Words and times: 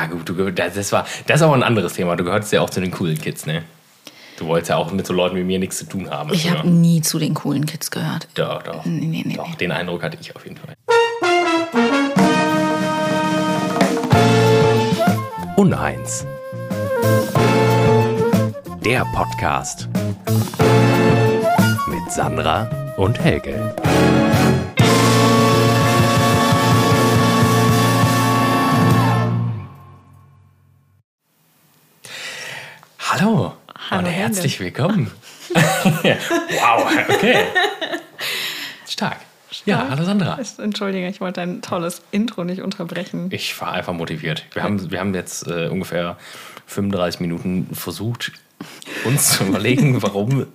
Ja, 0.00 0.06
gut, 0.06 0.26
du, 0.30 0.50
das, 0.50 0.92
war, 0.92 1.06
das 1.26 1.36
ist 1.36 1.42
aber 1.42 1.52
ein 1.54 1.62
anderes 1.62 1.92
Thema. 1.92 2.16
Du 2.16 2.24
gehörst 2.24 2.50
ja 2.52 2.62
auch 2.62 2.70
zu 2.70 2.80
den 2.80 2.90
coolen 2.90 3.18
Kids, 3.20 3.44
ne? 3.44 3.64
Du 4.38 4.46
wolltest 4.46 4.70
ja 4.70 4.76
auch 4.76 4.90
mit 4.92 5.06
so 5.06 5.12
Leuten 5.12 5.36
wie 5.36 5.44
mir 5.44 5.58
nichts 5.58 5.76
zu 5.76 5.84
tun 5.84 6.08
haben. 6.08 6.32
Ich 6.32 6.50
habe 6.50 6.66
nie 6.66 7.02
zu 7.02 7.18
den 7.18 7.34
coolen 7.34 7.66
Kids 7.66 7.90
gehört. 7.90 8.26
Doch, 8.34 8.62
doch. 8.62 8.86
Nee, 8.86 9.04
nee, 9.04 9.22
nee, 9.26 9.36
doch 9.36 9.46
nee. 9.46 9.56
den 9.56 9.72
Eindruck 9.72 10.02
hatte 10.02 10.16
ich 10.18 10.34
auf 10.34 10.42
jeden 10.46 10.56
Fall. 10.56 10.74
Uneins. 15.56 16.24
Der 18.82 19.04
Podcast. 19.14 19.86
Mit 21.88 22.10
Sandra 22.10 22.94
und 22.96 23.22
Helge. 23.22 23.74
Herzlich 34.30 34.60
willkommen. 34.60 35.10
wow, 35.54 36.88
okay. 37.08 37.46
Stark. 38.88 39.16
Ja, 39.64 39.88
hallo 39.90 40.04
Sandra. 40.04 40.38
Entschuldige, 40.58 41.08
ich 41.08 41.20
wollte 41.20 41.40
ein 41.40 41.62
tolles 41.62 42.02
Intro 42.12 42.44
nicht 42.44 42.62
unterbrechen. 42.62 43.26
Ich 43.32 43.60
war 43.60 43.72
einfach 43.72 43.92
motiviert. 43.92 44.44
Wir 44.52 44.62
haben, 44.62 44.88
wir 44.92 45.00
haben 45.00 45.12
jetzt 45.16 45.48
äh, 45.48 45.66
ungefähr 45.66 46.16
35 46.66 47.18
Minuten 47.18 47.74
versucht, 47.74 48.30
uns 49.04 49.36
zu 49.36 49.46
überlegen, 49.46 50.00
warum. 50.02 50.46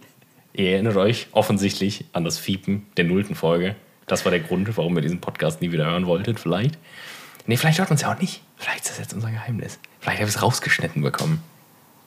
Ihr 0.54 0.72
erinnert 0.72 0.96
euch 0.96 1.28
offensichtlich 1.34 2.06
an 2.14 2.24
das 2.24 2.40
Fiepen 2.40 2.86
der 2.96 3.04
nullten 3.04 3.36
Folge. 3.36 3.76
Das 4.08 4.24
war 4.24 4.32
der 4.32 4.40
Grund, 4.40 4.78
warum 4.78 4.96
ihr 4.96 5.02
diesen 5.02 5.20
Podcast 5.20 5.60
nie 5.60 5.74
wieder 5.74 5.86
hören 5.86 6.06
wolltet, 6.06 6.40
vielleicht. 6.40 6.78
Nee, 7.46 7.58
vielleicht 7.58 7.80
hört 7.80 7.90
man 7.90 7.96
es 7.96 8.04
ja 8.04 8.14
auch 8.14 8.22
nicht. 8.22 8.42
Vielleicht 8.56 8.86
ist 8.86 8.92
das 8.92 9.00
jetzt 9.00 9.14
unser 9.14 9.32
Geheimnis. 9.32 9.80
Vielleicht 10.00 10.22
habe 10.22 10.30
ich 10.30 10.36
es 10.38 10.42
rausgeschnitten 10.42 11.02
bekommen. 11.02 11.44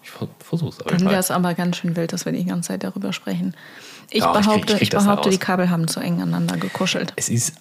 Ich 0.02 0.10
ver- 0.10 0.28
versuch's. 0.38 0.80
Aber 0.80 0.90
Dann 0.90 1.00
ich 1.00 1.04
wäre 1.06 1.18
es 1.20 1.30
aber 1.30 1.54
ganz 1.54 1.76
schön 1.76 1.96
wild, 1.96 2.12
dass 2.12 2.24
wir 2.24 2.32
die 2.32 2.44
ganze 2.44 2.68
Zeit 2.68 2.84
darüber 2.84 3.12
sprechen. 3.12 3.54
Ich 4.10 4.22
Doch, 4.22 4.28
ich 4.40 4.46
krieg- 4.46 4.46
behaupte, 4.46 4.72
ich 4.72 4.78
krieg 4.78 4.82
ich 4.82 4.88
das 4.90 5.04
da 5.04 5.10
behaupte 5.10 5.30
die 5.30 5.38
Kabel 5.38 5.68
haben 5.68 5.86
zu 5.86 6.00
eng 6.00 6.14
aneinander 6.22 6.56
gekuschelt. 6.56 7.12
es 7.16 7.28
ist 7.28 7.54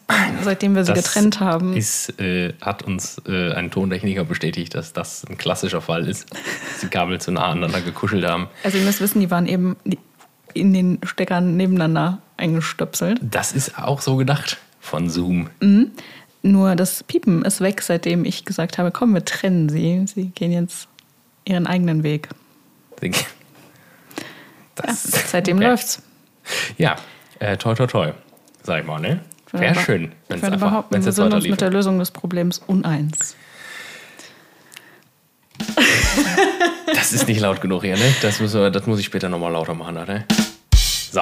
Seitdem 0.43 0.75
wir 0.75 0.85
sie 0.85 0.93
getrennt 0.93 1.39
haben. 1.41 1.75
Ist, 1.75 2.17
äh, 2.21 2.53
hat 2.61 2.83
uns 2.83 3.21
äh, 3.27 3.51
ein 3.53 3.69
Tontechniker 3.69 4.23
bestätigt, 4.23 4.73
dass 4.75 4.93
das 4.93 5.25
ein 5.29 5.37
klassischer 5.37 5.81
Fall 5.81 6.07
ist, 6.07 6.29
dass 6.31 6.79
die 6.81 6.87
Kabel 6.87 7.19
zu 7.19 7.31
nah 7.31 7.47
aneinander 7.47 7.81
gekuschelt 7.81 8.25
haben. 8.25 8.47
Also 8.63 8.77
ihr 8.77 8.85
müsst 8.85 9.01
wissen, 9.01 9.19
die 9.19 9.29
waren 9.29 9.45
eben 9.45 9.75
in 10.53 10.73
den 10.73 10.99
Steckern 11.03 11.57
nebeneinander 11.57 12.19
eingestöpselt. 12.37 13.19
Das 13.21 13.51
ist 13.51 13.77
auch 13.77 13.99
so 13.99 14.15
gedacht 14.15 14.57
von 14.79 15.09
Zoom. 15.09 15.49
Nur 16.43 16.75
das 16.77 17.03
Piepen 17.03 17.43
ist 17.43 17.59
weg, 17.59 17.81
seitdem 17.81 18.23
ich 18.23 18.45
gesagt 18.45 18.77
habe, 18.77 18.91
komm, 18.91 19.13
wir 19.13 19.25
trennen 19.25 19.67
sie. 19.67 20.05
Sie 20.07 20.27
gehen 20.29 20.51
jetzt 20.53 20.87
ihren 21.47 21.67
eigenen 21.67 22.03
Weg. 22.03 22.29
Ja, 23.01 23.09
Ja, 24.85 24.93
seitdem 24.93 25.57
okay. 25.57 25.67
läuft's. 25.67 26.01
Ja, 26.77 26.95
äh, 27.39 27.57
toi, 27.57 27.73
toi, 27.75 27.87
toi, 27.87 28.13
sag 28.63 28.81
ich 28.81 28.87
mal, 28.87 28.99
ne? 28.99 29.21
Wäre 29.51 29.75
schön, 29.79 30.11
wenn 30.27 30.37
es 30.37 30.43
einfach, 30.43 30.69
behaupten, 30.69 30.93
wenn 30.93 30.99
es 31.01 31.05
wir 31.05 31.11
sind 31.13 31.33
uns 31.33 31.47
mit 31.47 31.61
der. 31.61 31.69
Lösung 31.69 31.99
des 31.99 32.11
Problems 32.11 32.59
uneins. 32.67 33.35
Das 36.93 37.13
ist 37.13 37.27
nicht 37.27 37.39
laut 37.39 37.61
genug 37.61 37.83
hier, 37.83 37.97
ne? 37.97 38.13
Das, 38.21 38.39
müssen 38.39 38.59
wir, 38.61 38.69
das 38.71 38.85
muss 38.85 38.99
ich 38.99 39.05
später 39.05 39.29
nochmal 39.29 39.51
lauter 39.53 39.73
machen, 39.73 39.95
ne? 39.95 40.25
So, 41.11 41.21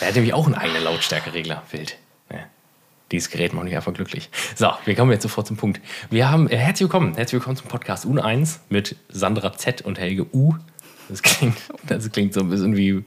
er 0.00 0.08
hat 0.08 0.14
nämlich 0.14 0.34
auch 0.34 0.46
einen 0.46 0.54
eigenen 0.54 0.84
Lautstärkeregler. 0.84 1.62
Wild. 1.70 1.96
Dieses 3.14 3.30
Gerät 3.30 3.52
macht 3.52 3.64
mich 3.64 3.76
einfach 3.76 3.94
glücklich. 3.94 4.28
So, 4.56 4.72
wir 4.84 4.96
kommen 4.96 5.12
jetzt 5.12 5.22
sofort 5.22 5.46
zum 5.46 5.56
Punkt. 5.56 5.80
Wir 6.10 6.28
haben, 6.32 6.48
äh, 6.50 6.56
herzlich 6.56 6.86
willkommen, 6.86 7.14
herzlich 7.14 7.34
willkommen 7.40 7.56
zum 7.56 7.68
Podcast 7.68 8.04
UN1 8.06 8.58
mit 8.70 8.96
Sandra 9.08 9.52
Z 9.56 9.82
und 9.82 10.00
Helge 10.00 10.26
U. 10.34 10.54
Das 11.08 11.22
klingt, 11.22 11.56
das 11.86 12.10
klingt 12.10 12.34
so 12.34 12.40
ein 12.40 12.50
bisschen 12.50 12.76
wie, 12.76 13.04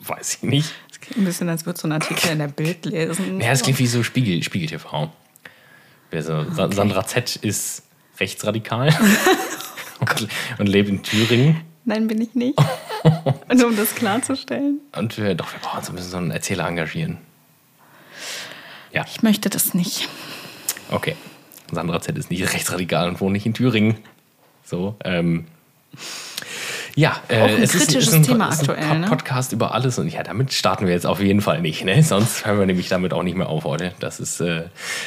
weiß 0.00 0.38
ich 0.38 0.42
nicht. 0.42 0.72
Es 0.90 1.00
klingt 1.00 1.18
ein 1.18 1.24
bisschen, 1.26 1.48
als 1.48 1.64
würdest 1.64 1.84
du 1.84 1.86
einen 1.86 2.02
Artikel 2.02 2.32
in 2.32 2.40
der 2.40 2.48
Bild 2.48 2.84
lesen. 2.86 3.40
Ja, 3.40 3.50
das 3.50 3.62
klingt 3.62 3.78
wie 3.78 3.86
so 3.86 4.02
Spiegel, 4.02 4.42
Spiegel 4.42 4.66
TV. 4.68 5.12
Also, 6.10 6.50
Sa- 6.50 6.72
Sandra 6.72 7.06
Z 7.06 7.36
ist 7.36 7.84
rechtsradikal 8.18 8.88
und, 10.00 10.28
und 10.58 10.66
lebt 10.66 10.88
in 10.88 11.04
Thüringen. 11.04 11.60
Nein, 11.84 12.08
bin 12.08 12.20
ich 12.20 12.34
nicht. 12.34 12.58
Nur 13.54 13.66
um 13.68 13.76
das 13.76 13.94
klarzustellen. 13.94 14.80
Und 14.96 15.16
wir, 15.18 15.36
doch, 15.36 15.52
wir 15.52 15.60
brauchen 15.60 15.84
so 15.84 15.92
ein 15.92 15.94
bisschen 15.94 16.10
so 16.10 16.16
einen 16.16 16.30
Erzähler 16.32 16.66
engagieren. 16.66 17.18
Ja, 18.94 19.04
Ich 19.12 19.22
möchte 19.22 19.50
das 19.50 19.74
nicht. 19.74 20.08
okay. 20.90 21.16
Sandra 21.72 22.00
Z 22.00 22.16
ist 22.16 22.30
nicht 22.30 22.52
rechtsradikal 22.52 23.08
und 23.08 23.20
wohnt 23.20 23.32
nicht 23.32 23.46
in 23.46 23.54
Thüringen. 23.54 23.96
So, 24.64 24.96
ähm. 25.04 25.46
Ja, 26.94 27.16
äh, 27.28 27.40
Auch 27.40 27.48
ein 27.48 27.62
es 27.62 27.74
ist, 27.74 27.88
kritisches 27.88 28.08
ist 28.08 28.14
ein, 28.14 28.22
Thema 28.22 28.48
ist 28.50 28.62
ein 28.62 28.70
aktuell, 28.70 28.98
ne? 29.00 29.06
Podcast 29.08 29.52
über 29.52 29.74
alles 29.74 29.98
und 29.98 30.08
ja, 30.12 30.22
damit 30.22 30.52
starten 30.52 30.86
wir 30.86 30.94
jetzt 30.94 31.06
auf 31.06 31.20
jeden 31.20 31.40
Fall 31.40 31.60
nicht, 31.60 31.84
ne? 31.84 32.02
Sonst 32.04 32.46
hören 32.46 32.58
wir 32.60 32.66
nämlich 32.66 32.88
damit 32.88 33.12
auch 33.12 33.24
nicht 33.24 33.36
mehr 33.36 33.48
auf 33.48 33.64
heute. 33.64 33.92
Das 33.98 34.20
ist, 34.20 34.40
äh, 34.40 34.64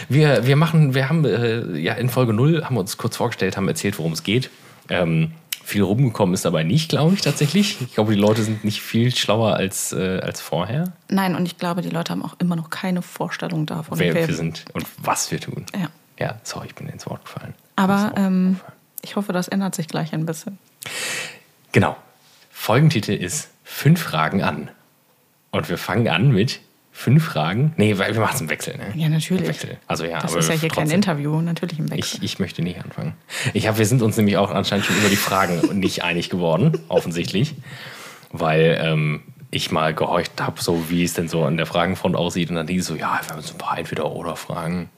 wir, 0.09 0.45
wir 0.45 0.57
machen, 0.57 0.93
wir 0.93 1.07
haben 1.07 1.23
äh, 1.23 1.77
ja 1.77 1.93
in 1.93 2.09
Folge 2.09 2.33
0 2.33 2.65
haben 2.65 2.75
wir 2.75 2.81
uns 2.81 2.97
kurz 2.97 3.15
vorgestellt, 3.15 3.55
haben 3.55 3.67
erzählt, 3.69 3.97
worum 3.99 4.11
es 4.11 4.23
geht. 4.23 4.49
Ähm, 4.89 5.31
viel 5.67 5.83
rumgekommen 5.83 6.33
ist 6.33 6.45
dabei 6.45 6.63
nicht, 6.63 6.89
glaube 6.89 7.15
ich, 7.15 7.21
tatsächlich. 7.21 7.81
Ich 7.81 7.93
glaube, 7.93 8.13
die 8.13 8.19
Leute 8.19 8.41
sind 8.41 8.63
nicht 8.63 8.81
viel 8.81 9.13
schlauer 9.13 9.55
als, 9.55 9.91
äh, 9.91 10.19
als 10.23 10.39
vorher, 10.39 10.93
Nein, 11.09 11.35
und 11.35 11.45
ich 11.45 11.57
glaube, 11.57 11.81
die 11.81 11.89
Leute 11.89 12.13
haben 12.13 12.23
auch 12.23 12.35
immer 12.39 12.55
noch 12.55 12.69
keine 12.69 13.01
Vorstellung 13.01 13.65
davon. 13.65 13.99
wer 13.99 14.15
wir 14.15 14.33
sind 14.33 14.63
und 14.73 14.85
was 14.97 15.29
wir 15.29 15.41
tun. 15.41 15.65
Ja. 15.77 15.89
Ja, 16.19 16.39
sorry, 16.43 16.67
ich 16.67 16.75
bin 16.75 16.87
ins 16.87 17.05
Wort 17.05 17.25
gefallen. 17.25 17.53
Aber 17.75 18.13
ähm, 18.15 18.59
ich 19.01 19.17
hoffe, 19.17 19.33
das 19.33 19.49
ändert 19.49 19.75
sich 19.75 19.87
gleich 19.87 20.13
ein 20.13 20.25
bisschen. 20.25 20.57
Genau. 21.73 21.97
Folgentitel 22.49 23.11
ist 23.11 23.49
Fünf 23.63 24.01
Fragen 24.01 24.41
an. 24.41 24.71
Und 25.51 25.69
wir 25.69 25.77
fangen 25.77 26.07
an 26.07 26.31
mit 26.31 26.61
fünf 26.97 27.25
Fragen. 27.25 27.73
Nee, 27.77 27.99
weil 27.99 28.15
wir 28.15 28.21
machen 28.21 28.33
es 28.35 28.41
im 28.41 28.49
Wechsel, 28.49 28.75
ne? 28.75 28.85
Ja, 28.95 29.07
natürlich. 29.07 29.43
Im 29.43 29.49
Wechsel. 29.49 29.77
Also 29.85 30.03
ja, 30.05 30.19
Das 30.19 30.33
ist 30.33 30.49
ja 30.49 30.55
hier 30.55 30.67
kein 30.69 30.85
trotzdem. 30.85 30.95
Interview, 30.95 31.41
natürlich 31.41 31.77
im 31.77 31.91
Wechsel. 31.91 32.17
Ich, 32.17 32.33
ich 32.33 32.39
möchte 32.39 32.63
nicht 32.63 32.83
anfangen. 32.83 33.13
Ich 33.53 33.67
hab, 33.67 33.77
wir 33.77 33.85
sind 33.85 34.01
uns 34.01 34.17
nämlich 34.17 34.37
auch 34.37 34.49
anscheinend 34.49 34.87
schon 34.87 34.97
über 34.97 35.07
die 35.07 35.15
Fragen 35.15 35.61
nicht 35.79 36.03
einig 36.03 36.31
geworden, 36.31 36.79
offensichtlich. 36.89 37.53
Weil 38.31 38.79
ähm, 38.81 39.21
ich 39.51 39.71
mal 39.71 39.93
gehorcht 39.93 40.41
habe, 40.41 40.59
so 40.59 40.89
wie 40.89 41.03
es 41.03 41.13
denn 41.13 41.27
so 41.27 41.45
an 41.45 41.55
der 41.55 41.67
Fragenfront 41.67 42.15
aussieht. 42.15 42.49
Und 42.49 42.55
dann 42.55 42.65
die 42.65 42.79
so, 42.79 42.95
ja, 42.95 43.21
wir 43.23 43.29
haben 43.35 43.41
so 43.43 43.53
ein 43.53 43.59
paar 43.59 43.77
Entweder-Oder-Fragen. 43.77 44.89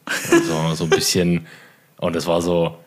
So, 0.48 0.74
so 0.76 0.86
ein 0.86 0.90
bisschen. 0.90 1.48
Und 1.98 2.16
es 2.16 2.28
war 2.28 2.42
so, 2.42 2.78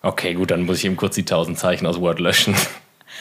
okay, 0.00 0.32
gut, 0.32 0.50
dann 0.50 0.62
muss 0.64 0.78
ich 0.78 0.86
eben 0.86 0.96
kurz 0.96 1.14
die 1.14 1.26
tausend 1.26 1.58
Zeichen 1.58 1.86
aus 1.86 2.00
Word 2.00 2.20
löschen, 2.20 2.54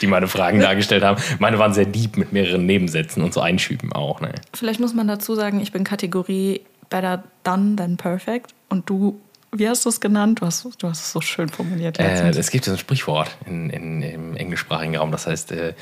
die 0.02 0.08
meine 0.08 0.28
Fragen 0.28 0.60
dargestellt 0.60 1.04
haben. 1.04 1.22
Meine 1.40 1.60
waren 1.60 1.74
sehr 1.74 1.86
deep 1.86 2.18
mit 2.18 2.34
mehreren 2.34 2.66
Nebensätzen 2.66 3.24
und 3.24 3.34
so 3.34 3.42
Einschüben 3.42 3.94
auch. 3.94 4.22
Ne? 4.22 4.34
Vielleicht 4.54 4.80
muss 4.80 4.94
man 4.94 5.08
dazu 5.08 5.36
sagen, 5.36 5.60
ich 5.60 5.72
bin 5.72 5.84
Kategorie 5.84 6.62
Better 6.90 7.24
Done 7.44 7.76
Than 7.76 7.98
Perfect. 7.98 8.54
Und 8.70 8.90
du, 8.90 9.20
wie 9.52 9.68
hast 9.68 9.86
du 9.86 9.90
es 9.90 10.00
genannt? 10.02 10.42
Du 10.42 10.46
hast, 10.46 10.66
du 10.66 10.88
hast 10.88 11.00
es 11.00 11.12
so 11.12 11.22
schön 11.22 11.50
formuliert. 11.50 12.00
Äh, 12.00 12.30
es 12.30 12.50
gibt 12.52 12.66
so 12.66 12.72
ein 12.72 12.78
Sprichwort 12.78 13.36
in, 13.46 13.70
in, 13.70 14.02
im 14.02 14.38
englischsprachigen 14.38 14.96
Raum, 14.98 15.12
das 15.12 15.28
heißt, 15.28 15.52
äh, 15.52 15.74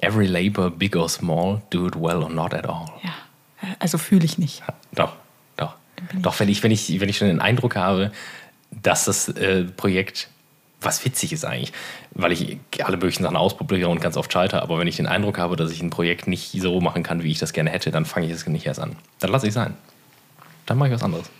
every 0.00 0.26
labor, 0.26 0.70
big 0.70 0.96
or 0.96 1.08
small, 1.08 1.62
do 1.70 1.86
it 1.86 1.94
well 1.96 2.22
or 2.22 2.30
not 2.30 2.54
at 2.54 2.68
all. 2.68 2.86
ja, 3.02 3.10
also 3.78 3.98
fühle 3.98 4.24
ich 4.24 4.38
nicht. 4.38 4.62
Doch, 4.92 5.14
doch. 5.56 5.74
Doch, 6.14 6.38
wenn 6.40 6.48
ich, 6.48 6.62
wenn, 6.62 6.70
ich, 6.70 7.00
wenn 7.00 7.08
ich 7.08 7.18
schon 7.18 7.28
den 7.28 7.40
Eindruck 7.40 7.76
habe, 7.76 8.12
dass 8.70 9.06
das 9.06 9.28
äh, 9.28 9.64
Projekt 9.64 10.28
was 10.80 11.04
witzig 11.04 11.32
ist 11.32 11.44
eigentlich, 11.44 11.72
weil 12.12 12.32
ich 12.32 12.58
alle 12.82 12.96
möglichen 12.96 13.22
Sachen 13.22 13.36
ausprobiere 13.36 13.88
und 13.88 14.00
ganz 14.00 14.16
oft 14.16 14.32
scheitere, 14.32 14.62
aber 14.62 14.78
wenn 14.78 14.88
ich 14.88 14.96
den 14.96 15.06
Eindruck 15.06 15.38
habe, 15.38 15.56
dass 15.56 15.70
ich 15.70 15.82
ein 15.82 15.90
Projekt 15.90 16.26
nicht 16.26 16.52
so 16.60 16.80
machen 16.80 17.02
kann, 17.02 17.22
wie 17.22 17.30
ich 17.30 17.38
das 17.38 17.52
gerne 17.52 17.70
hätte, 17.70 17.90
dann 17.90 18.04
fange 18.04 18.26
ich 18.26 18.32
es 18.32 18.46
nicht 18.46 18.66
erst 18.66 18.80
an. 18.80 18.96
Dann 19.20 19.30
lasse 19.30 19.46
ich 19.46 19.50
es 19.50 19.54
sein. 19.54 19.74
Dann 20.66 20.78
mache 20.78 20.88
ich 20.88 20.94
was 20.94 21.02
anderes. 21.02 21.30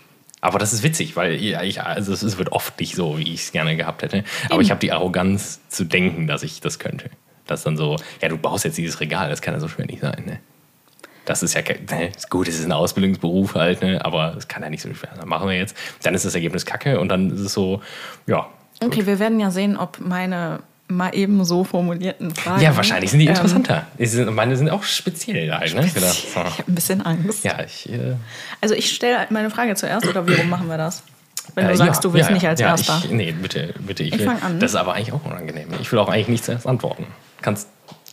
Aber 0.41 0.57
das 0.57 0.71
ist 0.71 0.83
witzig, 0.83 1.15
weil 1.15 1.33
ich, 1.33 1.81
also 1.81 2.13
es 2.13 2.37
wird 2.37 2.51
oft 2.51 2.79
nicht 2.79 2.95
so, 2.95 3.17
wie 3.17 3.33
ich 3.33 3.41
es 3.41 3.51
gerne 3.51 3.75
gehabt 3.75 4.01
hätte. 4.01 4.23
Aber 4.49 4.61
ich 4.61 4.71
habe 4.71 4.79
die 4.79 4.91
Arroganz 4.91 5.59
zu 5.67 5.83
denken, 5.83 6.27
dass 6.27 6.43
ich 6.43 6.61
das 6.61 6.79
könnte. 6.79 7.09
Das 7.45 7.61
ist 7.61 7.65
dann 7.65 7.77
so, 7.77 7.97
ja, 8.21 8.29
du 8.29 8.37
baust 8.37 8.63
jetzt 8.63 8.77
dieses 8.77 8.99
Regal, 8.99 9.29
das 9.29 9.41
kann 9.41 9.53
ja 9.53 9.59
so 9.59 9.67
schwer 9.67 9.85
nicht 9.85 10.01
sein. 10.01 10.23
Ne? 10.25 10.39
Das 11.25 11.43
ist 11.43 11.55
ja 11.55 11.61
ne, 11.61 12.07
ist 12.07 12.29
gut, 12.29 12.47
es 12.47 12.57
ist 12.57 12.65
ein 12.65 12.71
Ausbildungsberuf 12.71 13.55
halt, 13.55 13.81
ne? 13.81 14.03
aber 14.03 14.35
es 14.37 14.47
kann 14.47 14.63
ja 14.63 14.69
nicht 14.69 14.81
so 14.81 14.93
schwer 14.93 15.09
sein. 15.15 15.27
Machen 15.27 15.49
wir 15.49 15.57
jetzt. 15.57 15.75
Dann 16.03 16.15
ist 16.15 16.25
das 16.25 16.35
Ergebnis 16.35 16.65
kacke 16.65 16.99
und 16.99 17.09
dann 17.09 17.31
ist 17.31 17.41
es 17.41 17.53
so, 17.53 17.81
ja. 18.27 18.49
Okay, 18.81 19.05
wir 19.05 19.19
werden 19.19 19.39
ja 19.39 19.51
sehen, 19.51 19.77
ob 19.77 19.99
meine 19.99 20.59
mal 20.87 21.13
eben 21.13 21.45
so 21.45 21.63
formulierten 21.63 22.33
Fragen. 22.33 22.61
Ja, 22.61 22.75
wahrscheinlich 22.75 23.11
sind 23.11 23.19
die 23.19 23.27
ähm, 23.27 23.35
interessanter. 23.35 23.85
Die 23.99 24.05
sind, 24.07 24.33
meine 24.33 24.57
sind 24.57 24.69
auch 24.69 24.83
speziell 24.83 25.51
halt, 25.51 25.75
ne? 25.75 25.83
Wieder. 25.95 26.09
Ich 26.09 26.35
habe 26.35 26.49
ein 26.67 26.75
bisschen 26.75 27.05
Angst. 27.05 27.43
Ja, 27.43 27.63
ich. 27.63 27.87
Äh, 27.89 28.15
Also 28.59 28.73
ich 28.73 28.91
stelle 28.91 29.27
meine 29.29 29.51
Frage 29.51 29.75
zuerst 29.75 30.07
oder 30.07 30.27
wie 30.27 30.33
rum 30.33 30.49
machen 30.49 30.67
wir 30.67 30.77
das? 30.77 31.03
Wenn 31.55 31.67
du 31.67 31.73
äh, 31.73 31.77
sagst, 31.77 32.03
ja, 32.03 32.09
du 32.09 32.13
willst 32.13 32.29
ja, 32.29 32.33
nicht 32.33 32.47
als 32.47 32.59
ja, 32.59 32.69
Erster. 32.69 33.01
Ich, 33.03 33.11
nee, 33.11 33.31
bitte, 33.31 33.73
bitte. 33.79 34.03
Ich, 34.03 34.13
Ich 34.13 34.19
will, 34.19 34.25
fang 34.25 34.41
an. 34.41 34.59
Das 34.59 34.71
ist 34.71 34.75
aber 34.75 34.93
eigentlich 34.93 35.13
auch 35.13 35.23
unangenehm. 35.25 35.67
Ich 35.79 35.91
will 35.91 35.99
auch 35.99 36.09
eigentlich 36.09 36.27
nicht 36.27 36.45
zuerst 36.45 36.65
antworten. 36.65 37.05
Kannst 37.41 37.67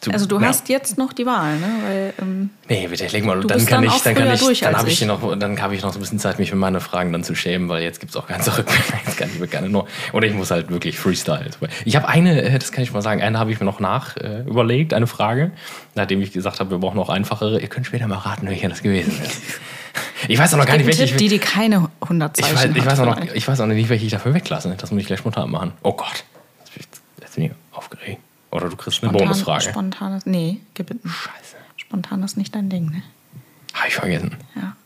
Du, 0.06 0.12
Also 0.12 0.26
du 0.26 0.38
ja. 0.38 0.46
hast 0.46 0.68
jetzt 0.68 0.98
noch 0.98 1.12
die 1.12 1.26
Wahl, 1.26 1.56
ne? 1.58 1.66
Weil, 1.84 2.14
ähm, 2.22 2.50
Nee, 2.68 2.86
bitte, 2.86 3.08
leg 3.08 3.24
mal, 3.24 3.40
dann 3.40 3.66
kann 3.66 3.82
dann 3.82 3.92
ich, 3.92 4.02
dann 4.02 4.14
kann 4.14 4.32
ich, 4.32 4.40
durch 4.40 4.60
dann 4.60 4.76
habe 4.76 4.88
ich 4.88 5.02
ich. 5.02 5.08
noch, 5.08 5.36
dann 5.36 5.60
habe 5.60 5.74
ich 5.74 5.82
noch 5.82 5.92
so 5.92 5.98
ein 5.98 6.00
bisschen 6.00 6.20
Zeit, 6.20 6.38
mich 6.38 6.50
für 6.50 6.56
meine 6.56 6.80
Fragen 6.80 7.12
dann 7.12 7.24
zu 7.24 7.34
schämen, 7.34 7.68
weil 7.68 7.82
jetzt 7.82 7.98
gibt 7.98 8.10
es 8.10 8.16
auch 8.16 8.28
kein 8.28 8.40
Zurück 8.46 8.66
mehr. 8.66 9.00
Jetzt 9.04 9.16
kann 9.16 9.28
ich 9.32 9.40
mir 9.40 9.48
gerne 9.48 9.68
nur, 9.68 9.88
oder 10.12 10.28
ich 10.28 10.34
muss 10.34 10.52
halt 10.52 10.70
wirklich 10.70 10.96
Freestyle. 10.96 11.50
Ich 11.84 11.96
habe 11.96 12.08
eine, 12.08 12.40
äh, 12.40 12.58
das 12.58 12.70
kann 12.70 12.84
ich 12.84 12.92
mal 12.92 13.02
sagen, 13.02 13.20
eine 13.20 13.36
habe 13.36 13.50
ich 13.50 13.58
mir 13.58 13.66
noch 13.66 13.80
nach 13.80 14.16
äh, 14.16 14.42
überlegt, 14.42 14.94
eine 14.94 15.08
Frage, 15.08 15.50
nachdem 15.96 16.22
ich 16.22 16.32
gesagt 16.32 16.60
habe, 16.60 16.70
wir 16.70 16.78
brauchen 16.78 16.96
noch 16.96 17.08
einfachere. 17.08 17.60
Ihr 17.60 17.68
könnt 17.68 17.86
später 17.86 18.06
mal 18.06 18.18
raten, 18.18 18.46
welche 18.48 18.68
das 18.68 18.82
gewesen 18.82 19.20
ist. 19.24 19.42
Ich 20.28 20.38
weiß 20.38 20.52
auch 20.54 20.58
noch 20.58 20.66
gar 20.66 20.76
nicht, 20.76 20.86
welche 20.86 21.04
Tipp, 21.06 21.12
ich, 21.12 21.16
die, 21.16 21.28
die 21.28 21.38
keine 21.38 21.88
100 22.02 22.38
ich, 22.38 22.44
Zeichen 22.44 22.56
weiß, 22.56 22.76
ich, 22.76 22.86
weiß 22.86 23.00
auch 23.00 23.06
noch, 23.06 23.34
ich 23.34 23.48
weiß 23.48 23.60
auch 23.60 23.66
nicht, 23.66 23.88
welche 23.88 24.04
ich 24.04 24.12
dafür 24.12 24.34
weglasse. 24.34 24.74
Das 24.76 24.90
muss 24.90 25.00
ich 25.00 25.06
gleich 25.06 25.20
spontan 25.20 25.50
machen. 25.50 25.72
Oh 25.82 25.92
Gott, 25.92 26.24
ich, 26.74 26.86
jetzt 27.20 27.34
bin 27.34 27.44
ich 27.44 27.52
aufgeregt. 27.72 28.20
Oder 28.50 28.68
du 28.68 28.76
kriegst 28.76 29.02
eine 29.02 29.10
Spontan- 29.10 29.28
Bonusfrage. 29.28 29.64
Spontanes, 29.70 30.26
nee, 30.26 30.60
gib 30.74 30.86
bitte. 30.86 31.08
Scheiße. 31.08 31.56
Spontan 31.76 32.22
ist 32.22 32.36
nicht 32.36 32.54
dein 32.54 32.68
Ding, 32.68 32.86
ne? 32.90 33.02
Habe 33.74 33.88
ich 33.88 33.94
vergessen. 33.94 34.36
Ja. 34.54 34.76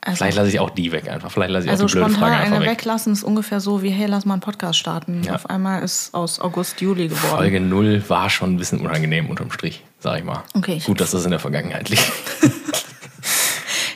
Also, 0.00 0.18
Vielleicht 0.18 0.36
lasse 0.36 0.48
ich 0.50 0.60
auch 0.60 0.70
die 0.70 0.92
weg 0.92 1.08
einfach. 1.08 1.30
Vielleicht 1.30 1.50
lasse 1.50 1.66
ich 1.66 1.70
also 1.72 1.84
auch 1.84 1.88
die 1.88 1.94
blöde 1.94 2.10
spontan 2.10 2.28
Frage 2.30 2.42
einfach 2.42 2.56
eine 2.56 2.64
weg. 2.64 2.70
weglassen 2.78 3.12
ist 3.12 3.24
ungefähr 3.24 3.60
so 3.60 3.82
wie, 3.82 3.90
hey, 3.90 4.06
lass 4.06 4.24
mal 4.24 4.34
einen 4.34 4.40
Podcast 4.40 4.78
starten. 4.78 5.22
Ja. 5.24 5.34
Auf 5.34 5.50
einmal 5.50 5.82
ist 5.82 6.14
aus 6.14 6.38
August 6.40 6.80
Juli 6.80 7.08
geworden. 7.08 7.36
Folge 7.36 7.60
0 7.60 8.04
war 8.08 8.30
schon 8.30 8.54
ein 8.54 8.56
bisschen 8.56 8.80
unangenehm 8.80 9.28
unterm 9.28 9.50
Strich, 9.50 9.82
sag 9.98 10.18
ich 10.18 10.24
mal. 10.24 10.44
Okay, 10.54 10.74
ich- 10.76 10.84
Gut, 10.84 11.00
dass 11.00 11.10
das 11.10 11.24
in 11.24 11.30
der 11.32 11.40
Vergangenheit 11.40 11.88
liegt. 11.88 12.10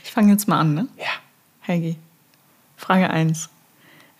Ich 0.04 0.14
fange 0.14 0.32
jetzt 0.32 0.46
mal 0.46 0.60
an, 0.60 0.74
ne? 0.74 0.88
ja. 0.98 1.06
Helgi, 1.60 1.96
Frage 2.76 3.08
1. 3.08 3.48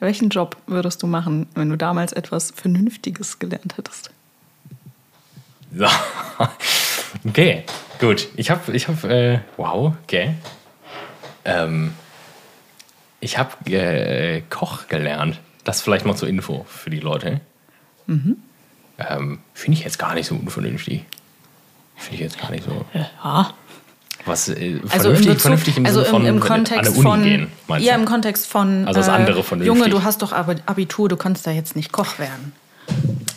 Welchen 0.01 0.31
Job 0.31 0.57
würdest 0.67 1.03
du 1.03 1.07
machen, 1.07 1.47
wenn 1.55 1.69
du 1.69 1.77
damals 1.77 2.13
etwas 2.15 2.51
Vernünftiges 2.51 3.39
gelernt 3.41 3.77
hättest? 3.77 4.11
So. 5.75 5.87
Okay, 7.29 7.65
gut. 8.01 8.29
Ich 8.37 8.51
habe, 8.51 8.73
ich 8.73 8.89
habe, 8.89 9.09
äh, 9.09 9.39
wow, 9.59 9.93
okay. 10.03 10.35
Ähm, 11.45 11.93
ich 13.21 13.37
habe 13.39 13.71
äh, 13.71 14.41
Koch 14.49 14.89
gelernt. 14.89 15.39
Das 15.65 15.83
vielleicht 15.83 16.07
mal 16.07 16.17
zur 16.17 16.29
Info 16.29 16.65
für 16.69 16.89
die 16.91 17.01
Leute. 17.01 17.41
Mhm. 18.07 18.39
Ähm, 18.99 19.39
Finde 19.55 19.79
ich 19.79 19.85
jetzt 19.85 19.99
gar 19.99 20.15
nicht 20.15 20.27
so 20.27 20.35
unvernünftig. 20.35 21.05
Finde 21.97 22.15
ich 22.15 22.21
jetzt 22.21 22.41
gar 22.41 22.51
nicht 22.51 22.65
so. 22.65 22.85
Ja. 22.95 23.55
Was, 24.25 24.49
äh, 24.49 24.81
Also 24.89 25.11
im, 25.11 25.17
vernünftig, 25.17 25.27
Bezug, 25.29 25.41
vernünftig 25.43 25.77
im 25.77 25.87
also 25.87 26.01
Sinne 26.01 26.11
von 26.11 26.23
im, 26.27 26.35
im 26.37 26.41
Kontext 26.41 26.97
von 27.03 27.23
gehen, 27.23 27.49
meinst 27.69 27.87
ja 27.87 27.95
du? 27.95 28.01
im 28.01 28.07
Kontext 28.07 28.47
von 28.49 28.89
Also 28.89 29.01
das 29.01 29.09
andere 29.09 29.45
vernünftig. 29.45 29.67
Junge, 29.77 29.91
du 29.91 30.03
hast 30.03 30.23
doch 30.23 30.33
Abi- 30.33 30.63
Abitur, 30.67 31.09
du 31.09 31.17
kannst 31.17 31.47
da 31.47 31.51
jetzt 31.51 31.77
nicht 31.77 31.93
Koch 31.93 32.19
werden. 32.19 32.53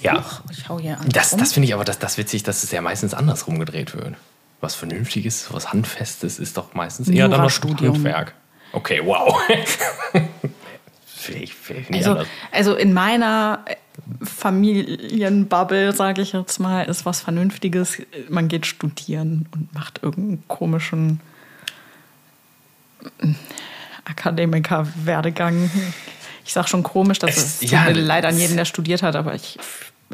Ja. 0.01 0.23
Ich 0.51 0.69
hau 0.69 0.79
hier 0.79 0.99
an. 0.99 1.09
Das, 1.09 1.31
das 1.31 1.53
finde 1.53 1.67
ich 1.67 1.73
aber 1.73 1.83
das, 1.83 1.99
das 1.99 2.17
witzig, 2.17 2.43
dass 2.43 2.63
es 2.63 2.71
ja 2.71 2.81
meistens 2.81 3.13
andersrum 3.13 3.59
gedreht 3.59 3.95
wird. 3.95 4.15
Was 4.61 4.75
Vernünftiges, 4.75 5.47
was 5.51 5.73
Handfestes 5.73 6.39
ist 6.39 6.57
doch 6.57 6.73
meistens 6.73 7.09
eher 7.09 7.27
dann 7.27 7.41
das. 7.43 7.61
Handwerk. 7.61 8.33
Okay, 8.71 9.01
wow. 9.03 9.39
Vielleicht 11.05 11.89
nicht 11.89 11.93
also, 11.93 12.11
anders. 12.11 12.27
also 12.51 12.75
in 12.75 12.93
meiner 12.93 13.65
Familienbubble, 14.21 15.93
sage 15.93 16.21
ich 16.21 16.33
jetzt 16.33 16.59
mal, 16.59 16.83
ist 16.83 17.05
was 17.05 17.21
Vernünftiges. 17.21 17.97
Man 18.29 18.47
geht 18.47 18.65
studieren 18.65 19.47
und 19.51 19.73
macht 19.73 20.03
irgendeinen 20.03 20.47
komischen 20.47 21.21
Akademiker-Werdegang. 24.05 25.71
Ich 26.45 26.53
sage 26.53 26.67
schon 26.67 26.83
komisch, 26.83 27.19
dass 27.19 27.35
Es- 27.35 27.61
es, 27.61 27.71
ja, 27.71 27.85
tut 27.85 27.95
mir 27.95 28.01
leid 28.01 28.23
an 28.25 28.37
jeden, 28.37 28.55
der 28.55 28.65
studiert 28.65 29.01
hat, 29.03 29.15
aber 29.15 29.33
ich, 29.33 29.57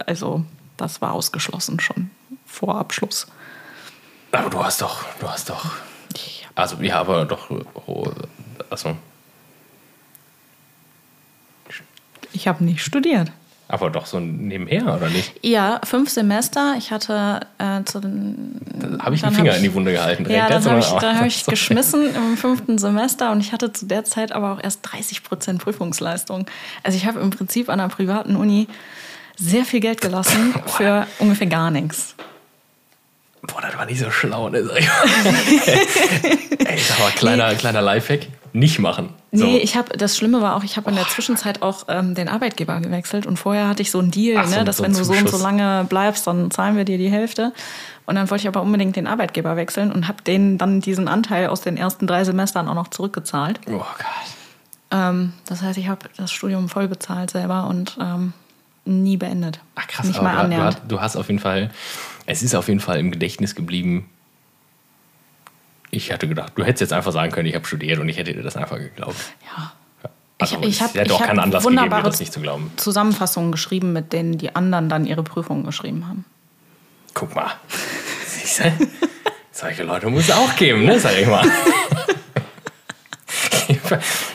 also 0.06 0.44
das 0.78 1.02
war 1.02 1.12
ausgeschlossen 1.14 1.80
schon 1.80 2.10
vor 2.46 2.76
Abschluss. 2.78 3.28
Aber 4.32 4.50
du 4.50 4.64
hast 4.64 4.82
doch, 4.82 5.04
du 5.20 5.30
hast 5.30 5.50
doch. 5.50 5.66
Ich 6.16 6.48
Also, 6.56 6.78
ja, 6.82 7.00
aber 7.00 7.26
doch. 7.26 7.50
Oh, 7.86 8.10
also, 8.70 8.96
Ich 12.34 12.48
habe 12.48 12.64
nicht 12.64 12.82
studiert. 12.84 13.32
Aber 13.72 13.90
doch 13.90 14.06
so 14.06 14.20
nebenher, 14.20 14.84
oder 14.96 15.10
nicht? 15.10 15.34
Ja, 15.42 15.80
fünf 15.84 16.10
Semester. 16.10 16.76
Ich 16.78 16.92
hatte 16.92 17.40
äh, 17.58 17.84
zu 17.86 18.00
den. 18.00 18.60
Habe 19.00 19.16
ich 19.16 19.24
einen 19.24 19.36
Finger 19.36 19.52
hab 19.52 19.58
in 19.58 19.64
die 19.64 19.74
Wunde 19.74 19.94
gehalten. 19.94 20.24
Ja, 20.24 20.48
direkt 20.48 20.52
jetzt, 20.52 20.70
habe 20.70 20.80
ich, 20.80 20.86
dann 20.86 21.20
hab 21.20 21.26
ich 21.26 21.46
geschmissen 21.48 22.14
im 22.14 22.38
fünften 22.38 22.78
Semester 22.78 23.32
und 23.32 23.40
ich 23.40 23.54
hatte 23.54 23.72
zu 23.72 23.86
der 23.86 24.04
Zeit 24.04 24.34
aber 24.34 24.54
auch 24.54 24.64
erst 24.64 24.82
30 24.84 25.24
Prozent 25.24 25.62
Prüfungsleistung. 25.62 26.46
Also 26.84 26.98
ich 26.98 27.06
habe 27.06 27.20
im 27.22 27.30
Prinzip 27.30 27.70
an 27.70 27.80
einer 27.80 27.90
privaten 27.90 28.36
Uni 28.36 28.68
sehr 29.38 29.64
viel 29.64 29.80
Geld 29.80 30.02
gelassen 30.02 30.54
für 30.66 31.08
ungefähr 31.20 31.48
gar 31.48 31.72
nichts. 31.72 32.16
Boah, 33.42 33.62
das 33.62 33.76
war 33.76 33.86
nicht 33.86 34.00
so 34.00 34.12
schlau, 34.12 34.50
ne? 34.50 34.60
Ich. 34.78 34.88
Ey, 36.68 36.78
sag 36.78 37.00
mal, 37.00 37.12
kleiner, 37.16 37.56
kleiner 37.56 37.82
Lifehack. 37.82 38.28
Nicht 38.54 38.80
machen. 38.80 39.10
So. 39.32 39.46
Nee, 39.46 39.58
ich 39.60 39.78
habe 39.78 39.98
das 39.98 40.18
Schlimme 40.18 40.42
war 40.42 40.56
auch, 40.58 40.64
ich 40.64 40.76
habe 40.78 40.90
in 40.90 40.96
der 40.96 41.08
Zwischenzeit 41.08 41.62
auch 41.62 41.86
ähm, 41.88 42.16
den 42.16 42.28
Arbeitgeber 42.28 42.80
gewechselt 42.82 43.26
und 43.26 43.38
vorher 43.38 43.68
hatte 43.70 43.82
ich 43.82 43.92
so 43.92 44.00
einen 44.00 44.12
Deal, 44.12 44.38
Ach, 44.38 44.46
so 44.46 44.52
ne, 44.56 44.60
ein- 44.60 44.66
dass 44.66 44.78
so 44.78 44.84
wenn 44.84 44.92
du 44.94 45.04
so 45.04 45.12
und 45.12 45.18
so 45.20 45.26
Zuschuss. 45.26 45.42
lange 45.42 45.86
bleibst, 45.88 46.28
dann 46.28 46.52
zahlen 46.52 46.76
wir 46.76 46.84
dir 46.86 46.98
die 46.98 47.10
Hälfte. 47.10 47.54
Und 48.06 48.16
dann 48.16 48.30
wollte 48.30 48.42
ich 48.42 48.48
aber 48.50 48.62
unbedingt 48.62 48.96
den 48.98 49.08
Arbeitgeber 49.08 49.56
wechseln 49.56 49.92
und 49.92 50.08
habe 50.10 50.22
denen 50.24 50.58
dann 50.58 50.82
diesen 50.82 51.08
Anteil 51.08 51.48
aus 51.48 51.62
den 51.62 51.78
ersten 51.78 52.08
drei 52.08 52.24
Semestern 52.26 52.68
auch 52.68 52.74
noch 52.76 52.90
zurückgezahlt. 52.90 53.60
Oh 53.68 53.78
Gott. 53.78 53.86
Ähm, 54.92 55.32
das 55.46 55.62
heißt, 55.62 55.78
ich 55.78 55.88
habe 55.88 56.10
das 56.18 56.32
Studium 56.32 56.68
voll 56.68 56.88
bezahlt 56.90 57.30
selber 57.32 57.68
und 57.68 57.98
ähm, 58.02 58.34
nie 58.84 59.16
beendet. 59.16 59.60
Ach 59.76 59.88
krass, 59.88 60.08
Nicht 60.08 60.20
aber 60.20 60.48
mal 60.48 60.72
du, 60.74 60.96
du 60.96 61.00
hast 61.02 61.16
auf 61.16 61.28
jeden 61.30 61.40
Fall, 61.40 61.70
es 62.26 62.44
ist 62.44 62.56
auf 62.56 62.68
jeden 62.68 62.82
Fall 62.82 63.00
im 63.00 63.12
Gedächtnis 63.12 63.56
geblieben. 63.56 64.10
Ich 65.92 66.12
hatte 66.12 66.28
gedacht, 66.28 66.54
du 66.56 66.64
hättest 66.64 66.82
jetzt 66.82 66.94
einfach 66.94 67.12
sagen 67.12 67.32
können, 67.32 67.48
ich 67.48 67.56
habe 67.56 67.66
studiert 67.68 68.00
und 68.00 68.08
ich 68.10 68.18
hätte 68.18 68.34
dir 68.34 68.42
das 68.44 68.56
einfach 68.58 68.78
geglaubt. 68.78 69.16
Ja. 69.46 69.74
Also 70.40 70.58
Ich- 70.62 70.68
ich 70.70 70.82
hab- 70.82 70.96
hätte 70.96 71.14
auch 71.14 71.20
hab 71.20 71.28
keinen 71.28 71.40
Anlass 71.40 71.64
gegeben, 71.66 71.90
mir 71.90 72.02
das 72.04 72.20
nicht 72.20 72.34
zu 72.34 72.40
glauben. 72.40 72.72
Zusammenfassungen 72.78 73.52
geschrieben, 73.52 73.94
mit 73.94 74.12
denen 74.14 74.38
die 74.38 74.56
anderen 74.56 74.90
dann 74.90 75.06
ihre 75.06 75.22
Prüfungen 75.24 75.64
geschrieben 75.66 76.08
haben. 76.08 76.26
Guck 77.14 77.36
mal. 77.36 77.52
Siehst 78.26 78.60
du? 78.62 78.64
Solche 79.52 79.84
Leute 79.84 80.08
muss 80.10 80.24
es 80.30 80.32
auch 80.32 80.56
geben, 80.56 80.86
ne? 80.86 81.00
Sag 81.00 81.18
ich 81.20 81.28
mal. 81.28 81.46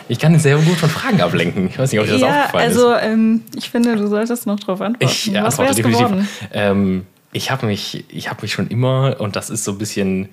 Ich 0.08 0.18
kann 0.18 0.38
sehr 0.38 0.56
gut 0.58 0.76
von 0.76 0.88
Fragen 0.88 1.20
ablenken. 1.20 1.68
Ich 1.68 1.78
weiß 1.78 1.90
nicht, 1.90 2.00
ob 2.00 2.06
dir 2.06 2.12
das 2.12 2.20
ja, 2.20 2.40
aufgefallen 2.42 2.70
ist. 2.70 2.76
also 2.76 2.94
ähm, 2.94 3.42
ich 3.56 3.70
finde, 3.70 3.96
du 3.96 4.06
solltest 4.06 4.46
noch 4.46 4.60
drauf 4.60 4.80
antworten. 4.80 5.12
Ich 5.12 5.34
äh, 5.34 5.42
Was 5.42 5.58
antworte 5.58 5.82
definitiv. 5.82 6.26
Ähm, 6.52 7.06
ich 7.32 7.50
habe 7.50 7.66
mich, 7.66 8.04
ich 8.08 8.30
habe 8.30 8.42
mich 8.42 8.52
schon 8.52 8.68
immer, 8.68 9.16
und 9.20 9.34
das 9.36 9.50
ist 9.50 9.64
so 9.64 9.72
ein 9.72 9.78
bisschen, 9.78 10.28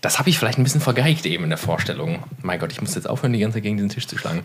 das 0.00 0.18
habe 0.18 0.30
ich 0.30 0.38
vielleicht 0.38 0.58
ein 0.58 0.64
bisschen 0.64 0.80
vergeigt 0.80 1.26
eben 1.26 1.44
in 1.44 1.50
der 1.50 1.58
Vorstellung. 1.58 2.22
Mein 2.42 2.58
Gott, 2.58 2.72
ich 2.72 2.80
muss 2.80 2.94
jetzt 2.94 3.08
aufhören, 3.08 3.32
die 3.32 3.40
ganze 3.40 3.56
Zeit 3.56 3.64
gegen 3.64 3.76
den 3.76 3.88
Tisch 3.88 4.06
zu 4.06 4.16
schlagen. 4.16 4.42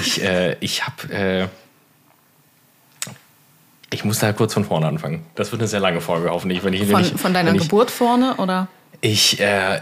Ich, 0.00 0.22
äh, 0.22 0.56
ich 0.60 0.84
habe, 0.86 1.12
äh, 1.12 1.48
ich 3.90 4.04
muss 4.04 4.18
da 4.18 4.32
kurz 4.32 4.54
von 4.54 4.64
vorne 4.64 4.86
anfangen. 4.88 5.24
Das 5.36 5.52
wird 5.52 5.62
eine 5.62 5.68
sehr 5.68 5.80
lange 5.80 6.00
Folge, 6.00 6.30
hoffentlich. 6.30 6.64
Wenn 6.64 6.72
ich, 6.72 6.80
wenn 6.80 6.88
Von, 6.88 7.00
ich, 7.02 7.12
von 7.12 7.32
deiner 7.32 7.54
ich, 7.54 7.62
Geburt 7.62 7.90
vorne 7.90 8.36
oder? 8.36 8.68
Ich, 9.00 9.38
äh, 9.38 9.80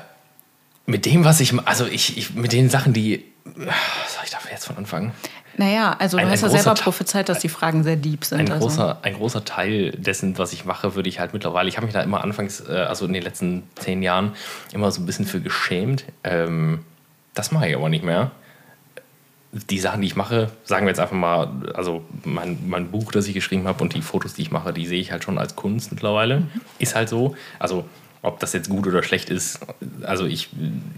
mit 0.86 1.06
dem, 1.06 1.24
was 1.24 1.40
ich, 1.40 1.54
also 1.66 1.86
ich, 1.86 2.18
ich 2.18 2.34
mit 2.34 2.52
den 2.52 2.68
Sachen, 2.68 2.92
die, 2.92 3.24
was 3.44 4.14
soll 4.14 4.24
ich 4.24 4.30
dafür 4.30 4.50
jetzt 4.50 4.66
von 4.66 4.76
anfangen? 4.76 5.12
Naja, 5.56 5.96
also 5.98 6.16
du 6.16 6.22
Ein- 6.24 6.30
hast 6.30 6.42
ja 6.42 6.48
selber 6.48 6.74
prophezeit, 6.74 7.28
dass 7.28 7.38
die 7.38 7.48
Fragen 7.48 7.84
sehr 7.84 7.96
deep 7.96 8.24
sind. 8.24 8.40
Ein 8.40 8.50
also. 8.50 8.66
großer, 8.66 8.98
ein 9.02 9.14
großer 9.14 9.44
Teil 9.44 9.92
dessen, 9.92 10.36
was 10.38 10.52
ich 10.52 10.64
mache, 10.64 10.94
würde 10.94 11.08
ich 11.08 11.20
halt 11.20 11.32
mittlerweile, 11.32 11.68
ich 11.68 11.76
habe 11.76 11.86
mich 11.86 11.94
da 11.94 12.02
immer 12.02 12.22
anfangs, 12.24 12.60
äh, 12.68 12.72
also 12.72 13.06
in 13.06 13.12
den 13.12 13.22
letzten 13.22 13.62
zehn 13.76 14.02
Jahren, 14.02 14.32
immer 14.72 14.90
so 14.90 15.00
ein 15.00 15.06
bisschen 15.06 15.26
für 15.26 15.40
geschämt. 15.40 16.04
Ähm, 16.24 16.80
das 17.34 17.52
mache 17.52 17.68
ich 17.68 17.74
aber 17.76 17.88
nicht 17.88 18.04
mehr. 18.04 18.30
Die 19.70 19.78
Sachen, 19.78 20.00
die 20.00 20.08
ich 20.08 20.16
mache, 20.16 20.50
sagen 20.64 20.86
wir 20.86 20.90
jetzt 20.90 20.98
einfach 20.98 21.14
mal, 21.14 21.48
also 21.74 22.04
mein, 22.24 22.58
mein 22.66 22.90
Buch, 22.90 23.12
das 23.12 23.28
ich 23.28 23.34
geschrieben 23.34 23.68
habe 23.68 23.84
und 23.84 23.94
die 23.94 24.02
Fotos, 24.02 24.34
die 24.34 24.42
ich 24.42 24.50
mache, 24.50 24.72
die 24.72 24.84
sehe 24.86 25.00
ich 25.00 25.12
halt 25.12 25.22
schon 25.22 25.38
als 25.38 25.54
Kunst 25.54 25.92
mittlerweile. 25.92 26.42
Ist 26.80 26.96
halt 26.96 27.08
so. 27.08 27.36
Also 27.60 27.84
ob 28.24 28.40
das 28.40 28.54
jetzt 28.54 28.70
gut 28.70 28.86
oder 28.86 29.02
schlecht 29.02 29.28
ist, 29.28 29.60
also 30.02 30.24
ich, 30.24 30.48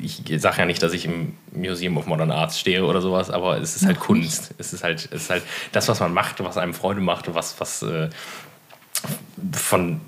ich 0.00 0.22
sage 0.40 0.58
ja 0.58 0.64
nicht, 0.64 0.82
dass 0.82 0.92
ich 0.92 1.04
im 1.04 1.34
Museum 1.52 1.96
of 1.96 2.06
Modern 2.06 2.30
Arts 2.30 2.58
stehe 2.58 2.84
oder 2.84 3.00
sowas, 3.00 3.30
aber 3.30 3.58
es 3.60 3.74
ist 3.74 3.84
halt 3.84 3.98
Kunst. 3.98 4.54
Es 4.58 4.72
ist 4.72 4.84
halt, 4.84 5.08
es 5.10 5.22
ist 5.22 5.30
halt 5.30 5.42
das, 5.72 5.88
was 5.88 5.98
man 6.00 6.14
macht, 6.14 6.42
was 6.42 6.56
einem 6.56 6.72
Freude 6.72 7.00
macht, 7.00 7.34
was, 7.34 7.58
was 7.60 7.82
äh, 7.82 8.08
von 9.52 10.00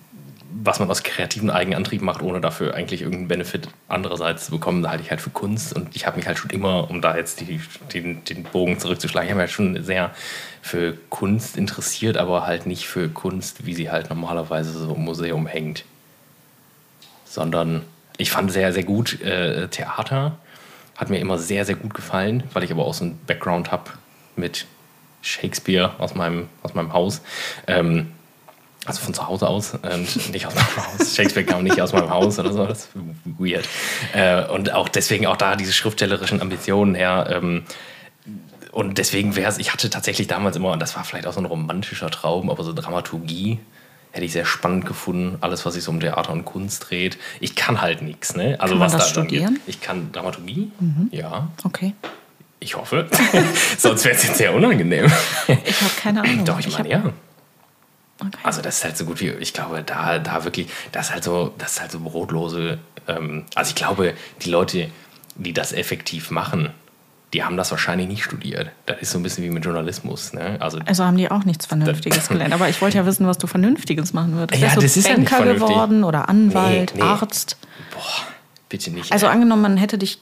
was 0.50 0.80
man 0.80 0.90
aus 0.90 1.02
kreativen 1.02 1.50
Eigenantrieb 1.50 2.00
macht, 2.00 2.22
ohne 2.22 2.40
dafür 2.40 2.74
eigentlich 2.74 3.02
irgendeinen 3.02 3.28
Benefit 3.28 3.68
andererseits 3.86 4.46
zu 4.46 4.50
bekommen, 4.50 4.82
da 4.82 4.90
halte 4.90 5.02
ich 5.04 5.10
halt 5.10 5.20
für 5.20 5.30
Kunst. 5.30 5.74
Und 5.74 5.94
ich 5.94 6.06
habe 6.06 6.16
mich 6.16 6.26
halt 6.26 6.38
schon 6.38 6.50
immer, 6.50 6.90
um 6.90 7.02
da 7.02 7.16
jetzt 7.16 7.40
die, 7.40 7.60
den, 7.92 8.24
den 8.24 8.44
Bogen 8.44 8.78
zurückzuschlagen, 8.78 9.26
ich 9.26 9.30
habe 9.32 9.42
mich 9.42 9.50
halt 9.50 9.54
schon 9.54 9.84
sehr 9.84 10.10
für 10.62 10.96
Kunst 11.10 11.58
interessiert, 11.58 12.16
aber 12.16 12.46
halt 12.46 12.64
nicht 12.64 12.88
für 12.88 13.08
Kunst, 13.08 13.66
wie 13.66 13.74
sie 13.74 13.90
halt 13.90 14.08
normalerweise 14.08 14.70
so 14.72 14.94
im 14.94 15.04
Museum 15.04 15.46
hängt. 15.46 15.84
Sondern 17.28 17.82
ich 18.16 18.30
fand 18.30 18.50
sehr, 18.52 18.72
sehr 18.72 18.84
gut 18.84 19.20
äh, 19.20 19.68
Theater. 19.68 20.36
Hat 20.96 21.10
mir 21.10 21.18
immer 21.18 21.38
sehr, 21.38 21.64
sehr 21.64 21.76
gut 21.76 21.94
gefallen, 21.94 22.42
weil 22.52 22.64
ich 22.64 22.72
aber 22.72 22.84
auch 22.84 22.94
so 22.94 23.04
einen 23.04 23.18
Background 23.26 23.70
habe 23.70 23.90
mit 24.36 24.66
Shakespeare 25.22 25.92
aus 25.98 26.14
meinem, 26.14 26.48
aus 26.62 26.74
meinem 26.74 26.92
Haus. 26.92 27.20
Ähm, 27.66 28.12
Also 28.86 29.00
von 29.00 29.12
zu 29.12 29.26
Hause 29.26 29.46
aus 29.48 29.74
und 29.74 30.30
nicht 30.32 30.46
aus 30.46 30.54
meinem 30.54 30.76
Haus. 30.76 31.14
Shakespeare 31.14 31.44
kam 31.44 31.62
nicht 31.62 31.80
aus 31.80 31.92
meinem 31.92 32.08
Haus 32.08 32.38
oder 32.38 32.52
so. 32.52 32.64
Das 32.66 32.86
ist 32.86 32.88
weird. 33.24 33.68
Äh, 34.14 34.44
und 34.46 34.72
auch 34.72 34.88
deswegen 34.88 35.26
auch 35.26 35.36
da 35.36 35.56
diese 35.56 35.72
schriftstellerischen 35.72 36.40
Ambitionen 36.40 36.94
her. 36.94 37.28
Ähm, 37.30 37.64
und 38.72 38.96
deswegen 38.96 39.36
wäre 39.36 39.50
es, 39.50 39.58
ich 39.58 39.72
hatte 39.72 39.90
tatsächlich 39.90 40.26
damals 40.28 40.56
immer, 40.56 40.72
und 40.72 40.80
das 40.80 40.96
war 40.96 41.04
vielleicht 41.04 41.26
auch 41.26 41.32
so 41.32 41.40
ein 41.40 41.46
romantischer 41.46 42.10
Traum, 42.10 42.48
aber 42.48 42.64
so 42.64 42.72
Dramaturgie 42.72 43.58
hätte 44.12 44.24
ich 44.24 44.32
sehr 44.32 44.44
spannend 44.44 44.86
gefunden. 44.86 45.38
Alles, 45.40 45.64
was 45.66 45.74
sich 45.74 45.84
so 45.84 45.90
um 45.90 46.00
Theater 46.00 46.32
und 46.32 46.44
Kunst 46.44 46.88
dreht. 46.90 47.18
Ich 47.40 47.54
kann 47.56 47.80
halt 47.80 48.02
nichts, 48.02 48.34
ne? 48.34 48.56
Also 48.58 48.74
Kann 48.74 48.80
was 48.80 48.92
das 48.92 49.02
da 49.04 49.08
studieren? 49.10 49.54
geht. 49.54 49.62
Ich 49.66 49.80
kann 49.80 50.10
Dramaturgie, 50.12 50.70
ja. 51.10 51.48
Okay. 51.64 51.94
Ich 52.60 52.76
hoffe. 52.76 53.08
Sonst 53.78 54.04
wäre 54.04 54.16
es 54.16 54.24
jetzt 54.24 54.38
sehr 54.38 54.52
unangenehm. 54.54 55.04
Ich 55.64 55.80
habe 55.80 55.92
keine 56.00 56.22
Ahnung. 56.22 56.44
Doch, 56.44 56.58
ich 56.58 56.72
meine, 56.76 56.94
hab- 56.96 57.04
ja. 57.04 57.12
Okay. 58.20 58.30
Also 58.42 58.62
das 58.62 58.78
ist 58.78 58.84
halt 58.84 58.96
so 58.96 59.04
gut 59.04 59.20
wie, 59.20 59.28
ich 59.28 59.52
glaube, 59.52 59.82
da, 59.84 60.18
da 60.18 60.42
wirklich, 60.42 60.66
das 60.90 61.06
ist 61.06 61.12
halt 61.12 61.22
so, 61.22 61.54
das 61.56 61.74
ist 61.74 61.80
halt 61.80 61.92
so 61.92 62.00
brotlose, 62.00 62.78
ähm, 63.06 63.44
also 63.54 63.68
ich 63.68 63.74
glaube, 63.76 64.14
die 64.42 64.50
Leute, 64.50 64.90
die 65.36 65.52
das 65.52 65.72
effektiv 65.72 66.32
machen, 66.32 66.70
die 67.34 67.42
haben 67.44 67.56
das 67.56 67.70
wahrscheinlich 67.70 68.08
nicht 68.08 68.24
studiert. 68.24 68.70
Das 68.86 69.00
ist 69.02 69.10
so 69.10 69.18
ein 69.18 69.22
bisschen 69.22 69.44
wie 69.44 69.50
mit 69.50 69.64
Journalismus. 69.64 70.32
Ne? 70.32 70.56
Also 70.60 70.78
also 70.86 71.04
haben 71.04 71.16
die 71.18 71.30
auch 71.30 71.44
nichts 71.44 71.66
Vernünftiges 71.66 72.28
gelernt. 72.28 72.54
Aber 72.54 72.68
ich 72.68 72.80
wollte 72.80 72.96
ja 72.96 73.04
wissen, 73.06 73.26
was 73.26 73.36
du 73.38 73.46
Vernünftiges 73.46 74.12
machen 74.14 74.34
würdest. 74.36 74.58
Ja, 74.60 74.66
Wärst 74.68 74.76
du 74.78 74.80
das 74.80 74.96
ist 74.96 75.06
ja 75.08 75.16
nicht 75.18 75.28
Banker 75.30 75.44
vernünftig. 75.44 75.68
geworden 75.68 76.04
oder 76.04 76.28
Anwalt, 76.28 76.92
Nee, 76.94 77.02
nee. 77.02 77.06
Arzt. 77.08 77.58
boah, 77.92 78.00
bitte 78.68 78.90
nicht. 78.90 79.12
Also 79.12 79.26
angenommen, 79.26 79.62
man 79.62 79.76
hätte 79.76 79.98
dich 79.98 80.18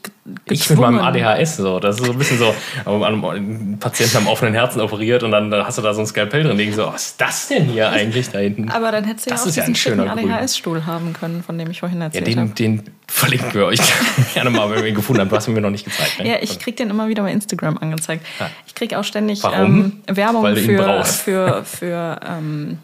ich 0.49 0.71
mit 0.71 0.79
meinem. 0.79 1.01
ADHS 1.01 1.57
so, 1.57 1.81
das 1.81 1.99
ist 1.99 2.07
so 2.07 2.13
ein 2.13 2.19
bisschen 2.19 2.39
so, 2.39 2.55
an 2.85 3.05
einem 3.05 3.79
Patienten 3.79 4.17
am 4.19 4.27
offenen 4.29 4.55
Herzen 4.55 4.81
operiert 4.81 5.23
und 5.23 5.33
dann, 5.33 5.51
dann 5.51 5.67
hast 5.67 5.79
du 5.79 5.83
da 5.83 5.95
so 5.95 6.01
ein 6.01 6.07
Skalpell 6.07 6.45
drin, 6.45 6.57
denke 6.57 6.75
so, 6.75 6.87
was 6.87 7.07
ist 7.07 7.21
das 7.21 7.49
denn 7.49 7.65
hier 7.65 7.91
eigentlich 7.91 8.29
da 8.31 8.39
hinten? 8.39 8.71
Aber 8.71 8.93
dann 8.93 9.05
hättest 9.05 9.27
du 9.27 9.31
ja 9.31 9.37
auch 9.37 9.41
ja 9.41 9.47
diesen 9.47 9.65
ein 9.65 9.75
schöner 9.75 10.03
schicken 10.05 10.17
Grün. 10.29 10.33
ADHS-Stuhl 10.33 10.87
haben 10.87 11.13
können, 11.13 11.43
von 11.43 11.59
dem 11.59 11.71
ich 11.71 11.81
vorhin 11.81 11.99
Ja, 11.99 12.05
erzählt 12.07 12.27
den, 12.27 12.39
habe. 12.39 12.51
den 12.51 12.83
verlinken 13.09 13.55
wir 13.55 13.67
euch 13.67 13.81
gerne 14.35 14.51
mal, 14.51 14.71
wenn 14.71 14.83
wir 14.83 14.89
ihn 14.89 14.95
gefunden 14.95 15.21
haben. 15.21 15.29
Du 15.29 15.37
hast 15.37 15.49
ihn 15.49 15.55
mir 15.55 15.61
noch 15.61 15.71
nicht 15.71 15.85
gezeigt. 15.85 16.19
Ne? 16.19 16.29
Ja, 16.29 16.37
ich 16.41 16.59
krieg 16.59 16.77
den 16.77 16.91
immer 16.91 17.09
wieder 17.09 17.23
bei 17.23 17.33
Instagram 17.33 17.79
angezeigt. 17.79 18.25
Ich 18.67 18.75
krieg 18.75 18.95
auch 18.95 19.05
ständig 19.05 19.43
ähm, 19.45 20.03
Werbung 20.07 20.57
für, 20.57 21.05
für, 21.05 21.65
für 21.65 22.21
ähm, 22.27 22.79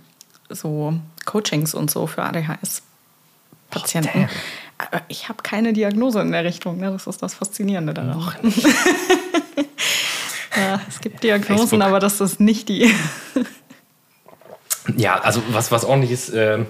so 0.49 0.95
Coachings 1.25 1.75
und 1.75 1.91
so 1.91 2.07
für 2.07 2.23
ADHS-Patienten. 2.23 4.19
Aber 4.19 4.29
ich 5.09 5.29
habe 5.29 5.43
keine 5.43 5.73
Diagnose 5.73 6.21
in 6.21 6.33
der 6.33 6.45
Richtung. 6.45 6.79
Ne? 6.79 6.91
Das 6.91 7.07
ist 7.07 7.23
das 7.23 7.35
Faszinierende 7.35 7.95
daran. 7.95 8.19
Noch 8.19 8.35
Ja, 10.57 10.81
es 10.87 11.01
gibt 11.01 11.23
Diagnosen, 11.23 11.57
Facebook. 11.57 11.83
aber 11.83 11.99
das 11.99 12.21
ist 12.21 12.39
nicht 12.41 12.69
die. 12.69 12.95
Ja, 14.97 15.19
also 15.21 15.43
was, 15.49 15.73
was 15.73 15.85
ordentliches, 15.85 16.29
äh, 16.31 16.65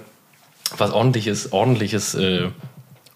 was 0.77 0.93
ordentliches, 0.93 1.53
ordentliches 1.53 2.15
äh, 2.15 2.51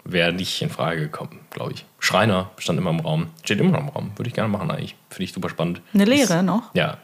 wäre 0.04 0.32
nicht 0.32 0.62
in 0.62 0.70
Frage 0.70 1.02
gekommen, 1.02 1.38
glaube 1.50 1.72
ich. 1.72 1.84
Schreiner 1.98 2.50
stand 2.56 2.78
immer 2.78 2.90
im 2.90 3.00
Raum. 3.00 3.28
Steht 3.44 3.60
immer 3.60 3.72
noch 3.72 3.80
im 3.80 3.88
Raum. 3.88 4.12
Würde 4.16 4.28
ich 4.28 4.34
gerne 4.34 4.48
machen 4.48 4.70
eigentlich. 4.70 4.96
Finde 5.10 5.24
ich 5.24 5.32
super 5.32 5.48
spannend. 5.50 5.82
Eine 5.94 6.04
Lehre 6.04 6.42
noch? 6.42 6.74
Ja. 6.74 6.98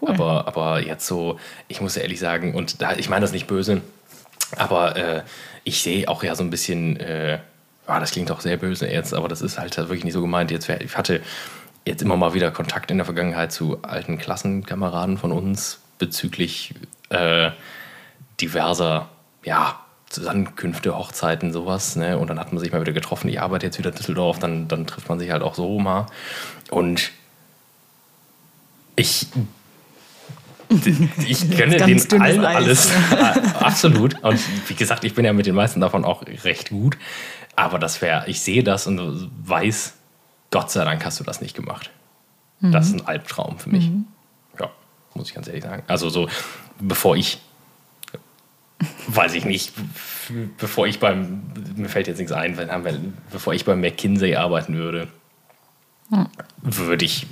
Cool. 0.00 0.10
Aber, 0.10 0.46
aber 0.46 0.80
jetzt 0.80 1.06
so, 1.06 1.38
ich 1.68 1.80
muss 1.80 1.96
ehrlich 1.96 2.20
sagen, 2.20 2.54
und 2.54 2.82
da, 2.82 2.94
ich 2.96 3.08
meine 3.08 3.22
das 3.22 3.32
nicht 3.32 3.46
böse, 3.46 3.80
aber 4.56 4.96
äh, 4.96 5.22
ich 5.66 5.82
sehe 5.82 6.08
auch 6.08 6.22
ja 6.22 6.34
so 6.36 6.44
ein 6.44 6.50
bisschen, 6.50 6.96
äh, 6.98 7.40
ja, 7.88 8.00
das 8.00 8.12
klingt 8.12 8.30
auch 8.30 8.40
sehr 8.40 8.56
böse 8.56 8.88
jetzt, 8.88 9.12
aber 9.12 9.28
das 9.28 9.42
ist 9.42 9.58
halt 9.58 9.76
wirklich 9.76 10.04
nicht 10.04 10.14
so 10.14 10.20
gemeint. 10.20 10.52
Jetzt 10.52 10.68
ich 10.68 10.96
hatte 10.96 11.20
jetzt 11.84 12.02
immer 12.02 12.16
mal 12.16 12.34
wieder 12.34 12.52
Kontakt 12.52 12.90
in 12.92 12.98
der 12.98 13.04
Vergangenheit 13.04 13.50
zu 13.50 13.82
alten 13.82 14.16
Klassenkameraden 14.16 15.18
von 15.18 15.32
uns 15.32 15.80
bezüglich 15.98 16.74
äh, 17.08 17.50
diverser, 18.40 19.08
ja, 19.44 19.80
Zusammenkünfte, 20.08 20.96
Hochzeiten, 20.96 21.52
sowas. 21.52 21.96
Ne? 21.96 22.16
Und 22.16 22.30
dann 22.30 22.38
hat 22.38 22.52
man 22.52 22.60
sich 22.60 22.70
mal 22.70 22.80
wieder 22.80 22.92
getroffen. 22.92 23.28
Ich 23.28 23.40
arbeite 23.40 23.66
jetzt 23.66 23.78
wieder 23.78 23.90
in 23.90 23.96
Düsseldorf, 23.96 24.38
dann, 24.38 24.68
dann 24.68 24.86
trifft 24.86 25.08
man 25.08 25.18
sich 25.18 25.32
halt 25.32 25.42
auch 25.42 25.56
so 25.56 25.80
mal. 25.80 26.06
Und 26.70 27.10
ich 28.94 29.26
ich 31.26 31.50
gönne 31.56 31.76
den 31.76 32.20
allen 32.20 32.44
Eis. 32.44 32.56
alles. 32.56 32.90
Absolut. 33.60 34.22
Und 34.22 34.40
wie 34.68 34.74
gesagt, 34.74 35.04
ich 35.04 35.14
bin 35.14 35.24
ja 35.24 35.32
mit 35.32 35.46
den 35.46 35.54
meisten 35.54 35.80
davon 35.80 36.04
auch 36.04 36.22
recht 36.44 36.70
gut. 36.70 36.96
Aber 37.54 37.78
das 37.78 38.02
wäre, 38.02 38.28
ich 38.28 38.40
sehe 38.40 38.62
das 38.62 38.86
und 38.86 39.30
weiß, 39.44 39.94
Gott 40.50 40.70
sei 40.70 40.84
Dank 40.84 41.04
hast 41.04 41.20
du 41.20 41.24
das 41.24 41.40
nicht 41.40 41.54
gemacht. 41.56 41.90
Das 42.60 42.86
ist 42.86 42.94
ein 42.94 43.06
Albtraum 43.06 43.58
für 43.58 43.68
mich. 43.68 43.90
Ja, 44.58 44.70
muss 45.14 45.28
ich 45.28 45.34
ganz 45.34 45.46
ehrlich 45.46 45.64
sagen. 45.64 45.82
Also 45.86 46.08
so, 46.08 46.28
bevor 46.80 47.16
ich, 47.16 47.38
weiß 49.08 49.34
ich 49.34 49.44
nicht, 49.44 49.72
bevor 50.58 50.86
ich 50.86 50.98
beim, 50.98 51.42
mir 51.76 51.88
fällt 51.88 52.06
jetzt 52.06 52.18
nichts 52.18 52.32
ein, 52.32 52.56
wenn 52.56 52.70
haben 52.70 52.84
wir, 52.84 52.98
bevor 53.30 53.52
ich 53.52 53.64
beim 53.64 53.80
McKinsey 53.80 54.36
arbeiten 54.36 54.74
würde, 54.74 55.08
würde 56.62 57.04
ich 57.04 57.26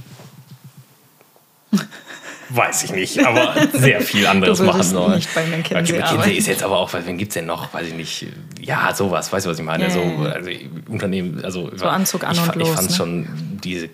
Weiß 2.51 2.85
ich 2.85 2.93
nicht, 2.93 3.25
aber 3.25 3.55
sehr 3.73 4.01
viel 4.01 4.27
anderes 4.27 4.61
machen 4.63 4.83
sollen. 4.83 5.17
nicht 5.17 5.35
bei 5.35 5.45
McKinsey 5.47 5.99
McKinsey 5.99 6.33
ist 6.35 6.47
jetzt 6.47 6.63
aber 6.63 6.79
auch, 6.79 6.93
weil 6.93 7.07
wen 7.07 7.17
gibt 7.19 7.31
es 7.31 7.35
denn 7.35 7.47
noch? 7.47 7.73
Weiß 7.73 7.87
ich 7.89 7.95
nicht. 7.95 8.27
Ja, 8.61 8.95
sowas, 8.95 9.33
weißt 9.33 9.47
du, 9.47 9.51
was 9.51 9.59
ich 9.59 9.65
meine? 9.65 9.85
Ja, 9.85 9.91
so, 9.91 10.01
also 10.01 10.51
Unternehmen, 10.89 11.45
also 11.45 11.71
So 11.77 11.87
Anzug 11.87 12.25
an 12.25 12.33
ich, 12.35 12.41
und 12.41 12.47
fa- 12.47 12.53
Ich 12.53 12.59
los, 12.61 12.71
fand 12.75 12.91
ne? 12.91 12.97
schon 12.97 13.29
diese, 13.63 13.89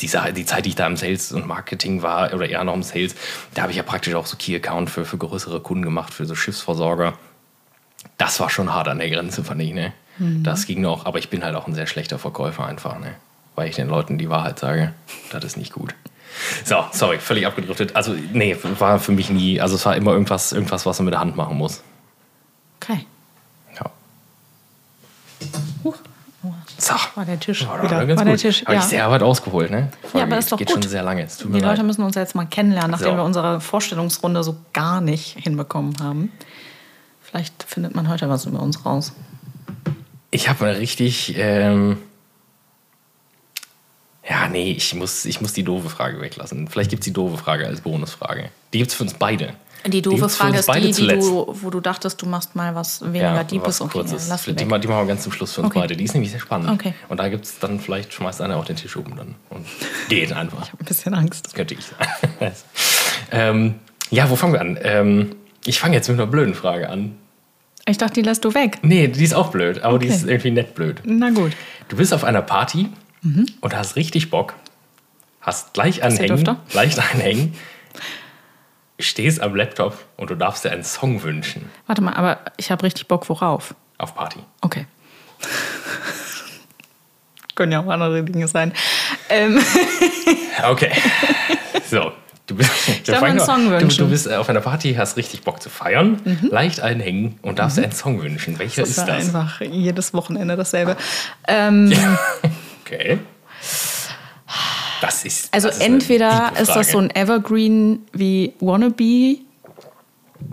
diese, 0.00 0.32
die 0.32 0.44
Zeit, 0.46 0.64
die 0.64 0.70
ich 0.70 0.74
da 0.74 0.86
im 0.86 0.96
Sales 0.96 1.32
und 1.32 1.46
Marketing 1.46 2.02
war, 2.02 2.32
oder 2.34 2.48
eher 2.48 2.64
noch 2.64 2.74
im 2.74 2.82
Sales, 2.82 3.14
da 3.54 3.62
habe 3.62 3.72
ich 3.72 3.76
ja 3.78 3.82
praktisch 3.84 4.14
auch 4.14 4.26
so 4.26 4.36
Key-Account 4.36 4.90
für, 4.90 5.04
für 5.04 5.18
größere 5.18 5.60
Kunden 5.60 5.84
gemacht, 5.84 6.12
für 6.12 6.26
so 6.26 6.34
Schiffsversorger. 6.34 7.14
Das 8.18 8.40
war 8.40 8.50
schon 8.50 8.72
hart 8.72 8.88
an 8.88 8.98
der 8.98 9.10
Grenze, 9.10 9.44
fand 9.44 9.60
ich, 9.62 9.72
ne? 9.72 9.92
Mhm. 10.18 10.42
Das 10.42 10.66
ging 10.66 10.80
noch, 10.80 11.06
aber 11.06 11.18
ich 11.18 11.28
bin 11.30 11.44
halt 11.44 11.54
auch 11.54 11.66
ein 11.66 11.74
sehr 11.74 11.86
schlechter 11.86 12.18
Verkäufer 12.18 12.66
einfach, 12.66 12.98
ne? 12.98 13.14
Weil 13.54 13.68
ich 13.68 13.76
den 13.76 13.88
Leuten 13.88 14.16
die 14.18 14.30
Wahrheit 14.30 14.58
sage, 14.58 14.92
das 15.30 15.44
ist 15.44 15.56
nicht 15.58 15.72
gut. 15.72 15.94
So, 16.64 16.84
sorry, 16.92 17.18
völlig 17.18 17.46
abgedriftet. 17.46 17.94
Also, 17.96 18.14
nee, 18.32 18.56
war 18.78 18.98
für 18.98 19.12
mich 19.12 19.30
nie, 19.30 19.60
also 19.60 19.74
es 19.76 19.84
war 19.86 19.96
immer 19.96 20.12
irgendwas, 20.12 20.52
irgendwas 20.52 20.86
was 20.86 20.98
man 20.98 21.06
mit 21.06 21.14
der 21.14 21.20
Hand 21.20 21.36
machen 21.36 21.56
muss. 21.56 21.82
Okay. 22.80 23.06
Ja. 23.78 23.90
Huch. 25.84 25.96
So. 26.78 26.94
War 27.14 27.24
der 27.24 27.38
Tisch 27.38 27.64
War, 27.68 27.80
wieder. 27.84 27.96
war 27.96 28.06
ganz 28.06 28.18
War 28.18 28.24
der. 28.24 28.36
Tisch, 28.36 28.62
Habe 28.64 28.74
ja. 28.74 28.80
ich 28.80 28.86
sehr 28.86 29.08
weit 29.08 29.22
ausgeholt, 29.22 29.70
ne? 29.70 29.88
Ja, 30.14 30.24
aber 30.24 30.38
ist 30.38 30.50
doch 30.50 30.58
geht 30.58 30.66
gut. 30.66 30.82
schon 30.82 30.90
sehr 30.90 31.04
lange. 31.04 31.24
Die 31.26 31.44
Leute 31.44 31.64
leid. 31.66 31.82
müssen 31.84 32.02
uns 32.02 32.16
jetzt 32.16 32.34
mal 32.34 32.46
kennenlernen, 32.46 32.90
nachdem 32.90 33.12
So. 33.12 33.16
wir 33.18 33.22
unsere 33.24 33.60
Vorstellungsrunde 33.60 34.42
so 34.42 34.56
gar 34.72 35.00
nicht 35.00 35.38
hinbekommen 35.38 35.94
haben. 36.02 36.32
Vielleicht 37.22 37.62
findet 37.62 37.94
man 37.94 38.08
heute 38.08 38.28
was 38.28 38.46
über 38.46 38.60
uns 38.60 38.84
raus. 38.84 39.12
Ich 40.32 40.48
habe 40.48 40.66
eine 40.66 40.78
richtig. 40.78 41.34
Ähm 41.36 41.98
ja, 44.28 44.48
nee, 44.48 44.72
ich 44.72 44.94
muss, 44.94 45.24
ich 45.24 45.40
muss 45.40 45.52
die 45.52 45.64
doofe 45.64 45.88
Frage 45.90 46.20
weglassen. 46.20 46.68
Vielleicht 46.68 46.90
gibt 46.90 47.02
es 47.02 47.04
die 47.06 47.12
doofe 47.12 47.36
Frage 47.38 47.66
als 47.66 47.80
Bonusfrage. 47.80 48.50
Die 48.72 48.78
gibt 48.78 48.90
es 48.90 48.96
für 48.96 49.02
uns 49.04 49.14
beide. 49.14 49.54
Die 49.86 50.00
doofe 50.00 50.28
für 50.28 50.28
Frage 50.28 50.58
ist 50.58 50.72
die, 50.72 50.92
die 50.92 51.08
du, 51.08 51.46
wo 51.60 51.70
du 51.70 51.80
dachtest, 51.80 52.22
du 52.22 52.26
machst 52.26 52.54
mal 52.54 52.72
was 52.76 53.02
weniger 53.02 53.34
Ja, 53.34 53.42
Deepes. 53.42 53.66
was 53.66 53.80
Okay, 53.80 53.92
Kurzes. 53.98 54.28
lass 54.28 54.44
die 54.44 54.52
die, 54.54 54.64
die 54.64 54.66
machen 54.66 54.86
wir 54.86 55.06
ganz 55.06 55.24
zum 55.24 55.32
Schluss 55.32 55.52
für 55.54 55.62
uns 55.62 55.70
Okay. 55.70 55.80
beide. 55.80 55.96
Die 55.96 56.04
ist 56.04 56.14
nämlich 56.14 56.30
sehr 56.30 56.38
spannend. 56.38 56.70
Okay. 56.70 56.94
Und 57.08 57.18
da 57.18 57.28
gibt 57.28 57.44
es 57.46 57.58
dann, 57.58 57.80
vielleicht 57.80 58.12
schmeißt 58.14 58.40
einer 58.42 58.56
auch 58.58 58.64
den 58.64 58.76
Tisch 58.76 58.94
um 58.96 59.16
dann 59.16 59.34
und 59.50 59.66
geht 60.08 60.32
einfach. 60.32 60.70
Ein 60.78 60.84
bisschen 60.84 61.14
Angst. 61.14 61.46
Das 61.46 61.54
könnte 61.54 61.74
ich 61.74 61.80
sein. 61.84 62.52
ähm, 63.32 63.74
ja, 64.10 64.30
wo 64.30 64.36
fangen 64.36 64.52
wir 64.52 64.60
an? 64.60 64.78
Ähm, 64.82 65.34
ich 65.64 65.80
fange 65.80 65.96
jetzt 65.96 66.08
mit 66.08 66.18
einer 66.18 66.26
blöden 66.28 66.54
Frage 66.54 66.88
an. 66.88 67.16
Ich 67.86 67.98
dachte, 67.98 68.14
die 68.14 68.22
lässt 68.22 68.44
du 68.44 68.54
weg. 68.54 68.78
Nee, 68.82 69.08
die 69.08 69.24
ist 69.24 69.34
auch 69.34 69.50
blöd, 69.50 69.82
aber 69.82 69.98
die 69.98 70.06
Okay. 70.06 70.14
ist 70.14 70.24
irgendwie 70.28 70.52
nett 70.52 70.74
blöd. 70.76 71.00
Na 71.04 71.30
gut. 71.30 71.52
Du 71.88 71.96
bist 71.96 72.14
auf 72.14 72.22
einer 72.22 72.42
Party 72.42 72.88
Mhm. 73.22 73.46
und 73.60 73.76
hast 73.76 73.96
richtig 73.96 74.30
Bock, 74.30 74.54
hast 75.40 75.74
gleich 75.74 76.02
einen 76.02 76.16
der 76.16 76.24
Hängen, 76.26 76.36
Dufter? 76.44 76.60
leicht 76.72 76.98
einen 76.98 77.20
Hängen, 77.20 77.54
stehst 78.98 79.40
am 79.40 79.54
Laptop 79.56 79.96
und 80.16 80.30
du 80.30 80.34
darfst 80.34 80.64
dir 80.64 80.70
einen 80.72 80.84
Song 80.84 81.22
wünschen 81.22 81.70
Warte 81.86 82.02
mal, 82.02 82.14
aber 82.14 82.38
ich 82.56 82.70
habe 82.70 82.82
richtig 82.84 83.08
Bock, 83.08 83.28
worauf? 83.28 83.74
auf 83.98 84.14
Party. 84.16 84.40
Okay. 84.60 84.86
Können 87.54 87.72
ja 87.72 87.80
auch 87.80 87.88
andere 87.88 88.22
Dinge 88.24 88.48
sein. 88.48 88.72
Ähm, 89.28 89.60
Okay. 90.64 90.90
So. 91.90 92.12
Du 92.46 92.56
bist, 92.56 92.70
ich 92.88 93.02
darf 93.04 93.22
einen 93.22 93.38
Song 93.40 93.66
du, 93.66 93.70
wünschen. 93.70 94.04
du 94.04 94.10
bist 94.10 94.26
äh, 94.26 94.34
auf 94.34 94.48
einer 94.48 94.60
Party, 94.60 94.94
hast 94.94 95.16
richtig 95.16 95.42
Bock 95.42 95.62
zu 95.62 95.70
feiern, 95.70 96.20
leicht 96.50 96.80
einen 96.80 97.00
hängen 97.00 97.38
und 97.42 97.58
darfst 97.60 97.78
dir 97.78 97.84
einen 97.84 97.92
Song 97.92 98.20
wünschen. 98.20 98.58
Welcher 98.58 98.82
das 98.82 98.90
ist 98.90 98.98
ist 98.98 99.08
ja 99.08 99.16
das? 99.16 99.26
einfach 99.34 99.60
jedes 99.60 100.12
Wochenende 100.12 100.56
dasselbe. 100.56 100.96
Ähm, 101.46 101.92
Okay. 102.92 103.18
Das 105.00 105.24
ist. 105.24 105.52
Also 105.52 105.68
das 105.68 105.78
ist 105.78 105.84
entweder 105.84 106.52
ist 106.60 106.68
das 106.68 106.92
so 106.92 106.98
ein 106.98 107.10
Evergreen 107.14 108.06
wie 108.12 108.52
Wannabe 108.60 109.38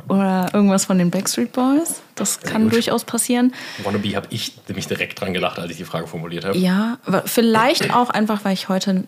oder 0.08 0.50
irgendwas 0.54 0.86
von 0.86 0.98
den 0.98 1.12
Backstreet 1.12 1.52
Boys. 1.52 2.02
Das 2.16 2.40
kann 2.40 2.64
gut. 2.64 2.74
durchaus 2.74 3.04
passieren. 3.04 3.54
Wannabe 3.84 4.16
habe 4.16 4.28
ich 4.32 4.54
nämlich 4.68 4.88
direkt 4.88 5.22
dran 5.22 5.34
gelacht, 5.34 5.60
als 5.60 5.72
ich 5.72 5.78
die 5.78 5.86
Frage 5.86 6.08
formuliert 6.08 6.46
habe. 6.46 6.58
Ja, 6.58 6.98
vielleicht 7.26 7.94
auch 7.94 8.10
einfach, 8.10 8.44
weil 8.44 8.54
ich 8.54 8.70
heute 8.70 9.04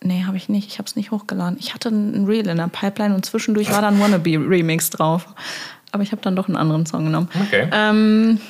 Nee, 0.00 0.24
habe 0.24 0.36
ich 0.36 0.48
nicht. 0.48 0.68
Ich 0.68 0.78
habe 0.78 0.86
es 0.86 0.94
nicht 0.94 1.10
hochgeladen. 1.10 1.56
Ich 1.58 1.74
hatte 1.74 1.88
ein 1.88 2.24
Reel 2.24 2.46
in 2.46 2.58
der 2.58 2.68
Pipeline 2.68 3.16
und 3.16 3.26
zwischendurch 3.26 3.72
war 3.72 3.82
dann 3.82 3.98
Wannabe 3.98 4.30
Remix 4.30 4.90
drauf. 4.90 5.26
Aber 5.90 6.04
ich 6.04 6.12
habe 6.12 6.22
dann 6.22 6.36
doch 6.36 6.46
einen 6.46 6.56
anderen 6.56 6.86
Song 6.86 7.04
genommen. 7.06 7.28
Okay. 7.46 7.68
Ähm, 7.72 8.40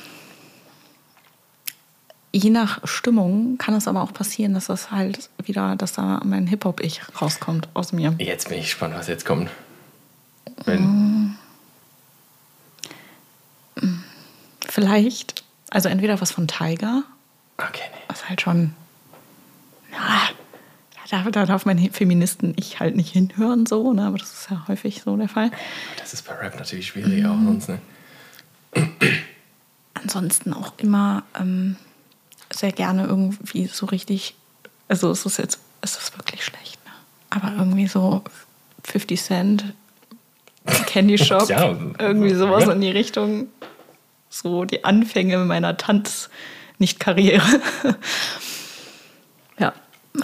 je 2.31 2.49
nach 2.49 2.85
Stimmung 2.87 3.57
kann 3.57 3.73
es 3.73 3.87
aber 3.87 4.01
auch 4.01 4.13
passieren, 4.13 4.53
dass 4.53 4.67
das 4.67 4.91
halt 4.91 5.29
wieder, 5.43 5.75
dass 5.75 5.93
da 5.93 6.21
mein 6.23 6.47
Hip-Hop-Ich 6.47 7.01
rauskommt 7.21 7.69
aus 7.73 7.91
mir. 7.91 8.15
Jetzt 8.17 8.49
bin 8.49 8.59
ich 8.59 8.65
gespannt, 8.65 8.95
was 8.95 9.07
jetzt 9.07 9.25
kommt. 9.25 9.49
Wenn, 10.65 11.37
Vielleicht, 14.67 15.43
also 15.71 15.89
entweder 15.89 16.21
was 16.21 16.31
von 16.31 16.47
Tiger, 16.47 17.03
okay, 17.57 17.81
nee. 17.91 17.99
was 18.07 18.29
halt 18.29 18.41
schon, 18.41 18.73
ja, 19.91 20.29
da, 21.09 21.29
da 21.31 21.45
darf 21.45 21.65
mein 21.65 21.91
Feministen-Ich 21.91 22.79
halt 22.79 22.95
nicht 22.95 23.11
hinhören, 23.11 23.65
so, 23.65 23.93
ne? 23.93 24.05
aber 24.05 24.17
das 24.17 24.31
ist 24.31 24.51
ja 24.51 24.65
häufig 24.67 25.01
so 25.03 25.17
der 25.17 25.27
Fall. 25.27 25.49
Das 25.97 26.13
ist 26.13 26.21
bei 26.27 26.33
Rap 26.33 26.57
natürlich 26.59 26.87
schwierig 26.87 27.25
auch 27.25 27.37
sonst, 27.43 27.69
ne? 27.69 27.79
ansonsten 29.95 30.53
auch 30.53 30.73
immer 30.77 31.23
ähm, 31.39 31.75
sehr 32.53 32.71
gerne 32.71 33.05
irgendwie 33.05 33.67
so 33.67 33.85
richtig, 33.85 34.35
also 34.87 35.11
es 35.11 35.25
ist 35.25 35.37
jetzt, 35.37 35.59
es 35.81 35.97
ist 35.97 36.17
wirklich 36.17 36.43
schlecht, 36.43 36.79
ne? 36.85 36.91
aber 37.29 37.53
irgendwie 37.57 37.87
so 37.87 38.23
50 38.83 39.21
Cent, 39.21 39.73
Candy 40.87 41.17
Shop, 41.23 41.47
Ja, 41.49 41.75
irgendwie 41.99 42.33
sowas 42.33 42.65
ja. 42.65 42.73
in 42.73 42.81
die 42.81 42.91
Richtung, 42.91 43.47
so 44.29 44.65
die 44.65 44.83
Anfänge 44.83 45.37
meiner 45.39 45.77
Tanz-Nicht-Karriere. 45.77 47.61
ja, 47.83 47.95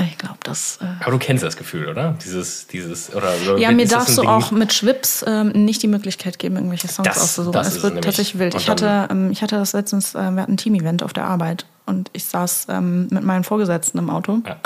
ich 0.01 0.17
glaube, 0.17 0.37
das... 0.43 0.79
Äh, 0.81 0.85
Aber 1.01 1.11
du 1.11 1.19
kennst 1.19 1.43
das 1.43 1.55
Gefühl, 1.57 1.87
oder? 1.87 2.15
Dieses, 2.23 2.67
dieses, 2.67 3.13
oder, 3.15 3.31
oder 3.43 3.57
ja, 3.57 3.71
mir 3.71 3.87
darfst 3.87 4.17
du 4.17 4.21
Ding- 4.21 4.29
auch 4.29 4.51
mit 4.51 4.73
Schwips 4.73 5.23
ähm, 5.27 5.49
nicht 5.49 5.81
die 5.83 5.87
Möglichkeit 5.87 6.39
geben, 6.39 6.55
irgendwelche 6.55 6.87
Songs 6.87 7.07
Das- 7.07 7.21
auszusuchen. 7.21 7.53
das 7.53 7.67
es 7.69 7.75
ist 7.77 7.83
wird 7.83 8.03
tatsächlich 8.03 8.39
wild. 8.39 8.55
Ich 8.55 8.69
hatte, 8.69 9.07
ähm, 9.11 9.31
ich 9.31 9.41
hatte 9.41 9.55
das 9.55 9.73
letztens, 9.73 10.15
äh, 10.15 10.31
wir 10.31 10.41
hatten 10.41 10.53
ein 10.53 10.57
Team-Event 10.57 11.03
auf 11.03 11.13
der 11.13 11.25
Arbeit 11.25 11.65
und 11.85 12.09
ich 12.13 12.25
saß 12.25 12.67
ähm, 12.69 13.07
mit 13.11 13.23
meinen 13.23 13.43
Vorgesetzten 13.43 13.99
im 13.99 14.09
Auto 14.09 14.41
Ja. 14.45 14.57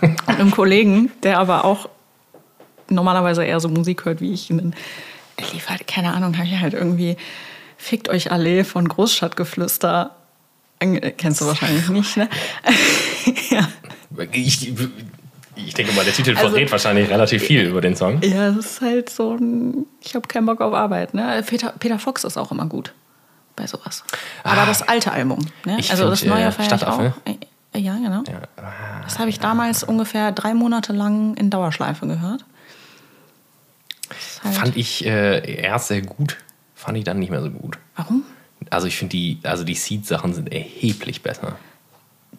und 0.02 0.28
einem 0.28 0.50
Kollegen, 0.50 1.10
der 1.22 1.38
aber 1.38 1.64
auch 1.64 1.88
normalerweise 2.90 3.44
eher 3.44 3.60
so 3.60 3.68
Musik 3.68 4.04
hört 4.04 4.20
wie 4.20 4.32
ich. 4.32 4.50
Und 4.50 4.58
dann 4.58 4.74
lief 5.52 5.68
halt, 5.70 5.86
keine 5.86 6.12
Ahnung, 6.12 6.36
habe 6.36 6.46
ich 6.48 6.58
halt 6.60 6.74
irgendwie 6.74 7.16
Fickt 7.76 8.08
euch 8.08 8.32
alle 8.32 8.64
von 8.64 8.88
Großstadtgeflüster. 8.88 10.10
Ange- 10.80 11.10
Kennst 11.12 11.40
du 11.42 11.46
wahrscheinlich 11.46 11.88
nicht, 11.90 12.16
ne? 12.16 12.28
ja. 13.50 13.68
Ich, 14.32 14.72
ich 15.56 15.74
denke 15.74 15.92
mal, 15.94 16.04
der 16.04 16.14
Titel 16.14 16.36
Also- 16.36 16.48
verrät 16.50 16.70
wahrscheinlich 16.72 17.08
relativ 17.08 17.42
viel 17.42 17.62
über 17.68 17.80
den 17.80 17.96
Song. 17.96 18.20
Ja, 18.22 18.48
es 18.48 18.56
ist 18.56 18.80
halt 18.80 19.10
so 19.10 19.34
ein, 19.34 19.86
ich 20.02 20.14
habe 20.14 20.26
keinen 20.28 20.46
Bock 20.46 20.60
auf 20.60 20.74
Arbeit. 20.74 21.14
Ne? 21.14 21.42
Peter, 21.46 21.72
Peter 21.78 21.98
Fox 21.98 22.24
ist 22.24 22.36
auch 22.36 22.50
immer 22.52 22.66
gut 22.66 22.92
bei 23.56 23.66
sowas. 23.66 24.02
Aber 24.42 24.62
Ah. 24.62 24.66
das 24.66 24.82
alte 24.82 25.12
Album. 25.12 25.38
Ne? 25.64 25.76
Also 25.76 25.96
find, 26.04 26.12
das 26.12 26.24
neue 26.24 26.44
äh, 26.46 26.52
Stadtaffe. 26.64 27.14
auch. 27.26 27.30
Äh, 27.30 27.78
Ja, 27.80 27.94
genau. 27.94 28.22
Ja. 28.28 28.42
Ah, 28.56 29.02
Das 29.04 29.18
habe 29.18 29.30
ich 29.30 29.38
damals 29.40 29.82
ungefähr 29.82 30.30
drei 30.32 30.54
Monate 30.54 30.92
lang 30.92 31.36
in 31.36 31.50
Dauerschleife 31.50 32.06
gehört. 32.06 32.44
Halt- 34.44 34.54
Fand 34.54 34.76
ich 34.76 35.04
äh, 35.06 35.60
erst 35.62 35.88
sehr 35.88 36.02
gut, 36.02 36.36
fand 36.74 36.98
ich 36.98 37.04
dann 37.04 37.18
nicht 37.18 37.30
mehr 37.30 37.42
so 37.42 37.50
gut. 37.50 37.78
Warum? 37.96 38.22
Also 38.70 38.86
ich 38.86 38.96
finde 38.96 39.10
die, 39.12 39.38
also 39.42 39.64
die 39.64 39.74
Seed-Sachen 39.74 40.34
sind 40.34 40.52
erheblich 40.52 41.22
besser. 41.22 41.56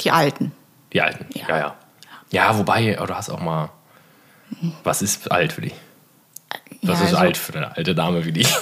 Die 0.01 0.11
alten. 0.11 0.51
Die 0.93 1.01
alten. 1.01 1.25
Ja. 1.33 1.47
Ja, 1.49 1.57
ja. 1.57 1.75
Ja, 2.31 2.57
wobei, 2.57 2.93
du 2.93 3.13
hast 3.15 3.29
auch 3.29 3.39
mal. 3.41 3.69
Was 4.83 5.01
ist 5.01 5.31
alt 5.31 5.53
für 5.53 5.61
dich? 5.61 5.73
Was 6.81 6.99
Ja, 6.99 7.05
ist 7.05 7.11
also- 7.13 7.17
alt 7.17 7.37
für 7.37 7.55
eine 7.55 7.75
alte 7.75 7.95
Dame 7.95 8.25
wie 8.25 8.31
dich? 8.31 8.47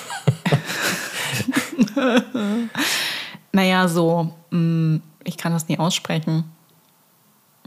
Naja, 3.51 3.87
so, 3.87 4.33
mh, 4.49 4.99
ich 5.23 5.37
kann 5.37 5.51
das 5.53 5.67
nie 5.67 5.77
aussprechen. 5.77 6.45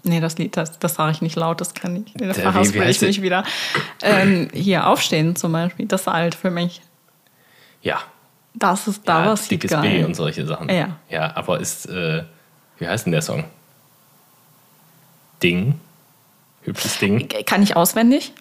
Nee, 0.03 0.21
das 0.21 0.37
Lied, 0.39 0.57
das, 0.57 0.79
das 0.79 0.95
sage 0.95 1.13
ich 1.13 1.23
nicht 1.23 1.37
laut, 1.37 1.61
das 1.61 1.75
kann 1.75 1.97
ich. 2.05 2.13
Da 2.15 2.25
wie- 2.25 2.29
wie 2.31 2.41
verhaspel 2.41 2.89
ich 2.91 3.01
mich 3.01 3.23
wieder. 3.23 3.45
Ähm, 4.03 4.49
hier, 4.53 4.87
Aufstehen 4.89 5.37
zum 5.37 5.53
Beispiel, 5.53 5.87
das 5.87 6.03
ist 6.03 6.09
alt 6.09 6.35
für 6.35 6.51
mich. 6.51 6.81
Ja. 7.83 7.99
Das 8.55 8.89
ist, 8.89 9.07
da 9.09 9.27
ja, 9.27 9.37
Seed 9.37 9.51
dickes 9.53 9.71
geil. 9.71 9.83
B 9.83 10.05
und 10.05 10.15
solche 10.15 10.47
Sachen. 10.47 10.69
Ja. 10.71 10.97
Ja, 11.09 11.37
aber 11.37 11.61
ist, 11.61 11.87
äh, 11.87 12.25
wie 12.79 12.89
heißt 12.89 13.07
denn 13.07 13.13
der 13.13 13.23
Song? 13.23 13.45
Ding. 15.43 15.75
Hübsches 16.63 16.99
Ding. 16.99 17.29
Kann 17.47 17.63
ich 17.63 17.77
auswendig? 17.77 18.33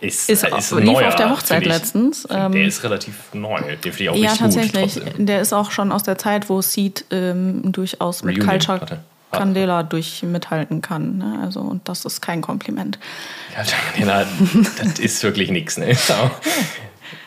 Ist, 0.00 0.28
Ist, 0.28 0.44
ist 0.44 0.70
lief 0.72 0.84
neuer, 0.84 1.08
auf 1.08 1.16
der 1.16 1.30
Hochzeit 1.30 1.64
letztens. 1.64 2.24
Der 2.24 2.46
Ähm, 2.46 2.52
ist 2.52 2.84
relativ 2.84 3.14
neu. 3.32 3.60
Den 3.60 3.78
finde 3.80 4.02
ich 4.02 4.08
auch 4.10 4.16
ja, 4.16 4.30
richtig 4.30 4.32
gut. 4.32 4.38
tatsächlich. 4.38 4.94
trotzdem. 4.94 5.26
Der 5.26 5.40
ist 5.40 5.52
auch 5.52 5.70
schon 5.70 5.92
aus 5.92 6.02
der 6.02 6.18
Zeit, 6.18 6.48
wo 6.50 6.60
Seed 6.60 7.06
ähm, 7.10 7.72
durchaus 7.72 8.22
mit 8.22 8.36
Reunion, 8.36 8.50
Culture 8.50 8.80
warte. 8.80 9.00
Ah. 9.30 9.38
Candela 9.38 9.82
durch 9.82 10.22
mithalten 10.22 10.82
kann. 10.82 11.18
Ne? 11.18 11.38
Also, 11.42 11.60
und 11.60 11.88
das 11.88 12.04
ist 12.04 12.20
kein 12.20 12.42
Kompliment. 12.42 12.98
Ja, 13.56 13.64
Daniela, 13.94 14.26
das 14.78 14.98
ist 14.98 15.22
wirklich 15.22 15.50
nichts. 15.50 15.78
Ne? 15.78 15.96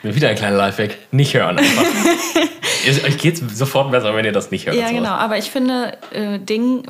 Wieder 0.03 0.29
ein 0.29 0.35
kleiner 0.35 0.57
Lifehack. 0.57 0.97
Nicht 1.11 1.33
hören 1.33 1.59
einfach. 1.59 1.85
Euch 3.05 3.17
geht 3.17 3.41
es 3.41 3.57
sofort 3.57 3.91
besser, 3.91 4.15
wenn 4.15 4.25
ihr 4.25 4.31
das 4.31 4.51
nicht 4.51 4.65
hört. 4.65 4.75
Ja, 4.75 4.89
genau. 4.89 5.11
Aber 5.11 5.37
ich 5.37 5.51
finde, 5.51 5.97
äh, 6.11 6.39
Ding, 6.39 6.83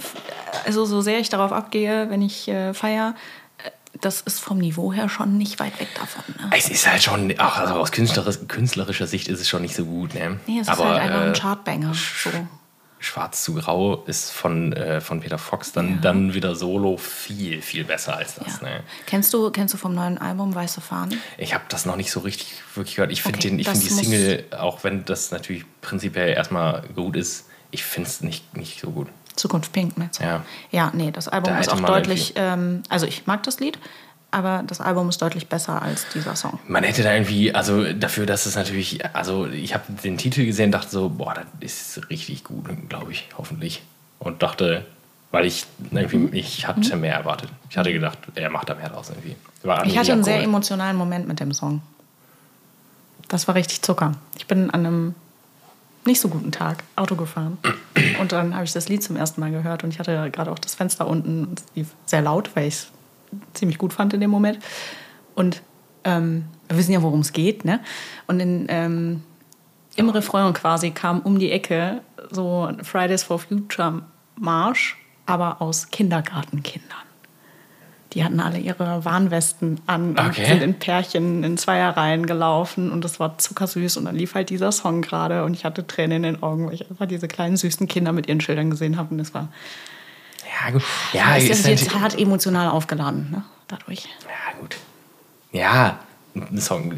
also 0.66 0.86
so 0.86 1.02
sehr 1.02 1.20
ich 1.20 1.30
darauf 1.30 1.52
abgehe, 1.52 2.10
wenn 2.10 2.22
ich 2.22 2.48
äh, 2.48 2.74
feiere, 2.74 3.16
äh, 3.64 3.70
das 4.00 4.22
ist 4.22 4.40
vom 4.40 4.58
Niveau 4.58 4.94
her 4.94 5.10
schon 5.10 5.38
nicht 5.38 5.60
weit 5.60 5.80
weg 5.80 5.90
davon. 5.96 6.24
Ne? 6.40 6.50
Es 6.56 6.70
ist 6.70 6.90
halt 6.90 7.04
schon, 7.04 7.38
auch 7.40 7.58
also 7.58 7.74
aus 7.76 7.92
künstlerischer, 7.92 8.46
künstlerischer 8.46 9.08
Sicht 9.08 9.28
ist 9.28 9.42
es 9.42 9.50
schon 9.50 9.64
nicht 9.64 9.76
so 9.76 9.86
gut. 9.86 10.14
Ne? 10.14 10.40
Nee, 10.48 10.60
es 10.62 10.70
Aber 10.70 10.84
ist 10.84 10.90
halt 10.90 11.02
einfach 11.02 11.22
äh, 11.22 11.28
ein 11.28 11.34
Chartbanger. 11.34 11.94
So. 11.94 12.30
Schwarz 13.02 13.44
zu 13.44 13.56
Grau 13.56 14.04
ist 14.06 14.32
von, 14.32 14.74
äh, 14.74 15.02
von 15.02 15.20
Peter 15.22 15.38
Fox 15.40 15.72
dann, 15.72 16.02
dann 16.02 16.34
wieder 16.36 16.56
solo 16.56 16.98
viel, 16.98 17.62
viel 17.62 17.84
besser 17.84 18.16
als 18.16 18.36
das. 18.36 18.62
Ja. 18.62 18.70
Ne? 18.70 18.84
Kennst, 19.08 19.34
du, 19.34 19.50
kennst 19.50 19.74
du 19.74 19.78
vom 19.80 19.94
neuen 19.96 20.18
Album 20.20 20.54
Weiße 20.54 20.82
Fahnen? 20.82 21.20
Ich 21.38 21.54
habe 21.56 21.64
das 21.70 21.86
noch 21.86 21.96
nicht 21.96 22.12
so 22.12 22.20
richtig 22.20 22.54
wirklich 22.76 22.96
gehört. 22.96 23.12
Ich 23.12 23.24
finde 23.24 23.40
Okay, 23.40 23.50
den- 23.50 23.60
ich 23.60 23.66
das 23.66 23.80
find 23.84 23.90
die 23.90 24.06
Single, 24.06 24.46
auch 24.58 24.84
wenn 24.84 25.04
das 25.06 25.32
natürlich 25.32 25.66
prinzipiell 25.82 26.30
erstmal 26.34 26.84
gut 26.96 27.16
ist, 27.16 27.48
ich 27.72 27.84
finde 27.84 28.08
es 28.10 28.22
nicht, 28.22 28.56
nicht 28.56 28.80
so 28.80 28.92
gut. 28.92 29.08
Zukunft 29.36 29.72
Pink 29.74 29.98
mit. 29.98 30.20
Ja. 30.20 30.44
Ja, 30.72 30.92
nee, 30.94 31.10
das 31.10 31.28
Album 31.28 31.54
Da 31.54 31.60
ist 31.60 31.70
auch 31.70 31.80
deutlich, 31.82 32.34
ähm, 32.36 32.84
also 32.90 33.06
ich 33.08 33.26
mag 33.26 33.42
das 33.44 33.60
Lied, 33.60 33.80
aber 34.32 34.64
das 34.66 34.80
Album 34.82 35.10
ist 35.10 35.22
deutlich 35.22 35.48
besser 35.48 35.82
als 35.82 36.08
dieser 36.14 36.36
Song. 36.36 36.58
Man 36.68 36.84
hätte 36.84 37.04
da 37.04 37.14
irgendwie, 37.14 37.54
also 37.54 37.92
dafür, 37.94 38.26
dass 38.26 38.46
es 38.46 38.56
natürlich, 38.56 39.06
also 39.14 39.46
ich 39.48 39.74
habe 39.74 39.84
den 40.04 40.18
Titel 40.18 40.46
gesehen 40.46 40.66
und 40.68 40.72
dachte 40.72 40.90
so, 40.90 41.10
boah, 41.10 41.34
das 41.60 41.98
ist 41.98 42.10
richtig 42.10 42.44
gut, 42.46 42.66
glaube 42.90 43.12
ich, 43.12 43.28
hoffentlich. 43.38 43.84
Und 44.20 44.42
dachte, 44.44 44.86
weil 45.32 45.46
ich 45.46 45.66
irgendwie, 45.92 46.18
Mhm. 46.18 46.30
ich 46.34 46.68
hatte 46.68 46.96
mehr 46.96 47.16
erwartet. 47.16 47.50
Ich 47.70 47.78
hatte 47.78 47.92
gedacht, 47.94 48.18
er 48.36 48.50
macht 48.50 48.70
da 48.70 48.76
mehr 48.76 48.90
draus 48.90 49.10
irgendwie. 49.10 49.36
Ich 49.86 49.98
hatte 49.98 50.12
einen 50.14 50.24
sehr 50.24 50.42
emotionalen 50.44 50.96
Moment 50.98 51.28
mit 51.28 51.40
dem 51.40 51.54
Song. 51.54 51.82
Das 53.28 53.48
war 53.48 53.56
richtig 53.56 53.82
Zucker. 53.82 54.12
Ich 54.38 54.48
bin 54.48 54.70
an 54.72 54.86
einem 54.86 55.16
nicht 56.06 56.20
so 56.20 56.28
guten 56.30 56.52
Tag 56.52 56.84
Auto 56.96 57.16
gefahren 57.16 57.58
und 58.20 58.32
dann 58.32 58.56
habe 58.56 58.64
ich 58.66 58.74
das 58.74 58.90
Lied 58.90 59.04
zum 59.04 59.16
ersten 59.16 59.40
Mal 59.40 59.52
gehört 59.52 59.84
und 59.84 59.92
ich 59.94 60.00
hatte 60.00 60.30
gerade 60.32 60.52
auch 60.52 60.58
das 60.60 60.74
Fenster 60.76 61.08
unten 61.08 61.46
und 61.46 61.60
es 61.60 61.66
lief 61.76 61.88
sehr 62.08 62.22
laut, 62.24 62.50
weil 62.56 62.68
ich 62.68 62.74
es 62.76 62.88
ziemlich 63.54 63.78
gut 63.78 63.94
fand 63.94 64.14
in 64.14 64.22
dem 64.22 64.30
Moment. 64.32 64.60
Und 65.36 65.62
ähm, 66.04 66.46
wir 66.68 66.78
wissen 66.78 66.92
ja, 66.94 67.02
worum 67.02 67.20
es 67.22 67.34
geht, 67.34 67.66
ne? 67.66 67.80
Und 68.28 68.40
in, 68.40 68.66
ähm, 68.70 69.24
im 69.96 70.10
Refrain 70.10 70.54
quasi 70.54 70.92
kam 70.92 71.20
um 71.20 71.40
die 71.40 71.52
Ecke 71.52 72.02
so 72.32 72.66
ein 72.66 72.84
Fridays 72.84 73.24
for 73.24 73.40
Future 73.40 74.02
Marsch, 74.40 74.98
aber 75.26 75.62
aus 75.62 75.90
Kindergartenkindern. 75.90 76.98
Die 78.14 78.26
hatten 78.26 78.42
alle 78.42 78.58
ihre 78.60 79.06
Warnwesten 79.06 79.80
an 79.88 80.10
und 80.10 80.20
Okay. 80.20 80.46
sind 80.46 80.62
in 80.64 80.74
Pärchen 80.80 81.44
in 81.46 81.58
Zweierreihen 81.58 82.26
gelaufen 82.26 82.92
und 82.92 83.06
das 83.06 83.22
war 83.22 83.38
zuckersüß 83.38 83.96
und 83.96 84.06
dann 84.06 84.16
lief 84.18 84.36
halt 84.36 84.50
dieser 84.50 84.74
Song 84.74 85.02
gerade 85.02 85.46
und 85.46 85.54
ich 85.54 85.64
hatte 85.64 85.88
Tränen 85.88 86.24
in 86.24 86.34
den 86.34 86.44
Augen, 86.44 86.68
weil 86.68 86.74
ich 86.74 86.90
einfach 86.90 87.06
diese 87.06 87.30
kleinen 87.30 87.56
süßen 87.56 87.88
Kinder 87.88 88.12
mit 88.12 88.28
ihren 88.28 88.42
Schildern 88.42 88.70
gesehen 88.70 88.98
habe 88.98 89.12
und 89.12 89.18
das 89.20 89.34
war 89.34 89.48
Ja, 90.66 90.72
gut. 90.72 90.84
Ja, 91.14 91.36
ist 91.36 91.50
ist 91.50 91.68
jetzt 91.68 91.94
hart 91.94 92.18
emotional 92.18 92.70
aufgeladen, 92.70 93.30
ne? 93.32 93.44
Dadurch. 93.68 94.06
Ja, 94.24 94.60
gut. 94.60 94.78
Ja, 95.52 96.00
ein 96.36 96.62
Song, 96.62 96.94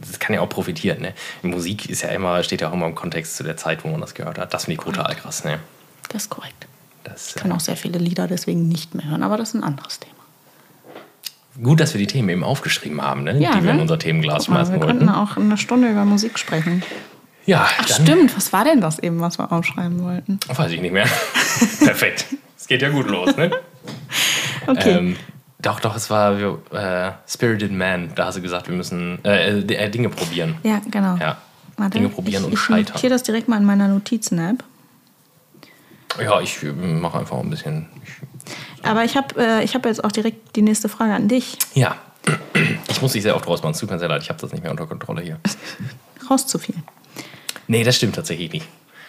das 0.00 0.18
kann 0.18 0.34
ja 0.34 0.40
auch 0.40 0.48
profitieren. 0.48 1.00
Ne? 1.02 1.14
Musik 1.42 1.88
ist 1.90 2.02
ja 2.02 2.08
immer, 2.10 2.42
steht 2.42 2.60
ja 2.60 2.68
auch 2.68 2.72
immer 2.72 2.86
im 2.86 2.94
Kontext 2.94 3.36
zu 3.36 3.42
der 3.42 3.56
Zeit, 3.56 3.84
wo 3.84 3.88
man 3.88 4.00
das 4.00 4.14
gehört 4.14 4.38
hat. 4.38 4.52
Das 4.54 4.64
finde 4.64 4.80
ich 4.80 4.84
brutal 4.84 5.14
krass. 5.14 5.44
Ne? 5.44 5.58
Das 6.08 6.22
ist 6.24 6.30
korrekt. 6.30 6.66
Das, 7.04 7.28
Ich 7.30 7.34
kann 7.34 7.52
auch 7.52 7.60
sehr 7.60 7.76
viele 7.76 7.98
Lieder 7.98 8.26
deswegen 8.28 8.68
nicht 8.68 8.94
mehr 8.94 9.10
hören, 9.10 9.22
aber 9.22 9.36
das 9.36 9.50
ist 9.50 9.54
ein 9.54 9.64
anderes 9.64 9.98
Thema. 10.00 10.14
äh, 11.58 11.62
gut, 11.62 11.80
dass 11.80 11.92
wir 11.94 11.98
die 11.98 12.06
Themen 12.06 12.28
eben 12.28 12.44
aufgeschrieben 12.44 13.02
haben, 13.02 13.24
ne? 13.24 13.34
die 13.34 13.40
wir 13.40 13.60
ne? 13.60 13.70
in 13.72 13.80
unser 13.80 13.98
Themenglas 13.98 14.46
Guck 14.46 14.54
mal, 14.54 14.64
schmeißen 14.64 14.74
Wir 14.80 14.86
könnten 14.86 15.06
wollten. 15.06 15.20
auch 15.20 15.36
eine 15.36 15.58
Stunde 15.58 15.90
über 15.90 16.04
Musik 16.04 16.38
sprechen. 16.38 16.82
Ja, 17.44 17.68
Ach 17.78 17.88
stimmt, 17.88 18.36
was 18.36 18.52
war 18.52 18.64
denn 18.64 18.80
das 18.80 19.00
eben, 19.00 19.20
was 19.20 19.38
wir 19.38 19.50
aufschreiben 19.50 20.02
wollten? 20.04 20.38
weiß 20.48 20.70
ich 20.70 20.80
nicht 20.80 20.92
mehr. 20.92 21.08
Perfekt. 21.80 22.26
Geht 22.72 22.80
ja 22.80 22.88
gut 22.88 23.06
los. 23.08 23.36
Ne? 23.36 23.50
Okay. 24.66 24.90
Ähm, 24.92 25.16
Doch, 25.58 25.80
doch, 25.80 25.94
es 25.96 26.08
war 26.08 26.38
äh, 26.72 27.12
Spirited 27.28 27.72
Man. 27.72 28.12
Da 28.14 28.26
hast 28.26 28.36
du 28.38 28.40
gesagt, 28.42 28.68
wir 28.68 28.76
müssen 28.76 29.18
äh, 29.24 29.58
äh, 29.58 29.90
Dinge 29.90 30.08
probieren. 30.08 30.54
Ja, 30.62 30.80
genau. 30.88 31.16
Ja. 31.16 31.36
Warte, 31.76 31.98
Dinge 31.98 32.08
probieren 32.08 32.42
ich, 32.42 32.46
und 32.46 32.52
ich 32.54 32.60
scheitern. 32.60 32.94
notiere 32.94 33.12
das 33.12 33.24
direkt 33.24 33.48
mal 33.48 33.56
in 33.58 33.64
meiner 33.64 33.88
Notizen-App. 33.88 34.62
Ja, 36.22 36.40
ich 36.40 36.62
äh, 36.62 36.66
mache 36.72 37.18
einfach 37.18 37.38
ein 37.40 37.50
bisschen. 37.50 37.88
Ich, 38.78 38.84
Aber 38.84 39.04
ich 39.04 39.16
habe 39.16 39.34
äh, 39.36 39.64
ich 39.64 39.74
hab 39.74 39.84
jetzt 39.84 40.02
auch 40.04 40.12
direkt 40.12 40.54
die 40.56 40.62
nächste 40.62 40.88
Frage 40.88 41.12
an 41.12 41.28
dich. 41.28 41.58
ja. 41.74 41.96
Ich 42.88 43.02
muss 43.02 43.12
dich 43.12 43.22
sehr 43.22 43.34
oft 43.34 43.46
rausmachen. 43.48 43.72
Es 43.74 43.80
tut 43.80 43.90
mir 43.90 43.98
sehr 43.98 44.08
leid, 44.08 44.22
ich 44.22 44.28
habe 44.28 44.40
das 44.40 44.52
nicht 44.52 44.62
mehr 44.62 44.70
unter 44.70 44.86
Kontrolle 44.86 45.22
hier. 45.22 45.40
Raus 46.30 46.46
zu 46.46 46.58
viel. 46.58 46.76
Nee, 47.66 47.82
das 47.82 47.96
stimmt 47.96 48.14
tatsächlich 48.14 48.52
nicht. 48.52 48.66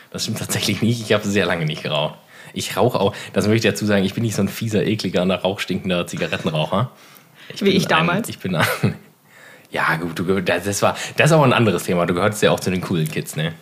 Das 0.09 0.23
stimmt 0.23 0.39
tatsächlich 0.39 0.81
nicht. 0.81 0.99
Ich 0.99 1.13
habe 1.13 1.23
sehr 1.27 1.45
lange 1.45 1.65
nicht 1.65 1.83
geraucht. 1.83 2.17
Ich 2.53 2.77
rauche 2.77 2.99
auch, 2.99 3.15
das 3.33 3.47
möchte 3.47 3.67
ich 3.67 3.73
dazu 3.73 3.85
sagen, 3.85 4.03
ich 4.03 4.13
bin 4.13 4.23
nicht 4.23 4.35
so 4.35 4.41
ein 4.41 4.47
fieser, 4.49 4.83
ekliger, 4.85 5.25
nach 5.25 5.43
Rauch 5.43 5.59
stinkender 5.59 6.07
Zigarettenraucher. 6.07 6.91
Wie 7.59 7.69
ich 7.69 7.87
bin 7.87 7.97
damals. 7.97 8.27
Ein, 8.27 8.31
ich 8.31 8.39
bin 8.39 8.55
ein, 8.55 8.65
Ja, 9.71 9.95
gut, 9.95 10.19
du, 10.19 10.41
das, 10.41 10.81
war, 10.83 10.95
das 11.17 11.31
ist 11.31 11.33
aber 11.33 11.45
ein 11.45 11.53
anderes 11.53 11.83
Thema. 11.83 12.05
Du 12.05 12.13
gehörst 12.13 12.43
ja 12.43 12.51
auch 12.51 12.59
zu 12.59 12.69
den 12.69 12.81
coolen 12.81 13.09
Kids, 13.09 13.35
ne? 13.35 13.53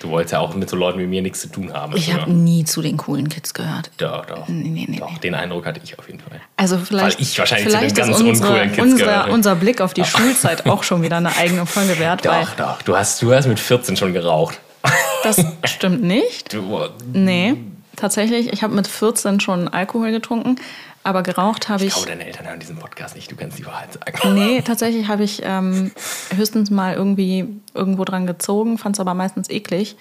Du 0.00 0.10
wolltest 0.10 0.32
ja 0.32 0.40
auch 0.40 0.54
mit 0.54 0.68
so 0.68 0.76
Leuten 0.76 0.98
wie 0.98 1.06
mir 1.06 1.22
nichts 1.22 1.40
zu 1.40 1.48
tun 1.48 1.72
haben. 1.72 1.96
Ich 1.96 2.12
habe 2.12 2.30
nie 2.30 2.64
zu 2.64 2.82
den 2.82 2.96
coolen 2.96 3.28
Kids 3.28 3.54
gehört. 3.54 3.90
Doch, 3.96 4.26
doch. 4.26 4.48
Nee, 4.48 4.68
nee, 4.68 4.86
nee, 4.88 4.98
doch, 4.98 5.16
den 5.18 5.34
Eindruck 5.34 5.64
hatte 5.64 5.80
ich 5.82 5.98
auf 5.98 6.06
jeden 6.08 6.20
Fall. 6.20 6.40
Also 6.56 6.78
vielleicht, 6.78 7.16
Weil 7.16 7.22
ich 7.22 7.38
wahrscheinlich 7.38 7.68
zu 7.68 7.72
den 7.72 7.78
vielleicht 7.78 7.96
ganz 7.96 8.16
ist 8.16 8.22
unsere, 8.22 8.48
uncoolen 8.48 8.72
Kids 8.72 8.82
unser, 8.92 9.04
gehöre. 9.04 9.30
unser 9.30 9.54
Blick 9.54 9.80
auf 9.80 9.94
die 9.94 10.04
Schulzeit 10.04 10.66
auch 10.66 10.82
schon 10.82 11.02
wieder 11.02 11.16
eine 11.16 11.34
eigene 11.36 11.64
Folge 11.64 11.98
wert, 11.98 12.26
Doch, 12.26 12.54
doch. 12.56 12.82
Du 12.82 12.96
hast, 12.96 13.22
du 13.22 13.32
hast 13.32 13.46
mit 13.46 13.58
14 13.60 13.96
schon 13.96 14.12
geraucht. 14.12 14.60
das 15.22 15.42
stimmt 15.64 16.02
nicht. 16.02 16.52
Du, 16.52 16.80
Nee, 17.12 17.54
tatsächlich, 17.96 18.52
ich 18.52 18.62
habe 18.62 18.74
mit 18.74 18.86
14 18.86 19.40
schon 19.40 19.68
Alkohol 19.68 20.12
getrunken, 20.12 20.56
aber 21.02 21.22
geraucht 21.22 21.68
habe 21.68 21.84
ich 21.84 21.88
ich. 21.88 21.94
glaube, 21.94 22.08
deine 22.08 22.26
Eltern 22.26 22.46
hören 22.48 22.60
diesen 22.60 22.76
Podcast 22.76 23.14
nicht. 23.14 23.30
Du 23.30 23.36
kannst 23.36 23.58
die 23.58 23.66
Wahrheit 23.66 23.92
sagen. 23.92 24.34
Nee, 24.34 24.60
tatsächlich 24.64 25.08
habe 25.08 25.24
ich 25.24 25.40
ähm, 25.44 25.92
höchstens 26.34 26.70
mal 26.70 26.94
irgendwie 26.94 27.48
irgendwo 27.74 28.04
dran 28.04 28.26
gezogen, 28.26 28.78
fand 28.78 28.96
es 28.96 29.00
aber 29.00 29.14
meistens 29.14 29.48
eklig 29.48 29.96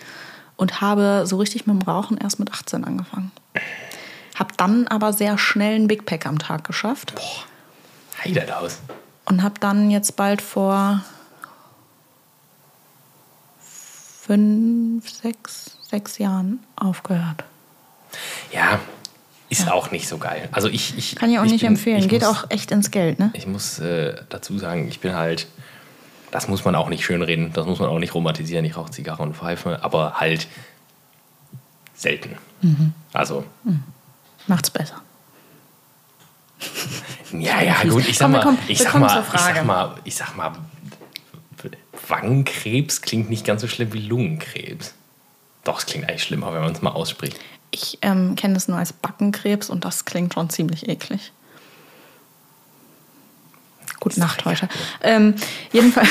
und 0.57 0.81
habe 0.81 1.23
so 1.25 1.37
richtig 1.37 1.67
mit 1.67 1.81
dem 1.81 1.87
Rauchen 1.87 2.17
erst 2.17 2.39
mit 2.39 2.51
18 2.51 2.83
angefangen. 2.83 3.31
Hab 4.35 4.57
dann 4.57 4.87
aber 4.87 5.13
sehr 5.13 5.37
schnell 5.37 5.75
einen 5.75 5.87
Big 5.87 6.05
Pack 6.05 6.25
am 6.25 6.39
Tag 6.39 6.65
geschafft 6.65 7.13
Heidert 8.23 8.51
aus. 8.51 8.79
und 9.25 9.43
habe 9.43 9.59
dann 9.59 9.91
jetzt 9.91 10.15
bald 10.15 10.41
vor 10.41 11.01
fünf, 14.25 15.07
sechs, 15.09 15.77
sechs 15.89 16.17
Jahren 16.17 16.59
aufgehört. 16.75 17.43
Ja, 18.51 18.79
ist 19.49 19.69
auch 19.71 19.91
nicht 19.91 20.07
so 20.07 20.17
geil. 20.17 20.49
Also 20.51 20.69
ich, 20.69 20.97
ich 20.97 21.15
Kann 21.15 21.29
ich 21.31 21.37
auch 21.39 21.43
nicht 21.43 21.61
bin- 21.61 21.69
empfehlen. 21.73 22.07
Geht 22.07 22.21
muss, 22.21 22.29
auch 22.29 22.49
echt 22.49 22.71
ins 22.71 22.91
Geld, 22.91 23.19
ne? 23.19 23.29
Ich 23.33 23.47
muss 23.47 23.79
äh, 23.79 24.15
dazu 24.29 24.57
sagen, 24.57 24.87
ich 24.87 24.99
bin 24.99 25.15
halt, 25.15 25.47
das 26.31 26.47
muss 26.47 26.65
man 26.65 26.75
auch 26.75 26.89
nicht 26.89 27.05
schönreden, 27.05 27.53
das 27.53 27.65
muss 27.65 27.79
man 27.79 27.89
auch 27.89 27.99
nicht 27.99 28.13
romantisieren. 28.15 28.65
Ich 28.65 28.75
rauche 28.75 28.91
Zigarre 28.91 29.21
und 29.23 29.35
Pfeife, 29.35 29.79
aber 29.83 30.15
halt 30.19 30.47
selten. 31.93 32.37
Mhm. 32.61 32.93
Also, 33.13 33.45
Macht's 34.47 34.69
besser. 34.69 35.01
ja, 37.33 37.61
ja, 37.61 37.83
gut, 37.83 38.07
ich 38.07 38.17
sag 38.17 38.29
mal, 38.31 38.57
ich 38.67 38.79
sag 38.79 38.95
mal, 38.95 39.23
ich 39.33 39.39
sag 39.41 39.65
mal, 39.65 39.95
ich 40.03 40.15
sag 40.15 40.35
mal, 40.35 40.51
Wangenkrebs 42.07 43.01
klingt 43.01 43.29
nicht 43.29 43.45
ganz 43.45 43.61
so 43.61 43.67
schlimm 43.67 43.93
wie 43.93 43.99
Lungenkrebs. 43.99 44.93
Doch, 45.63 45.79
es 45.79 45.85
klingt 45.87 46.07
eigentlich 46.07 46.23
schlimmer, 46.23 46.53
wenn 46.53 46.61
man 46.61 46.71
es 46.71 46.81
mal 46.81 46.91
ausspricht. 46.91 47.39
Ich 47.77 47.97
ähm, 48.01 48.35
kenne 48.37 48.55
es 48.55 48.69
nur 48.69 48.77
als 48.77 48.93
Backenkrebs 48.93 49.69
und 49.69 49.83
das 49.83 50.05
klingt 50.05 50.33
schon 50.33 50.49
ziemlich 50.49 50.87
eklig. 50.87 51.33
Gute 53.99 54.17
Nacht 54.21 54.45
heute. 54.45 54.69
Ähm, 55.01 55.33
jedenfalls, 55.73 56.07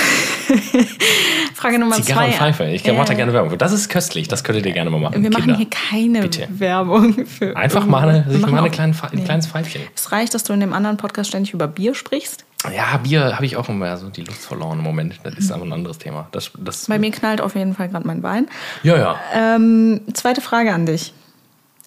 Frage 1.55 1.79
Nummer 1.79 1.97
Zigarre 1.97 2.19
zwei. 2.21 2.27
und 2.27 2.35
Pfeife, 2.35 2.65
ich 2.65 2.85
mache 2.93 3.07
da 3.09 3.15
gerne 3.15 3.33
Werbung. 3.33 3.51
für. 3.51 3.57
Das 3.57 3.73
ist 3.73 3.89
köstlich, 3.89 4.29
das 4.29 4.45
könntet 4.45 4.67
ihr 4.67 4.73
gerne 4.73 4.91
mal 4.91 5.01
machen. 5.01 5.23
Wir 5.23 5.31
machen 5.31 5.45
Kinder. 5.45 5.57
hier 5.57 5.71
keine 5.71 6.21
Bitte. 6.21 6.49
Werbung 6.51 7.25
für. 7.27 7.57
Einfach 7.57 7.87
mal, 7.87 8.07
eine, 8.09 8.27
Wir 8.27 8.33
sich 8.33 8.43
machen 8.43 8.53
mal 8.53 8.59
eine 8.59 8.69
auch- 8.69 8.73
kleine, 8.73 8.93
Pfe- 8.93 9.11
ein 9.13 9.19
Nee. 9.19 9.25
kleines 9.25 9.47
Pfeifchen. 9.47 9.81
Es 9.95 10.13
reicht, 10.13 10.35
dass 10.35 10.45
du 10.45 10.53
in 10.53 10.61
dem 10.61 10.73
anderen 10.75 10.99
Podcast 10.99 11.31
ständig 11.31 11.55
über 11.55 11.67
Bier 11.69 11.95
sprichst. 11.95 12.45
Ja, 12.75 12.97
Bier 12.99 13.35
habe 13.37 13.47
ich 13.47 13.57
auch 13.57 13.69
immer 13.71 13.97
so 13.97 14.11
die 14.11 14.23
Lust 14.25 14.45
verloren 14.45 14.79
im 14.81 14.85
Moment. 14.85 15.21
Das 15.23 15.35
ist 15.35 15.51
aber 15.53 15.65
ein 15.65 15.73
anderes 15.73 15.97
Thema. 15.99 16.29
Das, 16.33 16.51
das, 16.59 16.87
Bei 16.87 16.99
mir 16.99 17.11
knallt 17.11 17.41
auf 17.41 17.55
jeden 17.55 17.75
Fall 17.75 17.89
gerade 17.89 18.07
mein 18.07 18.23
Wein. 18.23 18.49
Ja, 18.83 18.97
ja. 18.99 19.17
Ähm, 19.35 20.01
zweite 20.15 20.41
Frage 20.43 20.73
an 20.75 20.85
dich. 20.87 21.13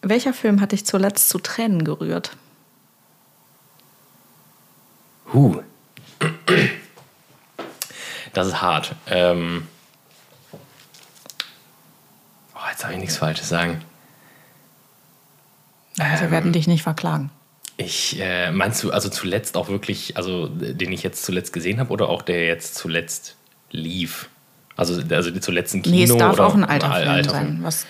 Welcher 0.01 0.33
Film 0.33 0.61
hat 0.61 0.71
dich 0.71 0.85
zuletzt 0.85 1.29
zu 1.29 1.39
Tränen 1.39 1.83
gerührt? 1.83 2.31
Huh. 5.33 5.61
Das 8.33 8.47
ist 8.47 8.61
hart. 8.61 8.95
Ähm 9.07 9.67
oh, 12.55 12.59
jetzt 12.69 12.83
darf 12.83 12.91
ich 12.91 12.97
nichts 12.97 13.17
Falsches 13.17 13.49
sagen. 13.49 13.81
Also 15.99 16.23
wir 16.25 16.31
werden 16.31 16.53
dich 16.53 16.67
nicht 16.67 16.83
verklagen. 16.83 17.31
Ich, 17.77 18.19
äh, 18.19 18.51
meinst 18.51 18.83
du 18.83 18.91
also 18.91 19.09
zuletzt 19.09 19.57
auch 19.57 19.67
wirklich, 19.69 20.15
also 20.17 20.47
den 20.47 20.91
ich 20.91 21.03
jetzt 21.03 21.23
zuletzt 21.23 21.53
gesehen 21.53 21.79
habe 21.79 21.91
oder 21.91 22.09
auch 22.09 22.21
der 22.21 22.45
jetzt 22.45 22.75
zuletzt 22.75 23.35
lief? 23.71 24.29
Also, 24.75 25.01
also 25.09 25.31
die 25.31 25.41
zuletzt 25.41 25.73
im 25.73 25.81
Kino 25.81 25.95
Nee, 25.95 26.03
es 26.03 26.15
darf 26.15 26.33
oder 26.33 26.45
auch 26.47 26.53
ein 26.55 26.63
alter 26.63 26.91
Al- 26.91 27.01
Film 27.03 27.15
alter 27.15 27.29
sein. 27.31 27.59
Was, 27.63 27.85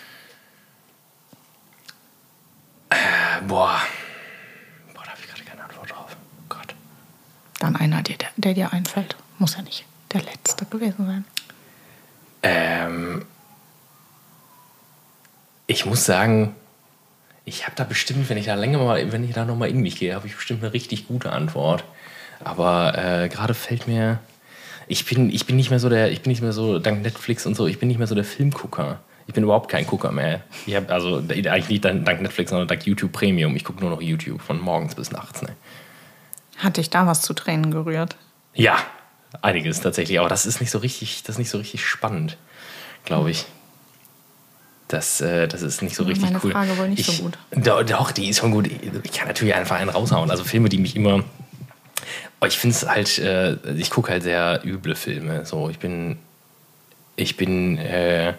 Äh, 2.90 2.96
boah. 3.42 3.82
Boah, 4.94 5.04
da 5.04 5.12
habe 5.12 5.20
ich 5.22 5.28
gerade 5.28 5.44
keine 5.44 5.64
Antwort 5.64 5.92
drauf. 5.92 6.16
Oh 6.16 6.44
Gott. 6.50 6.76
dann 7.60 7.76
einer, 7.76 8.02
der, 8.04 8.18
der 8.36 8.54
dir 8.54 8.74
einfällt. 8.74 9.16
Muss 9.40 9.56
ja 9.56 9.62
nicht 9.62 9.86
der 10.14 10.22
letzte 10.22 10.66
gewesen 10.66 11.06
sein. 11.06 11.26
Ähm, 12.44 13.26
ich 15.68 15.86
muss 15.86 16.06
sagen, 16.06 16.56
ich 17.46 17.66
habe 17.66 17.76
da 17.76 17.84
bestimmt, 17.84 18.30
wenn 18.30 18.38
ich 18.38 18.46
da 18.46 18.56
länger 18.56 18.80
mal, 18.80 19.12
wenn 19.12 19.24
ich 19.24 19.34
da 19.34 19.46
noch 19.46 19.56
mal 19.56 19.70
in 19.70 19.80
mich 19.80 19.98
gehe, 19.98 20.16
habe 20.16 20.28
ich 20.28 20.36
bestimmt 20.36 20.64
eine 20.64 20.74
richtig 20.74 21.08
gute 21.08 21.32
Antwort. 21.32 21.84
Aber 22.44 22.98
äh, 22.98 23.30
gerade 23.30 23.54
fällt 23.54 23.88
mir, 23.88 24.20
ich 24.88 25.06
bin, 25.06 25.30
ich 25.30 25.46
bin 25.46 25.56
nicht 25.56 25.70
mehr 25.70 25.80
so 25.80 25.90
der, 25.90 26.12
ich 26.12 26.22
bin 26.22 26.32
nicht 26.32 26.42
mehr 26.42 26.54
so 26.54 26.80
dank 26.80 27.02
Netflix 27.02 27.46
und 27.46 27.56
so, 27.56 27.68
ich 27.68 27.80
bin 27.80 27.88
nicht 27.88 27.98
mehr 27.98 28.08
so 28.08 28.16
der 28.16 28.24
Filmgucker. 28.24 29.00
Ich 29.28 29.34
bin 29.34 29.44
überhaupt 29.44 29.70
kein 29.70 29.86
Gucker 29.86 30.12
mehr. 30.12 30.42
Ich 30.66 30.76
habe 30.76 30.92
also 30.92 31.18
eigentlich 31.18 31.68
nicht 31.68 31.84
dank 31.86 32.22
Netflix, 32.22 32.50
sondern 32.50 32.68
dank 32.68 32.86
YouTube 32.88 33.12
Premium. 33.12 33.56
Ich 33.58 33.66
gucke 33.66 33.82
nur 33.82 33.90
noch 33.90 34.02
YouTube 34.02 34.42
von 34.42 34.60
morgens 34.60 34.96
bis 34.96 35.12
nachts. 35.12 35.42
Ne? 35.42 35.50
Hat 36.58 36.78
dich 36.78 36.90
da 36.90 37.06
was 37.06 37.22
zu 37.22 37.34
Tränen 37.34 37.70
gerührt? 37.70 38.16
Ja, 38.54 38.78
einiges 39.42 39.82
tatsächlich. 39.82 40.20
Aber 40.20 40.30
das 40.30 40.46
ist 40.46 40.62
nicht 40.62 40.72
so 40.72 40.80
richtig, 40.80 41.24
das 41.24 41.36
ist 41.36 41.40
nicht 41.40 41.50
so 41.50 41.58
richtig 41.58 41.86
spannend, 41.86 42.38
glaube 43.04 43.30
ich. 43.30 43.46
Das, 44.88 45.20
äh, 45.20 45.50
das 45.50 45.62
ist 45.62 45.82
nicht 45.82 45.96
so 45.98 46.04
richtig 46.04 46.24
Meine 46.24 46.40
cool. 46.42 46.52
Frage 46.52 46.78
wohl 46.78 46.88
nicht 46.88 47.06
so 47.06 47.12
ich, 47.12 47.22
gut. 47.22 47.38
Doch, 47.52 47.84
doch, 47.84 48.12
die 48.12 48.30
ist 48.30 48.38
schon 48.40 48.52
gut. 48.52 48.70
Ich 49.04 49.12
kann 49.12 49.28
natürlich 49.28 49.54
einfach 49.54 49.76
einen 49.76 49.90
raushauen. 49.90 50.32
Also 50.32 50.46
Filme, 50.46 50.70
die 50.70 50.78
mich 50.78 50.96
immer. 50.96 51.26
Oh, 52.40 52.46
Ich 52.46 52.58
finde 52.58 52.76
es 52.78 52.88
halt, 52.88 53.20
äh, 53.20 53.58
ich 53.74 53.90
gucke 53.90 54.14
halt 54.14 54.24
sehr 54.24 54.62
üble 54.64 54.96
Filme. 54.96 55.46
So, 55.46 55.70
ich 55.70 55.80
bin. 55.80 56.18
Ich 57.18 57.36
bin. 57.36 57.78
Äh, 57.78 58.36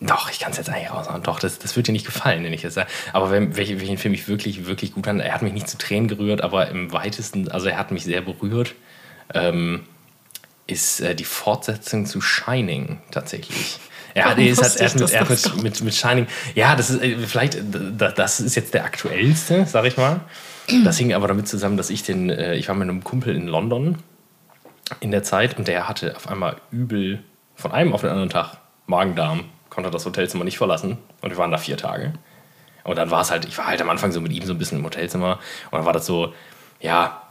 doch, 0.00 0.30
ich 0.30 0.38
kann 0.38 0.50
es 0.52 0.58
jetzt 0.58 0.68
eigentlich 0.68 0.90
raushauen. 0.90 1.22
Doch, 1.22 1.38
das, 1.40 1.58
das 1.58 1.74
wird 1.74 1.88
dir 1.88 1.92
nicht 1.92 2.04
gefallen, 2.04 2.44
wenn 2.44 2.52
ich 2.52 2.62
das 2.62 2.74
sage. 2.74 2.88
Aber 3.12 3.30
wenn, 3.30 3.56
welche, 3.56 3.80
welchen 3.80 3.96
Film 3.96 4.12
ich 4.12 4.28
wirklich, 4.28 4.66
wirklich 4.66 4.92
gut 4.92 5.06
fand, 5.06 5.20
er 5.22 5.32
hat 5.32 5.42
mich 5.42 5.54
nicht 5.54 5.68
zu 5.68 5.78
Tränen 5.78 6.06
gerührt, 6.08 6.42
aber 6.42 6.68
im 6.68 6.92
weitesten, 6.92 7.50
also 7.50 7.68
er 7.68 7.78
hat 7.78 7.90
mich 7.92 8.04
sehr 8.04 8.20
berührt, 8.20 8.74
ähm, 9.32 9.84
ist 10.66 11.00
äh, 11.00 11.14
die 11.14 11.24
Fortsetzung 11.24 12.04
zu 12.06 12.20
Shining 12.20 12.98
tatsächlich. 13.10 13.78
Er 14.12 14.24
hat, 14.26 14.36
Warum 14.38 14.44
es 14.50 14.62
hat, 14.62 14.76
er 14.76 14.86
hat, 14.88 14.94
mit, 15.00 15.10
er 15.10 15.20
hat 15.20 15.30
mit, 15.30 15.62
mit, 15.62 15.80
mit 15.82 15.94
Shining, 15.94 16.26
ja, 16.54 16.76
das 16.76 16.90
ist 16.90 17.02
äh, 17.02 17.16
vielleicht, 17.18 17.54
äh, 17.54 17.62
da- 17.96 18.12
das 18.12 18.40
ist 18.40 18.54
jetzt 18.54 18.74
der 18.74 18.84
aktuellste, 18.84 19.64
sag 19.66 19.84
ich 19.86 19.96
mal. 19.96 20.20
Das 20.84 20.98
hing 20.98 21.14
aber 21.14 21.28
damit 21.28 21.48
zusammen, 21.48 21.76
dass 21.76 21.90
ich 21.90 22.02
den, 22.02 22.28
äh, 22.28 22.54
ich 22.56 22.68
war 22.68 22.74
mit 22.74 22.88
einem 22.88 23.04
Kumpel 23.04 23.34
in 23.36 23.46
London 23.46 23.98
in 25.00 25.10
der 25.10 25.22
Zeit 25.22 25.56
und 25.58 25.68
der 25.68 25.88
hatte 25.88 26.16
auf 26.16 26.28
einmal 26.28 26.56
übel 26.70 27.22
von 27.56 27.72
einem 27.72 27.92
auf 27.92 28.02
den 28.02 28.10
anderen 28.10 28.30
Tag 28.30 28.58
Magen-Darm, 28.86 29.44
konnte 29.70 29.90
das 29.90 30.06
Hotelzimmer 30.06 30.44
nicht 30.44 30.58
verlassen 30.58 30.98
und 31.20 31.30
wir 31.30 31.36
waren 31.36 31.50
da 31.50 31.58
vier 31.58 31.76
Tage. 31.76 32.12
Und 32.84 32.96
dann 32.96 33.10
war 33.10 33.22
es 33.22 33.30
halt, 33.30 33.44
ich 33.46 33.58
war 33.58 33.66
halt 33.66 33.82
am 33.82 33.90
Anfang 33.90 34.12
so 34.12 34.20
mit 34.20 34.32
ihm 34.32 34.44
so 34.44 34.52
ein 34.52 34.58
bisschen 34.58 34.78
im 34.78 34.84
Hotelzimmer 34.84 35.38
und 35.70 35.78
dann 35.78 35.84
war 35.84 35.92
das 35.92 36.06
so, 36.06 36.32
ja, 36.80 37.22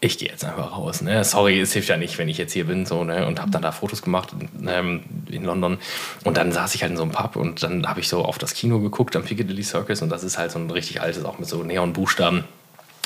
ich 0.00 0.18
gehe 0.18 0.28
jetzt 0.28 0.44
einfach 0.44 0.72
raus. 0.72 1.00
Ne? 1.00 1.24
Sorry, 1.24 1.60
es 1.60 1.72
hilft 1.72 1.88
ja 1.88 1.96
nicht, 1.96 2.18
wenn 2.18 2.28
ich 2.28 2.36
jetzt 2.36 2.52
hier 2.52 2.66
bin. 2.66 2.84
So, 2.84 3.04
ne? 3.04 3.26
Und 3.26 3.40
habe 3.40 3.50
dann 3.50 3.62
da 3.62 3.72
Fotos 3.72 4.02
gemacht 4.02 4.34
ähm, 4.66 5.02
in 5.30 5.44
London. 5.44 5.78
Und 6.24 6.36
dann 6.36 6.52
saß 6.52 6.74
ich 6.74 6.82
halt 6.82 6.90
in 6.90 6.98
so 6.98 7.04
einem 7.04 7.12
Pub 7.12 7.36
und 7.36 7.62
dann 7.62 7.86
habe 7.86 8.00
ich 8.00 8.08
so 8.08 8.22
auf 8.22 8.36
das 8.36 8.52
Kino 8.52 8.80
geguckt 8.80 9.16
am 9.16 9.24
Piccadilly 9.24 9.62
Circus. 9.62 10.02
Und 10.02 10.10
das 10.10 10.22
ist 10.22 10.36
halt 10.36 10.50
so 10.50 10.58
ein 10.58 10.70
richtig 10.70 11.00
altes, 11.00 11.24
auch 11.24 11.38
mit 11.38 11.48
so 11.48 11.62
Neonbuchstaben 11.62 12.44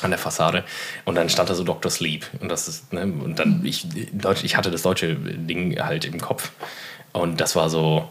an 0.05 0.11
der 0.11 0.19
Fassade. 0.19 0.65
Und 1.05 1.15
dann 1.15 1.29
stand 1.29 1.51
da 1.51 1.55
so 1.55 1.65
Dr. 1.65 1.91
Sleep. 1.91 2.27
Und 2.41 2.49
das 2.49 2.69
ist, 2.69 2.93
ne? 2.93 3.03
und 3.03 3.39
dann, 3.39 3.65
ich, 3.65 3.87
Deutsch, 4.13 4.45
ich 4.45 4.57
hatte 4.57 4.71
das 4.71 4.83
deutsche 4.83 5.15
Ding 5.15 5.79
halt 5.81 6.05
im 6.05 6.21
Kopf. 6.21 6.53
Und 7.13 7.41
das 7.41 7.57
war 7.57 7.71
so, 7.71 8.09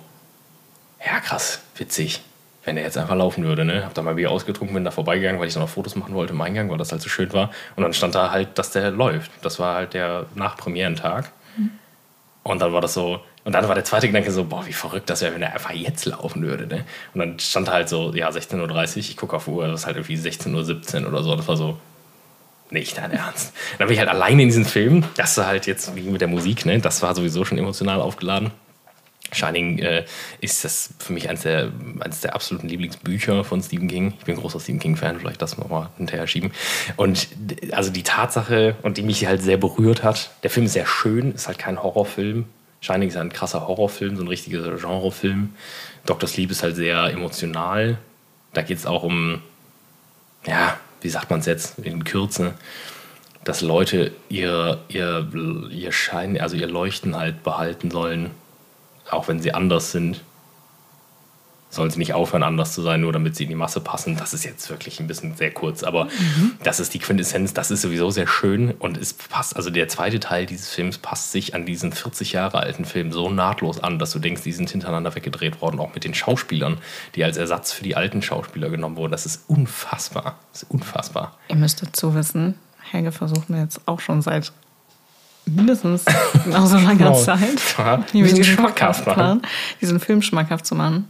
ja, 1.06 1.19
krass, 1.19 1.62
witzig. 1.76 2.21
wenn 2.65 2.76
der 2.76 2.84
jetzt 2.84 2.97
einfach 2.97 3.15
laufen 3.15 3.45
würde. 3.45 3.63
Ne? 3.63 3.86
Hab 3.86 3.93
da 3.93 4.02
mal 4.02 4.15
Bier 4.15 4.30
ausgetrunken, 4.30 4.73
bin 4.73 4.84
da 4.84 4.91
vorbeigegangen, 4.91 5.39
weil 5.39 5.47
ich 5.47 5.54
dann 5.54 5.63
noch 5.63 5.69
Fotos 5.69 5.95
machen 5.95 6.13
wollte 6.13 6.34
im 6.34 6.41
Eingang, 6.41 6.69
weil 6.69 6.78
das 6.78 6.91
halt 6.91 7.02
so 7.02 7.10
schön 7.10 7.32
war. 7.32 7.52
Und 7.76 7.84
dann 7.84 7.93
stand 7.93 8.13
da 8.13 8.32
halt, 8.32 8.58
dass 8.60 8.71
der 8.71 8.91
läuft. 8.91 9.32
Das 9.41 9.60
war 9.60 9.76
halt 9.76 9.93
der 9.93 10.26
Nachpremierentag. 10.36 11.32
Mhm. 11.56 11.71
Und 12.43 12.62
dann 12.62 12.73
war 12.73 12.82
das 12.82 12.93
so, 12.93 13.21
und 13.47 13.53
dann 13.53 13.65
war 13.69 13.75
der 13.75 13.86
zweite 13.86 14.07
Gedanke 14.07 14.29
so, 14.29 14.43
boah, 14.43 14.67
wie 14.67 14.73
verrückt 14.73 15.10
das 15.10 15.21
wäre, 15.21 15.33
wenn 15.33 15.41
er 15.41 15.53
einfach 15.53 15.71
jetzt 15.71 16.03
laufen 16.03 16.41
würde. 16.41 16.67
Ne? 16.67 16.83
Und 17.13 17.19
dann 17.19 17.39
stand 17.39 17.71
halt 17.71 17.88
so, 17.88 18.13
ja, 18.13 18.29
16.30 18.29 18.57
Uhr, 18.91 18.97
ich 18.97 19.15
gucke 19.15 19.38
auf 19.38 19.47
Uhr, 19.47 19.65
das 19.69 19.79
ist 19.79 19.86
halt 19.86 19.95
irgendwie 19.95 20.17
16.17 20.17 21.03
Uhr 21.03 21.07
oder 21.07 21.23
so. 21.23 21.33
Das 21.33 21.47
war 21.47 21.55
so, 21.55 21.77
nicht 22.71 22.97
dein 22.97 23.12
Ernst. 23.12 23.53
Dann 23.77 23.88
bin 23.88 23.93
ich 23.93 23.99
halt 23.99 24.10
alleine 24.10 24.41
in 24.41 24.49
diesem 24.49 24.65
Film. 24.65 25.05
Das 25.15 25.38
war 25.38 25.47
halt 25.47 25.65
jetzt 25.65 25.95
wie 25.95 26.01
mit 26.01 26.19
der 26.19 26.27
Musik, 26.27 26.65
ne? 26.65 26.81
Das 26.81 27.01
war 27.01 27.15
sowieso 27.15 27.45
schon 27.45 27.57
emotional 27.57 28.01
aufgeladen. 28.01 28.51
Shining 29.31 29.79
äh, 29.79 30.03
ist 30.41 30.65
das 30.65 30.89
für 30.99 31.13
mich 31.13 31.29
eines 31.29 31.43
der, 31.43 31.71
eines 32.01 32.19
der 32.19 32.36
absoluten 32.36 32.67
Lieblingsbücher 32.67 33.45
von 33.45 33.63
Stephen 33.63 33.88
King. 33.88 34.13
Ich 34.19 34.25
bin 34.25 34.36
großer 34.36 34.60
Stephen 34.60 34.79
King-Fan, 34.79 35.21
vielleicht 35.21 35.41
das 35.41 35.57
nochmal 35.57 35.88
hinterher 35.95 36.27
schieben. 36.27 36.51
Und 36.97 37.29
also 37.71 37.91
die 37.91 38.03
Tatsache, 38.03 38.75
und 38.81 38.97
die 38.97 39.03
mich 39.03 39.25
halt 39.25 39.41
sehr 39.41 39.55
berührt 39.55 40.03
hat, 40.03 40.31
der 40.43 40.49
Film 40.49 40.65
ist 40.65 40.73
sehr 40.73 40.86
schön, 40.86 41.31
ist 41.31 41.47
halt 41.47 41.60
kein 41.60 41.81
Horrorfilm. 41.81 42.43
Shining 42.81 43.09
ist 43.09 43.17
ein 43.17 43.33
krasser 43.33 43.67
Horrorfilm, 43.67 44.15
so 44.15 44.23
ein 44.23 44.27
richtiger 44.27 44.77
Genrefilm. 44.77 45.53
Dr. 46.05 46.27
Sleep 46.29 46.51
ist 46.51 46.63
halt 46.63 46.75
sehr 46.75 47.11
emotional. 47.11 47.97
Da 48.53 48.61
geht 48.61 48.77
es 48.77 48.85
auch 48.85 49.03
um, 49.03 49.41
ja, 50.45 50.77
wie 51.01 51.09
sagt 51.09 51.29
man 51.29 51.39
es 51.39 51.45
jetzt 51.45 51.79
in 51.79 52.03
Kürze, 52.03 52.53
dass 53.43 53.61
Leute 53.61 54.11
ihr, 54.29 54.79
ihr, 54.89 55.27
ihr 55.71 55.91
Schein, 55.91 56.39
also 56.39 56.55
ihr 56.55 56.67
Leuchten 56.67 57.15
halt 57.15 57.43
behalten 57.43 57.91
sollen 57.91 58.31
auch 59.09 59.27
wenn 59.27 59.39
sie 59.39 59.53
anders 59.53 59.91
sind, 59.91 60.21
sollen 61.69 61.89
sie 61.89 61.99
nicht 61.99 62.13
aufhören, 62.13 62.43
anders 62.43 62.73
zu 62.73 62.82
sein, 62.82 63.01
nur 63.01 63.12
damit 63.12 63.36
sie 63.36 63.43
in 63.43 63.49
die 63.49 63.56
Masse 63.56 63.82
passen. 63.82 64.15
Das 64.15 64.34
ist 64.34 64.45
jetzt 64.45 64.69
wirklich 64.69 64.99
ein 64.99 65.08
bisschen 65.08 65.36
sehr 65.36 65.51
kurz, 65.51 65.84
aber 65.84 66.06
mhm. 66.06 66.53
das 66.63 66.80
ist 66.80 66.93
die 66.93 66.99
Quintessenz. 66.99 67.53
Das 67.53 67.71
ist 67.71 67.82
sowieso 67.82 68.10
sehr 68.10 68.27
schön 68.27 68.71
und 68.71 68.97
es 68.97 69.13
passt, 69.13 69.56
also 69.56 69.69
der 69.69 69.88
zweite 69.88 70.19
Teil 70.19 70.45
dieses 70.45 70.69
Films 70.69 70.97
passt 70.97 71.32
sich 71.32 71.56
an 71.56 71.65
diesen 71.65 71.91
40 71.91 72.34
Jahre 72.34 72.60
alten 72.60 72.86
Film 72.86 73.12
so 73.12 73.30
nahtlos 73.30 73.84
an, 73.84 73.99
dass 73.99 74.12
du 74.12 74.19
denkst, 74.19 74.43
die 74.43 74.53
sind 74.53 74.69
hintereinander 74.69 75.15
weggedreht 75.15 75.62
worden, 75.62 75.80
auch 75.80 75.93
mit 75.93 76.03
den 76.03 76.13
Schauspielern, 76.13 76.77
die 77.15 77.23
als 77.23 77.38
Ersatz 77.38 77.73
für 77.73 77.84
die 77.84 77.95
alten 77.95 78.21
Schauspieler 78.21 78.69
genommen 78.69 78.95
wurden. 78.95 79.12
Das 79.12 79.25
ist 79.25 79.43
unfassbar. 79.47 80.39
Das 80.53 80.63
ist 80.63 80.71
unfassbar. 80.71 81.38
Ihr 81.49 81.56
müsst 81.56 81.82
dazu 81.82 82.15
wissen, 82.15 82.56
Helge 82.91 83.12
versucht 83.12 83.49
mir 83.49 83.62
jetzt 83.62 83.82
auch 83.86 83.99
schon 83.99 84.21
seit 84.21 84.51
mindestens 85.45 86.06
genauso 86.43 86.77
langer 86.77 87.13
oh, 87.13 87.23
Zeit, 87.23 87.77
wir 87.77 87.97
diesen 88.23 88.43
diesen 89.82 89.99
Film 89.99 90.21
schmackhaft 90.21 90.65
zu 90.65 90.75
machen. 90.75 91.08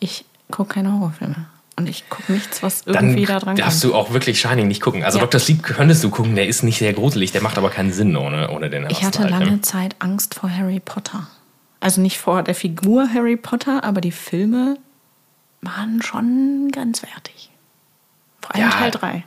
Ich 0.00 0.24
gucke 0.50 0.74
keine 0.74 0.92
Horrorfilme. 0.92 1.46
Und 1.76 1.88
ich 1.88 2.10
gucke 2.10 2.32
nichts, 2.32 2.62
was 2.62 2.82
irgendwie 2.84 3.24
Dann 3.24 3.36
da 3.36 3.44
dran 3.44 3.56
darfst 3.56 3.82
kommt. 3.82 3.94
du 3.94 3.96
auch 3.96 4.12
wirklich 4.12 4.40
Shining 4.40 4.68
nicht 4.68 4.82
gucken. 4.82 5.02
Also 5.02 5.18
ja. 5.18 5.24
Dr. 5.24 5.40
Sleep 5.40 5.62
könntest 5.62 6.04
du 6.04 6.10
gucken, 6.10 6.34
der 6.34 6.46
ist 6.46 6.62
nicht 6.62 6.78
sehr 6.78 6.92
gruselig, 6.92 7.32
der 7.32 7.40
macht 7.40 7.56
aber 7.56 7.70
keinen 7.70 7.92
Sinn 7.92 8.16
ohne, 8.16 8.50
ohne 8.50 8.68
den 8.68 8.86
Ich 8.90 9.02
hatte 9.02 9.26
lange 9.26 9.62
Zeit 9.62 9.96
Angst 9.98 10.34
vor 10.34 10.50
Harry 10.50 10.80
Potter. 10.80 11.28
Also 11.78 12.02
nicht 12.02 12.18
vor 12.18 12.42
der 12.42 12.54
Figur 12.54 13.08
Harry 13.08 13.36
Potter, 13.36 13.84
aber 13.84 14.02
die 14.02 14.12
Filme 14.12 14.76
waren 15.62 16.02
schon 16.02 16.68
ganz 16.72 17.02
wertig. 17.02 17.50
Vor 18.42 18.54
allem 18.54 18.64
ja. 18.64 18.70
Teil 18.70 18.90
3. 18.90 19.24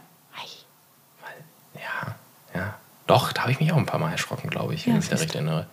Doch, 3.08 3.34
da 3.34 3.42
habe 3.42 3.52
ich 3.52 3.60
mich 3.60 3.72
auch 3.72 3.78
ein 3.78 3.86
paar 3.86 4.00
Mal 4.00 4.12
erschrocken, 4.12 4.50
glaube 4.50 4.74
ich, 4.74 4.86
wenn 4.86 4.94
ja, 4.94 5.00
ich 5.00 5.10
mich 5.10 5.18
da 5.18 5.22
recht 5.22 5.36
erinnere. 5.36 5.68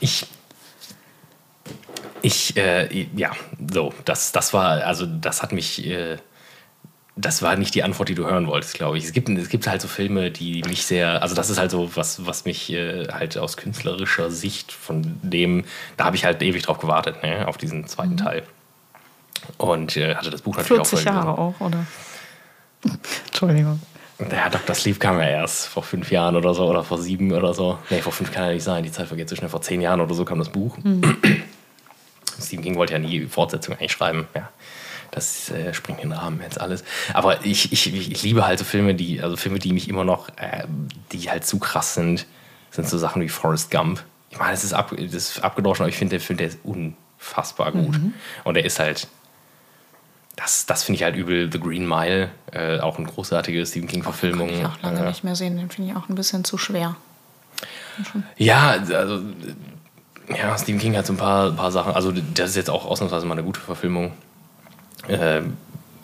Ich. 0.00 0.26
Ich, 2.22 2.56
äh, 2.56 3.06
ja, 3.16 3.32
so, 3.72 3.92
das, 4.04 4.32
das 4.32 4.52
war, 4.52 4.84
also 4.84 5.06
das 5.06 5.42
hat 5.42 5.52
mich, 5.52 5.86
äh, 5.86 6.16
das 7.16 7.42
war 7.42 7.56
nicht 7.56 7.74
die 7.74 7.82
Antwort, 7.82 8.08
die 8.08 8.14
du 8.14 8.26
hören 8.26 8.46
wolltest, 8.46 8.74
glaube 8.74 8.98
ich. 8.98 9.04
Es 9.04 9.12
gibt, 9.12 9.28
es 9.28 9.48
gibt 9.48 9.66
halt 9.66 9.80
so 9.80 9.88
Filme, 9.88 10.30
die 10.30 10.62
mich 10.62 10.86
sehr, 10.86 11.22
also 11.22 11.34
das 11.34 11.50
ist 11.50 11.58
halt 11.58 11.70
so 11.70 11.90
was, 11.96 12.26
was 12.26 12.44
mich 12.44 12.72
äh, 12.72 13.08
halt 13.08 13.36
aus 13.36 13.56
künstlerischer 13.56 14.30
Sicht 14.30 14.72
von 14.72 15.18
dem, 15.22 15.64
da 15.96 16.04
habe 16.04 16.16
ich 16.16 16.24
halt 16.24 16.42
ewig 16.42 16.62
drauf 16.62 16.78
gewartet, 16.78 17.22
ne, 17.22 17.46
auf 17.48 17.56
diesen 17.56 17.86
zweiten 17.86 18.12
mhm. 18.12 18.18
Teil. 18.18 18.42
Und 19.56 19.96
äh, 19.96 20.14
hatte 20.14 20.30
das 20.30 20.42
Buch 20.42 20.56
natürlich 20.56 20.88
40 20.88 20.98
auch 20.98 21.02
40 21.02 21.06
Jahre 21.06 21.38
auch, 21.38 21.60
oder? 21.60 21.86
Entschuldigung. 23.26 23.80
Der 24.18 24.50
Dr. 24.50 24.74
Sleep 24.74 24.98
kam 24.98 25.18
ja 25.18 25.28
erst 25.28 25.68
vor 25.68 25.84
fünf 25.84 26.10
Jahren 26.10 26.34
oder 26.34 26.52
so, 26.52 26.66
oder 26.68 26.82
vor 26.82 26.98
sieben 26.98 27.30
oder 27.32 27.54
so. 27.54 27.78
Nee, 27.88 28.00
vor 28.00 28.12
fünf 28.12 28.32
kann 28.32 28.46
ja 28.46 28.52
nicht 28.52 28.64
sein, 28.64 28.82
die 28.82 28.90
Zeit 28.90 29.06
vergeht 29.06 29.28
so 29.28 29.36
schnell. 29.36 29.48
Vor 29.48 29.62
zehn 29.62 29.80
Jahren 29.80 30.00
oder 30.00 30.12
so 30.14 30.24
kam 30.24 30.38
das 30.38 30.48
Buch. 30.48 30.76
Mhm. 30.82 31.02
Stephen 32.42 32.64
King 32.64 32.76
wollte 32.76 32.92
ja 32.92 32.98
nie 32.98 33.26
Fortsetzung 33.26 33.74
eigentlich 33.74 33.92
schreiben. 33.92 34.28
Ja, 34.34 34.48
das 35.10 35.50
äh, 35.50 35.74
springt 35.74 36.02
den 36.02 36.12
Rahmen 36.12 36.40
jetzt 36.42 36.60
alles. 36.60 36.84
Aber 37.14 37.44
ich, 37.44 37.72
ich, 37.72 37.94
ich 37.94 38.22
liebe 38.22 38.46
halt 38.46 38.58
so 38.58 38.64
Filme, 38.64 38.94
die, 38.94 39.20
also 39.22 39.36
Filme, 39.36 39.58
die 39.58 39.72
mich 39.72 39.88
immer 39.88 40.04
noch, 40.04 40.28
äh, 40.36 40.64
die 41.12 41.30
halt 41.30 41.46
zu 41.46 41.58
krass 41.58 41.94
sind, 41.94 42.26
sind 42.70 42.88
so 42.88 42.98
Sachen 42.98 43.22
wie 43.22 43.28
Forrest 43.28 43.70
Gump. 43.70 44.02
Ich 44.30 44.38
meine, 44.38 44.52
das 44.52 44.64
ist, 44.64 44.74
ab, 44.74 44.92
das 44.96 45.14
ist 45.14 45.44
abgedroschen, 45.44 45.84
aber 45.84 45.90
ich 45.90 45.96
finde, 45.96 46.16
der 46.16 46.20
Film, 46.20 46.36
der 46.36 46.48
ist 46.48 46.58
unfassbar 46.62 47.72
gut. 47.72 47.98
Mhm. 47.98 48.14
Und 48.44 48.56
er 48.56 48.64
ist 48.64 48.78
halt 48.78 49.08
das, 50.38 50.66
das 50.66 50.84
finde 50.84 50.96
ich 50.96 51.02
halt 51.02 51.16
übel. 51.16 51.50
The 51.50 51.58
Green 51.58 51.86
Mile, 51.86 52.30
äh, 52.52 52.78
auch 52.78 52.98
eine 52.98 53.08
großartige 53.08 53.66
Stephen 53.66 53.88
King-Verfilmung. 53.88 54.48
Kann 54.48 54.58
ich 54.58 54.66
auch 54.66 54.82
lange 54.82 55.00
äh, 55.00 55.08
nicht 55.08 55.24
mehr 55.24 55.34
sehen, 55.34 55.56
den 55.56 55.68
finde 55.68 55.90
ich 55.90 55.96
auch 55.96 56.08
ein 56.08 56.14
bisschen 56.14 56.44
zu 56.44 56.56
schwer. 56.58 56.94
Ja, 58.36 58.76
also 58.92 59.20
ja, 60.36 60.56
Stephen 60.58 60.80
King 60.80 60.96
hat 60.96 61.06
so 61.06 61.12
ein 61.12 61.16
paar, 61.16 61.52
paar 61.52 61.70
Sachen. 61.70 61.94
Also, 61.94 62.12
das 62.12 62.50
ist 62.50 62.56
jetzt 62.56 62.70
auch 62.70 62.84
ausnahmsweise 62.84 63.26
mal 63.26 63.34
eine 63.34 63.44
gute 63.44 63.60
Verfilmung. 63.60 64.12
Äh, 65.06 65.42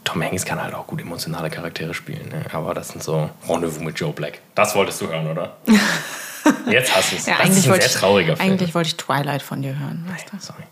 Tom 0.05 0.23
Hanks 0.23 0.45
kann 0.45 0.63
halt 0.63 0.75
auch 0.75 0.87
gut 0.87 1.01
emotionale 1.01 1.51
Charaktere 1.51 1.95
spielen, 1.95 2.29
ne? 2.29 2.45
aber 2.53 2.75
das 2.75 2.89
sind 2.89 3.03
so 3.03 3.31
Rendezvous 3.49 3.83
mit 3.83 3.99
Joe 3.99 4.13
Black. 4.13 4.41
Das 4.55 4.75
wolltest 4.75 5.01
du 5.01 5.09
hören, 5.09 5.27
oder? 5.27 5.57
Jetzt 6.71 6.95
hast 6.95 7.13
du 7.13 7.17
es. 7.17 7.27
Ja, 7.27 7.37
das 7.39 7.57
ist 7.57 7.69
ein 7.69 7.81
sehr 7.81 7.91
trauriger 7.91 8.37
Film. 8.37 8.51
Eigentlich 8.51 8.75
wollte 8.75 8.89
ich 8.89 8.97
Twilight 8.97 9.43
von 9.43 9.63
dir 9.63 9.79
hören. 9.79 10.07
Weißt 10.09 10.27
du? 10.31 10.39
Sorry. 10.39 10.65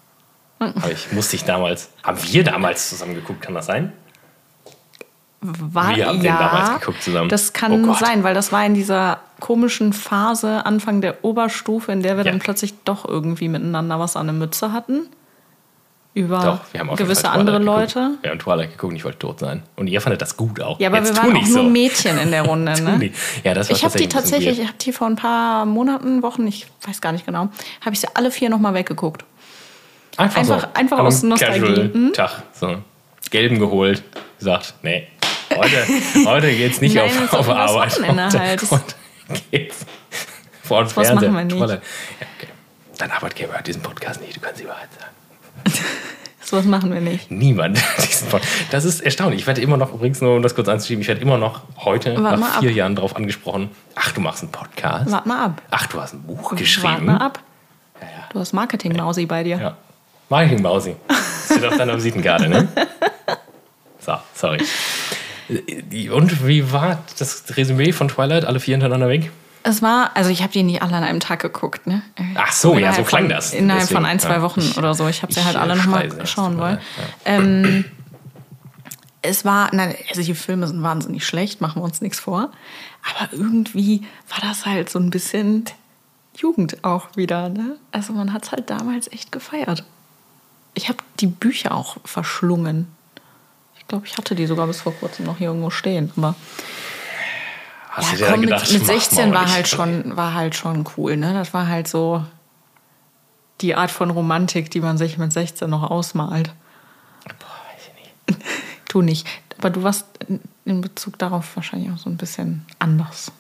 Habe 0.61 0.93
ich, 0.93 1.11
musste 1.12 1.35
ich 1.35 1.45
damals, 1.45 1.88
haben 2.05 2.23
wir 2.23 2.45
damals 2.45 2.91
zusammen 2.91 3.15
geguckt, 3.15 3.41
kann 3.41 3.55
das 3.55 3.67
sein? 3.67 3.93
War, 5.42 5.96
wir 5.96 6.07
haben 6.07 6.22
ja, 6.22 6.33
den 6.33 6.38
damals 6.38 6.81
geguckt 6.81 7.02
zusammen. 7.02 7.28
Das 7.28 7.52
kann 7.52 7.88
oh 7.88 7.94
sein, 7.94 8.22
weil 8.22 8.33
das 8.33 8.52
war 8.52 8.64
in 8.64 8.74
dieser 8.74 9.18
komischen 9.40 9.92
Phase, 9.92 10.64
Anfang 10.64 11.00
der 11.00 11.24
Oberstufe, 11.24 11.90
in 11.90 12.02
der 12.02 12.16
wir 12.16 12.24
ja. 12.24 12.31
dann 12.31 12.38
plötzlich 12.38 12.74
doch 12.85 13.09
irgendwie 13.09 13.48
miteinander 13.48 13.98
was 13.98 14.14
an 14.16 14.26
der 14.26 14.35
Mütze 14.35 14.72
hatten. 14.72 15.09
Über 16.14 16.61
doch, 16.72 16.96
gewisse 16.96 17.31
andere 17.31 17.59
Leute. 17.59 18.00
Geguckt. 18.00 18.22
Wir 18.22 18.31
haben 18.31 18.38
Twilight 18.38 18.70
geguckt 18.72 18.94
ich 18.94 19.05
wollte 19.05 19.18
tot 19.18 19.40
sein. 19.40 19.62
Und 19.76 19.87
ihr 19.87 20.00
fandet 20.00 20.20
das 20.20 20.37
gut 20.37 20.61
auch. 20.61 20.78
Ja, 20.78 20.90
aber 20.90 20.98
Jetzt 20.98 21.16
wir 21.16 21.22
waren 21.22 21.37
auch 21.37 21.46
so. 21.46 21.62
nur 21.62 21.70
Mädchen 21.70 22.18
in 22.18 22.31
der 22.31 22.42
Runde. 22.46 22.81
ne? 22.81 23.11
ja, 23.42 23.55
das 23.55 23.70
war 23.70 23.76
ich 23.76 23.85
habe 23.85 23.98
die 23.98 24.09
tatsächlich, 24.09 24.61
ich 24.61 24.68
habe 24.68 24.78
die 24.78 24.92
vor 24.92 25.07
ein 25.07 25.16
paar 25.16 25.64
Monaten, 25.64 26.22
Wochen, 26.22 26.46
ich 26.46 26.66
weiß 26.87 27.00
gar 27.00 27.12
nicht 27.12 27.24
genau, 27.24 27.48
habe 27.81 27.94
ich 27.94 28.00
sie 28.00 28.09
alle 28.14 28.31
vier 28.31 28.50
nochmal 28.50 28.74
weggeguckt. 28.74 29.24
Einfach, 30.18 30.40
einfach, 30.40 30.61
so. 30.61 30.66
einfach 30.74 30.98
aus 30.98 31.22
Nostalgie. 31.22 31.90
Hm? 31.92 32.12
Tag, 32.12 32.42
so. 32.52 32.76
Gelben 33.31 33.59
geholt, 33.59 34.02
gesagt, 34.38 34.74
nee, 34.83 35.09
heute, 35.57 35.87
heute 36.27 36.55
geht's 36.55 36.81
nicht 36.81 36.95
Nein, 36.95 37.11
auf, 37.25 37.33
auf 37.33 37.49
Arbeit. 37.49 37.99
Heute, 37.99 38.41
halt. 38.41 38.97
geht's 39.51 39.87
vor 40.62 40.81
uns 40.81 40.97
Was 40.97 41.09
Fernseher. 41.09 41.31
machen 41.31 41.51
wir 41.51 41.67
nicht? 41.67 41.71
Ja, 41.71 42.27
okay. 42.37 42.49
Dein 42.99 43.11
Arbeitgeber 43.11 43.55
hört 43.55 43.67
diesen 43.67 43.83
Podcast 43.83 44.21
nicht, 44.21 44.37
du 44.37 44.41
kannst 44.41 44.61
die 44.61 44.69
Wahrheit 44.69 44.88
sagen. 44.99 45.79
so 46.43 46.57
was 46.57 46.65
machen 46.65 46.93
wir 46.93 47.01
nicht. 47.01 47.31
Niemand. 47.31 47.79
Das 48.71 48.85
ist 48.85 49.01
erstaunlich. 49.01 49.41
Ich 49.41 49.47
werde 49.47 49.61
immer 49.61 49.77
noch, 49.77 49.93
übrigens 49.93 50.21
nur 50.21 50.37
um 50.37 50.43
das 50.43 50.55
kurz 50.55 50.69
anzuschieben, 50.69 51.03
ich 51.03 51.09
werde 51.09 51.21
immer 51.21 51.38
noch 51.38 51.62
heute 51.79 52.23
Wart 52.23 52.41
nach 52.41 52.61
vier 52.61 52.71
ab. 52.71 52.77
Jahren 52.77 52.97
darauf 52.97 53.17
angesprochen, 53.17 53.71
ach, 53.95 54.12
du 54.12 54.21
machst 54.21 54.43
einen 54.43 54.53
Podcast. 54.53 55.11
Warte 55.11 55.29
mal 55.29 55.45
ab. 55.45 55.62
Ach, 55.71 55.87
du 55.87 56.01
hast 56.01 56.15
ein 56.15 56.23
Buch 56.23 56.55
geschrieben. 56.55 56.88
Warte 56.88 57.05
mal 57.05 57.17
ab. 57.19 57.41
Ja, 58.01 58.07
ja. 58.07 58.29
Du 58.33 58.38
hast 58.38 58.53
Marketing-Mausi 58.53 59.27
bei 59.27 59.43
dir. 59.45 59.59
Ja. 59.59 59.77
Marketing 60.29 60.62
Mausi. 60.62 60.97
Das 61.09 61.59
steht 61.59 61.65
auf 61.65 61.77
deiner 61.77 61.97
Visitenkarte, 61.97 62.49
ne? 62.49 62.69
So, 64.05 64.17
sorry. 64.35 64.59
Und 66.11 66.47
wie 66.47 66.73
war 66.73 67.03
das 67.19 67.45
Resümee 67.57 67.93
von 67.93 68.09
Twilight? 68.09 68.45
Alle 68.45 68.61
vier 68.61 68.75
hintereinander 68.75 69.09
weg? 69.09 69.31
Es 69.65 69.81
war, 69.81 70.11
also 70.17 70.31
ich 70.31 70.43
habe 70.43 70.53
die 70.53 70.62
nie 70.62 70.81
alle 70.81 70.97
an 70.97 71.05
einem 71.05 71.21
Tag 71.21 71.41
geguckt, 71.41 71.87
ne? 71.87 72.03
Ach 72.35 72.51
so, 72.53 72.77
ja, 72.79 72.93
so 72.93 73.05
klang 73.05 73.25
von, 73.25 73.31
das. 73.31 73.53
Innerhalb 73.53 73.83
Deswegen, 73.83 73.99
von 73.99 74.07
ein, 74.07 74.19
zwei 74.19 74.43
Wochen 74.43 74.61
ja. 74.61 74.77
oder 74.77 74.95
so. 74.95 75.07
Ich 75.07 75.23
habe 75.23 75.33
sie 75.33 75.45
halt 75.45 75.57
alle 75.57 75.77
nochmal 75.77 76.27
schauen 76.27 76.59
wollen. 76.59 76.79
Ja. 77.27 77.33
Ähm, 77.33 77.85
es 79.21 79.45
war, 79.45 79.73
nein, 79.73 79.95
also 80.09 80.23
die 80.23 80.35
Filme 80.35 80.67
sind 80.67 80.83
wahnsinnig 80.83 81.25
schlecht, 81.25 81.61
machen 81.61 81.81
wir 81.81 81.85
uns 81.85 82.01
nichts 82.01 82.19
vor. 82.19 82.51
Aber 83.09 83.33
irgendwie 83.33 84.03
war 84.29 84.49
das 84.49 84.67
halt 84.67 84.91
so 84.91 84.99
ein 84.99 85.11
bisschen 85.11 85.65
Jugend 86.37 86.83
auch 86.83 87.17
wieder, 87.17 87.49
ne? 87.49 87.77
Also 87.93 88.12
man 88.15 88.33
hat 88.33 88.45
es 88.45 88.53
halt 88.53 88.69
damals 88.69 89.12
echt 89.12 89.31
gefeiert 89.31 89.85
ich 90.75 90.88
habe 90.88 90.99
die 91.21 91.27
Bücher 91.27 91.75
auch 91.75 91.97
verschlungen. 92.05 92.88
Ich 93.92 93.94
glaube, 93.94 94.07
ich 94.07 94.16
hatte 94.16 94.35
die 94.35 94.46
sogar 94.46 94.66
bis 94.66 94.81
vor 94.81 94.94
kurzem 94.94 95.26
noch 95.26 95.37
hier 95.37 95.48
irgendwo 95.48 95.68
stehen. 95.68 96.11
Aber 96.16 96.35
Hast 97.90 98.12
ja, 98.12 98.12
du 98.12 98.24
dir 98.24 98.31
komm, 98.31 98.40
gedacht, 98.40 98.72
mit, 98.72 98.81
mit 98.81 98.87
16 98.87 99.35
war 99.35 99.52
halt, 99.52 99.68
schon, 99.68 100.16
war 100.16 100.33
halt 100.33 100.55
schon 100.55 100.87
cool. 100.96 101.18
Ne? 101.18 101.35
Das 101.35 101.52
war 101.52 101.68
halt 101.68 101.88
so 101.88 102.24
die 103.61 103.74
Art 103.74 103.90
von 103.90 104.09
Romantik, 104.09 104.70
die 104.70 104.81
man 104.81 104.96
sich 104.96 105.18
mit 105.18 105.31
16 105.31 105.68
noch 105.68 105.90
ausmalt. 105.90 106.55
Boah, 107.24 107.46
weiß 107.74 107.90
ich 108.28 108.37
Tu 108.88 109.02
nicht. 109.02 109.28
Aber 109.59 109.68
du 109.68 109.83
warst 109.83 110.07
in 110.64 110.81
Bezug 110.81 111.18
darauf 111.18 111.55
wahrscheinlich 111.55 111.90
auch 111.92 111.98
so 111.98 112.09
ein 112.09 112.16
bisschen 112.16 112.64
anders. 112.78 113.31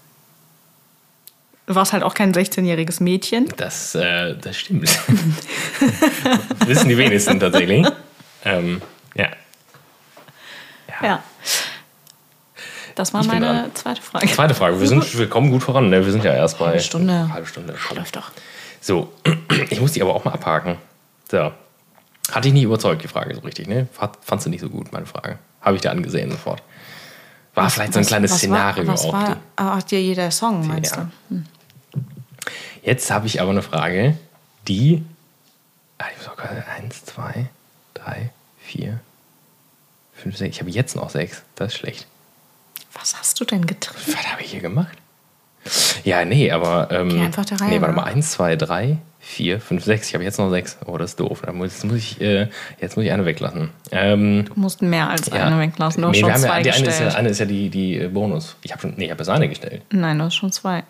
Du 1.64 1.74
warst 1.74 1.94
halt 1.94 2.02
auch 2.02 2.12
kein 2.12 2.34
16-jähriges 2.34 3.02
Mädchen. 3.02 3.48
Das, 3.56 3.94
äh, 3.94 4.36
das 4.36 4.58
stimmt. 4.58 4.82
Wissen 6.66 6.90
die 6.90 6.98
wenigsten 6.98 7.40
tatsächlich. 7.40 7.86
Ähm, 8.44 8.82
ja. 11.02 11.22
Das 12.94 13.14
war 13.14 13.22
Ich 13.22 13.26
meine 13.26 13.70
zweite 13.74 14.02
Frage. 14.02 14.26
Zweite 14.28 14.54
Frage. 14.54 14.78
Wir, 14.80 14.86
sind, 14.86 15.16
wir 15.18 15.28
kommen 15.28 15.50
gut 15.50 15.62
voran. 15.62 15.88
Ne? 15.88 16.04
Wir 16.04 16.12
sind 16.12 16.24
ja 16.24 16.34
erst 16.34 16.58
bei. 16.58 16.66
Halbe 16.66 16.80
Stunde. 16.80 17.32
Halbe 17.32 17.46
Stunde. 17.46 17.74
Läuft 17.94 18.16
doch. 18.16 18.30
So, 18.80 19.12
ich 19.70 19.80
muss 19.80 19.92
die 19.92 20.02
aber 20.02 20.14
auch 20.14 20.24
mal 20.24 20.32
abhaken. 20.34 20.76
So. 21.30 21.52
Hat 22.30 22.44
dich 22.44 22.52
nicht 22.52 22.62
überzeugt, 22.64 23.02
die 23.02 23.08
Frage 23.08 23.34
so 23.34 23.40
richtig, 23.40 23.66
ne? 23.66 23.88
Fand- 23.92 24.16
Fandst 24.22 24.46
du 24.46 24.50
nicht 24.50 24.60
so 24.60 24.68
gut, 24.68 24.92
meine 24.92 25.06
Frage. 25.06 25.38
Habe 25.62 25.76
ich 25.76 25.82
dir 25.82 25.90
angesehen 25.90 26.30
sofort. 26.30 26.62
War 27.54 27.68
vielleicht 27.70 27.92
so 27.94 27.98
ein 27.98 28.02
Was- 28.02 28.08
kleines 28.08 28.30
was 28.32 28.38
Szenario 28.38 28.86
war, 28.86 28.94
was 28.94 29.04
auch. 29.04 29.12
war, 29.12 29.36
Ach, 29.56 29.82
dir 29.82 30.00
jeder 30.02 30.30
Song, 30.30 30.66
meinst 30.66 30.94
Ja. 30.96 31.08
du? 31.30 31.42
Jetzt 32.82 33.10
habe 33.10 33.26
ich 33.26 33.40
aber 33.40 33.50
eine 33.50 33.62
Frage, 33.62 34.16
die. 34.68 35.02
Ah, 35.98 36.04
ich 36.12 36.18
muss 36.18 36.28
auch 36.28 36.36
gerade. 36.36 36.64
Eins, 36.76 37.04
zwei, 37.04 37.46
drei, 37.94 38.30
vier, 38.58 39.00
fünf, 40.22 40.36
sechs. 40.36 40.56
Ich 40.56 40.60
habe 40.60 40.70
jetzt 40.70 40.96
noch 40.96 41.10
sechs. 41.10 41.42
Das 41.56 41.72
ist 41.72 41.78
schlecht. 41.78 42.06
Was 42.94 43.16
hast 43.18 43.40
du 43.40 43.44
denn 43.44 43.66
getrieben? 43.66 44.14
Was 44.16 44.32
habe 44.32 44.42
ich 44.42 44.50
hier 44.50 44.60
gemacht? 44.60 44.96
Ja, 46.04 46.24
nee, 46.24 46.50
aber. 46.50 46.88
Ähm, 46.90 47.08
Geh 47.10 47.20
einfach 47.20 47.44
der 47.44 47.60
Reihe 47.60 47.70
Nee, 47.70 47.80
warte 47.80 47.94
mal. 47.94 48.04
Eins, 48.04 48.32
zwei, 48.32 48.56
drei, 48.56 48.98
vier, 49.20 49.60
fünf, 49.60 49.84
sechs. 49.84 50.08
Ich 50.08 50.14
habe 50.14 50.24
jetzt 50.24 50.38
noch 50.38 50.50
sechs. 50.50 50.76
Oh, 50.86 50.98
das 50.98 51.10
ist 51.10 51.20
doof. 51.20 51.42
Da 51.46 51.52
muss, 51.52 51.72
jetzt, 51.72 51.84
muss 51.84 51.96
ich, 51.96 52.20
äh, 52.20 52.48
jetzt 52.80 52.96
muss 52.96 53.04
ich 53.06 53.12
eine 53.12 53.24
weglassen. 53.24 53.70
Ähm, 53.92 54.44
Du 54.46 54.60
musst 54.60 54.82
mehr 54.82 55.08
als 55.08 55.26
ja. 55.28 55.46
eine 55.46 55.58
weglassen. 55.60 56.02
Du 56.02 56.08
Nee, 56.08 56.14
wir 56.14 56.20
schon 56.20 56.32
haben 56.34 56.42
ja, 56.42 56.48
zwei 56.48 56.62
die 56.62 56.70
eine 56.72 56.80
ist 56.80 56.86
gestellt. 56.88 57.12
ja, 57.12 57.18
eine 57.18 57.28
ist 57.28 57.38
ja 57.38 57.46
die, 57.46 57.68
die 57.70 57.96
äh, 57.98 58.08
Bonus. 58.08 58.56
Ich 58.62 58.72
habe 58.72 58.82
schon. 58.82 58.94
Nee, 58.96 59.04
ich 59.04 59.10
habe 59.10 59.20
jetzt 59.20 59.28
eine 59.28 59.48
gestellt. 59.48 59.82
Nein, 59.90 60.18
du 60.18 60.24
hast 60.24 60.34
schon 60.34 60.50
zwei. 60.50 60.82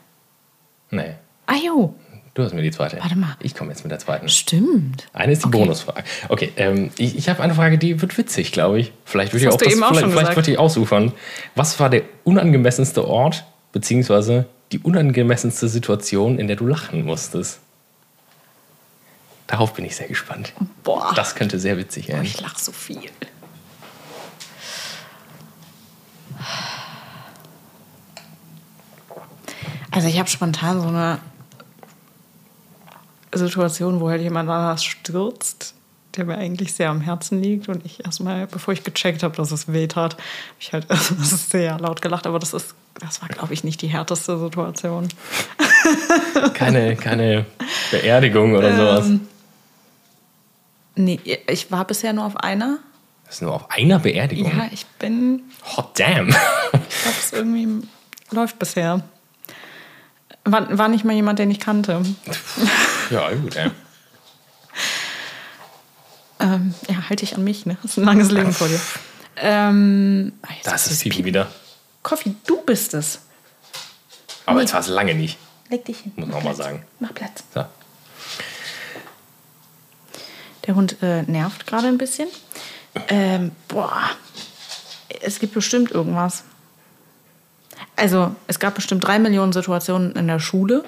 Nee. 0.91 1.15
Ah, 1.47 1.55
jo. 1.63 1.95
Du 2.35 2.43
hast 2.43 2.55
mir 2.55 2.63
die 2.63 2.71
zweite. 2.71 2.99
Warte 2.99 3.17
mal. 3.17 3.37
Ich 3.41 3.55
komme 3.55 3.71
jetzt 3.71 3.85
mit 3.85 3.91
der 3.91 3.99
zweiten. 3.99 4.29
Stimmt. 4.29 5.07
Eine 5.13 5.33
ist 5.33 5.45
die 5.45 5.49
Bonusfrage. 5.49 6.03
Okay, 6.31 6.51
ähm, 6.57 6.91
ich, 6.97 7.17
ich 7.17 7.29
habe 7.29 7.43
eine 7.43 7.55
Frage, 7.55 7.77
die 7.77 8.01
wird 8.01 8.17
witzig, 8.17 8.53
glaube 8.53 8.81
ich. 8.81 8.93
Vielleicht 9.05 9.35
die 9.35 9.45
Das 9.45 9.55
auch, 9.55 9.59
du 9.59 9.67
eben 9.67 9.83
auch 9.83 9.89
vielleicht, 9.89 10.05
vielleicht 10.07 10.19
gesagt. 10.21 10.37
wird 10.37 10.47
die 10.47 10.57
ausufern. 10.57 11.13
Was 11.55 11.79
war 11.79 11.91
der 11.91 12.05
unangemessenste 12.25 13.07
Ort, 13.07 13.45
beziehungsweise 13.73 14.47
die 14.73 14.79
unangemessenste 14.79 15.69
Situation, 15.69 16.39
in 16.39 16.47
der 16.47 16.57
du 16.57 16.67
lachen 16.67 17.05
musstest? 17.05 17.61
Darauf 19.47 19.75
bin 19.75 19.85
ich 19.85 19.95
sehr 19.97 20.09
gespannt. 20.09 20.55
Boah. 20.83 21.13
Das 21.15 21.35
könnte 21.35 21.59
sehr 21.59 21.77
witzig 21.77 22.09
werden. 22.09 22.25
ich 22.25 22.41
lach 22.41 22.59
so 22.59 22.73
viel. 22.73 23.11
Also 29.91 30.09
ich 30.09 30.19
habe 30.19 30.31
spontan 30.31 30.81
so 30.81 30.89
eine 30.89 31.19
Situation, 33.33 34.01
wo 34.01 34.09
halt 34.11 34.23
jemand 34.23 34.49
anders 34.49 34.85
stürzt, 34.85 35.75
der 36.17 36.27
mir 36.27 36.37
eigentlich 36.37 36.75
sehr 36.75 36.91
am 36.91 37.01
Herzen 37.01 37.43
liegt 37.43 37.69
und 37.69 37.85
ich 37.87 38.05
erstmal, 38.05 38.47
bevor 38.47 38.75
ich 38.75 38.85
gecheckt 38.85 39.23
habe, 39.23 39.35
dass 39.37 39.51
es 39.51 39.73
weh 39.73 39.87
tat, 39.87 40.15
habe 40.15 40.23
ich 40.61 40.73
halt 40.73 40.87
sehr 41.23 41.79
laut 41.79 42.03
gelacht, 42.03 42.27
aber 42.27 42.39
das 42.39 42.53
ist 42.53 42.75
das 43.01 43.23
war 43.23 43.29
glaube 43.29 43.55
ich 43.55 43.65
nicht 43.65 43.81
die 43.81 43.89
härteste 43.89 44.39
Situation. 44.39 45.09
Keine, 46.55 46.95
keine 46.95 47.47
Beerdigung 47.91 48.55
oder 48.55 48.77
sowas. 48.77 49.07
Ähm, 49.07 49.29
Nee, 50.95 51.19
ich 51.47 51.71
war 51.71 51.87
bisher 51.87 52.13
nur 52.13 52.25
auf 52.27 52.37
einer. 52.37 52.79
Das 53.25 53.37
ist 53.37 53.43
nur 53.43 53.55
auf 53.55 53.71
einer 53.71 53.99
Beerdigung. 53.99 54.53
Ja, 54.57 54.69
ich 54.71 54.85
bin 54.99 55.43
Hot 55.77 55.99
damn. 55.99 56.29
Ich 56.29 56.35
glaube, 56.35 57.17
es 57.19 57.33
irgendwie 57.33 57.87
läuft 58.31 58.59
bisher. 58.59 59.03
War, 60.45 60.77
war 60.77 60.89
nicht 60.89 61.05
mal 61.05 61.15
jemand, 61.15 61.39
den 61.39 61.51
ich 61.51 61.61
kannte. 61.61 62.03
ja, 63.11 63.31
gut, 63.35 63.57
ey. 63.57 63.71
Ähm, 66.41 66.75
ja, 66.89 67.09
halte 67.09 67.25
ich 67.25 67.35
an 67.37 67.45
mich, 67.45 67.67
ne? 67.67 67.77
Das 67.83 67.93
ist 67.93 67.99
ein 67.99 68.05
langes 68.05 68.31
Leben 68.31 68.53
vor 68.53 68.69
dir. 68.69 68.81
Ähm, 69.37 70.33
ah, 70.43 70.49
Das 70.65 70.91
ist 70.91 71.03
Pipi 71.03 71.25
wieder. 71.25 71.51
Coffee, 72.03 72.35
du 72.47 72.63
bist 72.63 72.95
es. 72.95 73.21
Aber 74.45 74.61
jetzt 74.61 74.73
war 74.73 74.81
es 74.81 74.89
lange 74.89 75.15
nicht. 75.15 75.39
Leg 75.71 75.85
dich 75.85 75.99
hin. 76.01 76.13
Muss 76.17 76.27
man 76.29 76.37
mal 76.43 76.55
Platz. 76.55 76.57
sagen. 76.59 76.85
Mach 76.99 77.15
Platz. 77.15 77.45
So. 77.55 77.65
Der 80.67 80.75
Hund 80.75 80.97
äh, 81.03 81.23
nervt 81.23 81.67
gerade 81.67 81.89
ein 81.89 81.99
bisschen. 81.99 82.29
Ähm, 83.09 83.53
boah, 83.69 84.11
es 85.23 85.39
gibt 85.39 85.55
bestimmt 85.55 85.91
irgendwas. 85.93 86.45
Also, 87.97 88.35
es 88.49 88.59
gab 88.59 88.75
bestimmt 88.75 89.05
drei 89.05 89.19
Millionen 89.19 89.53
Situationen 89.53 90.13
in 90.17 90.27
der 90.27 90.41
Schule, 90.41 90.85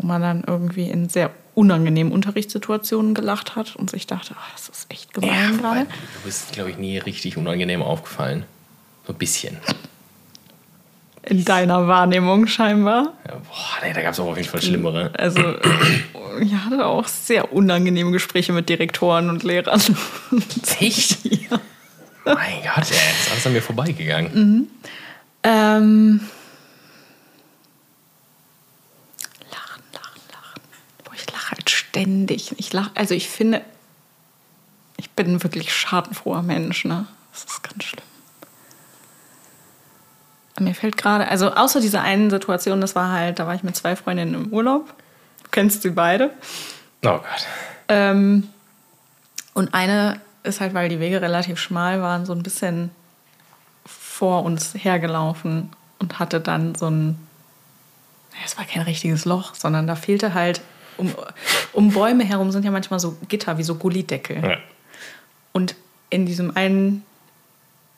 wo 0.00 0.06
man 0.06 0.22
dann 0.22 0.44
irgendwie 0.46 0.88
in 0.88 1.08
sehr 1.08 1.30
unangenehmen 1.54 2.12
Unterrichtssituationen 2.12 3.14
gelacht 3.14 3.56
hat 3.56 3.74
und 3.76 3.90
sich 3.90 4.06
dachte, 4.06 4.34
oh, 4.36 4.50
das 4.52 4.68
ist 4.68 4.86
echt 4.90 5.12
gemein 5.12 5.30
Ja, 5.30 5.50
gerade. 5.60 5.80
du 5.86 6.20
bist, 6.24 6.52
glaube 6.52 6.70
ich, 6.70 6.78
nie 6.78 6.98
richtig 6.98 7.36
unangenehm 7.36 7.82
aufgefallen. 7.82 8.44
So 9.06 9.12
ein 9.12 9.18
bisschen. 9.18 9.56
In 11.24 11.44
deiner 11.44 11.88
Wahrnehmung 11.88 12.46
scheinbar. 12.46 13.12
Ja, 13.26 13.34
boah, 13.34 13.84
nee, 13.84 13.92
da 13.92 14.00
gab 14.02 14.12
es 14.14 14.20
auch 14.20 14.28
auf 14.28 14.36
jeden 14.36 14.48
Fall 14.48 14.62
schlimmere. 14.62 15.10
Also, 15.18 15.42
ich 16.40 16.54
hatte 16.54 16.86
auch 16.86 17.06
sehr 17.08 17.52
unangenehme 17.52 18.12
Gespräche 18.12 18.52
mit 18.52 18.68
Direktoren 18.68 19.28
und 19.28 19.42
Lehrern. 19.42 19.82
Echt? 20.80 21.24
ja. 21.24 21.58
Mein 22.24 22.62
Gott, 22.62 22.76
ey, 22.76 22.82
das 22.82 22.90
ist 22.90 23.30
alles 23.32 23.46
an 23.46 23.52
mir 23.52 23.62
vorbeigegangen. 23.62 24.32
Mhm. 24.34 24.68
Ähm, 25.42 26.20
lachen, 29.50 29.82
lachen, 29.92 30.20
lachen. 30.32 30.60
Boah, 31.04 31.12
ich 31.14 31.30
lache 31.32 31.50
halt 31.52 31.70
ständig. 31.98 32.54
Ich 32.58 32.72
lach, 32.72 32.90
also 32.94 33.14
ich 33.14 33.28
finde, 33.28 33.62
ich 34.96 35.10
bin 35.10 35.34
ein 35.34 35.42
wirklich 35.42 35.74
schadenfroher 35.74 36.42
Mensch, 36.42 36.84
ne? 36.84 37.06
Das 37.32 37.44
ist 37.44 37.62
ganz 37.62 37.84
schlimm. 37.84 38.04
Mir 40.60 40.74
fällt 40.74 40.96
gerade, 40.96 41.28
also 41.28 41.52
außer 41.52 41.80
dieser 41.80 42.02
einen 42.02 42.30
Situation, 42.30 42.80
das 42.80 42.96
war 42.96 43.12
halt, 43.12 43.38
da 43.38 43.46
war 43.46 43.54
ich 43.54 43.62
mit 43.62 43.76
zwei 43.76 43.94
Freundinnen 43.94 44.34
im 44.34 44.52
Urlaub. 44.52 44.92
Du 45.44 45.50
kennst 45.50 45.82
sie 45.82 45.90
beide. 45.90 46.30
Oh 47.04 47.18
Gott. 47.18 47.46
Ähm, 47.88 48.48
und 49.54 49.72
eine 49.72 50.20
ist 50.42 50.60
halt, 50.60 50.74
weil 50.74 50.88
die 50.88 50.98
Wege 50.98 51.22
relativ 51.22 51.60
schmal 51.60 52.02
waren, 52.02 52.26
so 52.26 52.32
ein 52.32 52.42
bisschen 52.42 52.90
vor 53.86 54.42
uns 54.42 54.74
hergelaufen 54.74 55.70
und 56.00 56.18
hatte 56.18 56.40
dann 56.40 56.74
so 56.74 56.90
ein, 56.90 57.18
es 58.44 58.58
war 58.58 58.64
kein 58.64 58.82
richtiges 58.82 59.24
Loch, 59.26 59.54
sondern 59.54 59.86
da 59.86 59.94
fehlte 59.94 60.34
halt, 60.34 60.60
um, 60.98 61.14
um 61.72 61.92
Bäume 61.92 62.24
herum 62.24 62.50
sind 62.50 62.64
ja 62.64 62.70
manchmal 62.70 63.00
so 63.00 63.16
Gitter, 63.28 63.58
wie 63.58 63.62
so 63.62 63.76
Gullideckel. 63.76 64.42
Ja. 64.42 64.58
Und 65.52 65.74
in 66.10 66.26
diesem 66.26 66.56
einen, 66.56 67.04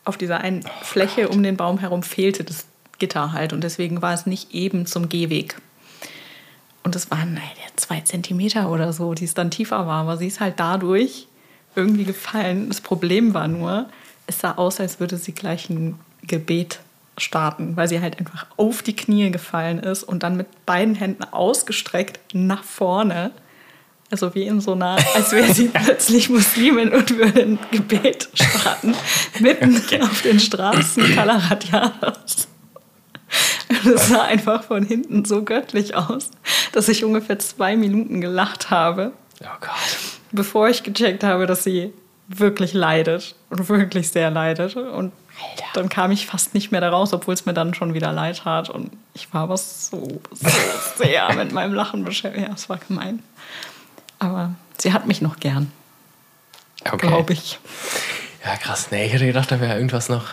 auf 0.04 0.16
dieser 0.16 0.40
einen 0.40 0.62
Fläche 0.82 1.28
um 1.28 1.42
den 1.42 1.56
Baum 1.56 1.78
herum 1.78 2.02
fehlte 2.02 2.44
das 2.44 2.66
Gitter 2.98 3.32
halt. 3.32 3.52
Und 3.52 3.64
deswegen 3.64 4.02
war 4.02 4.14
es 4.14 4.26
nicht 4.26 4.52
eben 4.52 4.86
zum 4.86 5.08
Gehweg. 5.08 5.56
Und 6.82 6.96
es 6.96 7.10
waren 7.10 7.34
naja, 7.34 7.46
zwei 7.76 8.00
Zentimeter 8.00 8.70
oder 8.70 8.92
so, 8.92 9.14
die 9.14 9.24
es 9.24 9.34
dann 9.34 9.50
tiefer 9.50 9.86
war. 9.86 10.02
Aber 10.02 10.16
sie 10.16 10.26
ist 10.26 10.40
halt 10.40 10.60
dadurch 10.60 11.26
irgendwie 11.74 12.04
gefallen. 12.04 12.68
Das 12.68 12.80
Problem 12.80 13.34
war 13.34 13.48
nur, 13.48 13.88
es 14.26 14.40
sah 14.40 14.52
aus, 14.52 14.80
als 14.80 15.00
würde 15.00 15.16
sie 15.16 15.32
gleich 15.32 15.68
ein 15.70 15.98
Gebet 16.22 16.80
starten, 17.18 17.76
weil 17.76 17.88
sie 17.88 18.00
halt 18.00 18.18
einfach 18.18 18.46
auf 18.56 18.82
die 18.82 18.96
Knie 18.96 19.30
gefallen 19.30 19.78
ist 19.78 20.02
und 20.04 20.22
dann 20.22 20.36
mit 20.36 20.66
beiden 20.66 20.94
Händen 20.94 21.24
ausgestreckt 21.24 22.18
nach 22.34 22.64
vorne. 22.64 23.30
Also 24.10 24.34
wie 24.34 24.42
in 24.42 24.60
so 24.60 24.72
einer, 24.72 24.96
als 25.14 25.30
wäre 25.32 25.52
sie 25.54 25.68
plötzlich 25.72 26.30
Muslimin 26.30 26.92
und 26.92 27.16
würde 27.16 27.42
ein 27.42 27.58
Gebet 27.70 28.28
starten, 28.34 28.94
mitten 29.38 29.80
auf 30.02 30.22
den 30.22 30.40
Straßen 30.40 31.14
Kalaradianos. 31.14 32.48
Das 33.84 34.08
sah 34.08 34.22
einfach 34.22 34.64
von 34.64 34.84
hinten 34.84 35.24
so 35.24 35.44
göttlich 35.44 35.94
aus, 35.94 36.30
dass 36.72 36.88
ich 36.88 37.04
ungefähr 37.04 37.38
zwei 37.38 37.76
Minuten 37.76 38.20
gelacht 38.20 38.70
habe, 38.70 39.12
Oh 39.42 39.46
Gott. 39.60 39.70
bevor 40.32 40.68
ich 40.68 40.82
gecheckt 40.82 41.22
habe, 41.22 41.46
dass 41.46 41.62
sie 41.62 41.92
wirklich 42.26 42.72
leidet 42.74 43.36
und 43.48 43.68
wirklich 43.68 44.10
sehr 44.10 44.30
leidet. 44.30 44.74
Und 44.76 45.12
dann 45.74 45.88
kam 45.88 46.10
ich 46.10 46.26
fast 46.26 46.54
nicht 46.54 46.72
mehr 46.72 46.80
da 46.80 46.90
raus, 46.90 47.12
obwohl 47.12 47.34
es 47.34 47.46
mir 47.46 47.54
dann 47.54 47.74
schon 47.74 47.94
wieder 47.94 48.12
leid 48.12 48.38
tat. 48.38 48.68
Und 48.70 48.90
ich 49.14 49.32
war 49.32 49.42
aber 49.42 49.56
so, 49.56 50.20
so 50.32 50.48
sehr 50.96 51.32
mit 51.34 51.52
meinem 51.52 51.74
Lachen 51.74 52.04
beschäftigt. 52.04 52.46
Ja, 52.48 52.54
es 52.54 52.68
war 52.68 52.78
gemein. 52.78 53.22
Aber 54.18 54.54
sie 54.78 54.92
hat 54.92 55.06
mich 55.06 55.22
noch 55.22 55.38
gern, 55.40 55.70
Okay. 56.90 57.06
glaube 57.06 57.32
ich. 57.32 57.58
Ja, 58.44 58.56
krass. 58.56 58.88
Nee, 58.90 59.06
ich 59.06 59.12
hätte 59.12 59.26
gedacht, 59.26 59.50
da 59.50 59.60
wäre 59.60 59.74
irgendwas 59.74 60.08
noch. 60.08 60.24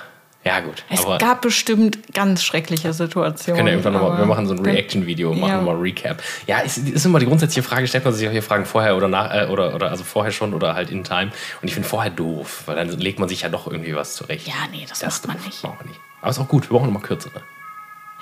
Ja, 0.47 0.59
gut. 0.61 0.83
Es 0.89 1.03
gab 1.19 1.41
bestimmt 1.41 2.13
ganz 2.13 2.43
schreckliche 2.43 2.93
Situationen. 2.93 3.57
können 3.57 3.67
irgendwann 3.67 3.93
nochmal, 3.93 4.11
aber 4.11 4.19
wir 4.19 4.25
machen 4.25 4.47
so 4.47 4.53
ein 4.53 4.59
Reaction-Video, 4.59 5.33
machen 5.33 5.49
Ja. 5.49 5.57
nochmal 5.57 5.75
Recap. 5.75 6.21
Ja, 6.47 6.61
es 6.63 6.77
ist 6.77 7.05
immer 7.05 7.19
die 7.19 7.25
grundsätzliche 7.25 7.63
Frage, 7.67 7.85
stellt 7.87 8.05
man 8.05 8.13
sich 8.13 8.27
auch 8.27 8.31
hier 8.31 8.41
Fragen 8.43 8.65
vorher 8.65 8.95
oder 8.95 9.07
nach, 9.07 9.33
äh, 9.33 9.47
oder, 9.47 9.75
oder 9.75 9.91
also 9.91 10.03
vorher 10.03 10.31
schon 10.31 10.53
oder 10.53 10.73
halt 10.73 10.89
in 10.89 11.03
Time. 11.03 11.31
Und 11.61 11.67
ich 11.67 11.73
finde 11.73 11.89
vorher 11.89 12.11
doof, 12.11 12.63
weil 12.65 12.75
dann 12.77 12.87
legt 12.89 13.19
man 13.19 13.27
sich 13.29 13.41
ja 13.41 13.49
doch 13.49 13.67
irgendwie 13.67 13.93
was 13.95 14.15
zurecht. 14.15 14.47
Ja, 14.47 14.53
nee, 14.71 14.85
das, 14.87 14.99
Das 14.99 15.15
ist 15.15 15.27
macht 15.27 15.37
man 15.37 15.45
nicht. 15.47 15.63
Machen 15.63 15.77
wir 15.81 15.87
nicht. 15.89 15.99
Aber 16.21 16.29
ist 16.31 16.39
auch 16.39 16.47
gut, 16.47 16.69
wir 16.69 16.77
brauchen 16.77 16.85
nochmal 16.91 17.03
kürzere, 17.03 17.41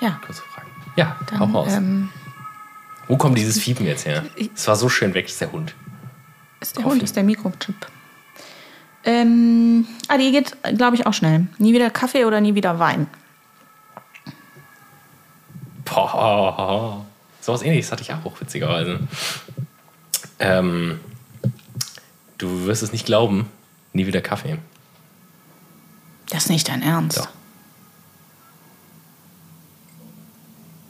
Ja, 0.00 0.18
kürzere 0.24 0.46
Fragen. 0.48 0.68
Ja, 0.96 1.16
dann, 1.30 1.40
hau 1.40 1.60
raus. 1.60 1.72
ähm, 1.74 2.08
Wo 3.08 3.16
kommt 3.16 3.38
dieses 3.38 3.58
Fiepen 3.60 3.86
jetzt 3.86 4.04
her? 4.04 4.24
Es 4.54 4.66
war 4.66 4.74
so 4.76 4.88
schön 4.88 5.14
weg, 5.14 5.26
ist 5.26 5.40
der 5.40 5.52
Hund. 5.52 5.74
ist 6.60 6.76
der 6.76 6.84
Hund, 6.84 7.02
ist 7.02 7.14
der 7.14 7.22
Mikrochip. 7.22 7.86
Ähm, 9.06 9.86
ah, 10.08 10.18
die 10.18 10.32
geht, 10.32 10.56
glaube 10.76 10.96
ich, 10.96 11.06
auch 11.06 11.14
schnell. 11.14 11.46
Nie 11.58 11.72
wieder 11.72 11.90
Kaffee 11.90 12.24
oder 12.24 12.40
nie 12.40 12.56
wieder 12.56 12.80
Wein. 12.80 13.06
Boah, 15.84 17.06
sowas 17.40 17.62
ähnliches 17.62 17.92
hatte 17.92 18.02
ich 18.02 18.12
auch, 18.12 18.40
witzigerweise. 18.40 18.98
Ähm, 20.40 20.98
du 22.36 22.66
wirst 22.66 22.82
es 22.82 22.90
nicht 22.90 23.06
glauben, 23.06 23.48
nie 23.92 24.06
wieder 24.06 24.20
Kaffee. 24.20 24.58
Das 26.28 26.44
ist 26.44 26.50
nicht 26.50 26.68
dein 26.68 26.82
Ernst. 26.82 27.18
Doch. 27.18 27.28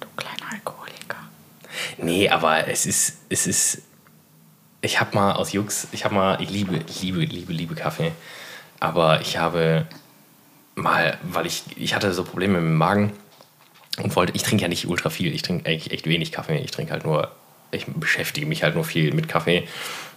Du 0.00 0.08
kleiner 0.16 0.52
Alkoholiker. 0.52 1.18
Nee, 1.98 2.30
aber 2.30 2.66
es 2.66 2.86
ist, 2.86 3.18
es 3.28 3.46
ist. 3.46 3.82
Ich 4.86 5.00
habe 5.00 5.16
mal 5.16 5.32
aus 5.32 5.52
Jux, 5.52 5.88
ich 5.90 6.04
habe 6.04 6.14
mal, 6.14 6.40
ich 6.40 6.48
liebe, 6.48 6.78
liebe, 7.00 7.18
liebe, 7.18 7.52
liebe 7.52 7.74
Kaffee. 7.74 8.12
Aber 8.78 9.20
ich 9.20 9.36
habe 9.36 9.84
mal, 10.76 11.18
weil 11.24 11.44
ich, 11.44 11.64
ich 11.76 11.92
hatte 11.92 12.12
so 12.12 12.22
Probleme 12.22 12.60
mit 12.60 12.70
dem 12.70 12.76
Magen 12.76 13.12
und 14.00 14.14
wollte, 14.14 14.32
ich 14.36 14.44
trinke 14.44 14.62
ja 14.62 14.68
nicht 14.68 14.86
ultra 14.86 15.10
viel, 15.10 15.34
ich 15.34 15.42
trinke 15.42 15.68
eigentlich 15.68 15.90
echt 15.90 16.06
wenig 16.06 16.30
Kaffee. 16.30 16.58
Ich 16.58 16.70
trinke 16.70 16.92
halt 16.92 17.04
nur, 17.04 17.32
ich 17.72 17.86
beschäftige 17.86 18.46
mich 18.46 18.62
halt 18.62 18.76
nur 18.76 18.84
viel 18.84 19.12
mit 19.12 19.28
Kaffee 19.28 19.66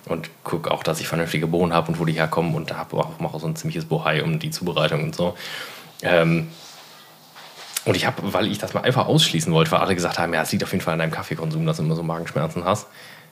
und 0.06 0.30
gucke 0.44 0.70
auch, 0.70 0.84
dass 0.84 1.00
ich 1.00 1.08
vernünftige 1.08 1.48
Bohnen 1.48 1.74
habe 1.74 1.92
und 1.92 2.00
wo 2.00 2.06
die 2.06 2.14
herkommen 2.14 2.54
und 2.54 2.70
da 2.70 2.78
habe 2.78 2.96
auch, 2.98 3.40
so 3.40 3.48
ein 3.48 3.56
ziemliches 3.56 3.86
Bohai 3.86 4.24
um 4.24 4.38
die 4.38 4.52
Zubereitung 4.52 5.02
und 5.02 5.16
so. 5.16 5.36
Ähm, 6.04 6.50
und 7.86 7.96
ich 7.96 8.06
habe, 8.06 8.22
weil 8.34 8.46
ich 8.52 8.60
das 8.60 8.76
mal 8.76 8.82
einfach 8.82 9.08
ausschließen 9.08 9.52
wollte, 9.52 9.72
weil 9.72 9.80
alle 9.80 9.96
gesagt 9.96 10.20
haben, 10.20 10.32
ja, 10.32 10.44
es 10.44 10.52
liegt 10.52 10.64
auf 10.64 10.72
jeden 10.74 10.84
Fall 10.84 10.94
an 10.94 11.00
deinem 11.00 11.12
Kaffeekonsum, 11.12 11.66
dass 11.66 11.78
du 11.78 11.84
immer 11.84 11.96
so 11.96 12.04
Magenschmerzen 12.04 12.66
hast, 12.66 12.86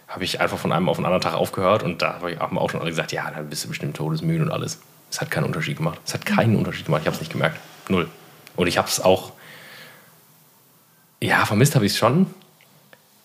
habe 0.08 0.24
ich 0.24 0.40
einfach 0.40 0.58
von 0.58 0.72
einem 0.72 0.88
auf 0.90 0.98
den 0.98 1.06
anderen 1.06 1.22
Tag 1.22 1.34
aufgehört 1.34 1.84
und 1.84 2.02
da 2.02 2.14
habe 2.16 2.32
ich- 2.32 2.40
haben 2.40 2.58
auch 2.58 2.70
schon 2.70 2.80
alle 2.82 2.90
gesagt, 2.90 3.12
ja, 3.12 3.30
dann 3.30 3.50
bist 3.50 3.64
du 3.66 3.68
bestimmt 3.70 3.98
todesmüde 3.98 4.44
und 4.44 4.52
alles. 4.52 4.80
Es 5.10 5.20
hat 5.22 5.32
keinen 5.32 5.46
Unterschied 5.46 5.78
gemacht. 5.78 6.00
Es 6.06 6.14
hat 6.14 6.26
keinen 6.26 6.56
Unterschied 6.56 6.86
gemacht. 6.86 7.02
Ich 7.02 7.08
habe 7.08 7.16
es 7.16 7.22
nicht 7.22 7.32
gemerkt. 7.32 7.60
Null. 7.90 8.10
Und 8.56 8.68
ich 8.68 8.78
habe 8.78 8.88
es 8.88 9.00
auch, 9.00 9.34
ja, 11.22 11.46
vermisst 11.46 11.76
habe 11.76 11.86
ich 11.86 11.94
es 11.94 11.98
schon, 11.98 12.28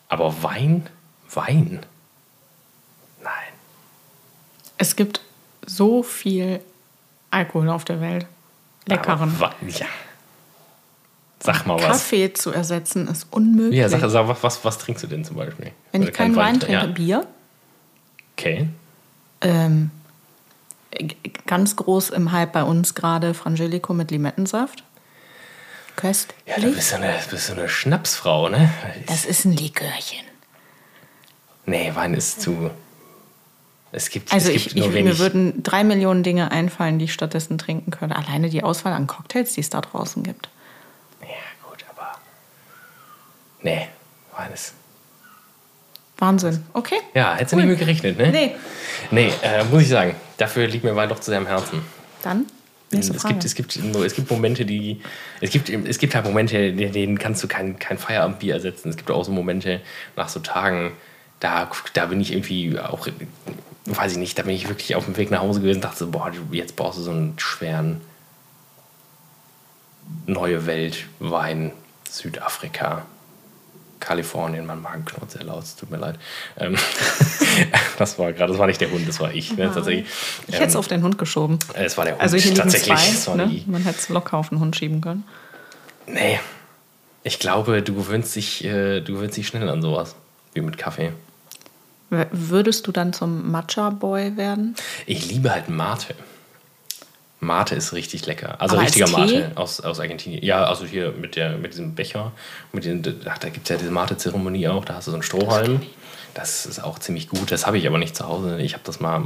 aber 0.08 0.42
Wein, 0.42 0.86
Wein, 1.34 1.80
nein. 3.22 3.32
Es 4.78 4.96
gibt 4.96 5.20
so 5.64 6.02
viel 6.02 6.60
Alkohol 7.30 7.68
auf 7.70 7.84
der 7.84 8.00
Welt. 8.00 8.26
Leckeren. 8.86 9.34
Aber 9.36 9.40
Wein, 9.60 9.68
ja. 9.68 9.86
Sag 11.44 11.66
mal 11.66 11.74
was. 11.76 11.86
Kaffee 11.86 12.32
zu 12.32 12.50
ersetzen 12.52 13.08
ist 13.08 13.26
unmöglich. 13.30 13.78
Ja, 13.80 13.88
sag, 13.88 14.00
sag 14.08 14.28
was, 14.28 14.42
was, 14.42 14.64
was 14.64 14.78
trinkst 14.78 15.02
du 15.02 15.08
denn 15.08 15.24
zum 15.24 15.36
Beispiel? 15.36 15.72
Wenn 15.90 16.02
du 16.02 16.08
ich 16.08 16.14
keinen 16.14 16.36
Wein 16.36 16.60
trinke, 16.60 16.72
Ja. 16.74 16.86
Bier. 16.86 17.26
Okay. 18.36 18.68
Ähm, 19.40 19.90
ganz 21.46 21.74
groß 21.76 22.10
im 22.10 22.32
Hype 22.32 22.52
bei 22.52 22.62
uns 22.62 22.94
gerade 22.94 23.34
Frangelico 23.34 23.92
mit 23.94 24.10
Limettensaft. 24.10 24.84
Köstlich. 25.96 26.36
Ja, 26.46 26.56
du 26.60 26.72
bist 26.72 26.90
so 26.90 26.96
eine, 26.96 27.14
bist 27.30 27.46
so 27.48 27.52
eine 27.52 27.68
Schnapsfrau, 27.68 28.48
ne? 28.48 28.70
das 29.06 29.24
ist 29.24 29.44
ein 29.44 29.52
Likörchen. 29.52 30.24
Nee, 31.66 31.90
Wein 31.94 32.14
ist 32.14 32.40
zu. 32.40 32.70
Es 33.92 34.08
gibt, 34.08 34.32
Also 34.32 34.48
es 34.48 34.56
ich, 34.56 34.62
gibt 34.64 34.76
ich, 34.76 34.80
nur 34.82 34.88
mir 34.90 34.94
wenig. 34.94 35.18
würden 35.18 35.62
drei 35.62 35.84
Millionen 35.84 36.22
Dinge 36.22 36.50
einfallen, 36.50 36.98
die 36.98 37.04
ich 37.04 37.12
stattdessen 37.12 37.58
trinken 37.58 37.90
könnte. 37.90 38.16
Alleine 38.16 38.48
die 38.48 38.62
Auswahl 38.62 38.94
an 38.94 39.06
Cocktails, 39.06 39.52
die 39.52 39.60
es 39.60 39.68
da 39.70 39.80
draußen 39.82 40.22
gibt. 40.22 40.48
ja, 41.20 41.28
gut, 41.68 41.84
aber. 41.94 42.12
Nee, 43.62 43.88
Wein 44.36 44.52
ist. 44.52 44.74
Wahnsinn. 46.18 46.64
Okay. 46.72 47.00
Ja, 47.14 47.34
hättest 47.34 47.52
du 47.52 47.56
nicht 47.56 47.66
mit 47.66 47.78
gerechnet, 47.78 48.16
ne? 48.16 48.30
Nee. 48.30 48.54
Nee, 49.10 49.32
äh, 49.42 49.64
muss 49.64 49.82
ich 49.82 49.88
sagen. 49.88 50.14
Dafür 50.36 50.68
liegt 50.68 50.84
mir 50.84 50.94
Wein 50.94 51.08
doch 51.08 51.18
zu 51.18 51.30
sehr 51.30 51.38
am 51.38 51.46
Herzen. 51.46 51.82
Dann 52.22 52.46
nächste 52.92 53.16
es 53.16 53.24
gibt, 53.24 53.44
es, 53.44 53.54
gibt, 53.54 53.76
es 53.76 54.14
gibt 54.14 54.30
Momente, 54.30 54.64
die. 54.64 55.00
Es 55.40 55.50
gibt, 55.50 55.68
es 55.68 55.98
gibt 55.98 56.14
halt 56.14 56.24
Momente, 56.24 56.58
in 56.58 56.92
denen 56.92 57.18
kannst 57.18 57.42
du 57.42 57.48
kein, 57.48 57.78
kein 57.78 57.98
Feierabendbier 57.98 58.54
ersetzen. 58.54 58.90
Es 58.90 58.96
gibt 58.96 59.10
auch 59.10 59.24
so 59.24 59.32
Momente 59.32 59.80
nach 60.16 60.28
so 60.28 60.40
Tagen, 60.40 60.92
da, 61.40 61.68
da 61.94 62.06
bin 62.06 62.20
ich 62.20 62.32
irgendwie 62.32 62.78
auch, 62.78 63.08
weiß 63.86 64.12
ich 64.12 64.18
nicht, 64.18 64.38
da 64.38 64.44
bin 64.44 64.54
ich 64.54 64.68
wirklich 64.68 64.94
auf 64.94 65.06
dem 65.06 65.16
Weg 65.16 65.30
nach 65.30 65.40
Hause 65.40 65.60
gewesen 65.60 65.78
und 65.78 65.84
dachte 65.84 65.98
so, 65.98 66.10
boah, 66.10 66.30
jetzt 66.52 66.76
brauchst 66.76 66.98
du 66.98 67.02
so 67.02 67.10
einen 67.10 67.34
schweren 67.38 68.00
neue 70.26 70.66
Welt 70.66 71.06
Wein, 71.18 71.72
Südafrika. 72.08 73.06
Kalifornien, 74.02 74.66
mein 74.66 74.82
Magen 74.82 75.04
knurrt 75.04 75.30
sehr 75.30 75.44
laut, 75.44 75.62
es 75.62 75.76
tut 75.76 75.90
mir 75.90 75.96
leid. 75.96 76.18
Ähm, 76.58 76.76
das 77.98 78.18
war 78.18 78.32
gerade, 78.32 78.52
das 78.52 78.58
war 78.58 78.66
nicht 78.66 78.80
der 78.80 78.90
Hund, 78.90 79.08
das 79.08 79.20
war 79.20 79.32
ich. 79.32 79.56
Ne, 79.56 79.70
tatsächlich. 79.72 80.06
ich 80.48 80.54
hätte 80.54 80.66
es 80.66 80.76
auf 80.76 80.88
den 80.88 81.02
Hund 81.02 81.18
geschoben. 81.18 81.58
Es 81.74 81.96
war 81.96 82.04
der 82.04 82.14
Hund 82.14 82.22
Also 82.22 82.36
hier 82.36 82.54
tatsächlich. 82.54 83.20
zwei. 83.20 83.36
Ne? 83.36 83.62
Man 83.66 83.82
hätte 83.82 83.98
es 83.98 84.08
locker 84.08 84.36
auf 84.36 84.48
den 84.48 84.60
Hund 84.60 84.76
schieben 84.76 85.00
können. 85.00 85.24
Nee. 86.06 86.40
Ich 87.22 87.38
glaube, 87.38 87.82
du 87.82 87.94
gewöhnst 87.94 88.34
dich, 88.34 88.64
äh, 88.64 89.00
du 89.00 89.14
gewöhnst 89.14 89.36
dich 89.36 89.46
schnell 89.46 89.68
an 89.68 89.80
sowas. 89.80 90.16
Wie 90.54 90.60
mit 90.60 90.76
Kaffee. 90.76 91.12
Würdest 92.10 92.86
du 92.86 92.92
dann 92.92 93.12
zum 93.12 93.50
Matcha-Boy 93.50 94.36
werden? 94.36 94.74
Ich 95.06 95.30
liebe 95.30 95.50
halt 95.50 95.70
Mate. 95.70 96.14
Mate 97.42 97.74
ist 97.74 97.92
richtig 97.92 98.24
lecker. 98.26 98.60
Also 98.60 98.76
Aber 98.76 98.84
als 98.84 98.94
richtiger 98.96 99.06
Tee? 99.26 99.38
Mate 99.40 99.52
aus, 99.56 99.80
aus 99.80 99.98
Argentinien. 99.98 100.44
Ja, 100.44 100.64
also 100.64 100.84
hier 100.86 101.10
mit, 101.10 101.34
der, 101.34 101.58
mit 101.58 101.72
diesem 101.72 101.94
Becher. 101.94 102.30
Mit 102.72 102.84
den, 102.84 103.02
ach, 103.26 103.38
da 103.38 103.48
gibt 103.48 103.64
es 103.64 103.68
ja 103.70 103.76
diese 103.76 103.90
Mate-Zeremonie 103.90 104.68
auch. 104.68 104.84
Da 104.84 104.94
hast 104.94 105.08
du 105.08 105.10
so 105.10 105.16
einen 105.16 105.24
Strohhalm. 105.24 105.82
Das 106.34 106.64
ist 106.66 106.82
auch 106.82 107.00
ziemlich 107.00 107.28
gut. 107.28 107.50
Das 107.50 107.66
habe 107.66 107.76
ich 107.78 107.86
aber 107.88 107.98
nicht 107.98 108.14
zu 108.16 108.26
Hause. 108.28 108.58
Ich 108.60 108.74
habe 108.74 108.84
das 108.86 109.00
mal, 109.00 109.22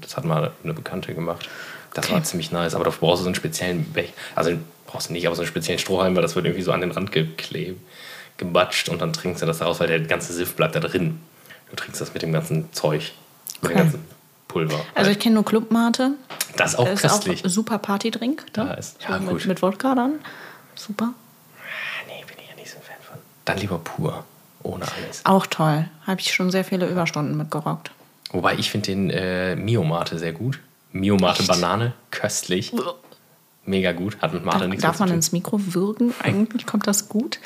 das 0.00 0.16
hat 0.16 0.24
mal 0.24 0.50
eine 0.64 0.72
Bekannte 0.72 1.14
gemacht. 1.14 1.48
Das 1.92 2.06
Okay. 2.06 2.14
war 2.14 2.22
ziemlich 2.24 2.50
nice. 2.52 2.74
Aber 2.74 2.84
dafür 2.84 3.00
brauchst 3.06 3.20
du 3.20 3.24
so 3.24 3.28
einen 3.28 3.34
speziellen 3.34 3.84
Becher. 3.92 4.12
Also 4.34 4.52
brauchst 4.86 5.10
du 5.10 5.12
nicht, 5.12 5.26
aber 5.26 5.36
so 5.36 5.42
einen 5.42 5.48
speziellen 5.48 5.78
Strohhalm, 5.78 6.16
weil 6.16 6.22
das 6.22 6.36
wird 6.36 6.46
irgendwie 6.46 6.62
so 6.64 6.72
an 6.72 6.80
den 6.80 6.90
Rand 6.90 7.12
geklebt, 7.12 7.80
gebatscht 8.38 8.88
und 8.88 9.02
dann 9.02 9.12
trinkst 9.12 9.42
du 9.42 9.46
das 9.46 9.58
daraus, 9.58 9.78
weil 9.78 9.88
der 9.88 10.00
ganze 10.00 10.32
Siff 10.32 10.54
bleibt 10.56 10.74
da 10.74 10.80
drin. 10.80 11.20
Du 11.68 11.76
trinkst 11.76 12.00
das 12.00 12.14
mit 12.14 12.22
dem 12.22 12.32
ganzen 12.32 12.72
Zeug. 12.72 13.12
Mit 13.60 13.70
dem 13.72 13.76
Okay. 13.76 13.82
ganzen 13.82 14.04
Pulver. 14.48 14.80
Also 14.94 15.10
ich 15.10 15.18
kenne 15.18 15.34
nur 15.36 15.44
Clubmate. 15.44 16.12
das 16.56 16.72
ist 16.72 16.78
auch 16.78 16.88
ist 16.88 17.02
köstlich. 17.02 17.44
auch 17.44 17.48
super 17.50 17.78
Partydrink. 17.78 18.46
Da 18.54 18.64
Ne? 18.64 18.76
ist- 18.76 19.00
so 19.02 19.08
ja, 19.12 19.18
mit, 19.18 19.28
gut. 19.28 19.46
mit 19.46 19.62
Wodka 19.62 19.94
dann. 19.94 20.14
Super. 20.74 21.12
Nee, 22.06 22.24
bin 22.26 22.36
ich 22.42 22.48
ja 22.50 22.56
nicht 22.56 22.70
so 22.70 22.76
ein 22.78 22.82
Fan 22.82 22.96
von. 23.02 23.18
Dann 23.44 23.58
lieber 23.58 23.78
pur, 23.78 24.24
ohne 24.62 24.84
alles. 24.84 25.24
Auch 25.24 25.46
toll. 25.46 25.86
Habe 26.06 26.20
ich 26.20 26.32
schon 26.32 26.50
sehr 26.50 26.64
viele 26.64 26.88
Überstunden 26.88 27.36
mitgerockt. 27.36 27.90
Wobei 28.30 28.54
ich 28.54 28.70
finde 28.70 28.86
den 28.86 29.10
äh, 29.10 29.56
Mio 29.56 29.84
Mate 29.84 30.18
sehr 30.18 30.32
gut. 30.32 30.58
Mio 30.92 31.16
Mate 31.16 31.40
Echt? 31.40 31.48
Banane, 31.48 31.92
köstlich. 32.10 32.72
Mega 33.64 33.92
gut. 33.92 34.16
Hat 34.22 34.32
mit 34.32 34.44
Mate 34.44 34.60
Darf, 34.60 34.68
nichts 34.68 34.82
darf 34.82 34.98
man 34.98 35.08
zu 35.08 35.12
tun. 35.12 35.16
ins 35.18 35.32
Mikro 35.32 35.60
würgen? 35.74 36.14
Eigentlich 36.22 36.64
kommt 36.66 36.86
das 36.86 37.08
gut. 37.10 37.38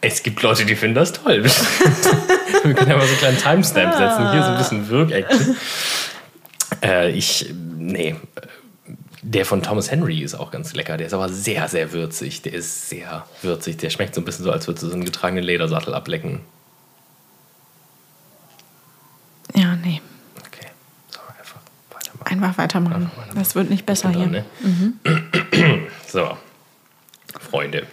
Es 0.00 0.22
gibt 0.22 0.42
Leute, 0.42 0.64
die 0.64 0.74
finden 0.76 0.94
das 0.96 1.12
toll. 1.12 1.44
Wir 2.64 2.74
können 2.74 2.90
ja 2.90 2.96
mal 2.96 3.06
so 3.06 3.10
einen 3.10 3.18
kleinen 3.18 3.38
Timestamp 3.38 3.94
setzen. 3.94 4.32
Hier 4.32 4.42
so 4.42 4.48
ein 4.50 4.58
bisschen 4.58 4.88
Wirk-Action. 4.88 5.56
Äh, 6.82 7.10
ich, 7.10 7.52
nee. 7.78 8.16
Der 9.22 9.46
von 9.46 9.62
Thomas 9.62 9.90
Henry 9.90 10.20
ist 10.20 10.34
auch 10.34 10.50
ganz 10.50 10.74
lecker. 10.74 10.96
Der 10.96 11.06
ist 11.06 11.14
aber 11.14 11.28
sehr, 11.28 11.68
sehr 11.68 11.92
würzig. 11.92 12.42
Der 12.42 12.52
ist 12.54 12.88
sehr 12.88 13.26
würzig. 13.42 13.76
Der 13.78 13.90
schmeckt 13.90 14.14
so 14.14 14.20
ein 14.20 14.24
bisschen 14.24 14.44
so, 14.44 14.50
als 14.52 14.66
würdest 14.66 14.82
du 14.82 14.88
so 14.88 14.94
einen 14.94 15.04
getragenen 15.04 15.44
Ledersattel 15.44 15.94
ablecken. 15.94 16.40
Ja, 19.54 19.76
nee. 19.76 20.00
Okay. 20.46 20.66
So, 21.10 21.20
einfach 21.38 21.60
weitermachen. 21.90 22.26
Einfach 22.32 22.58
weitermachen. 22.58 22.94
Einfach 22.94 23.16
weitermachen. 23.16 23.38
Das 23.38 23.54
wird 23.54 23.70
nicht 23.70 23.86
besser 23.86 24.10
Dran, 24.12 24.30
hier. 24.30 24.44
ne? 25.04 25.88
So, 26.08 26.36
Freunde. 27.50 27.86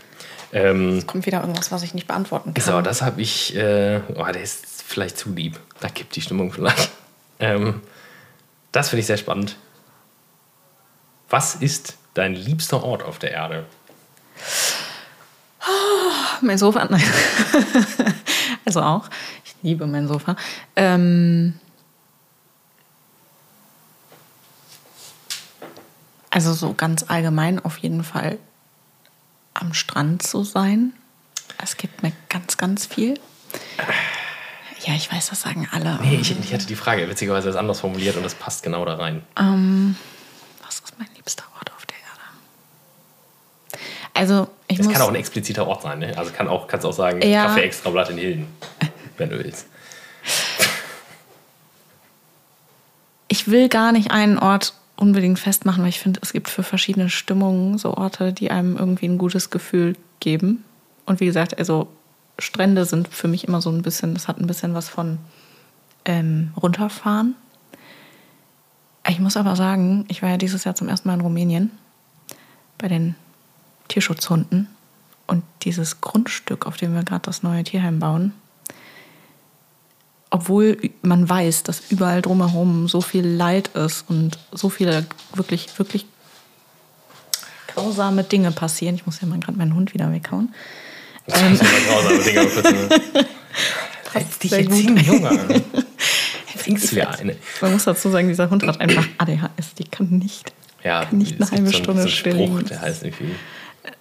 Ähm, 0.54 1.06
Kommt 1.08 1.26
wieder 1.26 1.42
irgendwas, 1.42 1.72
was 1.72 1.84
ich 1.84 1.94
nicht 1.94 2.08
beantworten 2.08 2.54
kann. 2.54 2.64
so, 2.64 2.82
das 2.82 3.02
habe 3.02 3.22
ich. 3.22 3.56
Äh, 3.56 4.02
oh, 4.16 4.26
der 4.26 4.42
ist 4.42 4.84
vielleicht 4.84 5.18
zu 5.18 5.30
lieb. 5.34 5.60
Da 5.80 5.90
kippt 5.90 6.16
die 6.16 6.22
Stimmung 6.22 6.52
vielleicht. 6.52 6.92
Ähm, 7.40 7.82
das 8.72 8.90
finde 8.90 9.02
ich 9.02 9.08
sehr 9.08 9.18
spannend. 9.18 9.56
Was 11.30 11.56
ist 11.56 11.98
dein 12.14 12.36
liebster 12.36 12.84
Ort 12.84 13.04
auf 13.04 13.18
der 13.20 13.32
Erde? 13.32 13.66
Mein 16.42 16.58
Sofa, 16.58 16.86
nein. 16.90 17.04
also 18.66 18.82
auch. 18.82 19.10
Ich 19.46 19.56
liebe 19.62 19.88
mein 19.88 20.08
Sofa. 20.08 20.36
Ähm, 20.76 21.60
Also 26.34 26.54
so 26.54 26.74
ganz 26.74 27.04
allgemein 27.10 27.64
auf 27.64 27.78
jeden 27.80 28.06
Fall 28.06 28.40
am 29.54 29.74
Strand 29.74 30.24
zu 30.24 30.44
sein. 30.44 30.94
Es 31.64 31.78
gibt 31.78 32.04
mir 32.04 32.12
ganz, 32.30 32.58
ganz 32.58 32.86
viel. 32.86 33.20
Ja, 34.86 34.94
ich 34.96 35.12
weiß, 35.12 35.30
das 35.30 35.42
sagen 35.42 35.68
alle. 35.72 36.00
Nee, 36.02 36.16
ich, 36.22 36.32
ich 36.40 36.52
hätte 36.52 36.66
die 36.66 36.76
Frage 36.76 37.08
witzigerweise 37.10 37.48
das 37.50 37.56
anders 37.56 37.82
formuliert 37.82 38.16
und 38.16 38.24
das 38.24 38.34
passt 38.34 38.64
genau 38.64 38.84
da 38.86 38.96
rein. 38.96 39.22
Ähm, 39.38 39.96
was 40.66 40.76
ist 40.80 40.98
mein 40.98 41.08
liebster 41.16 41.44
Ort 41.58 41.72
auf 41.76 41.86
der 41.86 41.98
Erde? 41.98 43.84
Also, 44.14 44.48
ich 44.68 44.80
Es 44.80 44.86
muss. 44.86 44.94
kann 44.94 45.02
auch 45.04 45.10
ein 45.10 45.16
expliziter 45.16 45.68
Ort 45.68 45.84
sein, 45.84 46.00
ne? 46.00 46.18
Also 46.18 46.32
kann 46.32 46.48
auch, 46.48 46.68
kannst 46.68 46.86
auch 46.86 46.94
sagen, 46.94 47.22
Ja. 47.22 47.46
Kaffee 47.46 47.62
Extrablatt 47.62 48.10
in 48.10 48.18
Hilden, 48.18 48.48
wenn 49.18 49.30
du 49.30 49.38
willst. 49.44 49.68
ich 53.28 53.48
will 53.50 53.70
gar 53.70 53.92
nicht 53.92 54.12
einen 54.12 54.38
Ort 54.40 54.74
unbedingt 55.02 55.40
festmachen, 55.40 55.82
weil 55.82 55.90
ich 55.90 56.00
finde, 56.00 56.20
es 56.22 56.32
gibt 56.32 56.48
für 56.48 56.62
verschiedene 56.62 57.10
Stimmungen 57.10 57.80
so 57.80 57.98
Orte, 57.98 58.34
die 58.34 58.52
einem 58.52 58.78
irgendwie 58.78 59.08
ein 59.08 59.18
gutes 59.18 59.50
Gefühl 59.50 59.98
geben. 60.20 60.64
Und 61.08 61.20
wie 61.20 61.26
gesagt, 61.26 61.58
also 61.58 61.88
Strände 62.38 62.86
sind 62.86 63.08
für 63.08 63.28
mich 63.28 63.48
immer 63.48 63.62
so 63.62 63.72
ein 63.72 63.82
bisschen, 63.82 64.14
das 64.14 64.28
hat 64.28 64.40
ein 64.40 64.46
bisschen 64.46 64.76
was 64.76 64.90
von 64.90 65.18
ähm, 66.06 66.52
runterfahren. 66.62 67.34
Ich 69.08 69.20
muss 69.20 69.38
aber 69.38 69.56
sagen, 69.56 70.06
ich 70.08 70.22
war 70.22 70.30
ja 70.30 70.38
dieses 70.38 70.66
Jahr 70.66 70.76
zum 70.76 70.88
ersten 70.88 71.08
Mal 71.08 71.16
in 71.16 71.22
Rumänien 71.22 71.72
bei 72.78 72.88
den 72.88 73.16
Tierschutzhunden. 73.88 74.68
Und 75.26 75.44
dieses 75.64 76.02
Grundstück, 76.02 76.68
auf 76.68 76.78
dem 76.78 76.94
wir 76.94 77.04
gerade 77.04 77.24
das 77.24 77.42
neue 77.42 77.64
Tierheim 77.64 77.98
bauen, 77.98 78.34
obwohl 80.32 80.78
man 81.04 81.30
weiß, 81.30 81.64
dass 81.64 81.84
überall 81.92 82.22
drumherum 82.22 82.88
so 82.88 83.02
viel 83.02 83.26
Leid 83.28 83.68
ist 83.76 84.06
und 84.10 84.38
so 84.52 84.70
viele 84.70 85.06
wirklich, 85.36 85.78
wirklich 85.78 86.06
grausame 87.68 88.24
Dinge 88.24 88.52
passieren. 88.52 88.96
Ich 88.96 89.06
muss 89.06 89.22
ja 89.22 89.28
mal 89.28 89.40
gerade 89.40 89.58
meinen 89.58 89.76
Hund 89.76 89.94
wieder 89.94 90.12
weghauen. 90.12 90.54
Aber 91.28 91.38
grausame 91.38 92.24
Dinge, 92.24 92.44
mal. 92.44 93.26
Halt 94.14 94.44
dich 94.44 94.50
sehr 94.52 94.62
jetzt 94.62 94.74
hin, 94.76 94.98
Junge. 94.98 95.30
Trinkst 96.64 96.92
du 96.92 96.96
ja 96.98 97.10
eine. 97.12 97.36
Man 97.62 97.74
muss 97.74 97.86
dazu 97.86 98.10
sagen, 98.10 98.28
dieser 98.28 98.50
Hund 98.50 98.66
hat 98.68 98.80
einfach 98.82 99.08
ADHS. 99.18 99.74
Die 99.78 99.86
kann 99.86 100.10
nicht. 100.10 100.52
Ja, 100.84 101.06
Kann 101.06 101.18
nicht 101.20 101.40
eine 101.40 101.50
halbe 101.50 101.68
so 101.68 101.74
Stunde 101.78 102.02
so 102.04 102.08
still 102.08 102.34
Spruch, 102.34 102.64
der 102.64 102.82
heißt 102.82 103.04
irgendwie, 103.04 103.36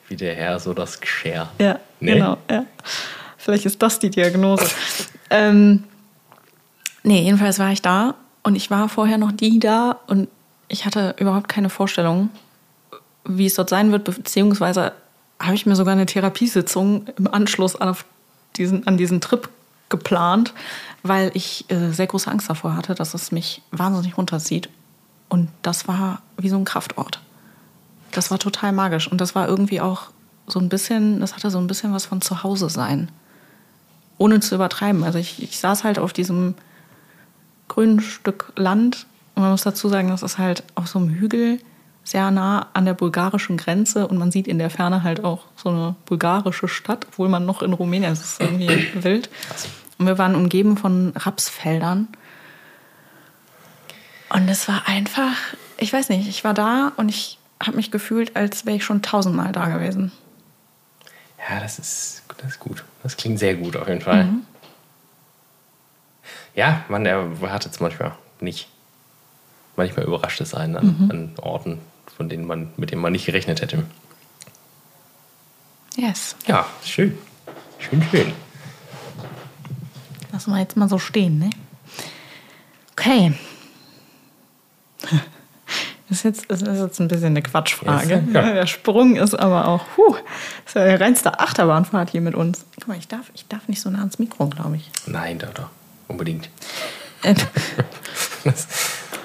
wie 0.09 0.17
der 0.17 0.35
Herr, 0.35 0.59
so 0.59 0.73
das 0.75 1.01
Geschirr. 1.01 1.49
Ja, 1.59 1.79
Nee? 2.01 2.15
genau. 2.15 2.39
Ja. 2.51 2.65
Vielleicht 3.37 3.67
ist 3.67 3.81
das 3.83 3.99
die 3.99 4.11
Diagnose. 4.11 4.65
ähm, 5.31 5.85
nee, 7.03 7.23
jedenfalls 7.23 7.59
war 7.59 7.71
ich 7.71 7.83
da 7.83 8.15
und 8.43 8.57
ich 8.57 8.71
war 8.71 8.89
vorher 8.89 9.19
noch 9.19 9.33
nie 9.33 9.59
da 9.59 9.99
und 10.07 10.29
ich 10.69 10.87
hatte 10.87 11.15
überhaupt 11.19 11.49
keine 11.49 11.71
Vorstellung, 11.71 12.31
wie 13.25 13.47
es 13.47 13.55
dort 13.55 13.69
sein 13.69 13.93
wird, 13.93 14.05
beziehungsweise 14.05 14.93
habe 15.41 15.55
ich 15.55 15.67
mir 15.67 15.77
sogar 15.77 15.93
eine 15.93 16.07
Therapiesitzung 16.07 17.07
im 17.17 17.27
Anschluss 17.33 17.77
auf 17.77 18.05
diesen, 18.57 18.87
an 18.87 18.97
diesen 18.97 19.21
Trip 19.21 19.49
geplant, 19.89 20.55
weil 21.03 21.31
ich 21.35 21.65
äh, 21.71 21.91
sehr 21.91 22.07
große 22.07 22.31
Angst 22.31 22.49
davor 22.49 22.77
hatte, 22.77 22.95
dass 22.95 23.15
es 23.15 23.33
mich 23.33 23.63
wahnsinnig 23.71 24.17
runterzieht. 24.17 24.69
Und 25.29 25.49
das 25.63 25.89
war 25.89 26.23
wie 26.37 26.49
so 26.49 26.57
ein 26.57 26.65
Kraftort. 26.65 27.21
Das 28.13 28.31
war 28.31 28.39
total 28.39 28.73
magisch. 28.73 29.11
Und 29.11 29.21
das 29.21 29.35
war 29.35 29.49
irgendwie 29.49 29.81
auch 29.81 30.11
so 30.47 30.59
ein 30.59 30.69
bisschen, 30.69 31.21
das 31.21 31.35
hatte 31.35 31.51
so 31.51 31.59
ein 31.59 31.67
bisschen 31.67 31.93
was 31.93 32.07
von 32.07 32.21
Zuhause 32.21 32.69
sein. 32.69 33.11
Ohne 34.19 34.41
zu 34.41 34.55
übertreiben. 34.55 35.05
Also 35.05 35.19
ich, 35.19 35.43
ich 35.43 35.59
saß 35.59 35.85
halt 35.85 35.99
auf 35.99 36.13
diesem 36.13 36.55
grünen 37.71 38.01
Stück 38.01 38.53
Land. 38.57 39.07
Und 39.35 39.43
man 39.43 39.53
muss 39.53 39.63
dazu 39.63 39.89
sagen, 39.89 40.09
das 40.09 40.23
ist 40.23 40.37
halt 40.37 40.65
auf 40.75 40.89
so 40.89 40.99
einem 40.99 41.09
Hügel 41.09 41.59
sehr 42.05 42.31
nah 42.31 42.67
an 42.73 42.85
der 42.85 42.95
bulgarischen 42.95 43.57
Grenze 43.57 44.09
und 44.09 44.19
man 44.19 44.33
sieht 44.33 44.49
in 44.49 44.59
der 44.59 44.69
Ferne 44.69 45.03
halt 45.03 45.23
auch 45.23 45.45
so 45.57 45.69
eine 45.69 45.95
bulgarische 46.07 46.67
Stadt, 46.67 47.07
obwohl 47.09 47.29
man 47.29 47.47
noch 47.47 47.63
in 47.63 47.73
Rumänien 47.73 48.13
ist. 48.13 48.21
Das 48.21 48.33
ist 48.33 48.41
irgendwie 48.41 48.87
wild. 49.03 49.31
Und 49.99 50.07
wir 50.07 50.19
waren 50.19 50.35
umgeben 50.35 50.77
von 50.77 51.13
Rapsfeldern. 51.17 52.09
Und 54.31 54.49
es 54.49 54.69
war 54.69 54.87
einfach, 54.87 55.33
ich 55.79 55.93
weiß 55.93 56.09
nicht, 56.09 56.29
ich 56.29 56.45
war 56.45 56.55
da 56.55 56.93
und 56.97 57.09
ich 57.09 57.39
habe 57.63 57.77
mich 57.77 57.91
gefühlt, 57.91 58.37
als 58.37 58.67
wäre 58.67 58.77
ich 58.77 58.85
schon 58.85 59.03
tausendmal 59.03 59.53
da 59.53 59.69
gewesen. 59.69 60.13
Ja, 61.49 61.61
das 61.61 61.79
ist, 61.79 62.23
das 62.39 62.53
ist 62.53 62.61
gut. 62.61 62.85
Das 63.03 63.17
klingt 63.17 63.39
sehr 63.39 63.55
gut 63.55 63.77
auf 63.77 63.89
jeden 63.89 64.01
Fall. 64.01 64.25
Mhm. 64.25 64.43
Ja, 66.55 66.85
man 66.89 67.07
erwartet 67.07 67.73
es 67.73 67.81
manchmal 67.81 68.13
nicht. 68.41 68.69
Manchmal 69.77 70.05
überrascht 70.05 70.41
es 70.41 70.55
einen 70.55 70.77
an, 70.77 70.97
Mhm. 70.99 71.11
an 71.11 71.33
Orten, 71.43 71.79
von 72.17 72.29
denen 72.29 72.47
man, 72.47 72.71
mit 72.77 72.91
denen 72.91 73.01
man 73.03 73.13
nicht 73.13 73.27
gerechnet 73.27 73.61
hätte. 73.63 73.85
Yes. 75.97 76.37
Ja, 76.47 76.67
schön. 76.85 77.17
Schön, 77.79 78.03
schön. 78.11 78.33
Lassen 80.33 80.51
wir 80.53 80.61
jetzt 80.61 80.77
mal 80.77 80.89
so 80.89 80.99
stehen, 80.99 81.39
ne? 81.39 81.51
Okay. 82.93 83.33
Das 85.01 85.11
ist 86.19 86.23
jetzt, 86.25 86.51
das 86.51 86.63
ist 86.63 86.81
jetzt 86.81 87.01
ein 87.01 87.09
bisschen 87.09 87.29
eine 87.29 87.43
Quatschfrage. 87.43 88.15
Yes, 88.15 88.23
ja. 88.33 88.53
Der 88.53 88.67
Sprung 88.67 89.17
ist 89.17 89.35
aber 89.35 89.67
auch, 89.69 89.85
puh, 89.95 90.15
das 90.65 90.67
ist 90.69 90.75
ja 90.75 90.89
die 90.97 91.03
reinste 91.03 91.41
Achterbahnfahrt 91.41 92.11
hier 92.11 92.21
mit 92.21 92.35
uns. 92.35 92.65
Guck 92.77 92.89
mal, 92.89 92.99
ich 92.99 93.09
darf, 93.09 93.31
ich 93.35 93.47
darf 93.49 93.67
nicht 93.69 93.81
so 93.81 93.91
nah 93.91 94.01
ans 94.01 94.19
Mikro, 94.19 94.47
glaube 94.49 94.77
ich. 94.77 94.91
Nein, 95.07 95.39
doch, 95.39 95.53
doch. 95.55 95.71
Unbedingt. 96.11 96.49
Äh, 97.23 97.35
Das, 98.45 98.67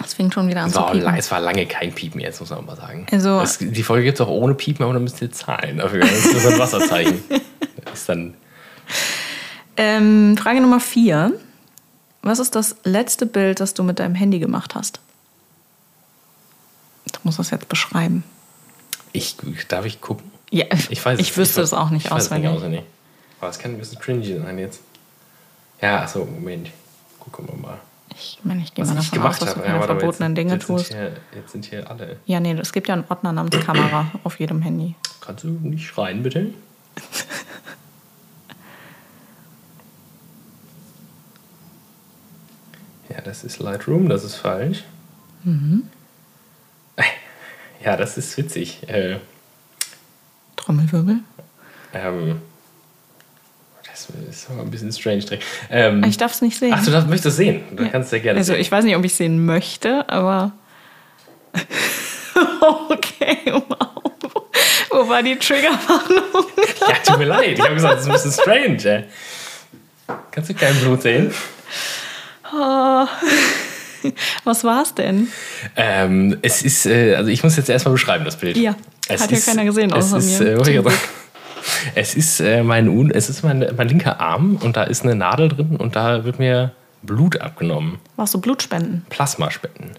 Das 0.01 0.13
fängt 0.13 0.33
schon 0.33 0.47
wieder 0.49 0.61
an 0.61 0.67
es, 0.67 0.73
zu 0.73 0.79
war, 0.79 0.91
piepen. 0.91 1.03
lang- 1.05 1.17
es 1.17 1.31
war 1.31 1.39
lange 1.39 1.65
kein 1.65 1.93
Piepen 1.93 2.19
jetzt, 2.19 2.39
muss 2.41 2.49
man 2.49 2.65
mal 2.65 2.75
sagen. 2.75 3.05
Also- 3.11 3.39
das, 3.39 3.57
die 3.59 3.83
Folge 3.83 4.03
gibt 4.03 4.19
es 4.19 4.25
auch 4.25 4.29
ohne 4.29 4.53
Piepen, 4.55 4.83
aber 4.83 4.93
dann 4.93 5.03
müsst 5.03 5.21
ihr 5.21 5.31
zahlen 5.31 5.77
dafür. 5.77 6.01
Das 6.01 6.25
ist 6.25 6.45
ein 6.45 6.59
Wasserzeichen. 6.59 7.23
Das 7.85 7.99
ist 8.01 8.09
dann 8.09 8.33
Ähm, 9.77 10.35
Frage 10.37 10.59
Nummer 10.61 10.79
vier. 10.81 11.33
Was 12.21 12.39
ist 12.39 12.55
das 12.55 12.75
letzte 12.83 13.25
Bild, 13.25 13.59
das 13.59 13.73
du 13.73 13.83
mit 13.83 13.99
deinem 13.99 14.15
Handy 14.15 14.39
gemacht 14.39 14.75
hast? 14.75 14.99
Du 17.11 17.19
musst 17.23 17.39
das 17.39 17.51
jetzt 17.51 17.69
beschreiben. 17.69 18.23
Ich, 19.13 19.37
darf 19.69 19.85
ich 19.85 20.01
gucken? 20.01 20.29
Ja, 20.51 20.65
Ich 20.89 21.03
weiß 21.05 21.19
ich 21.19 21.37
wüsste 21.37 21.61
es 21.61 21.71
auch 21.73 21.89
nicht 21.89 22.05
ich 22.05 22.11
weiß 22.11 22.23
es 22.23 22.27
auswendig. 22.27 22.49
auswendig. 22.51 22.81
Aber 23.39 23.49
es 23.49 23.59
kann 23.59 23.71
ein 23.71 23.77
bisschen 23.77 23.99
cringy 23.99 24.39
sein 24.39 24.57
jetzt. 24.59 24.81
Ja, 25.81 26.01
achso, 26.03 26.25
Moment. 26.25 26.69
Gucken 27.19 27.47
wir 27.47 27.55
mal. 27.55 27.79
Ich 28.17 28.39
meine, 28.43 28.61
ich 28.61 28.73
gehe 28.73 28.85
mal 28.85 28.93
ich 28.93 29.09
davon 29.09 29.17
gemacht 29.19 29.41
aus, 29.41 29.47
dass 29.47 29.55
du 29.55 29.61
keine 29.61 29.79
mal, 29.79 29.85
verbotenen 29.87 30.31
jetzt, 30.31 30.37
Dinge 30.37 30.53
jetzt 30.53 30.67
tust. 30.67 30.93
Hier, 30.93 31.17
jetzt 31.35 31.51
sind 31.51 31.65
hier 31.65 31.89
alle. 31.89 32.17
Ja, 32.25 32.39
nee, 32.39 32.53
es 32.53 32.71
gibt 32.71 32.87
ja 32.87 32.93
einen 32.93 33.03
Ordner 33.09 33.33
namens 33.33 33.59
Kamera 33.59 34.09
auf 34.23 34.39
jedem 34.39 34.61
Handy. 34.61 34.95
Kannst 35.19 35.43
du 35.43 35.49
nicht 35.49 35.85
schreien, 35.85 36.23
bitte? 36.23 36.53
ja, 43.09 43.19
das 43.21 43.43
ist 43.43 43.59
Lightroom, 43.59 44.07
das 44.07 44.23
ist 44.23 44.35
falsch. 44.35 44.83
Mhm. 45.43 45.83
Ja, 47.83 47.97
das 47.97 48.17
ist 48.17 48.35
witzig. 48.37 48.87
Äh, 48.89 49.19
Trommelwirbel. 50.55 51.17
ähm, 51.93 52.41
das 53.95 54.09
ist 54.29 54.49
aber 54.49 54.61
ein 54.61 54.71
bisschen 54.71 54.91
strange. 54.91 55.23
Ähm, 55.69 56.03
Ich 56.03 56.17
darf 56.17 56.33
es 56.33 56.41
nicht 56.41 56.57
sehen. 56.57 56.73
ach, 56.75 56.83
du 56.83 56.91
darfst, 56.91 57.09
möchtest 57.09 57.37
sehen? 57.37 57.63
Du 57.71 57.89
kannst 57.89 58.09
sehr 58.09 58.19
gerne 58.19 58.39
also 58.39 58.51
sehen. 58.53 58.61
ich 58.61 58.71
weiß 58.71 58.83
nicht, 58.83 58.95
ob 58.95 59.05
ich 59.05 59.13
sehen 59.13 59.45
möchte, 59.45 60.07
aber 60.09 60.51
okay, 62.89 63.37
wow. 63.45 63.87
Wo 64.89 65.09
war 65.09 65.23
die 65.23 65.37
Triggerwarnung? 65.37 66.45
Ja, 66.87 66.95
tut 67.05 67.17
mir 67.19 67.25
leid. 67.25 67.57
Ich 67.57 67.61
habe 67.61 67.73
gesagt, 67.75 67.95
das 67.95 68.01
ist 68.01 68.07
ein 68.07 68.13
bisschen 68.13 68.31
strange. 68.31 68.85
Ey. 68.85 69.03
Kannst 70.31 70.49
du 70.49 70.53
kein 70.53 70.75
Blut 70.75 71.01
sehen? 71.01 71.33
Oh. 72.53 73.05
Was 74.43 74.63
war's 74.63 74.93
denn? 74.93 75.29
Ähm, 75.75 76.37
es 76.41 76.61
ist, 76.61 76.85
äh, 76.85 77.15
also 77.15 77.29
ich 77.29 77.43
muss 77.43 77.57
jetzt 77.57 77.69
erstmal 77.69 77.93
beschreiben, 77.93 78.23
das 78.23 78.37
Bild. 78.37 78.55
Ja, 78.55 78.75
es 79.07 79.21
hat 79.21 79.31
ja 79.31 79.39
keiner 79.39 79.65
gesehen, 79.65 79.91
es 79.91 80.13
außer 80.13 80.17
ist, 80.17 80.39
mir. 80.39 80.53
Äh, 80.53 80.95
ich 81.65 81.91
es 81.95 82.15
ist, 82.15 82.39
äh, 82.39 82.63
mein, 82.63 83.11
es 83.11 83.29
ist 83.29 83.43
mein, 83.43 83.65
mein 83.75 83.87
linker 83.87 84.19
Arm 84.19 84.57
und 84.57 84.75
da 84.77 84.83
ist 84.83 85.03
eine 85.03 85.15
Nadel 85.15 85.49
drin 85.49 85.75
und 85.77 85.95
da 85.95 86.23
wird 86.25 86.39
mir 86.39 86.71
Blut 87.03 87.39
abgenommen. 87.41 87.99
Warst 88.15 88.33
du 88.33 88.39
Blutspenden? 88.41 89.05
Plasmaspenden. 89.09 89.91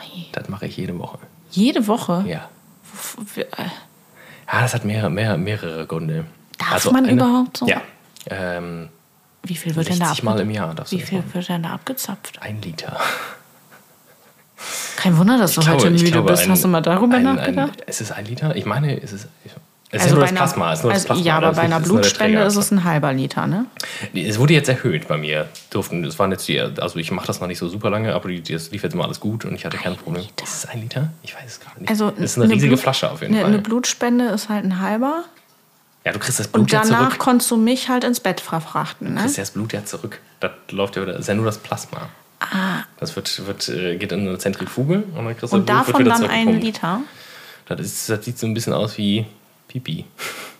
Ei. 0.00 0.26
Das 0.32 0.48
mache 0.48 0.66
ich 0.66 0.76
jede 0.76 0.98
Woche. 0.98 1.18
Jede 1.50 1.86
Woche? 1.86 2.24
Ja. 2.26 2.48
Äh, 3.36 3.44
Ja, 4.52 4.60
das 4.62 4.74
hat 4.74 4.84
mehrere, 4.84 5.10
mehrere, 5.10 5.38
mehrere 5.38 5.86
Gründe. 5.86 6.24
Darf 6.58 6.90
man 6.90 7.08
überhaupt 7.08 7.56
so? 7.58 7.66
Ja. 7.66 7.80
Ähm, 8.26 8.88
Wie 9.42 9.54
viel 9.56 9.74
wird 9.74 9.88
denn 9.88 9.96
60 9.96 10.18
da 10.18 10.24
Mal 10.24 10.40
im 10.40 10.50
Jahr 10.50 10.74
du 10.74 10.82
Wie 10.90 11.00
viel 11.00 11.22
wird 11.32 11.48
denn 11.48 11.62
da 11.62 11.70
abgezapft? 11.70 12.38
Ein 12.42 12.60
Liter. 12.60 12.98
Kein 14.96 15.16
Wunder, 15.16 15.38
dass 15.38 15.54
du 15.54 15.62
Ich 15.62 15.68
heute 15.68 15.78
glaube- 15.78 15.96
ich 15.96 16.02
müde 16.02 16.12
glaube, 16.12 16.30
bist. 16.32 16.42
ein- 16.44 16.50
Hast 16.50 16.64
du 16.64 16.68
mal 16.68 16.82
darüber 16.82 17.16
ein, 17.16 17.22
nachgedacht? 17.22 17.80
Ein, 17.80 17.84
es 17.86 18.00
ist 18.02 18.12
ein 18.12 18.26
Liter. 18.26 18.54
Ich 18.56 18.66
meine, 18.66 19.00
es 19.02 19.12
ist. 19.12 19.28
Es 19.92 20.02
ist 20.04 20.08
ja 20.10 20.14
nur 20.14 20.22
das 20.22 20.32
Plasma. 20.32 20.72
Es 20.72 20.78
ist 20.78 20.82
nur 20.84 20.92
das 20.92 21.02
also, 21.02 21.06
Plasma. 21.14 21.24
ja, 21.26 21.36
aber 21.36 21.46
Das 21.48 21.56
bei 21.56 21.62
ist 21.62 21.66
einer 21.72 21.76
ist 21.80 21.88
Blutspende 21.88 22.42
ist 22.42 22.56
es 22.56 22.70
ein 22.70 22.84
halber 22.84 23.12
Liter, 23.12 23.46
ne? 23.48 23.66
Es 24.14 24.38
wurde 24.38 24.54
jetzt 24.54 24.68
erhöht 24.68 25.08
bei 25.08 25.16
mir. 25.18 25.48
Durften, 25.70 26.04
es 26.04 26.16
waren 26.18 26.30
jetzt 26.30 26.46
die, 26.46 26.60
also 26.60 26.96
ich 26.98 27.10
mache 27.10 27.26
das 27.26 27.40
noch 27.40 27.48
nicht 27.48 27.58
so 27.58 27.68
super 27.68 27.90
lange, 27.90 28.14
aber 28.14 28.30
das 28.30 28.70
lief 28.70 28.82
jetzt 28.84 28.92
immer 28.92 29.04
alles 29.04 29.18
gut 29.18 29.44
und 29.44 29.54
ich 29.54 29.64
hatte 29.64 29.78
kein 29.78 29.96
Problem. 29.96 30.24
Ist 30.42 30.54
es 30.64 30.66
ein 30.66 30.80
Liter? 30.82 31.08
Ich 31.24 31.34
weiß 31.34 31.42
es 31.46 31.60
gerade 31.60 31.80
nicht. 31.80 31.90
Also 31.90 32.10
das 32.12 32.20
ist 32.20 32.38
eine, 32.38 32.46
riesige 32.52 32.68
Blut- 32.68 32.80
Flasche 32.80 33.10
auf 33.10 33.20
jeden 33.20 33.34
eine, 33.34 33.42
Fall. 33.42 33.52
eine 33.52 33.62
Blutspende 33.62 34.26
ist 34.28 34.48
halt 34.48 34.64
ein 34.64 34.80
halber. 34.80 35.24
ja, 36.04 36.12
du 36.12 36.20
kriegst 36.20 36.38
das 36.38 36.46
Blut 36.46 36.62
Und 36.64 36.72
ja 36.72 36.82
danach 36.82 37.08
zurück. 37.08 37.18
konntest 37.18 37.50
du 37.50 37.56
mich 37.56 37.88
halt 37.88 38.04
ins 38.04 38.20
Bett 38.20 38.40
verfrachten, 38.40 39.08
Du 39.08 39.12
ne? 39.14 39.20
kriegst 39.22 39.38
ja 39.38 39.42
das 39.42 39.50
Blut 39.50 39.72
ja 39.72 39.84
zurück. 39.84 40.20
Das 40.38 40.52
läuft 40.70 40.94
ja 40.96 41.02
wieder, 41.02 41.12
das 41.14 41.22
ist 41.22 41.26
ja 41.28 41.34
nur 41.34 41.46
das 41.46 41.58
Plasma. 41.58 42.08
Ah. 42.38 42.84
Das 42.98 43.16
wird, 43.16 43.44
wird, 43.46 43.68
äh, 43.68 43.96
geht 43.96 44.12
in 44.12 44.20
eine 44.20 44.38
Zentrifuge 44.38 45.02
und 45.16 45.24
dann 45.24 45.36
kriegst 45.36 45.52
du 45.52 45.56
Und 45.56 45.68
das 45.68 45.86
Blut, 45.86 45.88
davon 45.88 46.04
dann 46.04 46.30
ein 46.30 46.46
zurückgepumpt. 46.46 46.62
Liter. 46.64 47.00
Das, 47.66 47.80
ist, 47.80 48.08
das 48.08 48.24
sieht 48.24 48.38
so 48.38 48.46
ein 48.46 48.54
bisschen 48.54 48.72
aus 48.72 48.96
wie 48.96 49.26
Pipi. 49.70 50.04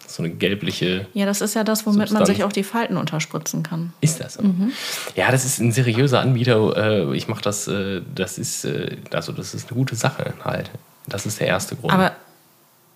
So 0.07 0.23
eine 0.23 0.33
gelbliche. 0.33 1.07
Ja, 1.15 1.25
das 1.27 1.41
ist 1.41 1.55
ja 1.55 1.63
das, 1.65 1.87
womit 1.87 1.99
man 1.99 2.09
Substanz. 2.09 2.29
sich 2.29 2.45
auch 2.45 2.53
die 2.53 2.65
Falten 2.65 2.97
unterspritzen 2.97 3.63
kann. 3.63 3.93
Ist 4.01 4.21
das 4.21 4.35
so? 4.35 4.43
Mhm. 4.43 4.73
Ja, 5.15 5.31
das 5.31 5.45
ist 5.45 5.59
ein 5.61 5.73
seriöser 5.73 6.21
Anbieter. 6.21 6.77
Äh, 7.11 7.17
ich 7.17 7.29
mache 7.29 7.43
das, 7.43 7.69
äh, 7.69 8.03
das 8.15 8.39
ist, 8.39 8.65
äh, 8.65 8.97
also 9.13 9.33
das 9.33 9.55
ist 9.55 9.69
eine 9.69 9.77
gute 9.79 9.95
Sache 9.95 10.35
halt. 10.45 10.71
Das 11.07 11.27
ist 11.27 11.39
der 11.41 11.47
erste 11.47 11.77
Grund. 11.77 11.93
Aber, 11.93 12.13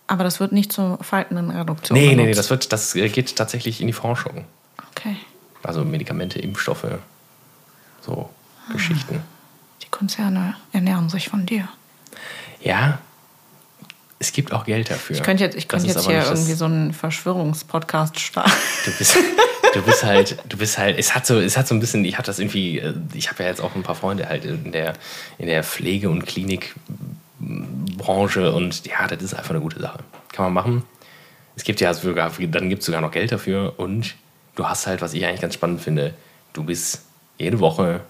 aber 0.07 0.23
das 0.23 0.39
wird 0.39 0.51
nicht 0.51 0.71
zur 0.73 0.97
Faltenreduktion 1.01 1.97
nee, 1.97 2.07
nee, 2.07 2.15
nee, 2.15 2.21
benutzt. 2.23 2.39
das, 2.39 2.49
wird, 2.49 2.71
das 2.73 2.93
geht 2.93 3.35
tatsächlich 3.35 3.79
in 3.81 3.87
die 3.87 3.93
Forschung. 3.93 4.45
Okay. 4.91 5.15
Also 5.63 5.83
Medikamente, 5.85 6.39
Impfstoffe, 6.39 6.85
so 8.01 8.29
Ah. 8.67 8.73
Geschichten. 8.73 9.21
Die 9.83 9.89
Konzerne 9.89 10.55
ernähren 10.73 11.09
sich 11.09 11.29
von 11.29 11.45
dir. 11.45 11.67
Ja, 12.63 12.97
es 14.19 14.31
gibt 14.31 14.53
auch 14.53 14.65
Geld 14.65 14.89
dafür. 14.89 15.15
Ich 15.15 15.23
könnte 15.23 15.43
jetzt, 15.43 15.57
ich 15.57 15.67
könnte 15.67 15.87
jetzt 15.87 16.05
hier 16.05 16.23
irgendwie 16.23 16.53
so 16.53 16.65
einen 16.65 16.93
Verschwörungspodcast 16.93 18.19
starten. 18.19 18.51
Du 18.85 18.91
bist, 18.97 19.17
du 19.73 19.81
bist 19.81 20.03
halt, 20.03 20.37
du 20.47 20.57
bist 20.57 20.77
halt, 20.77 20.97
es 20.97 21.15
hat 21.15 21.25
so, 21.25 21.39
es 21.39 21.57
hat 21.57 21.67
so 21.67 21.75
ein 21.75 21.79
bisschen, 21.79 22.05
ich 22.05 22.17
hatte 22.17 22.27
das 22.27 22.39
irgendwie, 22.39 22.79
äh, 22.79 22.93
ich 23.13 23.29
habe 23.29 23.43
ja 23.43 23.49
jetzt 23.49 23.61
auch 23.61 23.75
ein 23.75 23.83
paar 23.83 23.95
Freunde 23.95 24.29
halt 24.29 24.45
in 24.45 24.71
der, 24.71 24.93
in 25.37 25.47
der 25.47 25.63
Pflege- 25.63 26.09
und 26.09 26.25
Klinikbranche 26.25 28.53
und 28.53 28.85
ja, 28.85 29.07
das 29.07 29.21
ist 29.21 29.33
einfach 29.33 29.51
eine 29.51 29.59
gute 29.59 29.81
Sache. 29.81 29.99
Kann 30.31 30.45
man 30.45 30.53
machen. 30.53 30.83
Es 31.57 31.63
gibt 31.63 31.81
ja 31.81 31.93
sogar, 31.93 32.31
dann 32.37 32.69
gibt 32.69 32.81
es 32.81 32.85
sogar 32.85 33.01
noch 33.01 33.11
Geld 33.11 33.31
dafür 33.31 33.73
und 33.77 34.15
du 34.55 34.67
hast 34.67 34.87
halt, 34.87 35.01
was 35.01 35.13
ich 35.13 35.25
eigentlich 35.25 35.41
ganz 35.41 35.53
spannend 35.53 35.81
finde, 35.81 36.13
du 36.53 36.63
bist 36.63 37.01
jede 37.37 37.59
Woche 37.59 38.01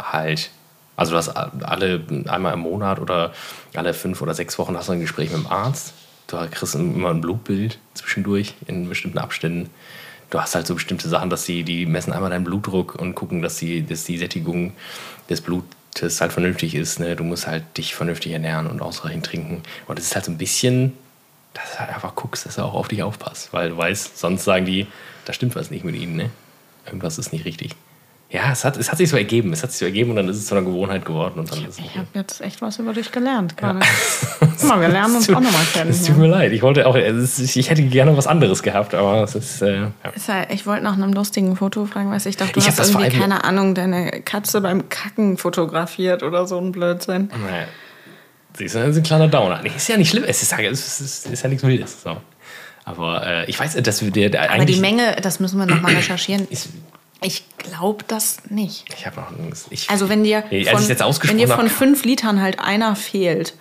halt, 0.00 0.50
also 0.96 1.12
du 1.12 1.16
hast 1.16 1.30
alle 1.30 2.04
einmal 2.28 2.54
im 2.54 2.60
Monat 2.60 3.00
oder 3.00 3.32
alle 3.74 3.94
fünf 3.94 4.20
oder 4.20 4.34
sechs 4.34 4.58
Wochen 4.58 4.76
hast 4.76 4.88
du 4.88 4.92
ein 4.92 5.00
Gespräch 5.00 5.30
mit 5.30 5.38
dem 5.38 5.46
Arzt. 5.46 5.94
Du 6.26 6.36
kriegst 6.50 6.74
immer 6.74 7.10
ein 7.10 7.20
Blutbild 7.20 7.78
zwischendurch 7.94 8.54
in 8.66 8.88
bestimmten 8.88 9.18
Abständen. 9.18 9.70
Du 10.30 10.40
hast 10.40 10.54
halt 10.54 10.66
so 10.66 10.74
bestimmte 10.74 11.08
Sachen, 11.08 11.28
dass 11.28 11.44
die, 11.44 11.62
die 11.62 11.84
messen 11.84 12.12
einmal 12.12 12.30
deinen 12.30 12.44
Blutdruck 12.44 12.94
und 12.94 13.14
gucken, 13.14 13.42
dass 13.42 13.56
die, 13.56 13.84
dass 13.84 14.04
die 14.04 14.16
Sättigung 14.16 14.72
des 15.28 15.42
Blutes 15.42 16.20
halt 16.20 16.32
vernünftig 16.32 16.74
ist. 16.74 17.00
Ne? 17.00 17.16
Du 17.16 17.24
musst 17.24 17.46
halt 17.46 17.76
dich 17.76 17.94
vernünftig 17.94 18.32
ernähren 18.32 18.66
und 18.66 18.80
ausreichend 18.80 19.26
trinken. 19.26 19.62
Und 19.86 19.98
es 19.98 20.06
ist 20.06 20.14
halt 20.14 20.24
so 20.24 20.32
ein 20.32 20.38
bisschen, 20.38 20.94
dass 21.52 21.72
du 21.72 21.80
halt 21.80 21.90
einfach 21.90 22.14
guckst, 22.14 22.46
dass 22.46 22.54
du 22.54 22.62
auch 22.62 22.72
auf 22.72 22.88
dich 22.88 23.02
aufpasst. 23.02 23.52
Weil 23.52 23.70
du 23.70 23.76
weißt, 23.76 24.18
sonst 24.18 24.44
sagen 24.44 24.64
die, 24.64 24.86
da 25.26 25.34
stimmt 25.34 25.54
was 25.54 25.70
nicht 25.70 25.84
mit 25.84 25.96
ihnen. 25.96 26.16
Ne? 26.16 26.30
Irgendwas 26.86 27.18
ist 27.18 27.32
nicht 27.32 27.44
richtig. 27.44 27.76
Ja, 28.32 28.50
es 28.50 28.64
hat, 28.64 28.78
es 28.78 28.90
hat 28.90 28.96
sich 28.96 29.10
so 29.10 29.18
ergeben. 29.18 29.52
Es 29.52 29.62
hat 29.62 29.72
sich 29.72 29.80
so 29.80 29.84
ergeben 29.84 30.08
und 30.08 30.16
dann 30.16 30.28
ist 30.30 30.38
es 30.38 30.46
zu 30.46 30.54
einer 30.54 30.64
Gewohnheit 30.64 31.04
geworden. 31.04 31.38
Und 31.38 31.52
dann 31.52 31.66
ist 31.68 31.78
Ich 31.78 31.98
habe 31.98 32.06
jetzt 32.14 32.40
echt 32.40 32.62
was 32.62 32.78
über 32.78 32.94
dich 32.94 33.12
gelernt 33.12 33.58
gerade. 33.58 33.80
Guck 34.40 34.64
mal, 34.64 34.80
wir 34.80 34.88
lernen 34.88 35.16
uns 35.16 35.28
auch 35.28 35.34
nochmal 35.40 35.66
kennen. 35.74 35.90
Es 35.90 36.04
tut 36.04 36.16
mir 36.16 36.28
leid. 36.28 36.50
Ich 36.52 36.62
wollte 36.62 36.86
auch, 36.86 36.96
ich 36.96 37.70
hätte 37.70 37.82
gerne 37.82 38.16
was 38.16 38.26
anderes 38.26 38.62
gehabt, 38.62 38.94
aber 38.94 39.22
es 39.22 39.34
ist, 39.34 39.60
äh, 39.60 39.82
ja. 39.82 39.92
Ich 40.48 40.66
wollte 40.66 40.82
nach 40.82 40.94
einem 40.94 41.12
lustigen 41.12 41.56
Foto 41.56 41.84
fragen, 41.84 42.10
weil 42.10 42.26
ich 42.26 42.36
dachte, 42.38 42.54
du 42.54 42.60
Ich 42.60 42.68
hast 42.68 42.78
irgendwie, 42.78 43.10
keine 43.18 43.44
Ahnung, 43.44 43.74
deine 43.74 44.22
Katze 44.22 44.62
beim 44.62 44.88
Kacken 44.88 45.36
fotografiert 45.36 46.22
oder 46.22 46.46
so 46.46 46.58
ein 46.58 46.72
Blödsinn. 46.72 47.28
Naja. 47.28 47.66
Siehst 48.56 48.74
du, 48.74 48.78
das 48.78 48.88
ist 48.90 48.96
ein 48.96 49.02
kleiner 49.02 49.28
Downer. 49.28 49.60
Nee, 49.62 49.72
ist 49.76 49.88
ja 49.88 49.98
nicht 49.98 50.10
schlimm. 50.10 50.24
Es 50.26 50.42
ist, 50.42 50.52
es 50.58 51.00
ist, 51.00 51.26
ist 51.26 51.42
ja 51.42 51.48
nichts 51.50 51.64
Wildes. 51.64 52.02
So. 52.02 52.16
Aber 52.84 53.26
äh, 53.26 53.50
ich 53.50 53.60
weiß, 53.60 53.74
dass 53.82 54.02
wir 54.02 54.10
der, 54.10 54.30
der 54.30 54.50
Aber 54.50 54.64
die 54.64 54.76
Menge, 54.76 55.16
das 55.22 55.38
müssen 55.38 55.58
wir 55.58 55.66
nochmal 55.66 55.94
recherchieren. 55.96 56.48
Ist, 56.48 56.70
Ich 57.24 57.44
glaube 57.58 58.04
das 58.08 58.38
nicht. 58.50 58.84
ich 58.96 59.06
habe 59.06 59.20
noch. 59.20 59.30
Ich, 59.70 59.88
Also 59.90 60.08
wenn 60.08 60.24
dir, 60.24 60.44
Nee, 60.50 60.64
von, 60.66 60.88
wenn 60.88 61.38
dir 61.38 61.48
von 61.48 61.68
fünf 61.68 62.04
Litern 62.04 62.40
halt 62.40 62.58
einer 62.58 62.96
fehlt, 62.96 63.54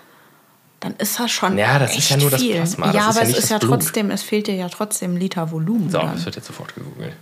dann 0.79 0.95
ist 0.95 1.19
das 1.19 1.29
schon 1.31 1.57
Ja, 1.57 1.77
das 1.77 1.95
ist 1.95 2.09
ja 2.09 2.17
nur 2.17 2.31
das 2.31 2.41
viel. 2.41 2.55
Plasma, 2.55 2.87
das 2.87 2.95
ja, 2.95 3.01
ist 3.09 3.17
aber 3.17 3.25
ja 3.25 3.31
es 3.31 3.37
ist 3.37 3.43
das 3.43 3.49
ja 3.51 3.57
Blut. 3.59 3.71
trotzdem, 3.81 4.09
es 4.11 4.23
fehlt 4.23 4.47
dir 4.47 4.55
ja 4.55 4.67
trotzdem 4.69 5.15
Liter 5.15 5.51
Volumen. 5.51 5.89
so, 5.91 5.99
dann. 5.99 6.13
das 6.15 6.25
wird 6.25 6.35
jetzt 6.37 6.47
sofort 6.47 6.73
gegoogelt. 6.73 7.13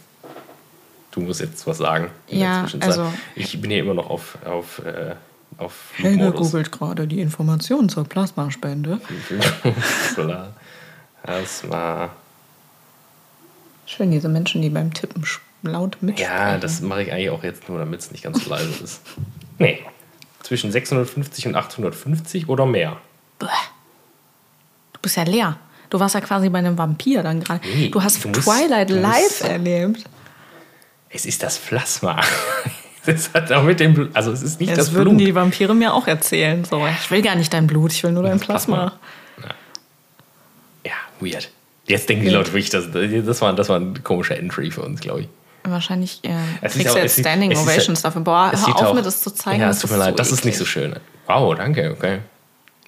Du 1.12 1.22
musst 1.22 1.42
jetzt 1.42 1.66
was 1.68 1.78
sagen. 1.80 2.10
in 2.28 2.40
Ja, 2.40 2.66
also- 2.80 3.12
Ich 3.36 3.60
bin 3.60 3.70
hier 3.72 3.80
immer 3.82 3.96
noch 3.96 4.10
auf. 4.10 4.38
auf, 4.46 4.80
äh, 4.86 5.16
auf 5.58 5.74
Helge 5.98 6.20
Flugmodus. 6.24 6.52
googelt 6.52 6.72
gerade 6.72 7.08
die 7.08 7.20
Informationen 7.20 7.90
zur 7.90 8.06
Plasmaspende. 8.06 9.02
Plasma. 11.24 12.10
Schön, 13.86 14.12
diese 14.12 14.30
Menschen, 14.30 14.62
die 14.62 14.70
beim 14.70 14.94
Tippen 14.94 15.24
sch- 15.24 15.40
laut 15.62 15.98
mitsprechen. 16.02 16.32
Ja, 16.34 16.58
das 16.58 16.82
mache 16.82 17.04
ich 17.04 17.12
eigentlich 17.12 17.30
auch 17.30 17.44
jetzt 17.44 17.68
nur, 17.70 17.80
damit 17.80 18.00
es 18.00 18.12
nicht 18.12 18.24
ganz 18.24 18.44
so 18.44 18.50
leise 18.50 18.70
ist. 18.84 19.02
Nee. 19.58 19.80
Zwischen 20.44 20.72
650 20.72 21.48
und 21.48 21.56
850 21.56 22.48
oder 22.50 22.66
mehr. 22.66 22.98
Bäh. 23.40 23.48
Du 24.94 25.00
bist 25.02 25.18
ja 25.18 25.24
leer. 25.24 25.58
Du 25.90 26.00
warst 26.00 26.16
ja 26.16 26.22
quasi 26.22 26.50
bei 26.50 26.60
einem 26.60 26.78
Vampir 26.78 27.24
dann 27.24 27.40
gerade. 27.42 27.62
Nee, 27.68 27.90
du 27.90 28.02
hast 28.02 28.24
du 28.24 28.30
musst- 28.30 28.44
Twilight 28.44 28.90
du 28.90 29.00
live 29.00 29.42
erlebt. 29.44 30.04
Es 31.10 31.26
ist 31.26 31.42
das 31.44 31.58
Plasma. 31.58 32.22
Das 33.06 33.34
hat 33.34 33.52
auch 33.54 33.64
mit 33.64 33.80
dem 33.80 33.94
Blut. 33.96 34.10
Also 34.14 34.32
es 34.32 34.44
ist 34.44 34.60
nicht 34.60 34.72
Das, 34.74 34.78
das 34.78 34.94
würden 34.94 35.16
Blut. 35.16 35.28
die 35.28 35.34
Vampire 35.34 35.74
mir 35.74 35.94
auch 35.94 36.06
erzählen. 36.06 36.64
So, 36.66 36.86
ich 36.86 37.10
will 37.10 37.22
gar 37.24 37.34
nicht 37.36 37.52
dein 37.52 37.66
Blut, 37.66 37.92
ich 37.94 38.04
will 38.04 38.12
nur 38.12 38.22
dein 38.24 38.40
Plasma. 38.40 38.92
Ja, 40.86 40.92
weird. 41.20 41.50
Jetzt 41.88 42.08
denken 42.10 42.26
die 42.26 42.30
Leute 42.30 42.50
wirklich, 42.54 42.70
das, 42.70 42.90
das, 42.92 43.42
war, 43.42 43.54
das 43.54 43.70
war 43.70 43.80
ein 43.80 44.04
komischer 44.04 44.38
Entry 44.38 44.70
für 44.70 44.82
uns, 44.82 45.00
glaube 45.00 45.22
ich. 45.22 45.28
Wahrscheinlich 45.64 46.20
äh, 46.24 46.30
Es 46.62 46.74
kriegst 46.74 46.96
du 46.96 47.00
jetzt 47.00 47.20
Standing 47.20 47.52
es 47.52 47.60
ist- 47.60 47.66
Ovations 47.68 48.02
dafür. 48.02 48.22
Boah, 48.22 48.52
hör 48.54 48.76
auf, 48.76 48.82
auch- 48.82 48.94
mir 48.94 49.02
das 49.02 49.22
zu 49.22 49.32
zeigen. 49.32 49.62
Ja, 49.62 49.70
es 49.70 49.80
tut 49.80 49.92
mir 49.92 49.98
leid, 49.98 50.18
das 50.20 50.32
ist 50.32 50.46
nicht 50.46 50.58
so 50.58 50.66
schön. 50.66 50.96
Wow, 51.28 51.56
danke, 51.56 51.92
okay. 51.98 52.20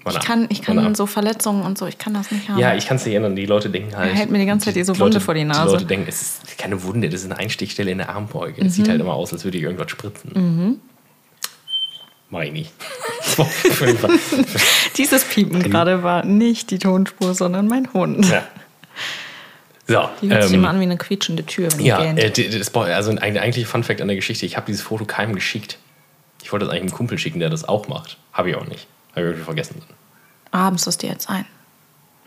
Ich 0.09 0.19
kann, 0.21 0.47
ich 0.49 0.63
kann 0.63 0.95
so 0.95 1.05
Verletzungen 1.05 1.61
und 1.63 1.77
so, 1.77 1.85
ich 1.85 1.99
kann 1.99 2.15
das 2.15 2.31
nicht 2.31 2.49
haben. 2.49 2.57
Ja, 2.57 2.73
ich 2.73 2.87
kann 2.87 2.97
es 2.97 3.05
nicht 3.05 3.13
ändern. 3.13 3.35
Die 3.35 3.45
Leute 3.45 3.69
denken 3.69 3.95
halt. 3.95 4.09
Er 4.09 4.15
hält 4.17 4.31
mir 4.31 4.39
die 4.39 4.47
ganze 4.47 4.65
Zeit 4.65 4.75
diese 4.75 4.93
Leute, 4.93 5.01
Wunde 5.03 5.19
vor 5.19 5.35
die 5.35 5.43
Nase. 5.43 5.61
Die 5.67 5.73
Leute 5.73 5.85
denken, 5.85 6.05
es 6.09 6.21
ist 6.23 6.57
keine 6.57 6.81
Wunde, 6.81 7.07
das 7.07 7.21
ist 7.21 7.29
eine 7.29 7.37
Einstichstelle 7.37 7.91
in 7.91 7.99
der 7.99 8.09
Armbeuge. 8.09 8.63
Das 8.63 8.73
sieht 8.73 8.87
Mhm. 8.87 8.91
halt 8.91 9.01
immer 9.01 9.13
aus, 9.13 9.31
als 9.31 9.43
würde 9.43 9.57
ich 9.59 9.63
irgendwas 9.63 9.91
spritzen. 9.91 10.79
Mach 12.31 12.41
ich 12.41 12.51
nicht. 12.51 12.71
Dieses 14.97 15.23
Piepen 15.25 15.61
gerade 15.61 16.01
war 16.01 16.25
nicht 16.25 16.71
die 16.71 16.79
Tonspur, 16.79 17.33
sondern 17.35 17.67
mein 17.67 17.91
Hund. 17.93 18.25
ja. 18.27 18.43
So, 19.91 20.09
Die 20.21 20.29
hört 20.29 20.43
sich 20.43 20.53
ähm, 20.53 20.59
immer 20.59 20.69
an 20.69 20.79
wie 20.79 20.83
eine 20.83 20.97
quietschende 20.97 21.45
Tür, 21.45 21.69
Ja, 21.79 22.01
äh, 22.03 22.31
das, 22.31 22.73
also 22.73 23.11
ein 23.11 23.19
eigentlicher 23.19 23.67
Funfact 23.67 24.01
an 24.01 24.07
der 24.07 24.15
Geschichte, 24.15 24.45
ich 24.45 24.55
habe 24.57 24.65
dieses 24.65 24.81
Foto 24.81 25.05
keinem 25.05 25.35
geschickt. 25.35 25.77
Ich 26.43 26.51
wollte 26.51 26.65
das 26.65 26.71
eigentlich 26.73 26.89
einem 26.89 26.97
Kumpel 26.97 27.17
schicken, 27.17 27.39
der 27.39 27.49
das 27.49 27.63
auch 27.67 27.87
macht. 27.87 28.17
Habe 28.33 28.49
ich 28.49 28.55
auch 28.55 28.65
nicht. 28.65 28.87
Habe 29.11 29.21
ich 29.21 29.25
irgendwie 29.27 29.43
vergessen. 29.43 29.81
Rahmst 30.53 30.85
du 30.85 30.89
es 30.89 30.97
dir 30.97 31.09
jetzt 31.09 31.29
ein? 31.29 31.45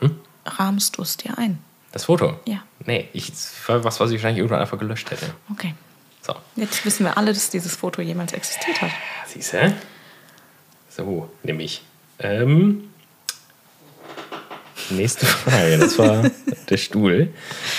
Hm? 0.00 0.16
Rahmst 0.46 0.96
du 0.96 1.02
es 1.02 1.16
dir 1.16 1.36
ein? 1.38 1.58
Das 1.92 2.04
Foto? 2.04 2.38
Ja. 2.46 2.62
Nee, 2.86 3.08
ich, 3.12 3.32
was, 3.66 4.00
was 4.00 4.10
ich 4.10 4.16
wahrscheinlich 4.16 4.38
irgendwann 4.38 4.60
einfach 4.60 4.78
gelöscht 4.78 5.10
hätte. 5.10 5.26
Okay. 5.52 5.74
So, 6.22 6.34
Jetzt 6.56 6.84
wissen 6.86 7.04
wir 7.04 7.16
alle, 7.18 7.32
dass 7.32 7.50
dieses 7.50 7.76
Foto 7.76 8.00
jemals 8.02 8.32
existiert 8.32 8.80
hat. 8.80 8.90
siehst 9.26 9.52
du? 9.52 9.74
So, 10.88 11.30
nehme 11.42 11.62
ich. 11.62 11.82
Ähm, 12.18 12.90
nächste 14.90 15.26
Frage, 15.26 15.78
das 15.78 15.98
war 15.98 16.30
der 16.68 16.76
Stuhl. 16.76 17.28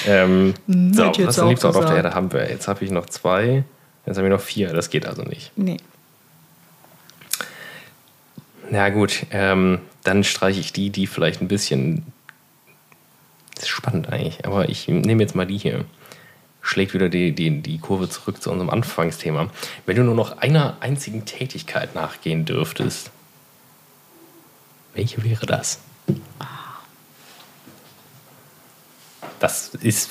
Ähm, 0.08 0.53
so, 0.68 1.12
ich 1.12 1.18
jetzt 1.18 1.38
was 1.39 1.51
ist 1.51 1.66
auch 1.66 1.76
auf 1.76 1.86
der. 1.86 1.97
Erde 1.97 2.14
haben 2.14 2.32
wir? 2.32 2.49
Jetzt 2.49 2.68
habe 2.68 2.84
ich 2.84 2.91
noch 2.91 3.06
zwei, 3.08 3.64
jetzt 4.06 4.18
habe 4.18 4.28
ich 4.28 4.32
noch 4.32 4.41
vier, 4.41 4.74
das 4.74 4.89
geht 4.89 5.06
also 5.06 5.24
nicht. 5.24 5.51
Nee. 5.56 5.78
Na 8.70 8.89
gut, 8.89 9.26
ähm, 9.32 9.80
dann 10.03 10.24
streiche 10.24 10.60
ich 10.60 10.74
die, 10.74 10.89
die 10.89 11.08
vielleicht 11.08 11.41
ein 11.41 11.47
bisschen. 11.47 12.03
Das 13.53 13.66
ist 13.66 13.70
spannend 13.70 14.10
eigentlich, 14.10 14.45
aber 14.45 14.70
ich 14.70 14.88
nehme 14.88 15.24
jetzt 15.24 15.36
mal 15.36 15.45
die 15.45 15.58
hier. 15.58 15.86
Schlägt 16.62 16.95
wieder 16.95 17.10
die, 17.10 17.32
die, 17.32 17.62
die 17.62 17.78
Kurve 17.78 18.10
zurück 18.10 18.41
zu 18.41 18.49
unserem 18.49 18.72
Anfangsthema. 18.72 19.51
Wenn 19.86 19.95
du 19.95 20.03
nur 20.03 20.16
noch 20.16 20.39
einer 20.39 20.78
einzigen 20.80 21.24
Tätigkeit 21.24 21.93
nachgehen 21.93 22.43
dürftest, 22.43 23.12
welche 24.95 25.24
wäre 25.24 25.45
das? 25.45 25.80
Das 29.46 29.70
ist, 29.82 30.10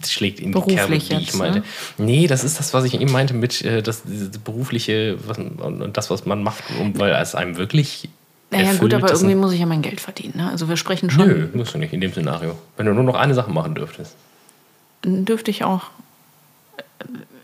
das 0.00 0.10
schlägt 0.10 0.40
in 0.40 0.52
die 0.52 0.60
Kerbe, 0.74 0.96
die 0.98 1.14
ich 1.16 1.34
meinte. 1.34 1.58
ne? 1.58 1.64
Nee, 1.98 2.26
das 2.26 2.44
ist 2.44 2.58
das, 2.58 2.72
was 2.72 2.84
ich 2.84 2.94
eben 2.98 3.12
meinte 3.12 3.34
mit 3.34 3.60
äh, 3.62 3.82
das, 3.82 4.04
dieses 4.04 4.38
berufliche 4.38 5.18
was, 5.26 5.36
und, 5.36 5.94
das, 5.94 6.08
was 6.08 6.24
man 6.24 6.42
macht, 6.42 6.64
um, 6.80 6.98
weil 6.98 7.12
es 7.12 7.34
einem 7.34 7.56
wirklich 7.58 8.08
Naja, 8.50 8.62
erfüllt, 8.64 8.80
gut, 8.80 8.94
aber 8.94 9.08
das 9.08 9.20
irgendwie 9.20 9.34
muss 9.36 9.52
ich 9.52 9.60
ja 9.60 9.66
mein 9.66 9.82
Geld 9.82 10.00
verdienen. 10.00 10.34
Ne? 10.38 10.48
Also 10.48 10.68
wir 10.70 10.78
sprechen 10.78 11.10
schon, 11.10 11.28
Nö, 11.28 11.48
musst 11.52 11.74
du 11.74 11.78
nicht 11.78 11.92
in 11.92 12.00
dem 12.00 12.12
Szenario. 12.12 12.56
Wenn 12.78 12.86
du 12.86 12.94
nur 12.94 13.04
noch 13.04 13.16
eine 13.16 13.34
Sache 13.34 13.50
machen 13.50 13.74
dürftest. 13.74 14.14
dann 15.02 15.26
dürfte 15.26 15.50
ich 15.50 15.62
auch 15.62 15.82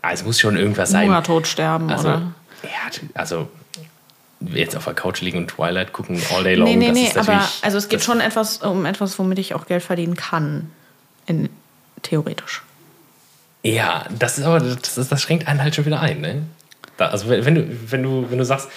Also 0.01 0.25
muss 0.25 0.39
schon 0.39 0.57
irgendwas 0.57 0.89
sein. 0.89 1.07
Hungertod 1.07 1.45
sterben 1.45 1.91
Also, 1.91 2.07
oder. 2.07 2.31
ja, 2.63 2.69
also 3.13 3.47
jetzt 4.39 4.75
auf 4.75 4.85
der 4.85 4.95
Couch 4.95 5.21
liegen 5.21 5.37
und 5.37 5.49
Twilight 5.49 5.93
gucken 5.93 6.19
all 6.35 6.43
day 6.43 6.55
long. 6.55 6.67
Nee, 6.67 6.75
nee, 6.77 7.11
das 7.13 7.27
nee, 7.27 7.33
aber 7.33 7.47
also 7.61 7.77
es 7.77 7.89
geht 7.89 7.99
das- 7.99 8.05
schon 8.05 8.21
etwas 8.21 8.57
um 8.63 8.85
etwas, 8.87 9.19
womit 9.19 9.37
ich 9.37 9.53
auch 9.53 9.67
Geld 9.67 9.83
verdienen 9.83 10.15
kann. 10.15 10.71
In, 11.31 11.49
theoretisch. 12.01 12.61
Ja, 13.63 14.05
das 14.17 14.37
ist 14.37 14.43
aber, 14.45 14.59
das, 14.59 14.97
ist, 14.97 15.11
das 15.11 15.21
schränkt 15.21 15.47
einen 15.47 15.61
halt 15.61 15.75
schon 15.75 15.85
wieder 15.85 15.99
ein, 16.01 16.19
ne? 16.21 16.43
Da, 16.97 17.07
also 17.07 17.29
wenn, 17.29 17.45
wenn, 17.45 17.55
du, 17.55 17.67
wenn, 17.91 18.03
du, 18.03 18.25
wenn 18.29 18.37
du 18.37 18.45
sagst, 18.45 18.67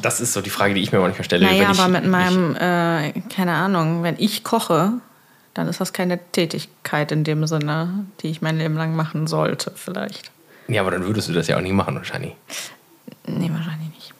das 0.00 0.20
ist 0.20 0.32
so 0.32 0.40
die 0.40 0.50
Frage, 0.50 0.74
die 0.74 0.82
ich 0.82 0.92
mir 0.92 1.00
manchmal 1.00 1.24
stelle. 1.24 1.46
Naja, 1.46 1.64
wenn 1.64 1.72
ich, 1.72 1.78
aber 1.80 1.88
mit 1.88 2.06
meinem, 2.06 2.54
äh, 2.56 3.12
keine 3.34 3.52
Ahnung, 3.54 4.02
wenn 4.02 4.16
ich 4.18 4.44
koche, 4.44 4.92
dann 5.54 5.68
ist 5.68 5.80
das 5.80 5.92
keine 5.92 6.18
Tätigkeit 6.32 7.12
in 7.12 7.24
dem 7.24 7.46
Sinne, 7.46 8.04
die 8.20 8.28
ich 8.28 8.42
mein 8.42 8.58
Leben 8.58 8.74
lang 8.76 8.94
machen 8.94 9.26
sollte, 9.26 9.72
vielleicht. 9.74 10.30
Ja, 10.68 10.82
aber 10.82 10.90
dann 10.92 11.04
würdest 11.04 11.28
du 11.28 11.32
das 11.32 11.48
ja 11.48 11.56
auch 11.56 11.60
nie 11.62 11.72
machen, 11.72 11.94
wahrscheinlich. 11.96 12.34
Nee, 13.26 13.50
wahrscheinlich 13.52 13.88
nicht. 13.90 14.12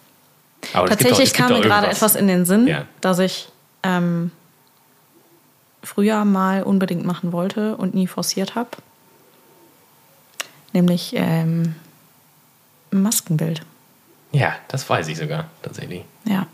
Aber 0.73 0.89
Tatsächlich 0.89 1.33
doch- 1.33 1.39
kam 1.39 1.53
mir 1.53 1.61
gerade 1.61 1.89
etwas 1.89 2.17
in 2.17 2.27
den 2.27 2.45
Sinn, 2.47 2.67
Ja. 2.67 2.85
dass 3.01 3.19
ich 3.19 3.49
ähm, 3.83 4.31
früher 5.83 6.25
mal 6.25 6.63
unbedingt 6.63 7.05
machen 7.05 7.33
wollte 7.33 7.77
und 7.77 7.95
nie 7.95 8.07
forciert 8.07 8.55
habe. 8.55 8.71
Nämlich 10.73 11.13
ähm, 11.17 11.75
Maskenbild. 12.91 13.63
Ja, 14.33 14.55
das 14.69 14.89
weiß 14.89 15.09
ich 15.09 15.19
sogar, 15.19 15.47
tatsächlich. 15.63 16.05
Ja. 16.25 16.47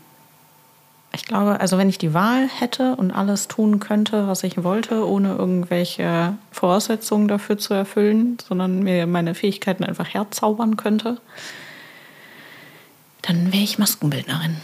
Ich 1.13 1.25
glaube, 1.25 1.59
also 1.59 1.77
wenn 1.77 1.89
ich 1.89 1.97
die 1.97 2.13
Wahl 2.13 2.47
hätte 2.47 2.95
und 2.95 3.11
alles 3.11 3.47
tun 3.47 3.79
könnte, 3.79 4.27
was 4.27 4.43
ich 4.43 4.63
wollte, 4.63 5.07
ohne 5.07 5.35
irgendwelche 5.35 6.35
Voraussetzungen 6.51 7.27
dafür 7.27 7.57
zu 7.57 7.73
erfüllen, 7.73 8.37
sondern 8.45 8.83
mir 8.83 9.07
meine 9.07 9.33
Fähigkeiten 9.33 9.83
einfach 9.83 10.13
herzaubern 10.13 10.77
könnte, 10.77 11.19
dann 13.23 13.51
wäre 13.51 13.63
ich 13.63 13.79
Maskenbildnerin. 13.79 14.57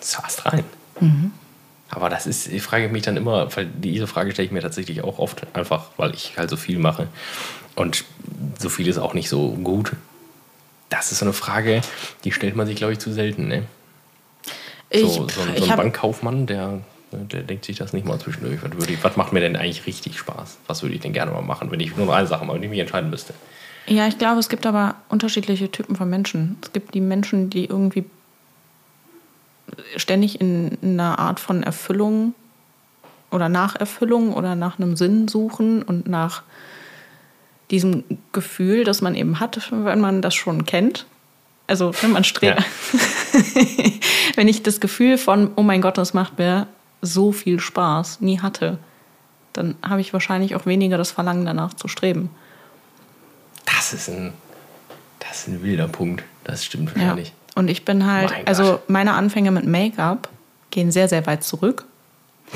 Saßt 0.00 0.46
rein. 0.46 0.64
Mhm. 1.00 1.32
Aber 1.90 2.10
das 2.10 2.26
ist, 2.26 2.48
ich 2.48 2.62
frage 2.62 2.88
mich 2.88 3.02
dann 3.02 3.16
immer, 3.16 3.54
weil 3.56 3.66
diese 3.66 4.06
Frage 4.06 4.32
stelle 4.32 4.46
ich 4.46 4.52
mir 4.52 4.60
tatsächlich 4.60 5.02
auch 5.02 5.18
oft, 5.18 5.46
einfach 5.54 5.86
weil 5.96 6.14
ich 6.14 6.36
halt 6.36 6.50
so 6.50 6.56
viel 6.56 6.78
mache. 6.78 7.08
Und 7.76 8.04
so 8.58 8.68
viel 8.68 8.86
ist 8.88 8.98
auch 8.98 9.14
nicht 9.14 9.28
so 9.28 9.52
gut. 9.52 9.92
Das 10.90 11.12
ist 11.12 11.18
so 11.18 11.24
eine 11.24 11.32
Frage, 11.32 11.80
die 12.24 12.32
stellt 12.32 12.56
man 12.56 12.66
sich, 12.66 12.76
glaube 12.76 12.92
ich, 12.92 12.98
zu 12.98 13.12
selten. 13.12 13.48
Ne? 13.48 13.64
Ich, 14.90 15.00
so, 15.02 15.28
so, 15.28 15.40
ein- 15.42 15.56
so 15.56 15.64
ein 15.70 15.76
Bankkaufmann, 15.76 16.46
der, 16.46 16.80
der 17.12 17.42
denkt 17.42 17.64
sich 17.64 17.76
das 17.76 17.92
nicht 17.92 18.06
mal 18.06 18.18
zwischendurch. 18.18 18.62
Was, 18.62 18.72
würde 18.72 18.92
ich, 18.92 19.04
was 19.04 19.16
macht 19.16 19.32
mir 19.32 19.40
denn 19.40 19.56
eigentlich 19.56 19.86
richtig 19.86 20.18
Spaß? 20.18 20.58
Was 20.66 20.82
würde 20.82 20.94
ich 20.94 21.00
denn 21.00 21.12
gerne 21.12 21.30
mal 21.32 21.42
machen, 21.42 21.70
wenn 21.70 21.80
ich 21.80 21.94
nur 21.96 22.14
eine 22.14 22.26
Sache 22.26 22.44
mache, 22.44 22.56
wenn 22.56 22.62
ich 22.64 22.70
mich 22.70 22.80
entscheiden 22.80 23.10
müsste? 23.10 23.34
ja, 23.86 24.06
ich 24.06 24.18
glaube, 24.18 24.38
es 24.38 24.50
gibt 24.50 24.66
aber 24.66 24.96
unterschiedliche 25.08 25.70
Typen 25.70 25.96
von 25.96 26.10
Menschen. 26.10 26.58
Es 26.62 26.72
gibt 26.74 26.92
die 26.94 27.00
Menschen, 27.00 27.48
die 27.48 27.64
irgendwie 27.64 28.04
ständig 29.96 30.40
in, 30.40 30.78
in 30.82 31.00
einer 31.00 31.18
Art 31.18 31.40
von 31.40 31.62
Erfüllung 31.62 32.34
oder 33.30 33.48
nach 33.48 33.76
Erfüllung 33.76 34.32
oder 34.32 34.54
nach 34.54 34.78
einem 34.78 34.96
Sinn 34.96 35.28
suchen 35.28 35.82
und 35.82 36.08
nach 36.08 36.42
diesem 37.70 38.04
Gefühl, 38.32 38.84
das 38.84 39.02
man 39.02 39.14
eben 39.14 39.40
hat, 39.40 39.70
wenn 39.70 40.00
man 40.00 40.22
das 40.22 40.34
schon 40.34 40.64
kennt. 40.64 41.06
Also 41.66 41.92
wenn 42.00 42.12
man 42.12 42.24
strebt. 42.24 42.60
Ja. 42.60 43.00
wenn 44.36 44.48
ich 44.48 44.62
das 44.62 44.80
Gefühl 44.80 45.18
von, 45.18 45.50
oh 45.56 45.62
mein 45.62 45.82
Gott, 45.82 45.98
das 45.98 46.14
macht 46.14 46.38
mir 46.38 46.66
so 47.02 47.30
viel 47.30 47.60
Spaß, 47.60 48.22
nie 48.22 48.40
hatte, 48.40 48.78
dann 49.52 49.74
habe 49.82 50.00
ich 50.00 50.12
wahrscheinlich 50.14 50.54
auch 50.54 50.64
weniger 50.64 50.96
das 50.96 51.10
Verlangen 51.10 51.44
danach 51.44 51.74
zu 51.74 51.88
streben. 51.88 52.30
Das 53.66 53.92
ist 53.92 54.08
ein, 54.08 54.32
das 55.18 55.40
ist 55.40 55.48
ein 55.48 55.62
wilder 55.62 55.88
Punkt. 55.88 56.24
Das 56.44 56.64
stimmt 56.64 56.96
Ja. 56.96 57.16
Und 57.58 57.68
ich 57.68 57.84
bin 57.84 58.06
halt, 58.06 58.30
Mein 58.30 58.38
Gott. 58.40 58.48
also 58.48 58.80
meine 58.86 59.14
Anfänge 59.14 59.50
mit 59.50 59.66
Make-up 59.66 60.28
gehen 60.70 60.92
sehr, 60.92 61.08
sehr 61.08 61.26
weit 61.26 61.42
zurück. 61.42 61.84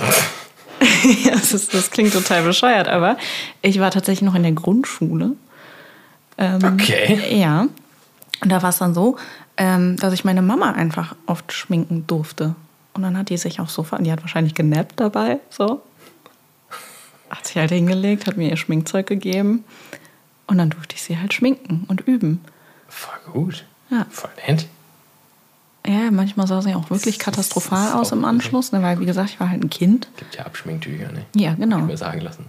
das, 1.28 1.53
ist, 1.53 1.74
das 1.74 1.90
klingt 1.90 2.12
total 2.12 2.42
bescheuert, 2.44 2.88
aber 2.88 3.16
ich 3.62 3.80
war 3.80 3.90
tatsächlich 3.90 4.22
noch 4.26 4.34
in 4.34 4.42
der 4.44 4.53
Grundschule. 4.53 5.32
Ähm, 6.38 6.59
Okay. 6.64 7.38
Ja. 7.40 7.66
Und 8.42 8.48
da 8.50 8.62
war 8.62 8.70
es 8.70 8.78
dann 8.78 8.94
so, 8.94 9.16
ähm, 9.57 9.96
dass 9.96 10.12
ich 10.12 10.24
meine 10.24 10.42
Mama 10.42 10.72
einfach 10.72 11.14
oft 11.26 11.53
schminken 11.53 12.07
durfte. 12.07 12.55
Und 12.94 13.03
dann 13.03 13.16
hat 13.16 13.28
die 13.28 13.36
sich 13.36 13.61
auch 13.61 13.68
so, 13.68 13.82
ver- 13.82 13.98
die 13.98 14.11
hat 14.12 14.20
wahrscheinlich 14.22 14.55
genappt 14.55 14.98
dabei, 15.00 15.38
so. 15.50 15.82
Hat 17.30 17.46
sich 17.46 17.57
halt 17.57 17.70
hingelegt, 17.70 18.26
hat 18.26 18.36
mir 18.36 18.50
ihr 18.50 18.57
Schminkzeug 18.57 19.07
gegeben. 19.07 19.64
Und 20.46 20.59
dann 20.59 20.70
durfte 20.70 20.94
ich 20.96 21.03
sie 21.03 21.18
halt 21.18 21.32
schminken 21.32 21.84
und 21.88 22.03
üben. 22.03 22.40
Voll 22.88 23.32
gut. 23.32 23.64
Ja. 23.90 24.07
Voll 24.11 24.30
nett. 24.46 24.66
Ja, 25.87 26.11
manchmal 26.12 26.47
sah 26.47 26.62
sie 26.62 26.74
auch 26.74 26.91
wirklich 26.91 27.16
ist- 27.16 27.20
katastrophal 27.22 27.89
ist 27.89 27.95
aus 27.95 28.12
im 28.12 28.24
Anschluss, 28.24 28.70
ne, 28.72 28.83
weil 28.83 29.01
wie 29.01 29.07
gesagt, 29.07 29.30
ich 29.30 29.41
war 29.41 29.51
halt 29.51 29.62
ein 29.64 29.70
Kind. 29.70 30.09
Gibt 30.16 30.37
ja 30.37 30.45
Abschminktücher, 30.47 31.11
ne? 31.11 31.24
Ja, 31.35 31.51
Hab 31.51 31.59
ich 31.59 31.64
genau. 31.64 31.78
mir 31.80 31.97
sagen 31.97 32.20
lassen. 32.20 32.45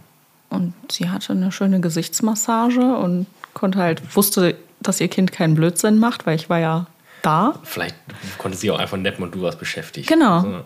Und 0.50 0.74
sie 0.92 1.10
hatte 1.10 1.34
eine 1.34 1.52
schöne 1.52 1.80
Gesichtsmassage 1.80 2.96
und 2.96 3.26
konnte 3.56 3.80
halt, 3.80 4.16
wusste, 4.16 4.56
dass 4.82 5.02
ihr 5.02 5.08
Kind 5.08 5.32
keinen 5.32 5.56
Blödsinn 5.56 5.98
macht, 5.98 6.28
weil 6.28 6.36
ich 6.36 6.50
war 6.50 6.60
ja 6.60 6.86
da. 7.24 7.56
Vielleicht 7.64 7.96
konnte 8.38 8.58
sie 8.58 8.70
auch 8.70 8.78
einfach 8.80 8.98
neppen 8.98 9.24
und 9.24 9.34
du 9.34 9.42
warst 9.42 9.58
beschäftigt. 9.60 10.08
Genau. 10.08 10.42
So. 10.42 10.60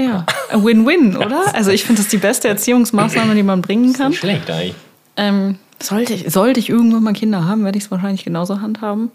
Ja, 0.00 0.24
Win-Win, 0.52 1.16
oder? 1.24 1.52
Also 1.54 1.72
ich 1.72 1.84
finde 1.84 2.00
das 2.02 2.08
die 2.10 2.18
beste 2.18 2.46
Erziehungsmaßnahme, 2.46 3.34
die 3.34 3.42
man 3.42 3.60
bringen 3.62 3.92
kann. 3.92 4.10
Nicht 4.10 4.20
schlecht 4.20 4.48
eigentlich. 4.50 4.74
Ähm, 5.16 5.58
sollte, 5.82 6.12
ich, 6.14 6.32
sollte 6.32 6.60
ich 6.60 6.68
irgendwann 6.68 7.02
mal 7.02 7.12
Kinder 7.12 7.44
haben, 7.46 7.64
werde 7.64 7.76
ich 7.78 7.84
es 7.84 7.90
wahrscheinlich 7.90 8.24
genauso 8.24 8.60
handhaben. 8.60 9.10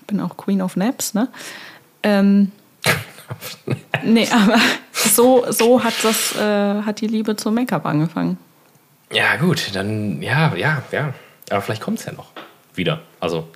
Ich 0.00 0.06
bin 0.06 0.20
auch 0.20 0.38
Queen 0.38 0.62
of 0.62 0.76
Naps, 0.76 1.12
ne? 1.12 1.28
Ähm, 2.04 2.52
nee, 4.04 4.28
aber 4.30 4.58
so, 4.92 5.44
so 5.50 5.82
hat 5.82 5.94
das, 6.02 6.34
äh, 6.36 6.82
hat 6.82 7.00
die 7.00 7.06
Liebe 7.08 7.34
zum 7.36 7.54
Make-up 7.54 7.84
angefangen. 7.86 8.38
Ja, 9.12 9.36
gut, 9.36 9.70
dann, 9.74 10.22
ja, 10.22 10.54
ja, 10.54 10.82
ja. 10.92 11.12
Aber 11.50 11.60
vielleicht 11.60 11.82
kommt 11.82 11.98
es 11.98 12.04
ja 12.06 12.12
noch 12.12 12.28
wieder. 12.74 13.00
Also, 13.20 13.48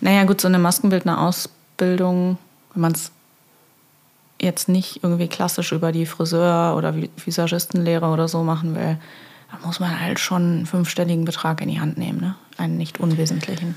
Naja, 0.00 0.24
gut, 0.24 0.40
so 0.40 0.48
eine 0.48 0.58
Maskenbildner-Ausbildung, 0.58 2.38
wenn 2.74 2.80
man 2.80 2.92
es 2.92 3.10
jetzt 4.40 4.68
nicht 4.68 5.02
irgendwie 5.02 5.28
klassisch 5.28 5.72
über 5.72 5.92
die 5.92 6.06
Friseur- 6.06 6.76
oder 6.76 6.90
Vi- 6.90 7.10
Visagistenlehre 7.24 8.06
oder 8.06 8.28
so 8.28 8.42
machen 8.42 8.74
will, 8.74 8.98
da 9.50 9.66
muss 9.66 9.80
man 9.80 9.98
halt 10.00 10.20
schon 10.20 10.42
einen 10.42 10.66
fünfstelligen 10.66 11.24
Betrag 11.24 11.60
in 11.62 11.68
die 11.68 11.80
Hand 11.80 11.96
nehmen, 11.98 12.20
ne? 12.20 12.34
Einen 12.58 12.76
nicht 12.76 13.00
unwesentlichen. 13.00 13.76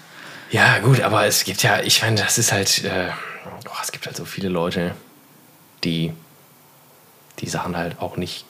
ja, 0.52 0.80
gut, 0.80 1.02
aber 1.02 1.26
es 1.26 1.44
gibt 1.44 1.64
ja, 1.64 1.80
ich 1.82 2.02
meine, 2.02 2.16
das 2.22 2.38
ist 2.38 2.52
halt, 2.52 2.84
äh, 2.84 3.08
oh, 3.46 3.78
es 3.82 3.92
gibt 3.92 4.06
halt 4.06 4.16
so 4.16 4.26
viele 4.26 4.50
Leute, 4.50 4.96
die 5.84 6.14
die 7.40 7.50
Sachen 7.50 7.78
halt 7.78 8.00
auch 8.02 8.18
nicht 8.18 8.46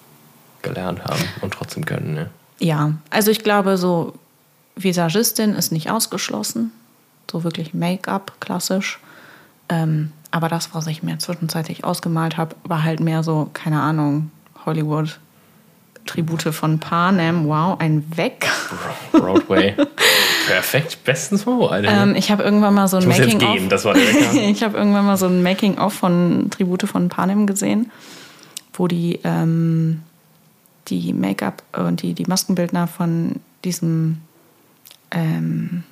gelernt 0.61 1.03
haben 1.03 1.23
und 1.41 1.53
trotzdem 1.53 1.85
können, 1.85 2.13
ne? 2.13 2.29
Ja, 2.59 2.93
also 3.09 3.31
ich 3.31 3.43
glaube, 3.43 3.77
so 3.77 4.13
Visagistin 4.75 5.53
ist 5.53 5.71
nicht 5.71 5.89
ausgeschlossen. 5.89 6.71
So 7.31 7.43
wirklich 7.43 7.73
Make-up, 7.73 8.33
klassisch. 8.39 8.99
Ähm, 9.69 10.11
aber 10.31 10.49
das, 10.49 10.73
was 10.73 10.87
ich 10.87 11.03
mir 11.03 11.17
zwischenzeitlich 11.19 11.83
ausgemalt 11.83 12.37
habe, 12.37 12.55
war 12.63 12.83
halt 12.83 12.99
mehr 12.99 13.23
so, 13.23 13.49
keine 13.53 13.81
Ahnung, 13.81 14.31
Hollywood. 14.65 15.19
Tribute 16.09 16.51
von 16.51 16.79
Panem, 16.79 17.45
wow, 17.45 17.79
ein 17.79 18.03
Weg. 18.17 18.47
Broadway. 19.11 19.75
Perfekt, 20.47 21.03
bestens 21.03 21.43
vorbereitet. 21.43 21.91
ne? 21.91 22.01
Ähm, 22.01 22.15
ich 22.15 22.31
habe 22.31 22.41
irgendwann 22.41 22.73
mal 22.73 22.87
so 22.87 22.97
ein 22.97 23.07
Making-of. 23.07 23.53
gehen, 23.53 23.69
das 23.69 23.85
war 23.85 23.95
ich 24.33 24.63
habe 24.63 24.75
irgendwann 24.75 25.05
mal 25.05 25.17
so 25.17 25.27
ein 25.27 25.43
Making-of 25.43 25.93
von 25.93 26.49
Tribute 26.49 26.83
von 26.83 27.09
Panem 27.09 27.45
gesehen, 27.45 27.91
wo 28.73 28.87
die, 28.87 29.19
ähm, 29.23 30.01
die 30.87 31.13
Make-up 31.13 31.61
und 31.77 32.01
die, 32.01 32.15
die 32.15 32.25
Maskenbildner 32.25 32.87
von 32.87 33.35
diesem 33.63 34.21
ähm, 35.11 35.83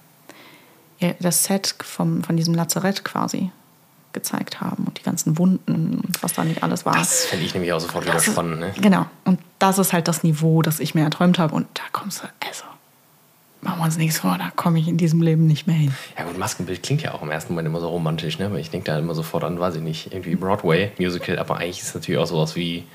ja, 0.97 1.11
das 1.19 1.43
Set 1.43 1.75
vom, 1.83 2.23
von 2.23 2.37
diesem 2.37 2.55
Lazarett 2.55 3.03
quasi 3.03 3.51
gezeigt 4.17 4.59
haben 4.61 4.85
und 4.85 4.97
die 4.99 5.03
ganzen 5.03 5.37
Wunden 5.37 6.01
und 6.03 6.23
was 6.23 6.33
da 6.33 6.43
nicht 6.43 6.63
alles 6.63 6.85
war. 6.85 6.95
Das 6.95 7.25
fände 7.25 7.45
ich 7.45 7.53
nämlich 7.53 7.71
auch 7.71 7.79
sofort 7.79 8.03
wieder 8.05 8.15
Das 8.15 8.25
spannend, 8.25 8.59
ne? 8.59 8.73
Genau. 8.81 9.05
Und 9.25 9.39
das 9.59 9.77
ist 9.77 9.93
halt 9.93 10.07
das 10.07 10.23
Niveau, 10.23 10.61
das 10.61 10.79
ich 10.79 10.95
mir 10.95 11.03
erträumt 11.03 11.37
habe. 11.39 11.53
Und 11.53 11.67
da 11.75 11.83
kommst 11.91 12.23
du, 12.23 12.27
also, 12.47 12.63
machen 13.61 13.79
wir 13.79 13.85
uns 13.85 13.97
nichts 13.97 14.19
vor, 14.19 14.37
da 14.37 14.51
komme 14.55 14.79
ich 14.79 14.87
in 14.87 14.97
diesem 14.97 15.21
Leben 15.21 15.45
nicht 15.45 15.67
mehr 15.67 15.75
hin. 15.75 15.93
Ja 16.17 16.23
gut, 16.25 16.37
Maskenbild 16.37 16.81
klingt 16.83 17.01
ja 17.03 17.13
auch 17.13 17.21
im 17.21 17.31
ersten 17.31 17.53
Moment 17.53 17.67
immer 17.67 17.79
so 17.79 17.89
romantisch, 17.89 18.39
ne? 18.39 18.47
Aber 18.47 18.59
ich 18.59 18.69
denke 18.69 18.85
da 18.91 18.97
immer 18.97 19.13
sofort 19.13 19.43
an, 19.43 19.59
weiß 19.59 19.75
ich 19.75 19.81
nicht, 19.81 20.11
irgendwie 20.13 20.35
Broadway, 20.35 20.91
Musical, 20.97 21.37
aber 21.37 21.57
eigentlich 21.57 21.79
ist 21.81 21.89
es 21.89 21.95
natürlich 21.95 22.19
auch 22.19 22.27
sowas 22.27 22.55
wie 22.55 22.85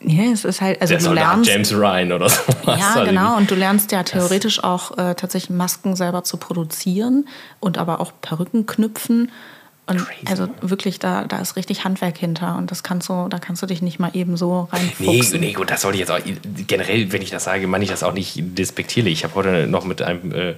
Ja, 0.00 0.24
es 0.32 0.44
ist 0.44 0.60
halt, 0.60 0.80
also 0.80 0.94
der 0.94 1.02
du 1.02 1.12
lernst. 1.12 1.50
James 1.50 1.72
Ryan 1.72 2.12
oder 2.12 2.28
so. 2.28 2.40
Ja, 2.66 3.04
genau. 3.04 3.36
Und 3.36 3.50
du 3.50 3.54
lernst 3.54 3.90
ja 3.92 4.02
theoretisch 4.02 4.62
auch 4.62 4.96
äh, 4.98 5.14
tatsächlich 5.14 5.50
Masken 5.50 5.96
selber 5.96 6.24
zu 6.24 6.36
produzieren 6.36 7.26
und 7.60 7.78
aber 7.78 8.00
auch 8.00 8.12
Perücken 8.20 8.66
knüpfen 8.66 9.30
Und 9.86 10.06
also 10.24 10.48
wirklich, 10.62 10.98
da, 10.98 11.24
da 11.24 11.38
ist 11.40 11.56
richtig 11.56 11.84
Handwerk 11.84 12.16
hinter 12.16 12.56
und 12.56 12.70
das 12.70 12.82
kannst 12.82 13.06
du, 13.10 13.28
da 13.28 13.38
kannst 13.38 13.60
du 13.62 13.66
dich 13.66 13.82
nicht 13.82 13.98
mal 13.98 14.10
eben 14.14 14.38
so 14.38 14.66
Nee, 14.72 14.78
reinfuchsen. 14.78 15.40
nee, 15.40 15.52
gut, 15.52 15.70
das 15.70 15.82
sollte 15.82 15.96
ich 15.96 16.08
jetzt 16.08 16.10
auch. 16.10 16.20
Generell, 16.66 17.12
wenn 17.12 17.20
ich 17.20 17.28
das 17.30 17.44
sage, 17.44 17.66
meine 17.66 17.84
ich 17.84 17.90
das 17.90 18.02
auch 18.02 18.14
nicht 18.14 18.34
despektierlich. 18.58 19.12
Ich 19.12 19.24
habe 19.24 19.34
heute 19.34 19.66
noch 19.66 19.84
mit 19.84 20.00
einem 20.00 20.32
äh, 20.32 20.54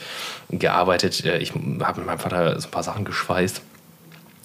gearbeitet. 0.51 1.25
Äh, 1.25 1.39
Ich 1.39 1.51
habe 1.55 1.59
mit 2.01 2.07
meinem 2.07 2.19
Vater 2.21 2.61
so 2.61 2.69
ein 2.69 2.71
paar 2.71 2.85
Sachen 2.85 3.05
geschweißt 3.05 3.63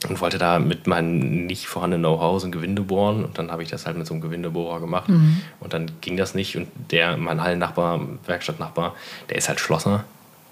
und 0.09 0.19
wollte 0.19 0.39
da 0.39 0.57
mit 0.57 0.88
meinem 0.88 1.45
nicht 1.45 1.67
vorhandenen 1.67 2.01
Know-how 2.01 2.41
so 2.41 2.47
ein 2.47 2.51
Gewinde 2.51 2.82
bohren. 2.82 3.23
Und 3.23 3.38
dann 3.38 3.51
habe 3.51 3.61
ich 3.61 3.69
das 3.69 3.86
halt 3.86 3.97
mit 3.97 4.07
so 4.07 4.15
einem 4.15 4.21
Gewindebohrer 4.21 4.79
gemacht. 4.79 5.09
Und 5.59 5.73
dann 5.73 5.91
ging 6.01 6.17
das 6.17 6.34
nicht. 6.34 6.57
Und 6.57 6.67
der, 6.89 7.17
mein 7.17 7.39
Hallennachbar, 7.39 7.99
Werkstattnachbar, 8.25 8.95
der 9.29 9.38
ist 9.38 9.47
halt 9.47 9.59
Schlosser. 9.59 10.05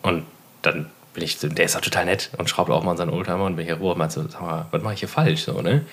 Und 0.03 0.23
dann 0.61 0.86
bin 1.14 1.24
ich, 1.24 1.39
der 1.39 1.66
ist 1.66 1.76
halt 1.76 1.84
total 1.84 2.05
nett 2.05 2.30
und 2.38 2.49
schraubt 2.49 2.70
auch 2.70 2.84
mal 2.84 2.91
an 2.91 2.97
seinen 2.97 3.10
Oldtimer 3.12 3.45
und 3.45 3.55
bin 3.55 3.66
ich 3.66 3.72
rüber 3.74 3.91
und 3.91 3.97
meinte 3.97 4.16
so, 4.16 4.28
sag 4.28 4.41
mal, 4.41 4.66
was 4.72 4.82
mache 4.82 4.93
ich 4.93 4.99
hier 4.99 5.10
falsch? 5.10 5.43
So, 5.43 5.62
ne? 5.62 5.86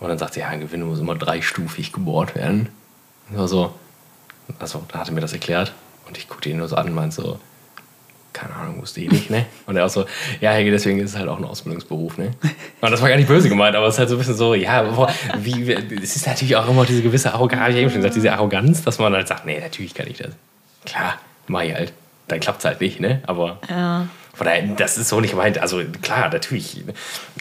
Und 0.00 0.08
dann 0.08 0.18
sagt 0.18 0.34
sie, 0.34 0.40
ja, 0.40 0.48
ein 0.48 0.60
Gewinde 0.60 0.86
muss 0.86 1.00
immer 1.00 1.14
dreistufig 1.14 1.92
gebohrt 1.92 2.34
werden. 2.34 2.68
War 3.30 3.48
so, 3.48 3.74
also, 4.58 4.84
da 4.88 4.98
hat 5.00 5.08
er 5.08 5.14
mir 5.14 5.20
das 5.20 5.32
erklärt 5.32 5.72
und 6.06 6.18
ich 6.18 6.28
guckte 6.28 6.48
ihn 6.48 6.58
nur 6.58 6.68
so 6.68 6.76
an 6.76 6.86
und 6.86 6.94
meinte 6.94 7.16
so, 7.16 7.40
keine 8.32 8.54
Ahnung, 8.54 8.82
wusste 8.82 9.00
ich 9.00 9.10
nicht, 9.10 9.30
ne? 9.30 9.46
Und 9.66 9.76
er 9.76 9.86
auch 9.86 9.90
so, 9.90 10.04
ja, 10.42 10.50
Helge, 10.50 10.70
deswegen 10.70 10.98
ist 11.00 11.12
es 11.12 11.16
halt 11.16 11.28
auch 11.28 11.38
ein 11.38 11.44
Ausbildungsberuf, 11.44 12.18
ne? 12.18 12.32
Und 12.82 12.90
das 12.90 13.00
war 13.00 13.08
gar 13.08 13.16
nicht 13.16 13.28
böse 13.28 13.48
gemeint, 13.48 13.74
aber 13.74 13.86
es 13.86 13.94
ist 13.94 13.98
halt 13.98 14.10
so 14.10 14.16
ein 14.16 14.18
bisschen 14.18 14.34
so, 14.34 14.54
ja, 14.54 14.82
boah, 14.82 15.10
wie, 15.38 15.72
es 15.72 16.16
ist 16.16 16.26
natürlich 16.26 16.54
auch 16.54 16.68
immer 16.68 16.84
diese 16.84 17.00
gewisse 17.02 17.32
Arroganz, 17.32 17.62
habe 17.62 17.72
ich 17.72 17.78
eben 17.78 17.90
schon 17.90 18.00
gesagt, 18.00 18.14
diese 18.14 18.32
Arroganz, 18.32 18.84
dass 18.84 18.98
man 18.98 19.14
halt 19.14 19.26
sagt, 19.26 19.46
nee, 19.46 19.58
natürlich 19.58 19.94
kann 19.94 20.06
ich 20.06 20.18
das. 20.18 20.32
Klar, 20.84 21.14
mach 21.46 21.62
ich 21.62 21.72
halt. 21.72 21.94
Dann 22.28 22.40
klappt 22.40 22.58
es 22.58 22.64
halt 22.66 22.80
nicht, 22.80 23.00
ne? 23.00 23.22
Aber 23.26 23.58
Ja. 23.70 24.06
Von 24.36 24.46
daher, 24.46 24.62
das 24.76 24.98
ist 24.98 25.08
so 25.08 25.18
nicht 25.20 25.30
gemeint. 25.30 25.58
Also 25.58 25.80
klar, 26.02 26.28
natürlich. 26.30 26.84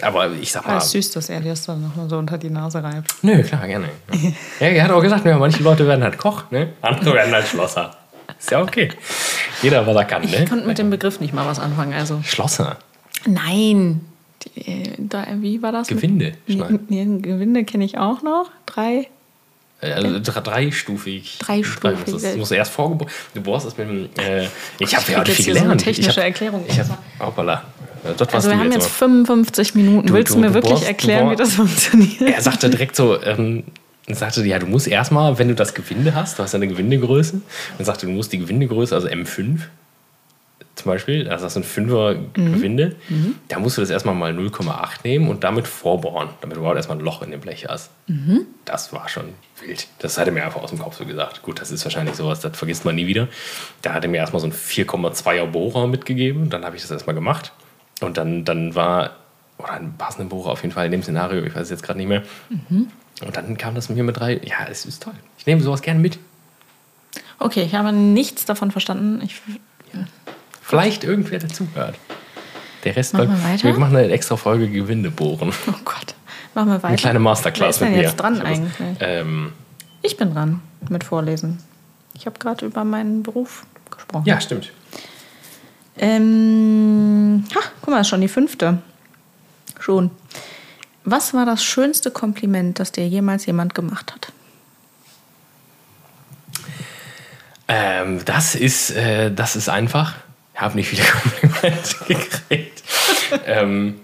Aber 0.02 0.32
ich 0.32 0.52
sag 0.52 0.66
mal. 0.66 0.78
Ist 0.78 0.92
süß, 0.92 1.12
dass 1.12 1.30
er 1.30 1.42
dir 1.42 1.50
das 1.50 1.66
dann 1.66 1.82
nochmal 1.82 2.10
so 2.10 2.18
unter 2.18 2.38
die 2.38 2.50
Nase 2.50 2.82
reibt. 2.82 3.14
Nö, 3.22 3.44
klar, 3.44 3.68
gerne. 3.68 3.90
Ja, 4.60 4.68
er 4.68 4.84
hat 4.86 4.92
auch 4.92 5.02
gesagt, 5.02 5.26
ja, 5.26 5.38
manche 5.38 5.62
Leute 5.62 5.86
werden 5.88 6.04
halt 6.04 6.18
Koch, 6.18 6.50
ne? 6.52 6.70
Andere 6.82 7.14
werden 7.14 7.34
halt 7.34 7.48
Schlosser. 7.48 7.96
Ist 8.40 8.52
ja 8.52 8.62
okay. 8.62 8.90
Jeder, 9.62 9.86
was 9.86 9.96
er 9.96 10.06
kann, 10.06 10.24
Ich 10.24 10.32
ne? 10.38 10.46
konnte 10.46 10.66
mit 10.66 10.78
dem 10.78 10.90
Begriff 10.90 11.20
nicht 11.20 11.34
mal 11.34 11.46
was 11.46 11.60
anfangen. 11.60 11.94
Also 11.94 12.22
Schlosser. 12.24 12.78
nein. 13.26 14.02
Die, 14.44 14.62
äh, 14.84 14.94
da, 14.98 15.26
wie 15.40 15.62
war 15.62 15.72
das? 15.72 15.88
Gewinde. 15.88 16.34
Nee, 16.48 17.18
Gewinde 17.22 17.64
kenne 17.66 17.84
ich 17.86 17.98
auch 17.98 18.22
noch. 18.22 18.52
Drei. 18.66 19.08
Also 19.82 20.08
dre- 20.08 20.42
dreistufig. 20.42 21.38
Dreistufig. 21.40 22.14
Das 22.14 22.22
das 22.22 22.36
muss 22.38 22.52
erst 22.52 22.72
vorgeboren. 22.72 23.12
Du 23.34 23.42
bohrst 23.42 23.68
es 23.68 23.78
mit 23.78 23.88
dem. 23.88 24.10
Äh, 24.18 24.48
ich 24.80 24.96
habe 24.96 25.12
ja 25.12 25.20
heute 25.20 25.32
viel 25.32 25.46
hier 25.46 25.54
so 25.54 25.60
eine 25.60 25.64
gelernt. 25.76 25.84
technische 25.84 26.10
ich 26.12 26.18
hab, 26.18 26.24
Erklärung. 26.26 26.66
Ich 26.68 26.80
hab, 26.80 26.98
hoppala. 27.20 27.64
Das 28.18 28.34
Also 28.34 28.50
wir 28.50 28.58
haben 28.58 28.66
jetzt 28.66 28.76
jetzt 28.76 28.86
aber. 28.86 29.10
55 29.10 29.76
Minuten. 29.76 30.08
Du- 30.08 30.14
Willst 30.14 30.32
du, 30.34 30.36
du- 30.36 30.42
mir 30.42 30.54
wirklich 30.54 30.74
bohrst- 30.80 30.86
erklären, 30.88 31.30
wie 31.32 31.36
das 31.36 31.54
funktioniert? 31.56 32.22
Er 32.22 32.42
sagte 32.42 32.70
direkt 32.70 32.96
so, 32.96 33.22
ähm, 33.22 33.64
er 34.08 34.16
sagte, 34.16 34.46
ja, 34.46 34.60
du 34.60 34.68
musst 34.68 34.88
erstmal, 34.88 35.38
wenn 35.40 35.48
du 35.48 35.56
das 35.56 35.74
Gewinde 35.74 36.14
hast, 36.14 36.38
du 36.38 36.44
hast 36.44 36.54
ja 36.54 36.58
eine 36.58 36.68
Gewindegröße, 36.68 37.42
und 37.78 37.86
sagte, 37.86 38.06
du 38.06 38.12
musst 38.12 38.32
die 38.32 38.38
Gewindegröße, 38.40 38.94
also 38.94 39.08
M5 39.08 39.60
zum 40.76 40.92
Beispiel, 40.92 41.30
also 41.30 41.46
das 41.46 41.54
sind 41.54 41.66
5er 41.66 42.34
Gewinde, 42.34 42.96
da 43.48 43.60
musst 43.60 43.78
du 43.78 43.82
das 43.82 43.90
erstmal 43.90 44.14
mal 44.16 44.32
0,8 44.34 45.00
nehmen 45.04 45.30
und 45.30 45.44
damit 45.44 45.68
vorbohren, 45.68 46.30
damit 46.42 46.58
du 46.58 46.60
überhaupt 46.60 46.78
erstmal 46.78 46.98
ein 46.98 47.04
Loch 47.04 47.22
in 47.22 47.32
dem 47.32 47.40
Blech 47.40 47.68
hast. 47.68 47.92
Das 48.66 48.92
war 48.92 49.08
schon 49.08 49.30
wild. 49.62 49.88
Das 50.00 50.18
hat 50.18 50.28
er 50.28 50.34
mir 50.34 50.44
einfach 50.44 50.62
aus 50.62 50.72
dem 50.72 50.80
Kopf 50.80 50.98
so 50.98 51.06
gesagt. 51.06 51.42
Gut, 51.44 51.62
das 51.62 51.72
ist 51.72 51.86
wahrscheinlich 51.86 52.16
sowas, 52.16 52.42
das 52.42 52.58
vergisst 52.58 52.84
man 52.86 52.96
nie 52.96 53.08
wieder. 53.08 53.28
Da 53.82 53.94
hat 53.94 54.04
er 54.04 54.10
mir 54.10 54.18
erstmal 54.18 54.42
so 54.42 54.48
einen 54.48 54.54
4,2er 54.54 55.46
Bohrer 55.46 55.88
mitgegeben, 55.88 56.50
dann 56.50 56.66
habe 56.66 56.76
ich 56.76 56.82
das 56.82 56.92
erstmal 56.92 57.16
gemacht 57.16 57.54
und 58.02 58.18
dann, 58.18 58.44
dann 58.44 58.76
war, 58.76 59.16
oder 59.58 59.72
einen 59.72 59.96
passenden 59.98 60.30
Bohrer 60.30 60.52
auf 60.52 60.62
jeden 60.62 60.74
Fall 60.74 60.88
in 60.88 60.92
dem 60.92 61.04
Szenario, 61.04 61.44
ich 61.44 61.56
weiß 61.56 61.64
es 61.64 61.70
jetzt 61.70 61.84
gerade 61.84 62.00
nicht 62.00 62.10
mehr, 62.10 62.24
und 63.26 63.38
dann 63.38 63.58
kam 63.58 63.76
das 63.76 63.88
mir 63.88 64.04
mit 64.04 64.20
drei. 64.20 64.42
Ja, 64.44 64.68
es 64.70 64.86
ist 64.86 65.04
toll. 65.04 65.14
Ich 65.38 65.46
nehme 65.46 65.62
sowas 65.62 65.82
gerne 65.82 66.02
mit. 66.02 66.20
Okay, 67.40 67.64
ich 67.64 67.74
habe 67.74 67.94
nichts 67.94 68.44
davon 68.44 68.72
verstanden. 68.72 69.22
Ich, 69.24 69.42
Vielleicht 70.68 71.04
irgendwer 71.04 71.38
dazuhört. 71.40 71.96
Der 72.84 72.96
Rest 72.96 73.14
Machen 73.14 73.30
wir 73.30 73.36
bleibt- 73.36 73.54
weiter? 73.64 73.64
Wir 73.68 73.80
machen 73.80 73.96
eine 73.96 74.10
extra 74.12 74.36
Folge 74.36 74.68
Gewinde 74.70 75.12
bohren. 75.12 75.54
oh 75.68 75.72
Gott. 75.86 76.16
Machen 76.56 76.70
wir 76.70 76.76
weiter. 76.78 76.88
Eine 76.88 76.98
kleine 76.98 77.14
Wer 77.16 77.22
Masterclass 77.22 77.76
ist 77.76 77.82
denn 77.82 77.90
mit 77.90 77.98
mir. 77.98 78.04
jetzt 78.04 78.16
dran 78.18 78.34
Ich 78.36 78.40
das- 78.40 78.50
eigentlich? 78.50 78.98
Ähm, 79.00 79.54
Ich 80.02 80.18
bin 80.18 80.34
dran 80.34 80.62
mit 80.90 81.04
Vorlesen. 81.04 81.60
Ich 82.16 82.26
habe 82.26 82.40
gerade 82.40 82.66
über 82.66 82.84
meinen 82.84 83.22
Beruf 83.24 83.66
gesprochen. 83.92 84.24
ja, 84.26 84.40
stimmt. 84.42 84.72
Ähm, 85.98 87.46
ha, 87.56 87.60
guck 87.82 87.90
mal, 87.94 88.02
ist 88.02 88.10
schon 88.10 88.22
die 88.22 88.28
fünfte. 88.28 88.80
Schon. 89.80 90.10
Was 91.04 91.34
war 91.36 91.46
das 91.46 91.64
schönste 91.64 92.10
Kompliment, 92.12 92.80
das 92.80 92.92
dir 92.92 93.08
jemals 93.08 93.46
jemand 93.46 93.76
gemacht 93.76 94.14
hat? 94.14 94.32
Ähm, 97.68 98.24
das, 98.26 98.56
ist, 98.56 98.92
äh, 98.92 99.32
das 99.34 99.56
ist 99.56 99.70
einfach. 99.70 100.16
Habe 100.56 100.76
nicht 100.76 100.88
viele 100.88 101.04
Komplimente 101.06 101.96
gekriegt. 102.08 102.84
ähm, 103.46 104.00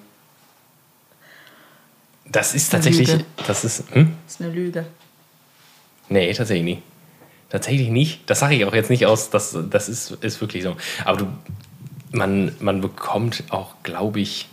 das 2.25 2.53
ist 2.53 2.69
tatsächlich. 2.69 3.09
Lüge. 3.09 3.25
Das 3.47 3.63
ist. 3.63 3.83
Hm? 3.91 4.13
Das 4.25 4.35
ist 4.35 4.41
eine 4.41 4.51
Lüge. 4.51 4.85
Nee, 6.09 6.33
tatsächlich 6.33 6.65
nicht. 6.65 6.81
Tatsächlich 7.49 7.89
nicht. 7.89 8.29
Das 8.29 8.39
sage 8.39 8.55
ich 8.55 8.65
auch 8.65 8.73
jetzt 8.73 8.89
nicht 8.89 9.05
aus, 9.05 9.29
das, 9.29 9.57
das 9.69 9.89
ist, 9.89 10.11
ist 10.21 10.39
wirklich 10.39 10.63
so. 10.63 10.77
Aber 11.03 11.17
du, 11.17 11.27
man, 12.11 12.55
man 12.59 12.79
bekommt 12.79 13.43
auch, 13.49 13.75
glaube 13.83 14.21
ich, 14.21 14.47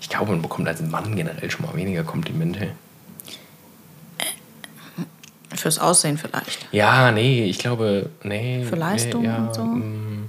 ich 0.00 0.10
glaube, 0.10 0.32
man 0.32 0.42
bekommt 0.42 0.68
als 0.68 0.82
Mann 0.82 1.16
generell 1.16 1.50
schon 1.50 1.64
mal 1.64 1.74
weniger 1.74 2.04
Komplimente. 2.04 2.68
Fürs 5.56 5.78
Aussehen 5.78 6.18
vielleicht. 6.18 6.66
Ja, 6.72 7.10
nee, 7.12 7.44
ich 7.44 7.58
glaube, 7.58 8.10
nee. 8.22 8.64
Für 8.64 8.76
Leistung 8.76 9.22
nee, 9.22 9.28
ja, 9.28 9.36
und 9.38 9.54
so? 9.54 9.62
mm, 9.64 10.28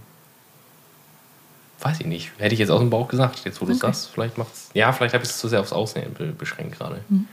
weiß 1.82 2.00
ich 2.00 2.06
nicht. 2.08 2.32
Hätte 2.38 2.54
ich 2.54 2.60
jetzt 2.60 2.70
aus 2.72 2.80
dem 2.80 2.90
Bauch 2.90 3.08
gesagt, 3.08 3.42
jetzt 3.46 3.62
wo 3.62 3.66
du 3.66 3.72
es 3.72 3.78
Okay. 3.78 3.88
sagst, 3.88 4.10
vielleicht 4.14 4.38
macht's. 4.38 4.70
Ja, 4.74 4.92
vielleicht 4.92 5.14
habe 5.14 5.24
ich 5.24 5.30
es 5.30 5.38
zu 5.38 5.48
sehr 5.48 5.60
aufs 5.62 5.74
Aussehen 5.74 6.14
be 6.14 6.26
beschränkt 6.28 6.78
gerade. 6.78 7.02
Mhm. 7.10 7.28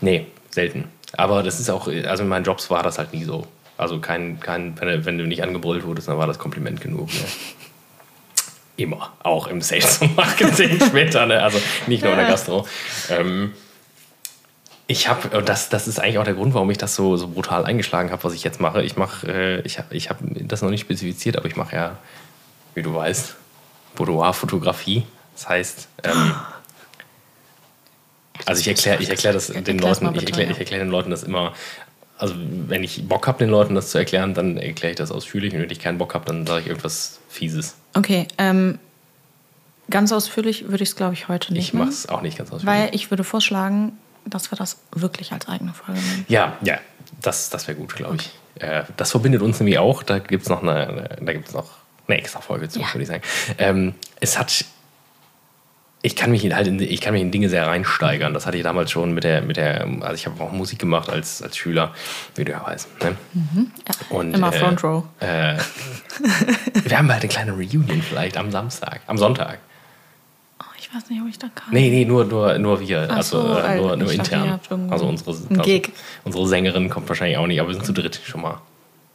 Nee, 0.00 0.26
selten. 0.50 0.84
Aber 1.16 1.42
das 1.42 1.60
ist 1.60 1.70
auch, 1.70 1.88
also 1.88 2.22
in 2.22 2.28
meinen 2.28 2.44
Jobs 2.44 2.70
war 2.70 2.82
das 2.82 2.98
halt 2.98 3.12
nie 3.12 3.24
so. 3.24 3.46
Also 3.78 4.00
kein, 4.00 4.40
kein 4.40 4.78
wenn, 4.80 4.88
du- 4.88 5.04
wenn 5.04 5.18
du 5.18 5.26
nicht 5.26 5.42
angebrüllt 5.42 5.84
wurdest, 5.84 6.08
dann 6.08 6.18
war 6.18 6.26
das 6.26 6.38
Kompliment 6.38 6.80
genug. 6.80 7.08
Ne? 7.12 7.20
Immer. 8.78 9.12
Auch 9.22 9.46
im 9.46 9.60
Sales 9.62 9.98
und 9.98 10.16
Marketing 10.16 10.78
später, 10.86 11.24
ne? 11.26 11.42
Also 11.42 11.58
nicht 11.86 12.02
nur 12.02 12.12
in 12.12 12.18
der 12.18 12.26
Gastro. 12.28 12.66
Ähm, 13.10 13.52
ich 14.88 15.08
habe, 15.08 15.36
und 15.36 15.48
das, 15.48 15.68
das 15.68 15.88
ist 15.88 15.98
eigentlich 15.98 16.18
auch 16.18 16.24
der 16.24 16.34
Grund, 16.34 16.54
warum 16.54 16.70
ich 16.70 16.78
das 16.78 16.94
so, 16.94 17.16
so 17.16 17.28
brutal 17.28 17.64
eingeschlagen 17.64 18.10
habe, 18.10 18.22
was 18.22 18.34
ich 18.34 18.44
jetzt 18.44 18.60
mache. 18.60 18.82
Ich 18.82 18.96
mache, 18.96 19.26
äh, 19.26 19.60
ich 19.62 19.78
habe 19.78 19.94
ich 19.94 20.10
hab 20.10 20.18
das 20.20 20.62
noch 20.62 20.70
nicht 20.70 20.82
spezifiziert, 20.82 21.36
aber 21.36 21.46
ich 21.46 21.56
mache 21.56 21.74
ja, 21.74 21.98
wie 22.74 22.82
du 22.82 22.94
weißt, 22.94 23.34
Boudoir-Fotografie. 23.96 25.04
Das 25.34 25.48
heißt, 25.48 25.88
ähm, 26.04 26.34
also 28.44 28.60
ich 28.60 28.68
erkläre 28.68 29.02
ich 29.02 29.10
erklär 29.10 29.32
das 29.32 29.48
den 29.48 29.78
Leuten, 29.78 30.14
ich 30.14 30.22
erkläre 30.22 30.52
ich 30.52 30.58
erklär 30.58 30.78
den 30.78 30.90
Leuten 30.90 31.10
das 31.10 31.24
immer, 31.24 31.52
also 32.18 32.34
wenn 32.38 32.84
ich 32.84 33.08
Bock 33.08 33.26
habe, 33.26 33.38
den 33.38 33.50
Leuten 33.50 33.74
das 33.74 33.90
zu 33.90 33.98
erklären, 33.98 34.34
dann 34.34 34.56
erkläre 34.56 34.92
ich 34.92 34.96
das 34.96 35.10
ausführlich. 35.10 35.52
Und 35.52 35.60
wenn 35.60 35.70
ich 35.70 35.80
keinen 35.80 35.98
Bock 35.98 36.14
habe, 36.14 36.26
dann 36.26 36.46
sage 36.46 36.60
ich 36.60 36.66
irgendwas 36.68 37.18
Fieses. 37.28 37.74
Okay, 37.94 38.28
ähm, 38.38 38.78
ganz 39.90 40.12
ausführlich 40.12 40.68
würde 40.68 40.84
ich 40.84 40.90
es, 40.90 40.96
glaube 40.96 41.14
ich, 41.14 41.28
heute 41.28 41.52
nicht 41.52 41.68
Ich 41.68 41.74
mache 41.74 41.88
es 41.88 42.08
auch 42.08 42.22
nicht 42.22 42.38
ganz 42.38 42.52
ausführlich. 42.52 42.82
Weil 42.82 42.94
ich 42.94 43.10
würde 43.10 43.24
vorschlagen, 43.24 43.98
dass 44.26 44.50
wir 44.50 44.56
das 44.58 44.78
wirklich 44.92 45.32
als 45.32 45.48
eigene 45.48 45.72
Folge 45.72 46.00
nehmen. 46.00 46.24
Ja, 46.28 46.56
ja, 46.62 46.78
das, 47.22 47.50
das 47.50 47.66
wäre 47.68 47.76
gut, 47.78 47.94
glaube 47.94 48.16
ich. 48.16 48.30
Äh, 48.62 48.84
das 48.96 49.10
verbindet 49.10 49.42
uns 49.42 49.60
nämlich 49.60 49.78
auch. 49.78 50.02
Da 50.02 50.18
gibt 50.18 50.42
es 50.44 50.48
noch 50.48 50.62
eine, 50.62 50.88
eine, 50.88 51.08
da 51.20 51.32
gibt's 51.32 51.52
noch 51.52 51.70
eine 52.08 52.18
extra 52.18 52.40
Folge 52.40 52.68
zu, 52.68 52.80
Ja. 52.80 52.86
würde 52.92 53.02
ich 53.02 53.08
sagen. 53.08 53.22
Ähm, 53.58 53.94
es 54.20 54.38
hat. 54.38 54.64
Ich 56.02 56.14
kann 56.14 56.30
mich 56.30 56.44
in, 56.44 56.54
halt 56.54 56.68
in, 56.68 56.78
ich 56.78 57.00
kann 57.00 57.14
mich 57.14 57.22
in 57.22 57.32
Dinge 57.32 57.48
sehr 57.48 57.66
reinsteigern. 57.66 58.32
Das 58.32 58.46
hatte 58.46 58.56
ich 58.56 58.62
damals 58.62 58.92
schon 58.92 59.12
mit 59.12 59.24
der, 59.24 59.42
mit 59.42 59.56
der, 59.56 59.88
also 60.02 60.14
ich 60.14 60.26
habe 60.26 60.40
auch 60.40 60.52
Musik 60.52 60.78
gemacht 60.78 61.10
als, 61.10 61.42
als 61.42 61.56
Schüler, 61.56 61.94
wie 62.36 62.44
du 62.44 62.52
ja 62.52 62.64
weißt. 62.64 62.88
Ne? 63.02 63.16
Ja, 63.34 64.16
Und, 64.16 64.34
immer 64.34 64.54
äh, 64.54 64.58
Front 64.58 64.84
Row. 64.84 65.04
Äh, 65.18 65.56
wir 66.84 66.98
haben 66.98 67.08
bald 67.08 67.22
eine 67.22 67.28
kleine 67.28 67.52
Reunion 67.52 68.02
vielleicht 68.02 68.36
am 68.36 68.52
Samstag, 68.52 69.00
am 69.08 69.18
Sonntag. 69.18 69.58
Ich 70.88 70.94
weiß 70.94 71.10
nicht, 71.10 71.20
ob 71.20 71.28
ich 71.28 71.38
da 71.38 71.48
kann. 71.52 71.72
Nee, 71.72 71.90
nee, 71.90 72.04
nur, 72.04 72.24
nur, 72.24 72.58
nur 72.58 72.80
wir. 72.80 73.08
Ach 73.10 73.16
also 73.16 73.42
so, 73.42 73.58
äh, 73.58 73.76
nur, 73.76 73.96
nur 73.96 74.06
dachte, 74.06 74.14
intern. 74.14 74.60
Also 74.90 75.06
unsere, 75.06 75.30
also 75.30 75.80
unsere 76.24 76.48
Sängerin 76.48 76.88
kommt 76.88 77.08
wahrscheinlich 77.08 77.38
auch 77.38 77.46
nicht, 77.46 77.60
aber 77.60 77.70
wir 77.70 77.74
sind 77.74 77.86
zu 77.86 77.92
dritt 77.92 78.20
schon 78.24 78.42
mal. 78.42 78.60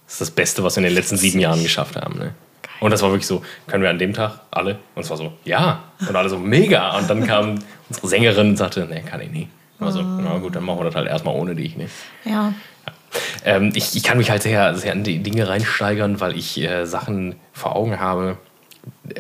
Das 0.06 0.16
ist 0.16 0.22
das 0.22 0.32
Beste, 0.32 0.64
was 0.64 0.76
wir 0.76 0.80
in 0.84 0.90
den 0.90 0.96
letzten 0.96 1.16
sieben 1.16 1.40
Jahren 1.40 1.64
geschafft 1.64 1.96
haben. 1.96 2.20
Ne? 2.20 2.34
Und 2.82 2.92
das 2.92 3.02
war 3.02 3.12
wirklich 3.12 3.28
so, 3.28 3.42
können 3.68 3.84
wir 3.84 3.90
an 3.90 4.00
dem 4.00 4.14
Tag 4.14 4.42
alle? 4.52 4.80
Und 4.96 5.04
es 5.04 5.10
war 5.10 5.16
so, 5.16 5.32
ja. 5.46 5.84
Und 6.06 6.16
alle 6.16 6.28
so, 6.30 6.38
mega. 6.38 6.98
Und 6.98 7.10
dann 7.10 7.26
kam 7.26 7.60
unsere 7.90 8.08
Sängerin 8.08 8.50
und 8.50 8.58
sagte, 8.58 8.86
nee, 8.90 9.02
kann 9.02 9.22
ich 9.22 9.30
nicht. 9.32 9.48
Also, 9.80 10.02
na 10.02 10.38
gut, 10.38 10.56
dann 10.56 10.64
machen 10.64 10.80
wir 10.80 10.86
das 10.86 10.96
halt 10.96 11.08
erstmal 11.08 11.36
ohne 11.36 11.56
dich. 11.56 11.76
Ne? 11.78 11.88
Ja, 12.26 12.54
Ähm, 13.46 13.72
ich, 13.74 13.96
ich 13.96 14.04
kann 14.04 14.18
mich 14.18 14.30
halt 14.30 14.44
sehr, 14.44 14.76
sehr 14.76 14.94
in 14.94 15.04
die 15.04 15.20
Dinge 15.20 15.48
reinsteigern, 15.48 16.20
weil 16.20 16.38
ich 16.38 16.60
äh, 16.62 16.86
Sachen 16.86 17.36
vor 17.54 17.76
Augen 17.76 18.00
habe, 18.00 18.38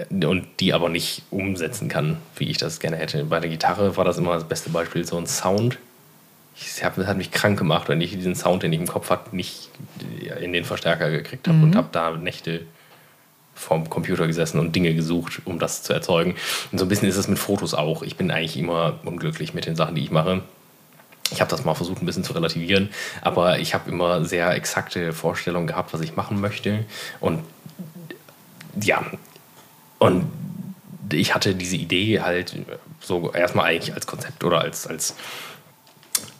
und 0.09 0.47
die 0.59 0.73
aber 0.73 0.89
nicht 0.89 1.23
umsetzen 1.29 1.89
kann, 1.89 2.17
wie 2.35 2.49
ich 2.49 2.57
das 2.57 2.79
gerne 2.79 2.97
hätte. 2.97 3.25
Bei 3.25 3.39
der 3.39 3.49
Gitarre 3.49 3.97
war 3.97 4.05
das 4.05 4.17
immer 4.17 4.33
das 4.33 4.45
beste 4.45 4.69
Beispiel, 4.69 5.05
so 5.05 5.17
ein 5.17 5.27
Sound. 5.27 5.77
Ich 6.55 6.83
hab, 6.83 6.95
das 6.95 7.07
hat 7.07 7.17
mich 7.17 7.31
krank 7.31 7.57
gemacht, 7.57 7.89
wenn 7.89 8.01
ich 8.01 8.11
diesen 8.11 8.35
Sound, 8.35 8.63
den 8.63 8.73
ich 8.73 8.79
im 8.79 8.87
Kopf 8.87 9.09
hatte, 9.09 9.35
nicht 9.35 9.69
in 10.39 10.53
den 10.53 10.63
Verstärker 10.63 11.09
gekriegt 11.09 11.47
habe 11.47 11.57
mhm. 11.57 11.63
und 11.63 11.75
habe 11.75 11.89
da 11.91 12.11
Nächte 12.11 12.61
vorm 13.53 13.89
Computer 13.89 14.27
gesessen 14.27 14.59
und 14.59 14.75
Dinge 14.75 14.93
gesucht, 14.93 15.41
um 15.45 15.59
das 15.59 15.83
zu 15.83 15.93
erzeugen. 15.93 16.35
Und 16.71 16.77
so 16.77 16.85
ein 16.85 16.89
bisschen 16.89 17.07
ist 17.07 17.17
es 17.17 17.27
mit 17.27 17.39
Fotos 17.39 17.73
auch. 17.73 18.01
Ich 18.01 18.15
bin 18.15 18.31
eigentlich 18.31 18.57
immer 18.57 18.99
unglücklich 19.03 19.53
mit 19.53 19.65
den 19.65 19.75
Sachen, 19.75 19.95
die 19.95 20.03
ich 20.03 20.11
mache. 20.11 20.41
Ich 21.31 21.39
habe 21.39 21.49
das 21.49 21.63
mal 21.63 21.75
versucht, 21.75 22.01
ein 22.01 22.05
bisschen 22.05 22.25
zu 22.25 22.33
relativieren, 22.33 22.89
aber 23.21 23.59
ich 23.59 23.73
habe 23.73 23.89
immer 23.89 24.25
sehr 24.25 24.53
exakte 24.53 25.13
Vorstellungen 25.13 25.67
gehabt, 25.67 25.93
was 25.93 26.01
ich 26.01 26.15
machen 26.17 26.41
möchte. 26.41 26.85
Und 27.21 27.43
ja, 28.81 29.05
und 30.01 30.25
ich 31.11 31.35
hatte 31.35 31.53
diese 31.53 31.75
Idee 31.75 32.21
halt 32.21 32.55
so 32.99 33.31
erstmal 33.33 33.65
eigentlich 33.65 33.93
als 33.93 34.07
Konzept 34.07 34.43
oder 34.43 34.59
als, 34.59 34.87
als, 34.87 35.15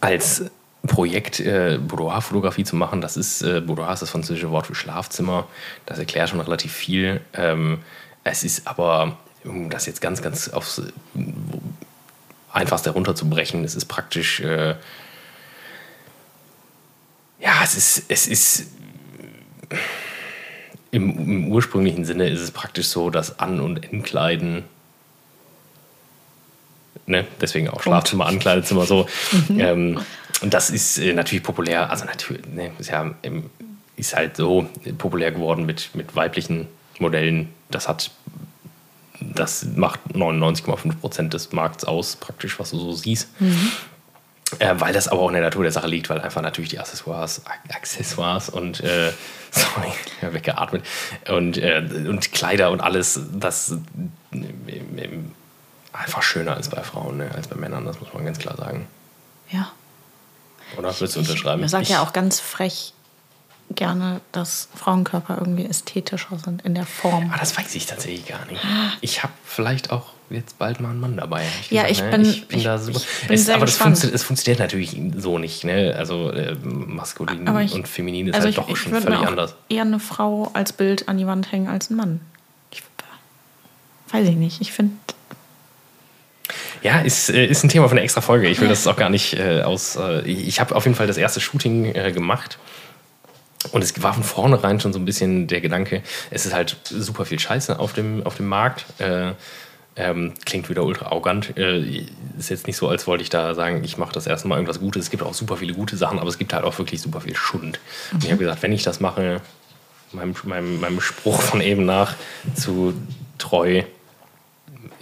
als 0.00 0.46
Projekt 0.84 1.38
äh, 1.38 1.78
Boudoir-Fotografie 1.80 2.64
zu 2.64 2.74
machen. 2.74 3.00
Das 3.00 3.16
ist, 3.16 3.40
äh, 3.42 3.60
Boudoir 3.60 3.92
ist 3.92 4.02
das 4.02 4.10
französische 4.10 4.50
Wort 4.50 4.66
für 4.66 4.74
Schlafzimmer. 4.74 5.46
Das 5.86 6.00
erklärt 6.00 6.30
schon 6.30 6.40
relativ 6.40 6.72
viel. 6.72 7.20
Ähm, 7.34 7.78
es 8.24 8.42
ist 8.42 8.66
aber, 8.66 9.16
um 9.44 9.70
das 9.70 9.86
jetzt 9.86 10.00
ganz, 10.00 10.22
ganz 10.22 10.48
aufs 10.48 10.82
einfachste 12.52 12.90
runterzubrechen, 12.90 13.62
es 13.62 13.76
ist 13.76 13.84
praktisch, 13.84 14.40
äh, 14.40 14.74
ja, 17.38 17.62
es 17.62 17.76
ist, 17.76 18.06
es 18.08 18.26
ist, 18.26 18.66
im, 20.92 21.18
im, 21.18 21.48
ursprünglichen 21.48 22.04
Sinne 22.04 22.28
ist 22.28 22.40
es 22.40 22.52
praktisch 22.52 22.86
so, 22.86 23.10
dass 23.10 23.40
An- 23.40 23.60
und 23.60 23.92
Entkleiden 23.92 24.64
Ne? 27.06 27.26
Deswegen 27.40 27.68
auch 27.68 27.82
Schlafzimmer, 27.82 28.26
Ankleidezimmer 28.26 28.86
so. 28.86 29.08
Mhm. 29.48 29.60
Ähm, 29.60 30.00
und 30.40 30.54
das 30.54 30.70
ist 30.70 30.98
äh, 30.98 31.12
natürlich 31.12 31.42
populär, 31.42 31.90
also 31.90 32.04
natürlich, 32.04 32.46
ne, 32.46 32.70
ist 32.78 32.90
ja 32.90 33.12
ist 33.96 34.16
halt 34.16 34.36
so 34.36 34.68
populär 34.98 35.32
geworden 35.32 35.66
mit, 35.66 35.90
mit 35.94 36.14
weiblichen 36.16 36.66
Modellen. 36.98 37.50
Das 37.70 37.88
hat, 37.88 38.10
das 39.20 39.64
macht 39.76 40.00
99,5 40.14 40.96
Prozent 40.96 41.34
des 41.34 41.52
Markts 41.52 41.84
aus, 41.84 42.16
praktisch, 42.16 42.58
was 42.58 42.70
du 42.70 42.78
so 42.78 42.92
siehst. 42.92 43.28
Mhm. 43.40 43.72
Äh, 44.58 44.74
weil 44.78 44.92
das 44.92 45.08
aber 45.08 45.20
auch 45.20 45.28
in 45.28 45.34
der 45.34 45.42
Natur 45.42 45.62
der 45.62 45.72
Sache 45.72 45.86
liegt, 45.86 46.10
weil 46.10 46.20
einfach 46.20 46.42
natürlich 46.42 46.70
die 46.70 46.78
Accessoires, 46.78 47.42
Accessoires 47.68 48.48
und 48.48 48.80
äh, 48.80 49.12
sorry, 49.50 49.92
weggeatmet 50.20 50.84
und, 51.28 51.58
äh, 51.58 51.82
und 52.08 52.32
Kleider 52.32 52.70
und 52.70 52.80
alles, 52.80 53.20
das 53.32 53.76
äh, 54.32 55.08
einfach 55.92 56.22
schöner 56.22 56.54
als 56.54 56.68
bei 56.68 56.82
Frauen, 56.82 57.18
ne, 57.18 57.30
als 57.34 57.48
bei 57.48 57.56
Männern, 57.56 57.84
das 57.84 58.00
muss 58.00 58.12
man 58.14 58.24
ganz 58.24 58.38
klar 58.38 58.56
sagen. 58.56 58.86
Ja. 59.50 59.70
Oder 60.76 60.94
willst 60.98 61.16
du 61.16 61.20
unterschreiben? 61.20 61.60
Man 61.60 61.68
sagt 61.68 61.88
ja 61.88 62.02
auch 62.02 62.12
ganz 62.12 62.40
frech 62.40 62.94
gerne, 63.74 64.20
dass 64.32 64.68
Frauenkörper 64.74 65.38
irgendwie 65.38 65.66
ästhetischer 65.66 66.38
sind 66.38 66.62
in 66.62 66.74
der 66.74 66.86
Form. 66.86 67.26
Aber 67.26 67.34
ah, 67.34 67.38
das 67.38 67.56
weiß 67.56 67.74
ich 67.74 67.86
tatsächlich 67.86 68.26
gar 68.26 68.44
nicht. 68.46 68.60
Ich 69.00 69.22
habe 69.22 69.32
vielleicht 69.44 69.90
auch 69.90 70.06
jetzt 70.32 70.58
bald 70.58 70.80
mal 70.80 70.90
einen 70.90 71.00
Mann 71.00 71.16
dabei. 71.16 71.42
Ich 71.60 71.70
ja, 71.70 71.82
gesagt, 71.82 71.92
ich, 71.92 72.02
ne? 72.02 72.10
bin, 72.10 72.20
ich 72.22 72.48
bin 72.48 72.58
ich, 72.58 72.64
da 72.64 72.78
super. 72.78 73.00
Bin 73.28 73.34
es, 73.34 73.48
aber 73.48 73.66
das 73.66 73.76
funktioniert, 73.76 74.14
es 74.14 74.22
funktioniert 74.22 74.58
natürlich 74.60 74.96
so 75.16 75.38
nicht. 75.38 75.64
Ne? 75.64 75.94
Also 75.96 76.30
äh, 76.30 76.56
maskulin 76.64 77.48
ich, 77.60 77.72
und 77.72 77.88
feminin 77.88 78.28
ist 78.28 78.34
also 78.34 78.46
halt 78.46 78.58
doch 78.58 78.76
schon 78.76 78.92
völlig 78.92 79.20
anders. 79.20 79.54
Eher 79.68 79.82
eine 79.82 80.00
Frau 80.00 80.50
als 80.54 80.72
Bild 80.72 81.08
an 81.08 81.18
die 81.18 81.26
Wand 81.26 81.52
hängen 81.52 81.68
als 81.68 81.90
ein 81.90 81.96
Mann. 81.96 82.20
Weiß 84.12 84.28
ich 84.28 84.36
nicht. 84.36 84.60
Ich 84.60 84.72
finde 84.72 84.92
ja, 86.82 87.00
ist, 87.00 87.30
äh, 87.30 87.46
ist 87.46 87.64
ein 87.64 87.68
Thema 87.68 87.88
von 87.88 87.96
einer 87.96 88.04
extra 88.04 88.20
Folge. 88.20 88.48
Ich 88.48 88.60
will 88.60 88.68
das 88.68 88.86
auch 88.86 88.96
gar 88.96 89.08
nicht 89.08 89.34
äh, 89.34 89.62
aus. 89.62 89.96
Äh, 89.96 90.22
ich 90.22 90.60
habe 90.60 90.74
auf 90.74 90.84
jeden 90.84 90.96
Fall 90.96 91.06
das 91.06 91.16
erste 91.16 91.40
Shooting 91.40 91.94
äh, 91.94 92.12
gemacht. 92.12 92.58
Und 93.70 93.82
es 93.82 94.02
war 94.02 94.12
von 94.12 94.24
vornherein 94.24 94.80
schon 94.80 94.92
so 94.92 94.98
ein 94.98 95.04
bisschen 95.04 95.46
der 95.46 95.60
Gedanke, 95.60 96.02
es 96.32 96.46
ist 96.46 96.52
halt 96.52 96.76
super 96.84 97.24
viel 97.24 97.38
Scheiße 97.38 97.78
auf 97.78 97.92
dem, 97.92 98.26
auf 98.26 98.36
dem 98.36 98.48
Markt. 98.48 98.84
Äh, 98.98 99.32
ähm, 99.96 100.32
klingt 100.44 100.68
wieder 100.68 100.84
ultra 100.84 101.06
arrogant. 101.06 101.56
Äh, 101.56 102.06
ist 102.38 102.50
jetzt 102.50 102.66
nicht 102.66 102.76
so, 102.76 102.88
als 102.88 103.06
wollte 103.06 103.22
ich 103.22 103.30
da 103.30 103.54
sagen, 103.54 103.84
ich 103.84 103.98
mache 103.98 104.12
das 104.12 104.26
erste 104.26 104.48
Mal 104.48 104.56
irgendwas 104.56 104.80
Gutes. 104.80 105.04
Es 105.04 105.10
gibt 105.10 105.22
auch 105.22 105.34
super 105.34 105.56
viele 105.56 105.74
gute 105.74 105.96
Sachen, 105.96 106.18
aber 106.18 106.28
es 106.28 106.38
gibt 106.38 106.52
halt 106.52 106.64
auch 106.64 106.78
wirklich 106.78 107.00
super 107.00 107.20
viel 107.20 107.36
Schund. 107.36 107.78
Mhm. 108.10 108.16
Und 108.16 108.24
ich 108.24 108.30
habe 108.30 108.38
gesagt, 108.38 108.62
wenn 108.62 108.72
ich 108.72 108.82
das 108.82 109.00
mache, 109.00 109.40
meinem, 110.12 110.34
meinem, 110.44 110.80
meinem 110.80 111.00
Spruch 111.00 111.40
von 111.40 111.60
eben 111.60 111.84
nach 111.84 112.14
zu 112.54 112.94
treu, 113.38 113.82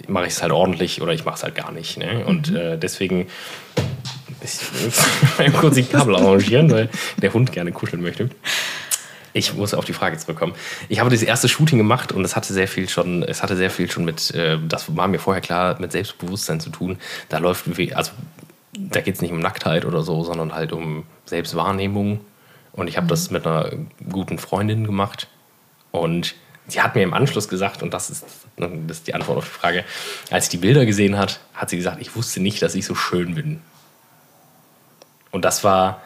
mache 0.09 0.27
ich 0.27 0.33
es 0.33 0.43
halt 0.43 0.53
ordentlich 0.53 1.03
oder 1.03 1.13
ich 1.13 1.25
mache 1.25 1.37
es 1.37 1.43
halt 1.43 1.55
gar 1.55 1.73
nicht. 1.73 1.97
Ne? 1.97 2.25
Und 2.25 2.51
mhm. 2.51 2.57
äh, 2.57 2.77
deswegen 2.77 3.29
ich 5.39 5.53
kurz 5.53 5.75
die 5.75 5.83
Kabel 5.83 6.17
arrangieren, 6.17 6.71
weil 6.71 6.89
der 7.21 7.33
Hund 7.33 7.53
gerne 7.53 7.73
kuscheln 7.73 8.03
möchte. 8.03 8.31
Ich 9.33 9.55
muss 9.55 9.75
auf 9.75 9.85
die 9.85 9.93
Frage 9.93 10.17
zurückkommen. 10.19 10.55
Ich 10.89 11.01
habe 11.01 11.11
das 11.11 11.23
erste 11.23 11.49
Shooting 11.49 11.79
gemacht 11.79 12.13
und 12.13 12.25
es 12.25 12.37
hatte 12.37 12.53
sehr 12.53 12.69
viel 12.69 12.89
schon, 12.89 13.23
es 13.23 13.43
hatte 13.43 13.57
sehr 13.57 13.71
viel 13.71 13.91
schon 13.91 14.05
mit, 14.05 14.35
äh, 14.35 14.59
das 14.67 14.97
war 14.97 15.09
mir 15.09 15.19
vorher 15.19 15.41
klar, 15.41 15.81
mit 15.81 15.93
Selbstbewusstsein 15.93 16.61
zu 16.61 16.71
tun. 16.71 16.99
Da 17.29 17.39
läuft, 17.39 17.67
also 17.95 18.13
da 18.73 19.01
geht 19.01 19.15
es 19.15 19.21
nicht 19.21 19.33
um 19.33 19.41
Nacktheit 19.41 19.85
oder 19.85 20.03
so, 20.03 20.25
sondern 20.25 20.55
halt 20.55 20.73
um 20.73 21.05
Selbstwahrnehmung. 21.27 22.21
Und 22.73 22.89
ich 22.89 22.97
habe 22.97 23.05
mhm. 23.05 23.11
das 23.11 23.31
mit 23.31 23.47
einer 23.47 23.71
guten 24.11 24.39
Freundin 24.39 24.85
gemacht 24.85 25.29
und 25.91 26.35
sie 26.69 26.81
hat 26.81 26.95
mir 26.95 27.03
im 27.03 27.15
Anschluss 27.15 27.49
gesagt, 27.49 27.83
und 27.83 27.93
das 27.93 28.11
ist, 28.11 28.25
das 28.57 28.99
ist 28.99 29.07
die 29.07 29.15
Antwort 29.15 29.39
auf 29.39 29.45
die 29.45 29.59
Frage, 29.59 29.85
als 30.31 30.47
sie 30.47 30.53
die 30.53 30.59
Bilder 30.59 30.87
gesehen 30.87 31.19
hat, 31.19 31.41
hat 31.55 31.71
sie 31.71 31.77
gesagt, 31.77 32.01
ich 32.01 32.15
wusste 32.15 32.41
nicht, 32.41 32.63
dass 32.63 32.75
ich 32.75 32.87
so 32.87 32.95
schön 32.95 33.35
bin. 33.35 33.61
Und 35.31 35.45
das 35.45 35.65
war, 35.65 36.03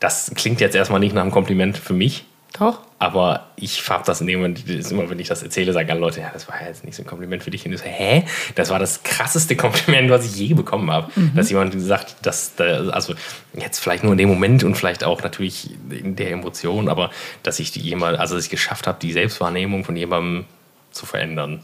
das 0.00 0.32
klingt 0.34 0.60
jetzt 0.60 0.74
erstmal 0.74 1.00
nicht 1.00 1.14
nach 1.14 1.22
einem 1.22 1.30
Kompliment 1.30 1.78
für 1.78 1.94
mich. 1.94 2.26
Doch. 2.54 2.80
Aber 2.98 3.46
ich 3.56 3.88
habe 3.88 4.02
das 4.04 4.20
in 4.20 4.26
dem 4.26 4.40
Moment, 4.40 4.68
immer, 4.68 5.08
wenn 5.08 5.18
ich 5.20 5.28
das 5.28 5.42
erzähle, 5.42 5.72
sagen 5.72 5.90
alle 5.90 6.00
Leute, 6.00 6.20
ja, 6.20 6.30
das 6.32 6.48
war 6.48 6.60
ja 6.60 6.66
jetzt 6.66 6.84
nicht 6.84 6.96
so 6.96 7.02
ein 7.02 7.06
Kompliment 7.06 7.42
für 7.42 7.50
dich. 7.50 7.64
Und 7.64 7.72
ich 7.72 7.80
so, 7.80 7.86
hä? 7.86 8.24
Das 8.54 8.70
war 8.70 8.78
das 8.78 9.02
krasseste 9.02 9.54
Kompliment, 9.56 10.10
was 10.10 10.24
ich 10.24 10.34
je 10.36 10.54
bekommen 10.54 10.90
habe. 10.90 11.10
Mhm. 11.14 11.32
Dass 11.36 11.50
jemand 11.50 11.80
sagt, 11.80 12.16
dass, 12.26 12.58
also 12.58 13.14
jetzt 13.54 13.78
vielleicht 13.78 14.02
nur 14.02 14.12
in 14.12 14.18
dem 14.18 14.28
Moment 14.28 14.64
und 14.64 14.74
vielleicht 14.74 15.04
auch 15.04 15.22
natürlich 15.22 15.70
in 15.90 16.16
der 16.16 16.30
Emotion, 16.30 16.88
aber 16.88 17.10
dass 17.42 17.60
ich 17.60 17.70
die 17.70 17.80
jemand, 17.80 18.18
also 18.18 18.34
dass 18.34 18.44
ich 18.44 18.50
geschafft 18.50 18.86
habe, 18.86 18.98
die 19.00 19.12
Selbstwahrnehmung 19.12 19.84
von 19.84 19.94
jemandem 19.94 20.46
zu 20.90 21.06
verändern 21.06 21.60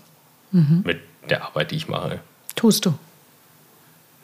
mhm. 0.52 0.82
mit 0.84 1.00
der 1.28 1.44
Arbeit, 1.44 1.70
die 1.70 1.76
ich 1.76 1.88
mache. 1.88 2.20
Tust 2.54 2.86
du. 2.86 2.94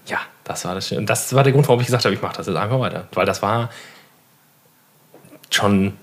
Ja, 0.06 0.20
das 0.44 0.64
war 0.64 0.74
das. 0.74 0.92
Und 0.92 1.06
das 1.06 1.34
war 1.34 1.42
der 1.42 1.52
Grund, 1.52 1.66
warum 1.68 1.80
ich 1.80 1.86
gesagt 1.86 2.04
habe, 2.04 2.14
ich 2.14 2.22
mache 2.22 2.36
das 2.36 2.46
jetzt 2.46 2.56
einfach 2.56 2.80
weiter. 2.80 3.08
Weil 3.12 3.26
das 3.26 3.42
war 3.42 3.70
schon 5.50 5.94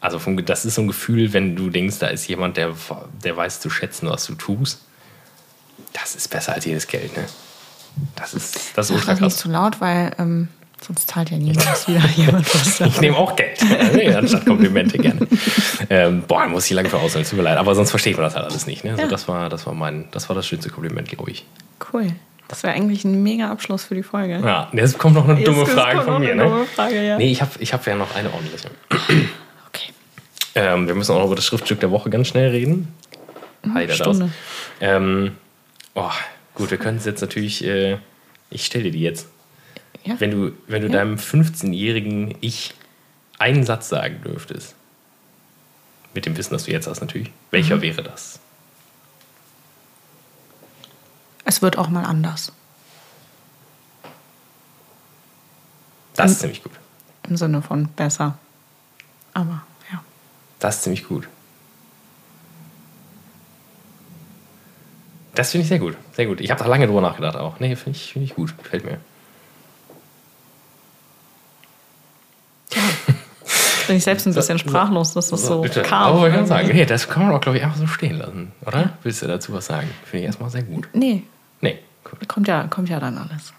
also 0.00 0.18
vom, 0.18 0.42
das 0.44 0.64
ist 0.64 0.76
so 0.76 0.82
ein 0.82 0.86
Gefühl, 0.86 1.32
wenn 1.32 1.56
du 1.56 1.70
denkst, 1.70 1.98
da 1.98 2.06
ist 2.08 2.26
jemand, 2.26 2.56
der, 2.56 2.74
der 3.22 3.36
weiß 3.36 3.60
zu 3.60 3.68
schätzen, 3.70 4.08
was 4.08 4.26
du 4.26 4.34
tust. 4.34 4.80
Das 5.92 6.14
ist 6.14 6.28
besser 6.28 6.54
als 6.54 6.64
jedes 6.64 6.86
Geld, 6.86 7.16
ne? 7.16 7.24
Das 8.16 8.34
ist, 8.34 8.76
das 8.76 8.88
ist 8.88 8.96
ultra 8.96 9.12
krass. 9.12 9.20
nicht 9.20 9.36
zu 9.36 9.50
laut, 9.50 9.80
weil 9.80 10.12
ähm, 10.18 10.48
sonst 10.80 11.08
zahlt 11.08 11.30
ja 11.30 11.36
niemand 11.36 11.66
wieder 11.88 12.06
jemand 12.16 12.54
was. 12.54 12.80
ich 12.80 13.00
nehme 13.00 13.16
auch 13.16 13.36
Geld, 13.36 13.60
anstatt 14.16 14.46
Komplimente 14.46 14.96
gerne. 14.98 15.26
ähm, 15.90 16.22
boah, 16.26 16.46
muss 16.46 16.66
ich 16.66 16.70
lange 16.72 16.88
für 16.88 16.98
ausholen, 16.98 17.26
tut 17.26 17.36
mir 17.36 17.42
leid. 17.42 17.58
Aber 17.58 17.74
sonst 17.74 17.90
versteht 17.90 18.16
man 18.16 18.24
das 18.24 18.36
halt 18.36 18.46
alles 18.46 18.66
nicht. 18.66 18.84
Ne? 18.84 18.96
Ja. 18.96 19.06
Das, 19.06 19.28
war, 19.28 19.48
das, 19.48 19.66
war 19.66 19.74
mein, 19.74 20.08
das 20.12 20.28
war 20.28 20.36
das 20.36 20.46
schönste 20.46 20.70
Kompliment, 20.70 21.08
glaube 21.08 21.30
ich. 21.30 21.44
Cool. 21.92 22.12
Das 22.48 22.62
wäre 22.62 22.74
eigentlich 22.74 23.04
ein 23.04 23.22
mega 23.22 23.50
Abschluss 23.50 23.84
für 23.84 23.94
die 23.94 24.02
Folge. 24.02 24.40
Ja, 24.44 24.68
jetzt 24.72 24.98
kommt 24.98 25.14
noch 25.14 25.28
eine 25.28 25.38
jetzt 25.38 25.46
dumme 25.46 25.66
Frage 25.66 26.02
von 26.02 26.20
mir. 26.20 26.34
Ne? 26.34 26.44
Dumme 26.44 26.66
Frage, 26.66 27.06
ja. 27.06 27.16
Nee, 27.16 27.30
ich 27.30 27.42
habe 27.42 27.52
ich 27.58 27.72
hab 27.72 27.86
ja 27.86 27.94
noch 27.94 28.14
eine 28.16 28.32
ordentliche. 28.32 28.70
Ähm, 30.54 30.86
wir 30.86 30.94
müssen 30.94 31.12
auch 31.12 31.18
noch 31.18 31.26
über 31.26 31.36
das 31.36 31.46
Schriftstück 31.46 31.80
der 31.80 31.90
Woche 31.90 32.10
ganz 32.10 32.28
schnell 32.28 32.50
reden. 32.50 32.92
Mhm, 33.62 33.74
Heider 33.74 33.94
Stunde. 33.94 34.30
Ähm, 34.80 35.36
oh, 35.94 36.10
gut, 36.54 36.70
wir 36.70 36.78
können 36.78 36.98
es 36.98 37.04
jetzt 37.04 37.20
natürlich. 37.20 37.64
Äh, 37.64 37.98
ich 38.50 38.66
stelle 38.66 38.84
dir 38.84 38.92
die 38.92 39.00
jetzt. 39.00 39.28
Ja. 40.04 40.18
Wenn 40.18 40.30
du, 40.30 40.52
wenn 40.66 40.82
du 40.82 40.88
ja. 40.88 40.94
deinem 40.94 41.16
15-jährigen 41.16 42.34
Ich 42.40 42.74
einen 43.38 43.64
Satz 43.64 43.88
sagen 43.88 44.22
dürftest, 44.24 44.74
mit 46.14 46.26
dem 46.26 46.36
Wissen, 46.36 46.52
das 46.52 46.64
du 46.64 46.72
jetzt 46.72 46.86
hast 46.86 47.00
natürlich, 47.00 47.30
welcher 47.50 47.76
mhm. 47.76 47.82
wäre 47.82 48.02
das? 48.02 48.40
Es 51.44 51.62
wird 51.62 51.78
auch 51.78 51.88
mal 51.88 52.04
anders. 52.04 52.52
Das 56.14 56.26
Im, 56.26 56.32
ist 56.32 56.40
ziemlich 56.40 56.62
gut. 56.62 56.72
Im 57.28 57.36
Sinne 57.36 57.62
von 57.62 57.88
besser. 57.88 58.38
Aber 59.32 59.62
das 60.60 60.76
ist 60.76 60.82
ziemlich 60.84 61.06
gut. 61.08 61.28
Das 65.34 65.50
finde 65.52 65.62
ich 65.62 65.68
sehr 65.68 65.78
gut. 65.78 65.96
Sehr 66.12 66.26
gut. 66.26 66.40
Ich 66.40 66.50
habe 66.50 66.62
da 66.62 66.68
lange 66.68 66.86
drüber 66.86 67.00
nachgedacht 67.00 67.36
auch. 67.36 67.60
Nee, 67.60 67.74
finde 67.76 67.96
ich, 67.98 68.12
find 68.12 68.24
ich 68.24 68.34
gut. 68.34 68.56
Gefällt 68.58 68.84
mir. 68.84 68.98
bin 73.90 73.96
ich 73.96 74.04
selbst 74.04 74.24
ein 74.26 74.34
bisschen 74.34 74.58
sprachlos, 74.58 75.14
dass 75.14 75.30
das 75.30 75.44
so, 75.46 75.62
bitte. 75.62 75.82
kam. 75.82 76.14
Aber 76.14 76.28
ich 76.28 76.34
kann 76.34 76.46
sagen, 76.46 76.68
nee, 76.68 76.84
das 76.86 77.08
kann 77.08 77.24
man 77.26 77.34
auch, 77.34 77.40
glaube 77.40 77.58
ich, 77.58 77.64
einfach 77.64 77.76
so 77.76 77.88
stehen 77.88 78.18
lassen, 78.18 78.52
oder? 78.64 78.90
Willst 79.02 79.20
du 79.22 79.26
dazu 79.26 79.52
was 79.52 79.66
sagen? 79.66 79.88
Finde 80.04 80.18
ich 80.20 80.26
erstmal 80.26 80.48
sehr 80.50 80.62
gut. 80.62 80.88
Nee, 80.92 81.24
Nee, 81.60 81.78
gut. 82.04 82.28
kommt 82.28 82.46
ja, 82.46 82.68
kommt 82.68 82.88
ja 82.88 83.00
dann 83.00 83.18
alles. 83.18 83.52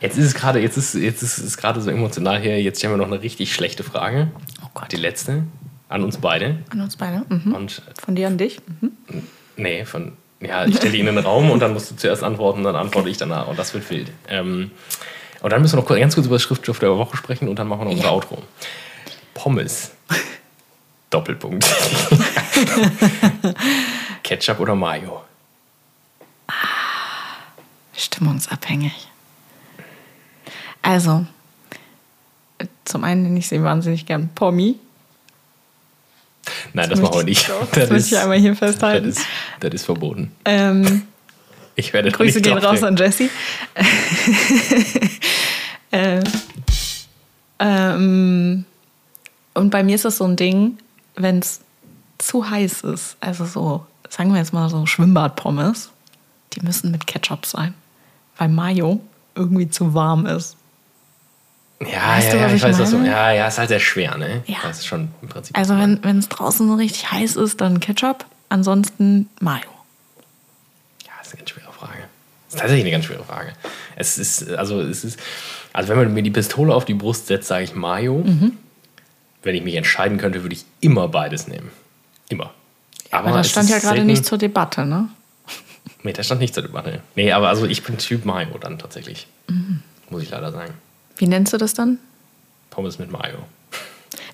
Jetzt 0.00 0.18
ist 0.18 0.26
es 0.26 0.34
gerade, 0.34 0.58
jetzt 0.60 0.76
ist, 0.76 0.94
jetzt 0.94 1.22
ist 1.22 1.38
es 1.38 1.56
gerade 1.56 1.80
so 1.80 1.90
emotional 1.90 2.40
hier. 2.40 2.60
Jetzt 2.60 2.78
stellen 2.78 2.94
wir 2.94 2.96
noch 2.96 3.06
eine 3.06 3.22
richtig 3.22 3.54
schlechte 3.54 3.84
Frage. 3.84 4.28
Oh 4.64 4.68
Gott. 4.74 4.90
Die 4.90 4.96
letzte. 4.96 5.44
An 5.90 6.04
uns 6.04 6.16
beide. 6.18 6.58
An 6.70 6.80
uns 6.80 6.96
beide. 6.96 7.24
Mhm. 7.28 7.54
Und 7.54 7.82
Von 8.00 8.14
dir 8.14 8.28
an 8.28 8.38
dich. 8.38 8.60
Mhm. 8.80 8.92
nee, 9.56 9.84
von. 9.84 10.12
Ja, 10.40 10.64
ich 10.64 10.76
stelle 10.76 10.96
in 10.96 11.04
den 11.04 11.18
Raum 11.18 11.50
und 11.50 11.60
dann 11.60 11.74
musst 11.74 11.90
du 11.90 11.96
zuerst 11.96 12.22
antworten, 12.22 12.62
dann 12.64 12.74
antworte 12.74 13.10
ich 13.10 13.18
danach. 13.18 13.46
Und 13.48 13.58
das 13.58 13.74
wird 13.74 13.90
wild. 13.90 14.10
Ähm, 14.28 14.70
und 15.42 15.52
dann 15.52 15.60
müssen 15.60 15.76
wir 15.76 15.82
noch 15.82 15.88
ganz 15.88 16.14
kurz 16.14 16.26
über 16.26 16.36
das 16.36 16.42
Schriftstoff 16.42 16.78
der 16.78 16.96
Woche 16.96 17.16
sprechen 17.18 17.48
und 17.48 17.58
dann 17.58 17.68
machen 17.68 17.80
wir 17.80 17.84
noch 17.86 17.92
unser 17.92 18.04
Ja. 18.04 18.10
Outro. 18.12 18.38
Pommes. 19.34 19.90
Doppelpunkt. 21.10 21.66
Ketchup 24.22 24.60
oder 24.60 24.76
Mayo? 24.76 25.24
Stimmungsabhängig. 27.96 29.08
Also, 30.82 31.26
zum 32.84 33.04
einen 33.04 33.24
nenne 33.24 33.38
ich 33.40 33.48
sie 33.48 33.62
wahnsinnig 33.62 34.06
gern 34.06 34.30
Pommi. 34.34 34.76
Nein, 36.72 36.90
das, 36.90 37.00
Das 37.00 37.00
machen 37.00 37.18
wir 37.20 37.24
nicht. 37.24 37.48
doch, 37.48 37.70
das 37.70 37.90
möchte 37.90 38.14
ich 38.14 38.18
einmal 38.20 38.38
hier 38.38 38.56
festhalten. 38.56 39.08
Das 39.08 39.18
ist, 39.18 39.26
das 39.60 39.74
ist 39.74 39.84
verboten. 39.84 40.32
Ähm, 40.44 41.02
Ich 41.76 41.92
werde 41.92 42.10
Grüße 42.10 42.40
gehen 42.40 42.58
raus 42.58 42.82
an 42.82 42.96
Jessie. 42.96 43.30
äh, 45.90 46.22
ähm, 47.58 48.64
und 49.54 49.70
bei 49.70 49.82
mir 49.82 49.94
ist 49.94 50.04
das 50.04 50.18
so 50.18 50.24
ein 50.24 50.36
Ding, 50.36 50.78
wenn 51.16 51.38
es 51.38 51.60
zu 52.18 52.48
heiß 52.48 52.82
ist, 52.82 53.16
also 53.20 53.44
so, 53.44 53.86
sagen 54.08 54.32
wir 54.32 54.38
jetzt 54.38 54.52
mal 54.52 54.68
so 54.68 54.86
Schwimmbadpommes, 54.86 55.90
die 56.52 56.60
müssen 56.60 56.90
mit 56.90 57.06
Ketchup 57.06 57.46
sein, 57.46 57.74
weil 58.36 58.48
Mayo 58.48 59.00
irgendwie 59.34 59.70
zu 59.70 59.94
warm 59.94 60.26
ist. 60.26 60.56
Ja, 61.82 62.16
Weißt 62.16 62.28
ja, 62.28 62.32
du, 62.34 62.38
ja, 62.38 62.44
was 62.44 62.52
ich 62.52 62.56
ich 62.58 62.62
weiß 62.62 62.78
das 62.78 62.90
so. 62.90 62.98
meine? 62.98 63.08
Ja, 63.10 63.32
ja, 63.32 63.48
ist 63.48 63.58
halt 63.58 63.68
sehr 63.68 63.80
schwer, 63.80 64.18
ne? 64.18 64.42
Ja. 64.46 64.58
Das 64.64 64.78
ist 64.78 64.86
schon 64.86 65.08
im 65.22 65.28
Prinzip. 65.28 65.56
Also 65.56 65.76
wenn 65.78 66.18
es 66.18 66.28
draußen 66.28 66.68
so 66.68 66.74
richtig 66.74 67.10
heiß 67.10 67.36
ist, 67.36 67.60
dann 67.60 67.80
Ketchup, 67.80 68.26
ansonsten 68.50 69.30
Mayo. 69.40 69.62
Ja, 71.06 71.12
das 71.18 71.28
ist 71.28 71.34
eine 71.34 71.38
ganz 71.40 71.50
schwere 71.50 71.72
Frage. 71.72 71.98
Das 72.46 72.54
ist 72.54 72.60
tatsächlich 72.60 72.84
eine 72.84 72.90
ganz 72.90 73.04
schwere 73.06 73.24
Frage. 73.24 73.52
Es 73.96 74.18
ist, 74.18 74.50
also, 74.50 74.82
es 74.82 75.04
ist, 75.04 75.18
also 75.72 75.88
wenn 75.88 75.96
man 75.96 76.12
mir 76.12 76.22
die 76.22 76.30
Pistole 76.30 76.74
auf 76.74 76.84
die 76.84 76.94
Brust 76.94 77.28
setzt, 77.28 77.48
sage 77.48 77.64
ich 77.64 77.74
Mayo. 77.74 78.18
Mhm. 78.18 78.58
Wenn 79.42 79.54
ich 79.54 79.62
mich 79.62 79.74
entscheiden 79.74 80.18
könnte, 80.18 80.42
würde 80.42 80.54
ich 80.54 80.66
immer 80.80 81.08
beides 81.08 81.48
nehmen. 81.48 81.70
Immer. 82.28 82.52
Aber 83.10 83.30
das 83.30 83.46
es 83.46 83.52
stand 83.52 83.70
ja 83.70 83.78
gerade 83.78 84.04
nicht 84.04 84.26
zur 84.26 84.36
Debatte, 84.36 84.84
ne? 84.84 85.08
Nee, 86.02 86.12
das 86.12 86.26
stand 86.26 86.42
nicht 86.42 86.52
zur 86.52 86.62
Debatte. 86.62 87.00
Nee, 87.14 87.32
aber 87.32 87.48
also 87.48 87.64
ich 87.66 87.82
bin 87.82 87.96
Typ 87.96 88.26
Mayo 88.26 88.58
dann 88.58 88.78
tatsächlich. 88.78 89.26
Mhm. 89.48 89.82
Muss 90.10 90.22
ich 90.22 90.30
leider 90.30 90.52
sagen. 90.52 90.74
Wie 91.20 91.26
nennst 91.26 91.52
du 91.52 91.58
das 91.58 91.74
dann? 91.74 91.98
Pommes 92.70 92.98
mit 92.98 93.10
Mayo. 93.12 93.38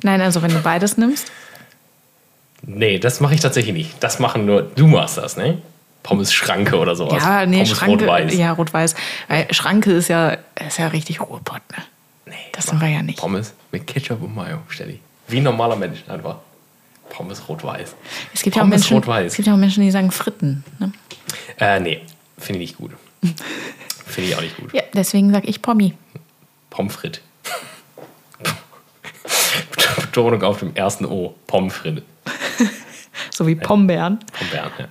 Nein, 0.03 0.21
also 0.21 0.41
wenn 0.41 0.53
du 0.53 0.61
beides 0.61 0.97
nimmst. 0.97 1.33
Nee, 2.63 3.01
das 3.01 3.19
mache 3.21 3.35
ich 3.35 3.41
tatsächlich 3.41 3.75
nicht. 3.75 3.95
Das 4.01 4.21
machen 4.21 4.47
nur, 4.47 4.63
du 4.63 4.87
machst 4.87 5.19
das, 5.19 5.37
ne? 5.37 5.59
Pommes 6.05 6.33
Schranke 6.33 6.79
oder 6.79 6.95
sowas. 6.95 7.23
Ja, 7.23 7.45
nee, 7.45 7.57
Pommes 7.57 7.71
Schranke. 7.71 8.05
rot-weiß. 8.05 8.35
Ja, 8.35 8.53
rot-weiß. 8.53 8.95
Weil 9.27 9.53
Schranke 9.53 9.93
ist 9.93 10.07
ja, 10.09 10.39
ist 10.65 10.79
ja 10.79 10.87
richtig 10.89 11.21
Ruhrpott, 11.21 11.63
ne? 11.73 11.83
Nee, 12.27 12.35
Das 12.53 12.67
sind 12.67 12.81
wir 12.81 12.89
ja 12.89 13.03
nicht. 13.03 13.19
Pommes 13.19 13.53
mit 13.73 13.85
Ketchup 13.87 14.23
und 14.23 14.35
Mayo, 14.35 14.59
Steli. 14.69 15.01
Wie 15.27 15.39
ein 15.39 15.43
normaler 15.43 15.75
Mensch 15.75 16.05
einfach. 16.09 16.37
Pommes 17.11 17.49
rot-weiß. 17.49 17.97
Es 18.33 18.43
gibt, 18.43 18.55
ja 18.55 18.63
auch 18.63 18.67
Pommes 18.67 18.83
Menschen, 18.83 18.97
rot-weiß. 18.99 19.27
es 19.33 19.37
gibt 19.37 19.49
ja 19.49 19.55
auch 19.55 19.59
Menschen, 19.59 19.83
die 19.83 19.91
sagen 19.91 20.13
Fritten. 20.13 20.65
Ne? 20.79 20.93
Äh, 21.59 21.81
nee, 21.81 22.03
finde 22.39 22.61
ich 22.63 22.71
nicht 22.71 22.79
gut. 22.79 22.93
finde 24.07 24.31
ich 24.31 24.37
auch 24.37 24.41
nicht 24.41 24.57
gut. 24.57 24.73
Ja, 24.73 24.83
deswegen 24.95 25.33
sage 25.33 25.49
ich 25.49 25.63
Pommi. 25.63 25.95
Pommes 26.77 26.95
frites. 26.95 27.23
Betonung 30.01 30.43
auf 30.43 30.59
dem 30.59 30.75
ersten 30.77 31.07
O. 31.07 31.35
Pommes 31.47 31.73
frites. 31.73 32.03
So 33.31 33.47
wie 33.47 33.55
Pombeeren. 33.55 34.19
Vom 34.35 34.49
Bern, 34.51 34.71
ja. 34.79 34.89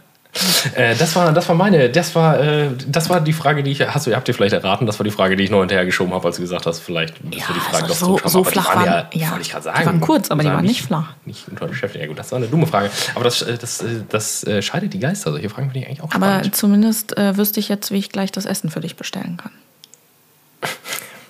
Äh, 0.73 0.95
das 0.95 1.15
war, 1.15 1.31
das 1.31 1.47
war 1.47 1.55
meine, 1.55 1.89
das 1.89 2.13
war, 2.15 2.39
äh, 2.39 2.69
das 2.87 3.07
war 3.09 3.21
die 3.21 3.33
Frage, 3.33 3.61
die 3.63 3.71
ich, 3.71 3.81
hast 3.87 4.07
du, 4.07 4.15
habt 4.15 4.27
ihr 4.27 4.33
vielleicht 4.33 4.53
erraten, 4.53 4.85
das 4.87 4.99
war 4.99 5.03
die 5.03 5.11
Frage, 5.11 5.35
die 5.35 5.43
ich 5.45 5.49
noch 5.51 5.59
hinterher 5.59 5.85
geschoben 5.85 6.13
habe, 6.13 6.25
als 6.27 6.35
du 6.37 6.41
gesagt 6.41 6.65
hast, 6.65 6.79
vielleicht 6.79 7.23
müssen 7.23 7.39
wir 7.47 7.53
die 7.53 7.59
Frage 7.61 7.87
doch 7.87 7.95
so, 7.95 8.19
so 8.25 8.39
Aber 8.39 8.49
die 8.49 8.51
flach 8.51 8.75
waren 8.75 8.85
waren, 8.85 9.07
ja, 9.13 9.19
ja, 9.21 9.29
wollte 9.31 9.43
ich 9.43 9.51
gerade 9.51 9.61
Die 9.61 9.73
sagen. 9.75 9.85
waren 9.85 10.01
kurz, 10.01 10.31
aber 10.31 10.41
die 10.43 10.49
waren 10.49 10.65
nicht 10.65 10.81
flach. 10.81 11.13
Nicht 11.25 11.47
unter 11.47 11.67
Beschäftigung. 11.67 12.01
Ja 12.01 12.07
gut, 12.09 12.19
das 12.19 12.31
war 12.31 12.37
eine 12.37 12.47
dumme 12.47 12.65
Frage. 12.67 12.89
Aber 13.13 13.23
das, 13.23 13.43
äh, 13.43 13.57
das, 13.57 13.81
äh, 13.81 14.01
das 14.09 14.43
äh, 14.43 14.61
scheidet 14.61 14.91
die 14.93 14.99
Geister. 14.99 15.31
Solche 15.31 15.49
Fragen 15.49 15.67
finde 15.67 15.79
ich 15.79 15.87
eigentlich 15.87 16.01
auch 16.01 16.11
Aber 16.13 16.25
spannend. 16.25 16.55
zumindest 16.55 17.17
äh, 17.17 17.37
wüsste 17.37 17.59
ich 17.61 17.69
jetzt, 17.69 17.91
wie 17.91 17.97
ich 17.99 18.09
gleich 18.09 18.31
das 18.31 18.45
Essen 18.45 18.69
für 18.69 18.81
dich 18.81 18.97
bestellen 18.97 19.37
kann. 19.37 19.51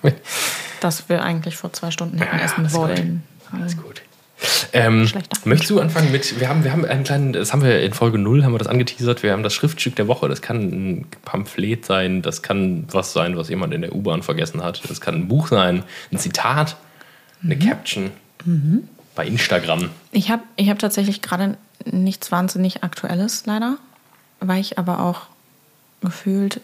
Das 0.80 1.08
wir 1.08 1.22
eigentlich 1.22 1.56
vor 1.56 1.72
zwei 1.72 1.90
Stunden 1.90 2.18
hätten 2.18 2.36
Ja, 2.36 2.44
essen 2.44 2.60
alles 2.60 2.72
gut. 2.72 2.80
wollen. 2.82 3.22
Alles 3.50 3.76
gut. 3.78 4.02
Ähm, 4.74 5.06
Schlechter. 5.06 5.40
möchtest 5.46 5.70
du 5.70 5.80
anfangen 5.80 6.12
mit, 6.12 6.38
wir 6.38 6.50
haben, 6.50 6.62
wir 6.64 6.72
haben 6.72 6.84
einen 6.84 7.04
kleinen, 7.04 7.32
das 7.32 7.54
haben 7.54 7.62
wir 7.62 7.80
in 7.80 7.94
Folge 7.94 8.18
0, 8.18 8.44
haben 8.44 8.52
wir 8.52 8.58
das 8.58 8.68
angeteasert, 8.68 9.22
wir 9.22 9.32
haben 9.32 9.42
das 9.42 9.54
Schriftstück 9.54 9.96
der 9.96 10.06
Woche, 10.06 10.28
das 10.28 10.42
kann 10.42 10.58
ein 10.58 11.06
Pamphlet 11.24 11.86
sein, 11.86 12.20
das 12.20 12.42
kann 12.42 12.84
was 12.90 13.14
sein, 13.14 13.38
was 13.38 13.48
jemand 13.48 13.72
in 13.72 13.80
der 13.80 13.94
U-Bahn 13.94 14.22
vergessen 14.22 14.62
hat, 14.62 14.82
das 14.90 15.00
kann 15.00 15.14
ein 15.14 15.28
Buch 15.28 15.48
sein, 15.48 15.84
ein 16.12 16.18
Zitat, 16.18 16.76
eine 17.42 17.58
Caption 17.58 18.10
bei 19.14 19.26
Instagram. 19.26 19.90
Ich 20.12 20.30
habe 20.30 20.42
ich 20.56 20.68
hab 20.68 20.78
tatsächlich 20.78 21.22
gerade 21.22 21.56
nichts 21.84 22.30
wahnsinnig 22.30 22.84
Aktuelles, 22.84 23.44
leider. 23.46 23.78
Weil 24.40 24.60
ich 24.60 24.78
aber 24.78 25.00
auch 25.00 25.22
gefühlt 26.02 26.60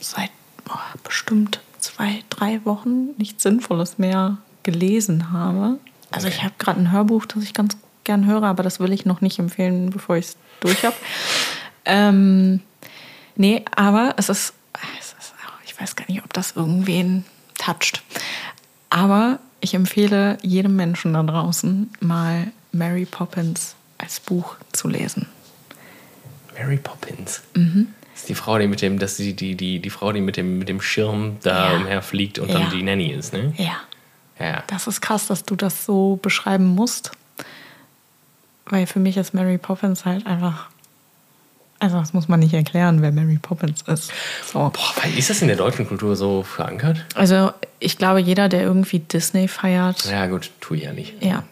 seit 0.00 0.30
oh, 0.68 0.78
bestimmt 1.04 1.60
zwei, 1.84 2.22
drei 2.30 2.64
Wochen 2.64 3.10
nichts 3.18 3.42
Sinnvolles 3.42 3.98
mehr 3.98 4.38
gelesen 4.62 5.32
habe. 5.32 5.78
Also 6.10 6.28
ich 6.28 6.42
habe 6.42 6.54
gerade 6.58 6.80
ein 6.80 6.92
Hörbuch, 6.92 7.26
das 7.26 7.42
ich 7.42 7.52
ganz 7.52 7.76
gern 8.04 8.26
höre, 8.26 8.44
aber 8.44 8.62
das 8.62 8.80
will 8.80 8.92
ich 8.92 9.04
noch 9.04 9.20
nicht 9.20 9.38
empfehlen, 9.38 9.90
bevor 9.90 10.16
ich 10.16 10.26
es 10.26 10.36
durch 10.60 10.84
habe. 10.84 10.96
ähm, 11.84 12.60
nee, 13.36 13.64
aber 13.76 14.14
es 14.16 14.28
ist, 14.28 14.54
es 14.98 15.08
ist, 15.18 15.34
ich 15.66 15.78
weiß 15.78 15.96
gar 15.96 16.06
nicht, 16.08 16.24
ob 16.24 16.32
das 16.32 16.52
irgendwen 16.52 17.24
toucht. 17.58 18.02
Aber 18.88 19.38
ich 19.60 19.74
empfehle 19.74 20.38
jedem 20.42 20.76
Menschen 20.76 21.14
da 21.14 21.22
draußen 21.22 21.90
mal 22.00 22.52
Mary 22.72 23.04
Poppins 23.04 23.74
als 23.98 24.20
Buch 24.20 24.56
zu 24.72 24.88
lesen. 24.88 25.26
Mary 26.56 26.76
Poppins. 26.76 27.42
Mhm. 27.54 27.88
Das 28.14 28.20
ist 28.22 28.28
die 28.28 28.34
Frau, 28.36 28.58
die 28.58 28.68
mit 28.68 28.80
dem, 28.80 28.98
das 28.98 29.12
ist 29.12 29.18
die, 29.18 29.34
die, 29.34 29.54
die, 29.56 29.80
die 29.80 29.90
Frau, 29.90 30.12
die 30.12 30.20
mit 30.20 30.36
dem, 30.36 30.58
mit 30.58 30.68
dem 30.68 30.80
Schirm 30.80 31.36
da 31.42 31.72
Ja. 31.72 31.76
umherfliegt 31.76 32.38
und 32.38 32.48
Ja. 32.48 32.60
dann 32.60 32.70
die 32.70 32.82
Nanny 32.82 33.10
ist, 33.10 33.32
ne? 33.32 33.52
Ja, 33.58 33.74
Ja. 34.38 34.62
das 34.68 34.86
ist 34.86 35.00
krass, 35.00 35.26
dass 35.26 35.42
du 35.44 35.56
das 35.56 35.84
so 35.84 36.18
beschreiben 36.22 36.64
musst. 36.66 37.10
Weil 38.66 38.86
für 38.86 38.98
mich 39.00 39.16
ist 39.16 39.34
Mary 39.34 39.58
Poppins 39.58 40.04
halt 40.04 40.26
einfach. 40.26 40.68
Also, 41.80 41.98
das 41.98 42.14
muss 42.14 42.28
man 42.28 42.40
nicht 42.40 42.54
erklären, 42.54 43.02
wer 43.02 43.12
Mary 43.12 43.38
Poppins 43.42 43.82
ist. 43.82 44.10
So. 44.50 44.58
Boah, 44.70 44.92
weil 45.02 45.18
ist 45.18 45.28
das 45.28 45.42
in 45.42 45.48
der 45.48 45.56
deutschen 45.56 45.86
Kultur 45.86 46.16
so 46.16 46.42
verankert? 46.44 47.04
Also, 47.14 47.50
ich 47.78 47.98
glaube, 47.98 48.20
jeder, 48.20 48.48
der 48.48 48.62
irgendwie 48.62 49.00
Disney 49.00 49.48
feiert, 49.48 50.04
Ja, 50.10 50.26
gut, 50.26 50.50
tue 50.60 50.78
ich 50.78 50.84
ja 50.84 50.92
nicht. 50.94 51.22
Ja. 51.22 51.42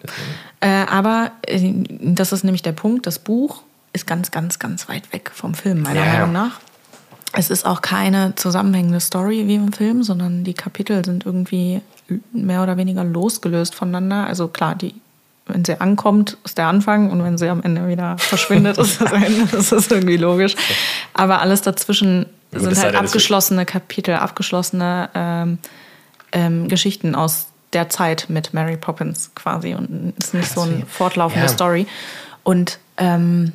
Äh, 0.61 0.87
aber 0.87 1.33
äh, 1.47 1.73
das 2.01 2.33
ist 2.33 2.45
nämlich 2.45 2.63
der 2.63 2.73
Punkt, 2.73 3.07
das 3.07 3.19
Buch 3.19 3.63
ist 3.93 4.07
ganz, 4.07 4.31
ganz, 4.31 4.59
ganz 4.59 4.89
weit 4.89 5.13
weg 5.13 5.31
vom 5.35 5.55
Film, 5.55 5.83
meiner 5.83 6.05
Ja. 6.05 6.13
Meinung 6.13 6.33
nach. 6.33 6.61
Es 7.35 7.51
ist 7.51 7.65
auch 7.65 7.81
keine 7.81 8.35
zusammenhängende 8.35 9.01
Story 9.01 9.47
wie 9.47 9.55
im 9.55 9.73
Film, 9.73 10.03
sondern 10.03 10.45
die 10.45 10.55
Kapitel 10.55 11.05
sind 11.05 11.25
irgendwie 11.25 11.81
mehr 12.33 12.63
oder 12.63 12.77
weniger 12.77 13.05
losgelöst 13.05 13.75
voneinander. 13.75 14.27
Also 14.27 14.49
klar, 14.49 14.75
die, 14.75 14.95
wenn 15.47 15.65
sie 15.65 15.81
ankommt, 15.81 16.37
ist 16.45 16.59
der 16.59 16.67
Anfang 16.67 17.11
und 17.11 17.25
wenn 17.25 17.39
sie 17.39 17.49
am 17.49 17.63
Ende 17.63 17.89
wieder 17.89 18.19
verschwindet, 18.19 18.77
ist 18.77 19.01
das 19.01 19.13
Ende. 19.13 19.47
Das 19.51 19.73
ist 19.73 19.91
irgendwie 19.91 20.19
logisch. 20.19 20.57
Aber 21.15 21.41
alles 21.41 21.63
dazwischen 21.63 22.27
Gut, 22.51 22.63
sind 22.63 22.79
halt 22.83 22.95
abgeschlossene 22.95 23.65
Kapitel, 23.65 24.15
abgeschlossene 24.17 25.09
ähm, 25.15 25.59
ähm, 26.33 26.69
Geschichten 26.69 27.15
aus 27.15 27.47
der 27.73 27.89
Zeit 27.89 28.27
mit 28.29 28.53
Mary 28.53 28.77
Poppins 28.77 29.31
quasi 29.35 29.75
und 29.75 30.13
ist 30.19 30.35
nicht 30.35 30.53
so 30.53 30.61
eine 30.63 30.85
fortlaufende 30.87 31.47
ja. 31.47 31.53
Story. 31.53 31.87
Und 32.43 32.79
ähm, 32.99 33.53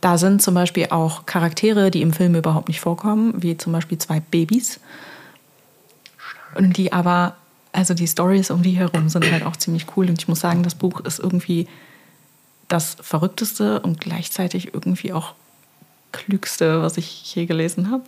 da 0.00 0.16
sind 0.18 0.42
zum 0.42 0.54
Beispiel 0.54 0.86
auch 0.90 1.26
Charaktere, 1.26 1.90
die 1.90 2.02
im 2.02 2.12
Film 2.12 2.34
überhaupt 2.34 2.68
nicht 2.68 2.80
vorkommen, 2.80 3.42
wie 3.42 3.56
zum 3.56 3.72
Beispiel 3.72 3.98
zwei 3.98 4.20
Babys. 4.20 4.78
Und 6.54 6.76
die 6.76 6.92
aber, 6.92 7.36
also 7.72 7.94
die 7.94 8.06
Stories 8.06 8.50
um 8.50 8.62
die 8.62 8.72
herum 8.78 9.08
sind 9.08 9.30
halt 9.30 9.44
auch 9.44 9.56
ziemlich 9.56 9.86
cool. 9.96 10.08
Und 10.08 10.18
ich 10.20 10.28
muss 10.28 10.40
sagen, 10.40 10.62
das 10.62 10.74
Buch 10.74 11.00
ist 11.00 11.18
irgendwie 11.18 11.68
das 12.68 12.96
Verrückteste 13.00 13.80
und 13.80 14.00
gleichzeitig 14.00 14.72
irgendwie 14.74 15.12
auch 15.12 15.34
Klügste, 16.12 16.82
was 16.82 16.96
ich 16.96 17.34
je 17.34 17.46
gelesen 17.46 17.90
habe. 17.90 18.04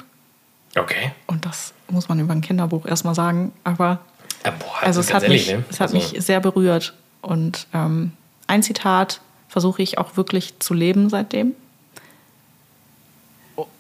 Okay. 0.77 1.13
Und 1.27 1.45
das 1.45 1.73
muss 1.89 2.09
man 2.09 2.21
über 2.21 2.33
ein 2.33 2.41
Kinderbuch 2.41 2.87
erstmal 2.87 3.15
sagen. 3.15 3.53
Aber 3.65 3.99
Ja, 4.45 4.53
boah, 4.53 4.83
also 4.83 5.01
es 5.01 5.09
ganz 5.09 5.17
hat, 5.17 5.23
ehrlich, 5.25 5.47
mich, 5.49 5.57
ne? 5.57 5.65
es 5.69 5.81
hat 5.81 5.93
Also- 5.93 5.97
mich 6.15 6.25
sehr 6.25 6.41
berührt. 6.41 6.95
Und 7.21 7.67
ähm, 7.75 8.13
ein 8.47 8.63
Zitat 8.63 9.21
versuche 9.49 9.83
ich 9.83 9.99
auch 9.99 10.17
wirklich 10.17 10.59
zu 10.61 10.73
leben 10.73 11.11
seitdem. 11.11 11.55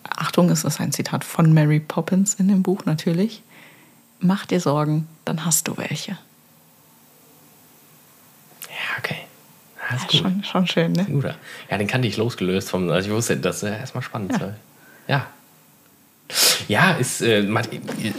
Achtung, 0.04 0.50
es 0.50 0.64
ist 0.64 0.80
ein 0.80 0.92
Zitat 0.92 1.24
von 1.24 1.52
Mary 1.52 1.80
Poppins 1.80 2.34
in 2.34 2.48
dem 2.48 2.62
Buch 2.62 2.84
natürlich. 2.84 3.42
Mach 4.20 4.46
dir 4.46 4.60
Sorgen, 4.60 5.08
dann 5.24 5.44
hast 5.44 5.68
du 5.68 5.76
welche. 5.76 6.12
Ja, 8.68 8.98
okay. 8.98 9.16
Ja, 9.90 9.96
ist 9.96 10.12
ja, 10.12 10.20
schon, 10.20 10.44
schon 10.44 10.66
schön, 10.66 10.92
ne? 10.92 11.04
Guter. 11.04 11.36
Ja, 11.70 11.78
den 11.78 11.86
kannte 11.86 12.06
ich 12.06 12.16
losgelöst 12.16 12.70
vom. 12.70 12.90
Also 12.90 13.08
ich 13.08 13.14
wusste, 13.14 13.36
das 13.36 13.62
ist 13.62 13.70
erstmal 13.70 14.02
spannend. 14.02 14.32
Ja. 14.38 14.54
ja. 15.08 15.26
Ja, 16.68 16.92
ist, 16.92 17.22
äh, 17.22 17.44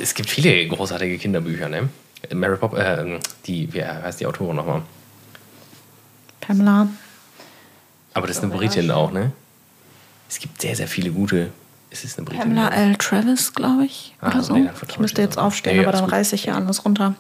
es 0.02 0.14
gibt 0.14 0.30
viele 0.30 0.68
großartige 0.68 1.18
Kinderbücher, 1.18 1.70
ne? 1.70 1.90
Mary 2.34 2.58
Pop, 2.58 2.78
äh, 2.78 3.20
die, 3.46 3.72
wie 3.74 3.84
heißt 3.84 4.20
die 4.20 4.26
Autorin 4.26 4.56
nochmal? 4.56 4.82
Pamela. 6.42 6.88
Aber 8.14 8.28
das 8.28 8.38
ist 8.38 8.44
eine 8.44 8.54
Britin 8.54 8.92
auch, 8.92 9.12
ne? 9.12 9.32
Es 10.30 10.40
gibt 10.40 10.62
sehr, 10.62 10.76
sehr 10.76 10.88
viele 10.88 11.12
gute. 11.12 11.52
Es 11.92 12.06
ist 12.06 12.18
eine 12.18 12.26
Britin. 12.26 12.42
Pamela 12.42 12.70
L. 12.70 12.96
Travis, 12.96 13.54
glaube 13.54 13.86
ich. 13.86 14.16
Ah, 14.22 14.30
oder 14.30 14.44
so. 14.44 14.54
Nee, 14.54 14.70
ich 14.90 15.00
müsste 15.00 15.22
jetzt 15.22 15.38
aufstehen, 15.38 15.76
ja, 15.76 15.84
aber 15.84 15.92
dann 15.92 16.06
reiße 16.06 16.36
ich 16.36 16.46
ja 16.46 16.56
alles 16.56 16.86
runter. 16.86 17.16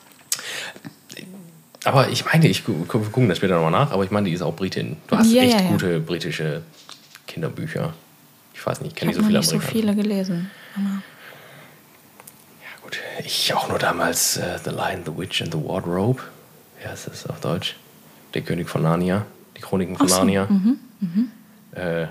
Aber 1.83 2.09
ich 2.09 2.25
meine, 2.25 2.47
ich 2.47 2.65
wir 2.67 2.75
gucken 2.85 3.27
das 3.27 3.37
später 3.37 3.55
nochmal 3.55 3.71
nach, 3.71 3.91
aber 3.91 4.03
ich 4.05 4.11
meine, 4.11 4.29
die 4.29 4.33
ist 4.33 4.41
auch 4.41 4.55
Britin. 4.55 4.97
Du 5.07 5.17
hast 5.17 5.31
ja, 5.31 5.43
echt 5.43 5.59
ja, 5.59 5.67
gute 5.67 5.99
britische 5.99 6.61
Kinderbücher. 7.27 7.93
Ich 8.53 8.65
weiß 8.65 8.81
nicht, 8.81 8.91
ich 8.91 8.95
kenne 8.95 9.09
nicht 9.09 9.17
so 9.17 9.25
viele 9.25 9.39
Amerikaner. 9.39 9.57
Ich 9.57 9.65
habe 9.65 9.73
so 9.73 9.79
viele 9.79 9.95
gelesen. 9.95 10.51
Aber 10.75 11.01
ja 12.61 12.83
gut, 12.83 12.99
ich 13.25 13.53
auch 13.53 13.67
nur 13.67 13.79
damals 13.79 14.37
uh, 14.37 14.57
The 14.63 14.69
Lion, 14.69 15.01
The 15.05 15.17
Witch 15.17 15.41
and 15.41 15.51
The 15.51 15.59
Wardrobe. 15.59 16.21
Ja, 16.83 16.91
ist 16.91 17.07
das 17.07 17.27
auf 17.27 17.39
Deutsch? 17.41 17.75
Der 18.33 18.41
König 18.41 18.69
von 18.69 18.83
Narnia. 18.83 19.25
Die 19.57 19.61
Chroniken 19.61 19.97
von 19.97 20.07
so. 20.07 20.17
Narnia. 20.17 20.45
Mhm. 20.45 20.79
Mhm. 20.99 21.31
Äh, 21.73 22.07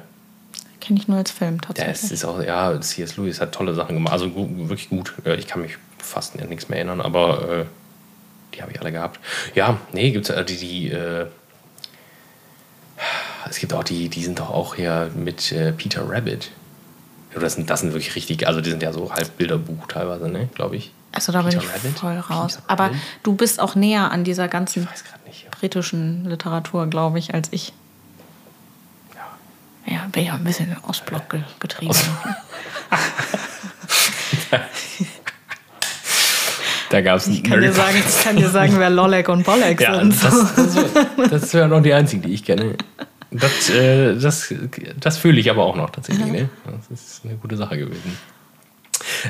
Kenne 0.81 0.98
ich 0.98 1.09
nur 1.09 1.19
als 1.19 1.31
Film 1.31 1.61
tatsächlich. 1.61 2.01
Der 2.01 2.12
ist 2.12 2.24
auch, 2.24 2.43
ja, 2.43 2.81
C.S. 2.81 3.16
Lewis 3.16 3.40
hat 3.40 3.52
tolle 3.52 3.74
Sachen 3.74 3.94
gemacht. 3.94 4.12
Also 4.12 4.31
wirklich 4.35 4.89
gut. 4.89 5.12
Ich 5.39 5.47
kann 5.47 5.62
mich 5.62 5.77
fast 5.98 6.40
an 6.40 6.48
nichts 6.48 6.69
mehr 6.69 6.78
erinnern, 6.78 7.01
aber 7.01 7.48
äh, 7.51 7.65
die 8.55 8.62
habe 8.62 8.73
ich 8.73 8.81
alle 8.81 8.93
gehabt. 8.93 9.20
Ja, 9.55 9.78
nee, 9.93 10.11
gibt 10.11 10.28
es 10.28 10.35
äh, 10.35 10.44
die, 10.44 10.57
die 10.57 10.90
äh, 10.90 11.27
es 13.48 13.59
gibt 13.59 13.73
auch 13.73 13.85
die, 13.85 14.09
die 14.09 14.23
sind 14.24 14.39
doch 14.39 14.51
auch 14.51 14.74
hier 14.74 15.11
mit 15.15 15.52
äh, 15.52 15.73
Peter 15.73 16.09
Rabbit. 16.09 16.51
Das 17.35 17.55
sind, 17.55 17.70
das 17.70 17.81
sind 17.81 17.93
wirklich 17.93 18.16
richtig, 18.16 18.47
also 18.47 18.61
die 18.61 18.70
sind 18.70 18.82
ja 18.82 18.93
so 18.93 19.12
halb 19.12 19.36
Bilderbuch 19.36 19.86
teilweise, 19.86 20.28
ne, 20.28 20.48
glaube 20.55 20.77
ich. 20.77 20.93
Also 21.12 21.32
da 21.32 21.43
Peter 21.43 21.59
bin 21.59 21.69
ich 21.69 21.74
Rabbit? 21.74 21.98
voll 21.98 22.19
raus. 22.19 22.57
Peter 22.57 22.70
Aber 22.70 22.85
Rabbit? 22.85 22.98
du 23.23 23.35
bist 23.35 23.61
auch 23.61 23.74
näher 23.74 24.11
an 24.11 24.24
dieser 24.24 24.48
ganzen 24.48 24.85
ja. 24.85 25.51
britischen 25.59 26.24
Literatur, 26.24 26.86
glaube 26.86 27.19
ich, 27.19 27.35
als 27.35 27.48
ich. 27.52 27.73
Ja. 29.86 30.07
Bin 30.12 30.24
ja 30.24 30.35
ein 30.35 30.44
bisschen 30.44 30.77
Ostblock 30.86 31.36
getrieben. 31.59 31.90
Ost 31.90 32.11
Da 36.90 37.01
gab 37.02 37.19
es 37.19 37.28
ich, 37.28 37.44
kann 37.44 37.61
dir 37.61 37.73
sagen, 37.73 37.97
ich 37.97 38.24
kann 38.24 38.36
dir 38.36 38.48
sagen, 38.48 38.74
wer 38.78 38.90
Lolek 38.90 39.28
und 39.28 39.44
Bolek 39.44 39.81
ja, 39.81 40.01
sind. 40.01 40.12
Das, 40.24 40.55
das, 40.57 41.31
das 41.31 41.55
wäre 41.55 41.69
noch 41.69 41.82
die 41.82 41.93
einzigen, 41.94 42.23
die 42.23 42.35
ich 42.35 42.44
kenne. 42.44 42.77
Das, 43.31 43.70
äh, 43.70 44.16
das, 44.19 44.52
das 44.98 45.16
fühle 45.16 45.39
ich 45.39 45.51
aber 45.51 45.62
auch 45.65 45.77
noch 45.77 45.90
tatsächlich. 45.90 46.27
Ne? 46.27 46.48
Das 46.66 46.90
ist 46.90 47.24
eine 47.24 47.36
gute 47.36 47.57
Sache 47.57 47.78
gewesen. 47.78 48.19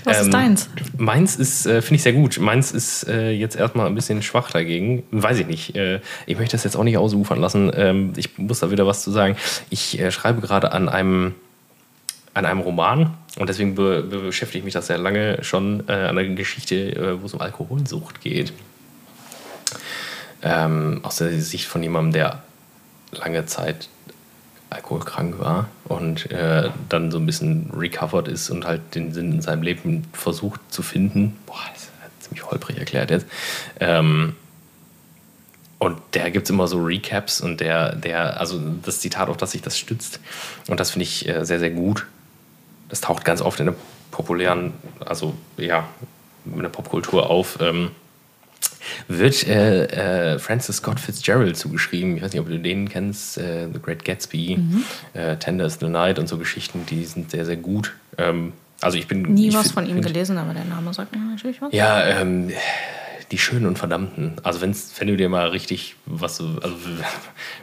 Was 0.04 0.18
ähm, 0.18 0.24
ist 0.24 0.34
deins? 0.34 0.70
Meins 0.96 1.36
ist, 1.36 1.66
äh, 1.66 1.82
finde 1.82 1.96
ich 1.96 2.02
sehr 2.02 2.12
gut. 2.12 2.38
Meins 2.38 2.72
ist 2.72 3.08
äh, 3.08 3.30
jetzt 3.30 3.56
erstmal 3.56 3.86
ein 3.86 3.94
bisschen 3.94 4.22
schwach 4.22 4.50
dagegen. 4.50 5.02
Weiß 5.10 5.38
ich 5.38 5.46
nicht. 5.46 5.76
Äh, 5.76 6.00
ich 6.26 6.38
möchte 6.38 6.52
das 6.52 6.64
jetzt 6.64 6.76
auch 6.76 6.84
nicht 6.84 6.98
ausufern 6.98 7.40
lassen. 7.40 7.70
Ähm, 7.74 8.12
ich 8.16 8.38
muss 8.38 8.60
da 8.60 8.70
wieder 8.70 8.86
was 8.86 9.02
zu 9.02 9.10
sagen. 9.10 9.36
Ich 9.70 9.98
äh, 9.98 10.10
schreibe 10.10 10.40
gerade 10.40 10.72
an 10.72 10.88
einem 10.88 11.34
an 12.32 12.46
einem 12.46 12.60
Roman 12.60 13.14
und 13.38 13.48
deswegen 13.48 13.74
be 13.74 14.02
beschäftige 14.02 14.58
ich 14.58 14.64
mich 14.64 14.74
das 14.74 14.86
sehr 14.86 14.98
lange 14.98 15.42
schon 15.42 15.82
äh, 15.88 15.92
an 15.92 16.16
einer 16.16 16.24
Geschichte, 16.34 16.76
äh, 16.94 17.20
wo 17.20 17.26
es 17.26 17.34
um 17.34 17.40
Alkoholsucht 17.40 18.20
geht. 18.20 18.52
Ähm, 20.42 21.00
aus 21.02 21.16
der 21.16 21.38
Sicht 21.40 21.66
von 21.66 21.82
jemandem, 21.82 22.12
der 22.12 22.42
lange 23.12 23.44
Zeit 23.46 23.88
alkoholkrank 24.70 25.38
war 25.38 25.68
und 25.84 26.30
äh, 26.30 26.70
dann 26.88 27.10
so 27.10 27.18
ein 27.18 27.26
bisschen 27.26 27.70
recovered 27.76 28.28
ist 28.28 28.50
und 28.50 28.64
halt 28.64 28.94
den 28.94 29.12
Sinn 29.12 29.32
in 29.32 29.42
seinem 29.42 29.62
Leben 29.62 30.04
versucht 30.12 30.60
zu 30.70 30.82
finden. 30.82 31.36
Boah, 31.46 31.56
das 31.72 31.84
ist 31.84 31.90
ziemlich 32.20 32.46
holprig 32.46 32.78
erklärt 32.78 33.10
jetzt. 33.10 33.26
Ähm, 33.80 34.36
und 35.78 35.98
der 36.14 36.30
gibt 36.30 36.44
es 36.44 36.50
immer 36.50 36.68
so 36.68 36.82
Recaps 36.82 37.40
und 37.40 37.60
der, 37.60 37.96
der, 37.96 38.38
also 38.38 38.60
das 38.82 39.00
Zitat, 39.00 39.28
auf 39.28 39.36
das 39.36 39.52
sich 39.52 39.62
das 39.62 39.78
stützt. 39.78 40.20
Und 40.68 40.78
das 40.78 40.90
finde 40.90 41.04
ich 41.04 41.28
äh, 41.28 41.44
sehr, 41.44 41.58
sehr 41.58 41.70
gut 41.70 42.06
das 42.90 43.00
taucht 43.00 43.24
ganz 43.24 43.40
oft 43.40 43.58
in 43.60 43.66
der 43.66 43.74
populären, 44.10 44.74
also 45.06 45.34
ja, 45.56 45.88
in 46.44 46.60
der 46.60 46.68
Popkultur 46.68 47.30
auf, 47.30 47.58
ähm, 47.60 47.92
wird 49.08 49.46
äh, 49.46 50.34
äh, 50.34 50.38
Francis 50.38 50.78
Scott 50.78 51.00
Fitzgerald 51.00 51.56
zugeschrieben. 51.56 52.16
Ich 52.16 52.22
weiß 52.22 52.32
nicht, 52.32 52.40
ob 52.40 52.48
du 52.48 52.58
den 52.58 52.88
kennst, 52.88 53.38
äh, 53.38 53.68
The 53.72 53.80
Great 53.80 54.04
Gatsby, 54.04 54.56
mhm. 54.58 54.84
Äh, 55.14 55.36
Tender 55.36 55.66
is 55.66 55.78
the 55.80 55.88
Night 55.88 56.18
und 56.18 56.28
so 56.28 56.38
Geschichten, 56.38 56.86
die 56.88 57.04
sind 57.04 57.30
sehr, 57.30 57.44
sehr 57.44 57.56
gut. 57.56 57.94
Ähm, 58.18 58.52
also 58.80 58.96
ich 58.96 59.06
bin 59.06 59.22
nie 59.22 59.52
was 59.52 59.72
von 59.72 59.86
ihm 59.86 60.00
gelesen, 60.00 60.38
aber 60.38 60.54
der 60.54 60.64
Name 60.64 60.92
sagt 60.94 61.14
mir 61.14 61.18
natürlich 61.18 61.60
was. 61.60 61.72
Ja, 61.72 62.02
ähm, 62.06 62.50
die 63.30 63.38
Schönen 63.38 63.66
und 63.66 63.78
Verdammten. 63.78 64.34
Also 64.42 64.60
wenn's, 64.60 64.92
wenn 64.98 65.06
du 65.06 65.16
dir 65.16 65.28
mal 65.28 65.48
richtig 65.48 65.94
was, 66.06 66.40
also 66.40 66.78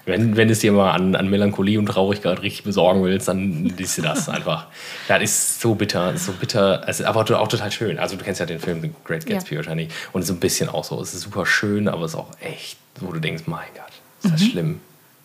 wenn, 0.05 0.37
wenn 0.37 0.49
es 0.49 0.59
dir 0.59 0.71
mal 0.71 0.91
an, 0.91 1.15
an 1.15 1.29
Melancholie 1.29 1.77
und 1.77 1.87
Traurigkeit 1.87 2.41
richtig 2.41 2.63
besorgen 2.63 3.03
willst, 3.03 3.27
dann 3.27 3.65
liest 3.65 3.97
du 3.97 4.01
das 4.01 4.29
einfach. 4.29 4.67
Das 5.07 5.23
ist 5.23 5.61
so 5.61 5.75
bitter, 5.75 6.13
ist 6.13 6.25
so 6.25 6.33
bitter, 6.33 6.85
also, 6.85 7.05
aber 7.05 7.21
auch 7.39 7.47
total 7.47 7.71
schön. 7.71 7.97
Also 7.97 8.17
du 8.17 8.23
kennst 8.23 8.39
ja 8.39 8.45
den 8.45 8.59
Film 8.59 8.81
The 8.81 8.91
Great 9.03 9.25
Gatsby 9.25 9.55
ja. 9.55 9.59
wahrscheinlich 9.59 9.89
und 10.13 10.25
so 10.25 10.33
ein 10.33 10.39
bisschen 10.39 10.69
auch 10.69 10.83
so. 10.83 11.01
Es 11.01 11.13
ist 11.13 11.21
super 11.21 11.45
schön, 11.45 11.87
aber 11.87 12.05
es 12.05 12.11
ist 12.11 12.17
auch 12.17 12.31
echt, 12.39 12.77
wo 12.99 13.11
du 13.11 13.19
denkst, 13.19 13.43
mein 13.45 13.67
Gott, 13.73 13.93
ist 14.23 14.33
das 14.33 14.41
mhm. 14.41 14.51
schlimm. 14.51 14.79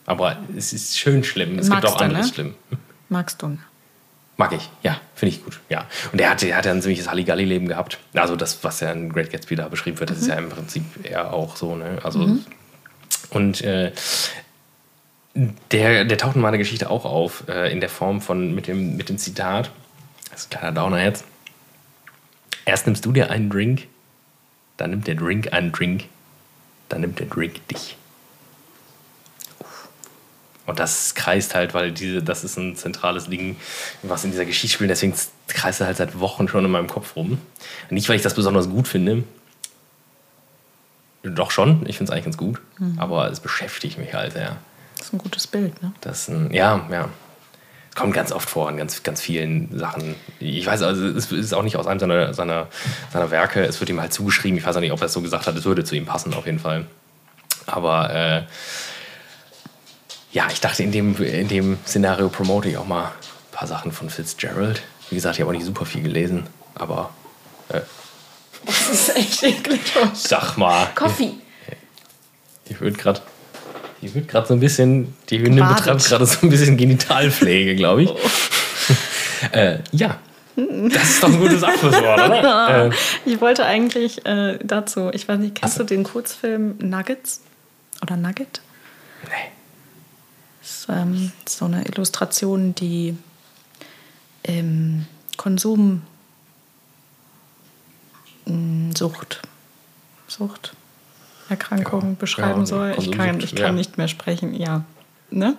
Aber 0.06 0.36
es 0.56 0.72
ist 0.72 0.98
schön 0.98 1.24
schlimm. 1.24 1.58
Es 1.58 1.68
Magst 1.68 1.84
gibt 1.84 1.94
auch 1.94 2.00
anderes 2.00 2.28
ne? 2.28 2.34
schlimm. 2.34 2.54
Magst 3.08 3.42
du? 3.42 3.58
Mag 4.42 4.54
ich, 4.54 4.68
ja, 4.82 5.00
finde 5.14 5.36
ich 5.36 5.44
gut, 5.44 5.60
ja. 5.68 5.86
Und 6.10 6.20
er 6.20 6.28
hatte, 6.30 6.48
er 6.48 6.56
hatte 6.56 6.68
ein 6.68 6.82
ziemliches 6.82 7.08
Halligalli-Leben 7.08 7.68
gehabt. 7.68 7.98
Also 8.12 8.34
das, 8.34 8.64
was 8.64 8.80
ja 8.80 8.90
in 8.90 9.12
Great 9.12 9.30
Gatsby 9.30 9.54
da 9.54 9.68
beschrieben 9.68 10.00
wird, 10.00 10.10
das 10.10 10.16
mhm. 10.16 10.22
ist 10.22 10.28
ja 10.30 10.34
im 10.34 10.48
Prinzip 10.48 10.82
eher 11.04 11.32
auch 11.32 11.54
so, 11.54 11.76
ne? 11.76 11.98
Also, 12.02 12.18
mhm. 12.18 12.44
und 13.30 13.60
äh, 13.60 13.92
der, 15.70 16.04
der 16.06 16.18
taucht 16.18 16.34
in 16.34 16.42
meiner 16.42 16.58
Geschichte 16.58 16.90
auch 16.90 17.04
auf, 17.04 17.44
äh, 17.46 17.70
in 17.70 17.78
der 17.78 17.88
Form 17.88 18.20
von, 18.20 18.52
mit 18.52 18.66
dem, 18.66 18.96
mit 18.96 19.10
dem 19.10 19.16
Zitat, 19.16 19.70
das 20.32 20.40
ist 20.40 20.52
ein 20.52 20.58
kleiner 20.58 20.74
Downer 20.74 21.04
jetzt. 21.04 21.24
Erst 22.64 22.88
nimmst 22.88 23.04
du 23.04 23.12
dir 23.12 23.30
einen 23.30 23.48
Drink, 23.48 23.86
dann 24.76 24.90
nimmt 24.90 25.06
der 25.06 25.14
Drink 25.14 25.52
einen 25.52 25.70
Drink, 25.70 26.06
dann 26.88 27.02
nimmt 27.02 27.20
der 27.20 27.26
Drink 27.26 27.64
dich. 27.68 27.96
Und 30.66 30.78
das 30.78 31.14
kreist 31.14 31.54
halt, 31.54 31.74
weil 31.74 31.90
diese, 31.90 32.22
das 32.22 32.44
ist 32.44 32.56
ein 32.56 32.76
zentrales 32.76 33.28
Ding, 33.28 33.56
was 34.02 34.24
in 34.24 34.30
dieser 34.30 34.44
Geschichte 34.44 34.74
spielt. 34.74 34.90
Deswegen 34.90 35.14
kreist 35.48 35.80
er 35.80 35.86
halt 35.86 35.96
seit 35.96 36.20
Wochen 36.20 36.46
schon 36.48 36.64
in 36.64 36.70
meinem 36.70 36.86
Kopf 36.86 37.16
rum. 37.16 37.38
Nicht, 37.90 38.08
weil 38.08 38.16
ich 38.16 38.22
das 38.22 38.34
besonders 38.34 38.68
gut 38.68 38.86
finde. 38.86 39.24
Doch 41.24 41.50
schon, 41.50 41.86
ich 41.86 41.96
finde 41.98 42.10
es 42.10 42.14
eigentlich 42.14 42.24
ganz 42.24 42.36
gut. 42.36 42.60
Mhm. 42.78 42.98
Aber 42.98 43.30
es 43.30 43.40
beschäftigt 43.40 43.98
mich 43.98 44.14
halt 44.14 44.32
sehr. 44.32 44.56
Das 44.96 45.08
ist 45.08 45.12
ein 45.12 45.18
gutes 45.18 45.46
Bild, 45.46 45.82
ne? 45.82 45.92
Das 46.00 46.28
ein, 46.28 46.52
ja, 46.52 46.86
ja. 46.90 47.08
Kommt 47.94 48.14
ganz 48.14 48.32
oft 48.32 48.48
vor 48.48 48.70
in 48.70 48.78
ganz, 48.78 49.02
ganz 49.02 49.20
vielen 49.20 49.78
Sachen. 49.78 50.14
Ich 50.40 50.64
weiß, 50.64 50.80
also 50.82 51.06
es 51.06 51.30
ist 51.30 51.52
auch 51.52 51.62
nicht 51.62 51.76
aus 51.76 51.86
einem 51.86 52.00
seiner, 52.00 52.32
seiner, 52.32 52.68
seiner 53.12 53.30
Werke. 53.30 53.62
Es 53.64 53.80
wird 53.80 53.90
ihm 53.90 54.00
halt 54.00 54.14
zugeschrieben. 54.14 54.56
Ich 54.56 54.64
weiß 54.64 54.76
auch 54.76 54.80
nicht, 54.80 54.92
ob 54.92 55.00
er 55.00 55.06
es 55.06 55.12
so 55.12 55.20
gesagt 55.20 55.46
hat. 55.46 55.56
Es 55.56 55.64
würde 55.64 55.84
zu 55.84 55.94
ihm 55.94 56.06
passen, 56.06 56.32
auf 56.32 56.46
jeden 56.46 56.58
Fall. 56.58 56.86
Aber 57.66 58.14
äh, 58.14 58.42
ja, 60.32 60.48
ich 60.50 60.60
dachte, 60.60 60.82
in 60.82 60.92
dem, 60.92 61.16
in 61.22 61.48
dem 61.48 61.78
Szenario 61.86 62.28
promote 62.28 62.68
ich 62.68 62.76
auch 62.78 62.86
mal 62.86 63.04
ein 63.04 63.12
paar 63.52 63.68
Sachen 63.68 63.92
von 63.92 64.08
Fitzgerald. 64.08 64.82
Wie 65.10 65.14
gesagt, 65.14 65.36
ich 65.36 65.42
habe 65.42 65.50
auch 65.50 65.54
nicht 65.54 65.66
super 65.66 65.84
viel 65.84 66.02
gelesen, 66.02 66.46
aber. 66.74 67.10
Äh, 67.68 67.80
das 68.64 68.88
ist 68.88 69.16
echt 69.16 69.42
eklig. 69.42 69.80
Sag 70.14 70.56
mal. 70.56 70.88
Coffee. 70.94 71.34
Die 72.68 72.80
wird 72.80 72.96
gerade. 72.96 73.20
Die 74.00 74.12
wird 74.14 74.26
gerade 74.28 74.48
so 74.48 74.54
ein 74.54 74.60
bisschen. 74.60 75.14
Die 75.28 75.38
Hündin 75.38 75.68
betreibt 75.68 76.04
gerade 76.04 76.24
so 76.24 76.38
ein 76.42 76.50
bisschen 76.50 76.76
Genitalpflege, 76.78 77.76
glaube 77.76 78.04
ich. 78.04 78.10
Oh. 78.10 78.18
äh, 79.52 79.80
ja. 79.92 80.18
Das 80.56 81.10
ist 81.10 81.22
doch 81.22 81.28
ein 81.28 81.40
gutes 81.40 81.62
Abschlusswort, 81.62 82.28
oder? 82.28 82.86
äh, 82.90 82.90
ich 83.24 83.40
wollte 83.40 83.64
eigentlich 83.64 84.24
äh, 84.26 84.58
dazu, 84.62 85.10
ich 85.12 85.26
weiß 85.26 85.38
nicht, 85.38 85.56
kennst 85.56 85.74
also. 85.74 85.84
du 85.84 85.94
den 85.94 86.04
Kurzfilm 86.04 86.76
Nuggets? 86.78 87.40
Oder 88.02 88.16
Nugget? 88.16 88.60
Nee 89.24 89.61
ist 90.82 90.88
ähm, 90.88 91.32
so 91.48 91.64
eine 91.66 91.84
Illustration, 91.86 92.74
die 92.74 93.16
ähm, 94.44 95.06
Konsumsucht, 95.36 96.02
Sucht, 100.26 100.74
Erkrankung 101.48 102.02
Ja. 102.10 102.16
beschreiben 102.18 102.60
Ja, 102.60 102.66
soll. 102.66 102.94
Ich 102.98 103.10
kann, 103.12 103.38
ich 103.40 103.54
kann 103.54 103.64
ja. 103.66 103.72
nicht 103.72 103.98
mehr 103.98 104.08
sprechen, 104.08 104.54
ja. 104.54 104.84
Ne? 105.30 105.56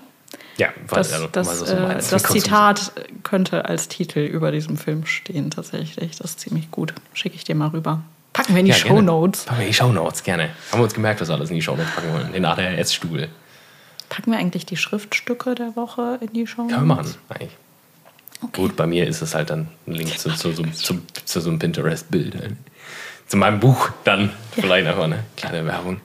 Ja, 0.58 0.70
weiß, 0.88 1.10
Das, 1.10 1.14
also, 1.14 1.28
das, 1.32 1.48
was 1.48 1.64
du 1.64 1.74
äh, 1.74 1.94
das 1.96 2.12
Konsum- 2.26 2.32
Zitat 2.42 2.92
könnte 3.24 3.66
als 3.66 3.88
Titel 3.88 4.20
über 4.20 4.52
diesem 4.52 4.78
Film 4.78 5.06
stehen, 5.06 5.52
tatsächlich. 5.52 6.18
Das 6.18 6.32
ist 6.32 6.40
ziemlich 6.40 6.70
gut. 6.72 6.94
Schicke 7.14 7.36
ich 7.36 7.44
dir 7.44 7.56
mal 7.56 7.70
rüber. 7.70 8.02
Packen 8.34 8.54
wir 8.56 8.60
in 8.62 8.66
die 8.66 8.72
Ja, 8.72 8.78
gerne. 8.78 8.90
Shownotes. 9.00 9.46
Packen 9.46 9.60
wir 9.60 9.66
in 9.66 9.72
die 9.72 9.76
Shownotes, 9.76 10.24
gerne. 10.24 10.50
Haben 10.72 10.80
wir 10.80 10.84
uns 10.86 10.94
gemerkt, 10.94 11.22
was 11.22 11.28
wir 11.30 11.36
alles 11.36 11.50
in 11.50 11.56
die 11.56 11.62
Shownotes 11.62 11.92
packen 11.96 12.12
wollen. 12.14 12.34
Den 12.34 12.46
ADHS-Stuhl. 12.46 13.30
Packen 14.16 14.32
wir 14.32 14.38
eigentlich 14.38 14.66
die 14.68 14.78
Schriftstücke 14.78 15.56
der 15.56 15.76
Woche 15.76 16.20
in 16.22 16.32
die 16.34 16.46
Shownotes? 16.46 16.76
Können 16.76 16.88
wir 16.88 16.96
machen, 16.96 17.16
eigentlich. 17.30 17.52
Okay. 18.44 18.62
Gut, 18.62 18.76
bei 18.76 18.86
mir 18.86 19.08
ist 19.08 19.22
es 19.24 19.34
halt 19.34 19.50
dann 19.50 19.70
ein 19.88 19.94
Link 19.94 20.20
zu, 20.20 20.30
zu, 20.36 20.54
zu, 20.54 20.64
zu, 20.72 21.02
zu 21.26 21.40
so 21.42 21.50
einem 21.50 21.58
Pinterest-Bild. 21.60 22.36
Zu 23.28 23.38
meinem 23.38 23.60
Buch 23.60 23.90
dann. 24.04 24.32
Vielleicht 24.52 24.86
einfach 24.88 25.06
eine 25.06 25.24
kleine 25.36 25.66
Werbung. 25.66 26.00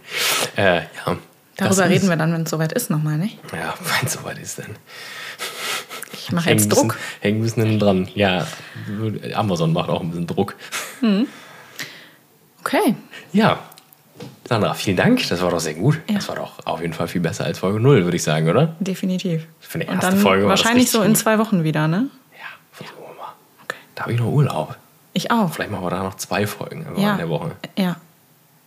Äh, 0.57 0.77
ja, 0.83 1.17
Darüber 1.57 1.89
reden 1.89 2.09
wir 2.09 2.17
dann, 2.17 2.33
wenn 2.33 2.43
es 2.45 2.51
soweit 2.51 2.73
ist, 2.73 2.89
nochmal, 2.89 3.19
nicht? 3.19 3.39
Ja, 3.53 3.75
wenn 3.81 4.07
es 4.07 4.13
soweit 4.15 4.39
ist 4.39 4.59
dann. 4.59 4.77
Ich 6.15 6.33
mache 6.33 6.49
jetzt 6.49 6.69
bisschen- 6.71 6.89
Druck. 6.89 6.99
Hängen 7.21 7.41
ein 7.41 7.43
bisschen 7.43 7.63
hinten 7.65 7.79
dran. 7.81 8.09
Ja, 8.15 8.47
Amazon 9.35 9.73
macht 9.75 9.91
auch 9.91 10.01
ein 10.01 10.09
bisschen 10.11 10.27
Druck. 10.27 10.55
Okay. 12.61 12.95
Ja. 13.33 13.68
Sandra, 14.49 14.73
vielen 14.73 14.97
Dank. 14.97 15.29
Das 15.29 15.43
war 15.43 15.51
doch 15.51 15.61
sehr 15.61 15.75
gut. 15.75 16.01
Ja. 16.09 16.15
Das 16.15 16.29
war 16.29 16.37
doch 16.37 16.65
auf 16.65 16.81
jeden 16.81 16.95
Fall 16.95 17.07
viel 17.07 17.20
besser 17.20 17.45
als 17.45 17.59
Folge 17.59 17.81
0, 17.81 18.05
würde 18.05 18.16
ich 18.16 18.23
sagen, 18.23 18.49
oder? 18.49 18.75
Definitiv. 18.81 19.47
Für 19.61 19.79
die 19.79 19.87
Und 19.87 19.97
erste 19.97 20.11
dann 20.11 20.20
Folge 20.20 20.45
war 20.45 20.51
wahrscheinlich 20.51 20.91
so 20.91 21.03
in 21.03 21.15
zwei 21.15 21.39
Wochen 21.39 21.65
wieder, 21.65 21.87
ne? 21.87 22.09
Ja, 22.33 22.47
versuchen 22.73 22.97
wir 22.99 23.23
mal. 23.23 23.33
Okay. 23.65 23.77
Da 23.95 24.05
habe 24.05 24.15
ich 24.15 24.19
noch 24.19 24.29
Urlaub. 24.29 24.77
Ich 25.12 25.31
auch. 25.31 25.53
Vielleicht 25.53 25.70
machen 25.70 25.85
wir 25.85 25.91
da 25.91 26.03
noch 26.03 26.16
zwei 26.16 26.47
Folgen 26.47 26.87
ja. 26.97 27.12
in 27.12 27.19
der 27.19 27.29
Woche. 27.29 27.51
Ja. 27.77 27.97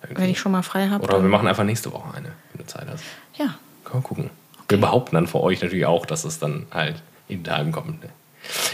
Irgendwie. 0.04 0.22
Wenn 0.22 0.30
ich 0.30 0.40
schon 0.40 0.52
mal 0.52 0.62
frei 0.62 0.88
habe. 0.88 1.04
Oder 1.04 1.20
wir 1.20 1.30
machen 1.30 1.48
einfach 1.48 1.64
nächste 1.64 1.92
Woche 1.92 2.16
eine, 2.16 2.32
wenn 2.54 2.60
du 2.60 2.66
Zeit 2.68 2.86
hast. 2.88 3.04
Ja. 3.34 3.56
Können 3.84 4.04
wir 4.04 4.08
gucken. 4.08 4.30
Wir 4.70 4.80
behaupten 4.80 5.16
dann 5.16 5.26
für 5.26 5.42
euch 5.42 5.64
natürlich 5.64 5.88
auch, 5.88 6.06
dass 6.06 6.26
es 6.26 6.38
dann 6.38 6.68
halt 6.72 7.02
in 7.28 7.44
Tagen 7.44 7.72
kommt. 7.72 8.04
Ne? 8.04 8.10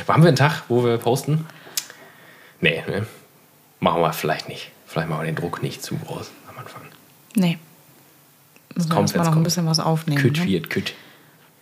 Haben 0.09 0.23
wir 0.23 0.27
einen 0.27 0.35
Tag, 0.35 0.63
wo 0.67 0.84
wir 0.84 0.97
posten? 0.97 1.45
Nee, 2.59 2.84
ne? 2.85 3.07
Machen 3.79 4.01
wir 4.01 4.11
vielleicht 4.11 4.49
nicht. 4.49 4.71
Vielleicht 4.85 5.07
machen 5.07 5.21
wir 5.21 5.25
den 5.25 5.35
Druck 5.35 5.63
nicht 5.63 5.81
zu 5.81 5.95
groß. 5.95 6.31
Nee. 7.38 7.57
Müssen 8.76 8.89
wir 8.89 8.95
kommt, 8.95 9.03
erstmal 9.09 9.26
wenn's 9.26 9.31
noch 9.35 9.38
ein 9.39 9.43
bisschen 9.43 9.65
was 9.68 9.80
aufnehmen. 9.80 10.19
Küt 10.22 10.38
Ne? 10.39 10.45
wird 10.45 10.69
küt. 10.69 10.93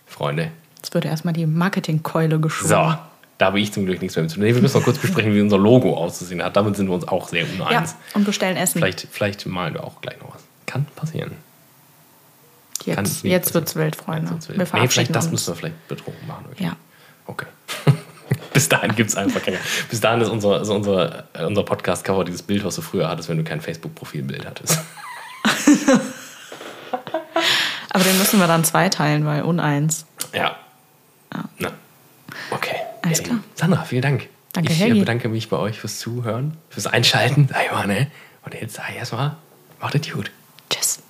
Freunde. 0.06 0.50
Jetzt 0.76 0.94
wird 0.94 1.04
erstmal 1.04 1.34
die 1.34 1.46
Marketingkeule 1.46 2.38
geschoben. 2.40 2.68
So, 2.70 2.94
da 3.38 3.46
habe 3.46 3.60
ich 3.60 3.72
zum 3.72 3.84
Glück 3.86 4.00
nichts 4.00 4.16
mehr 4.16 4.22
mit 4.22 4.30
zu 4.30 4.36
tun. 4.36 4.44
Nee, 4.44 4.54
wir 4.54 4.62
müssen 4.62 4.76
noch 4.78 4.84
kurz 4.84 4.98
besprechen, 4.98 5.34
wie 5.34 5.40
unser 5.40 5.58
Logo 5.58 5.96
auszusehen 5.96 6.42
hat. 6.42 6.56
Damit 6.56 6.76
sind 6.76 6.88
wir 6.88 6.94
uns 6.94 7.06
auch 7.08 7.28
sehr 7.28 7.44
Ja, 7.44 7.66
uneins. 7.66 7.94
und 8.14 8.24
bestellen 8.24 8.56
Essen. 8.56 8.78
Vielleicht, 8.78 9.06
vielleicht 9.10 9.46
malen 9.46 9.74
wir 9.74 9.84
auch 9.84 10.00
gleich 10.00 10.18
noch 10.20 10.34
was. 10.34 10.42
Kann 10.66 10.86
passieren. 10.96 11.32
kann 12.84 13.04
jetzt 13.04 13.24
nicht 13.24 13.32
jetzt 13.32 13.44
passieren. 13.46 13.54
wird 13.54 13.68
es 13.68 13.76
wild, 13.76 13.96
Freunde. 13.96 14.30
Will- 14.48 14.58
Wir 14.58 14.80
nee, 14.80 14.88
vielleicht 14.88 15.14
das 15.14 15.24
uns. 15.26 15.32
müssen 15.32 15.48
wir 15.52 15.56
vielleicht 15.56 15.88
betrunken 15.88 16.26
machen. 16.26 16.44
wirklich. 16.48 16.66
Ja. 16.66 16.76
Okay. 17.26 17.46
Bis 18.52 18.68
dahin 18.68 18.94
gibt 18.94 19.10
es 19.10 19.16
einfach 19.16 19.42
keine. 19.42 19.58
Bis 19.90 20.00
dahin 20.00 20.20
ist 20.22 20.28
unser, 20.28 20.60
ist 20.62 20.68
unser, 20.70 21.24
äh, 21.34 21.44
unser 21.44 21.62
Podcast-Cover 21.62 22.24
dieses 22.24 22.42
Bild, 22.42 22.64
was 22.64 22.74
du 22.76 22.82
früher 22.82 23.08
hattest, 23.08 23.28
wenn 23.28 23.36
du 23.36 23.44
kein 23.44 23.60
Facebook-Profilbild 23.60 24.46
hattest. 24.46 24.78
Aber 27.90 28.04
den 28.04 28.18
müssen 28.18 28.38
wir 28.40 28.46
dann 28.46 28.64
zweiteilen, 28.64 29.24
weil 29.26 29.42
uneins. 29.42 30.06
Ja. 30.32 30.56
Na. 31.58 31.70
Okay. 32.50 32.76
Alles 33.02 33.18
Ja, 33.18 33.24
klar. 33.24 33.38
Sandra, 33.54 33.84
vielen 33.84 34.02
Dank. 34.02 34.28
Danke, 34.52 34.72
ich 34.72 34.80
äh, 34.80 34.84
Helgi. 34.84 35.00
bedanke 35.00 35.28
mich 35.28 35.48
bei 35.48 35.56
euch 35.56 35.78
fürs 35.78 35.98
Zuhören, 35.98 36.56
fürs 36.70 36.86
Einschalten. 36.86 37.48
Ich 37.64 37.72
mal, 37.72 37.86
ne? 37.86 38.10
Und 38.44 38.54
jetzt 38.54 38.74
sag 38.74 38.90
ich 38.90 38.96
erstmal, 38.96 39.36
macht 39.80 39.94
es 39.94 40.10
gut. 40.10 40.30
Tschüss. 40.70 41.00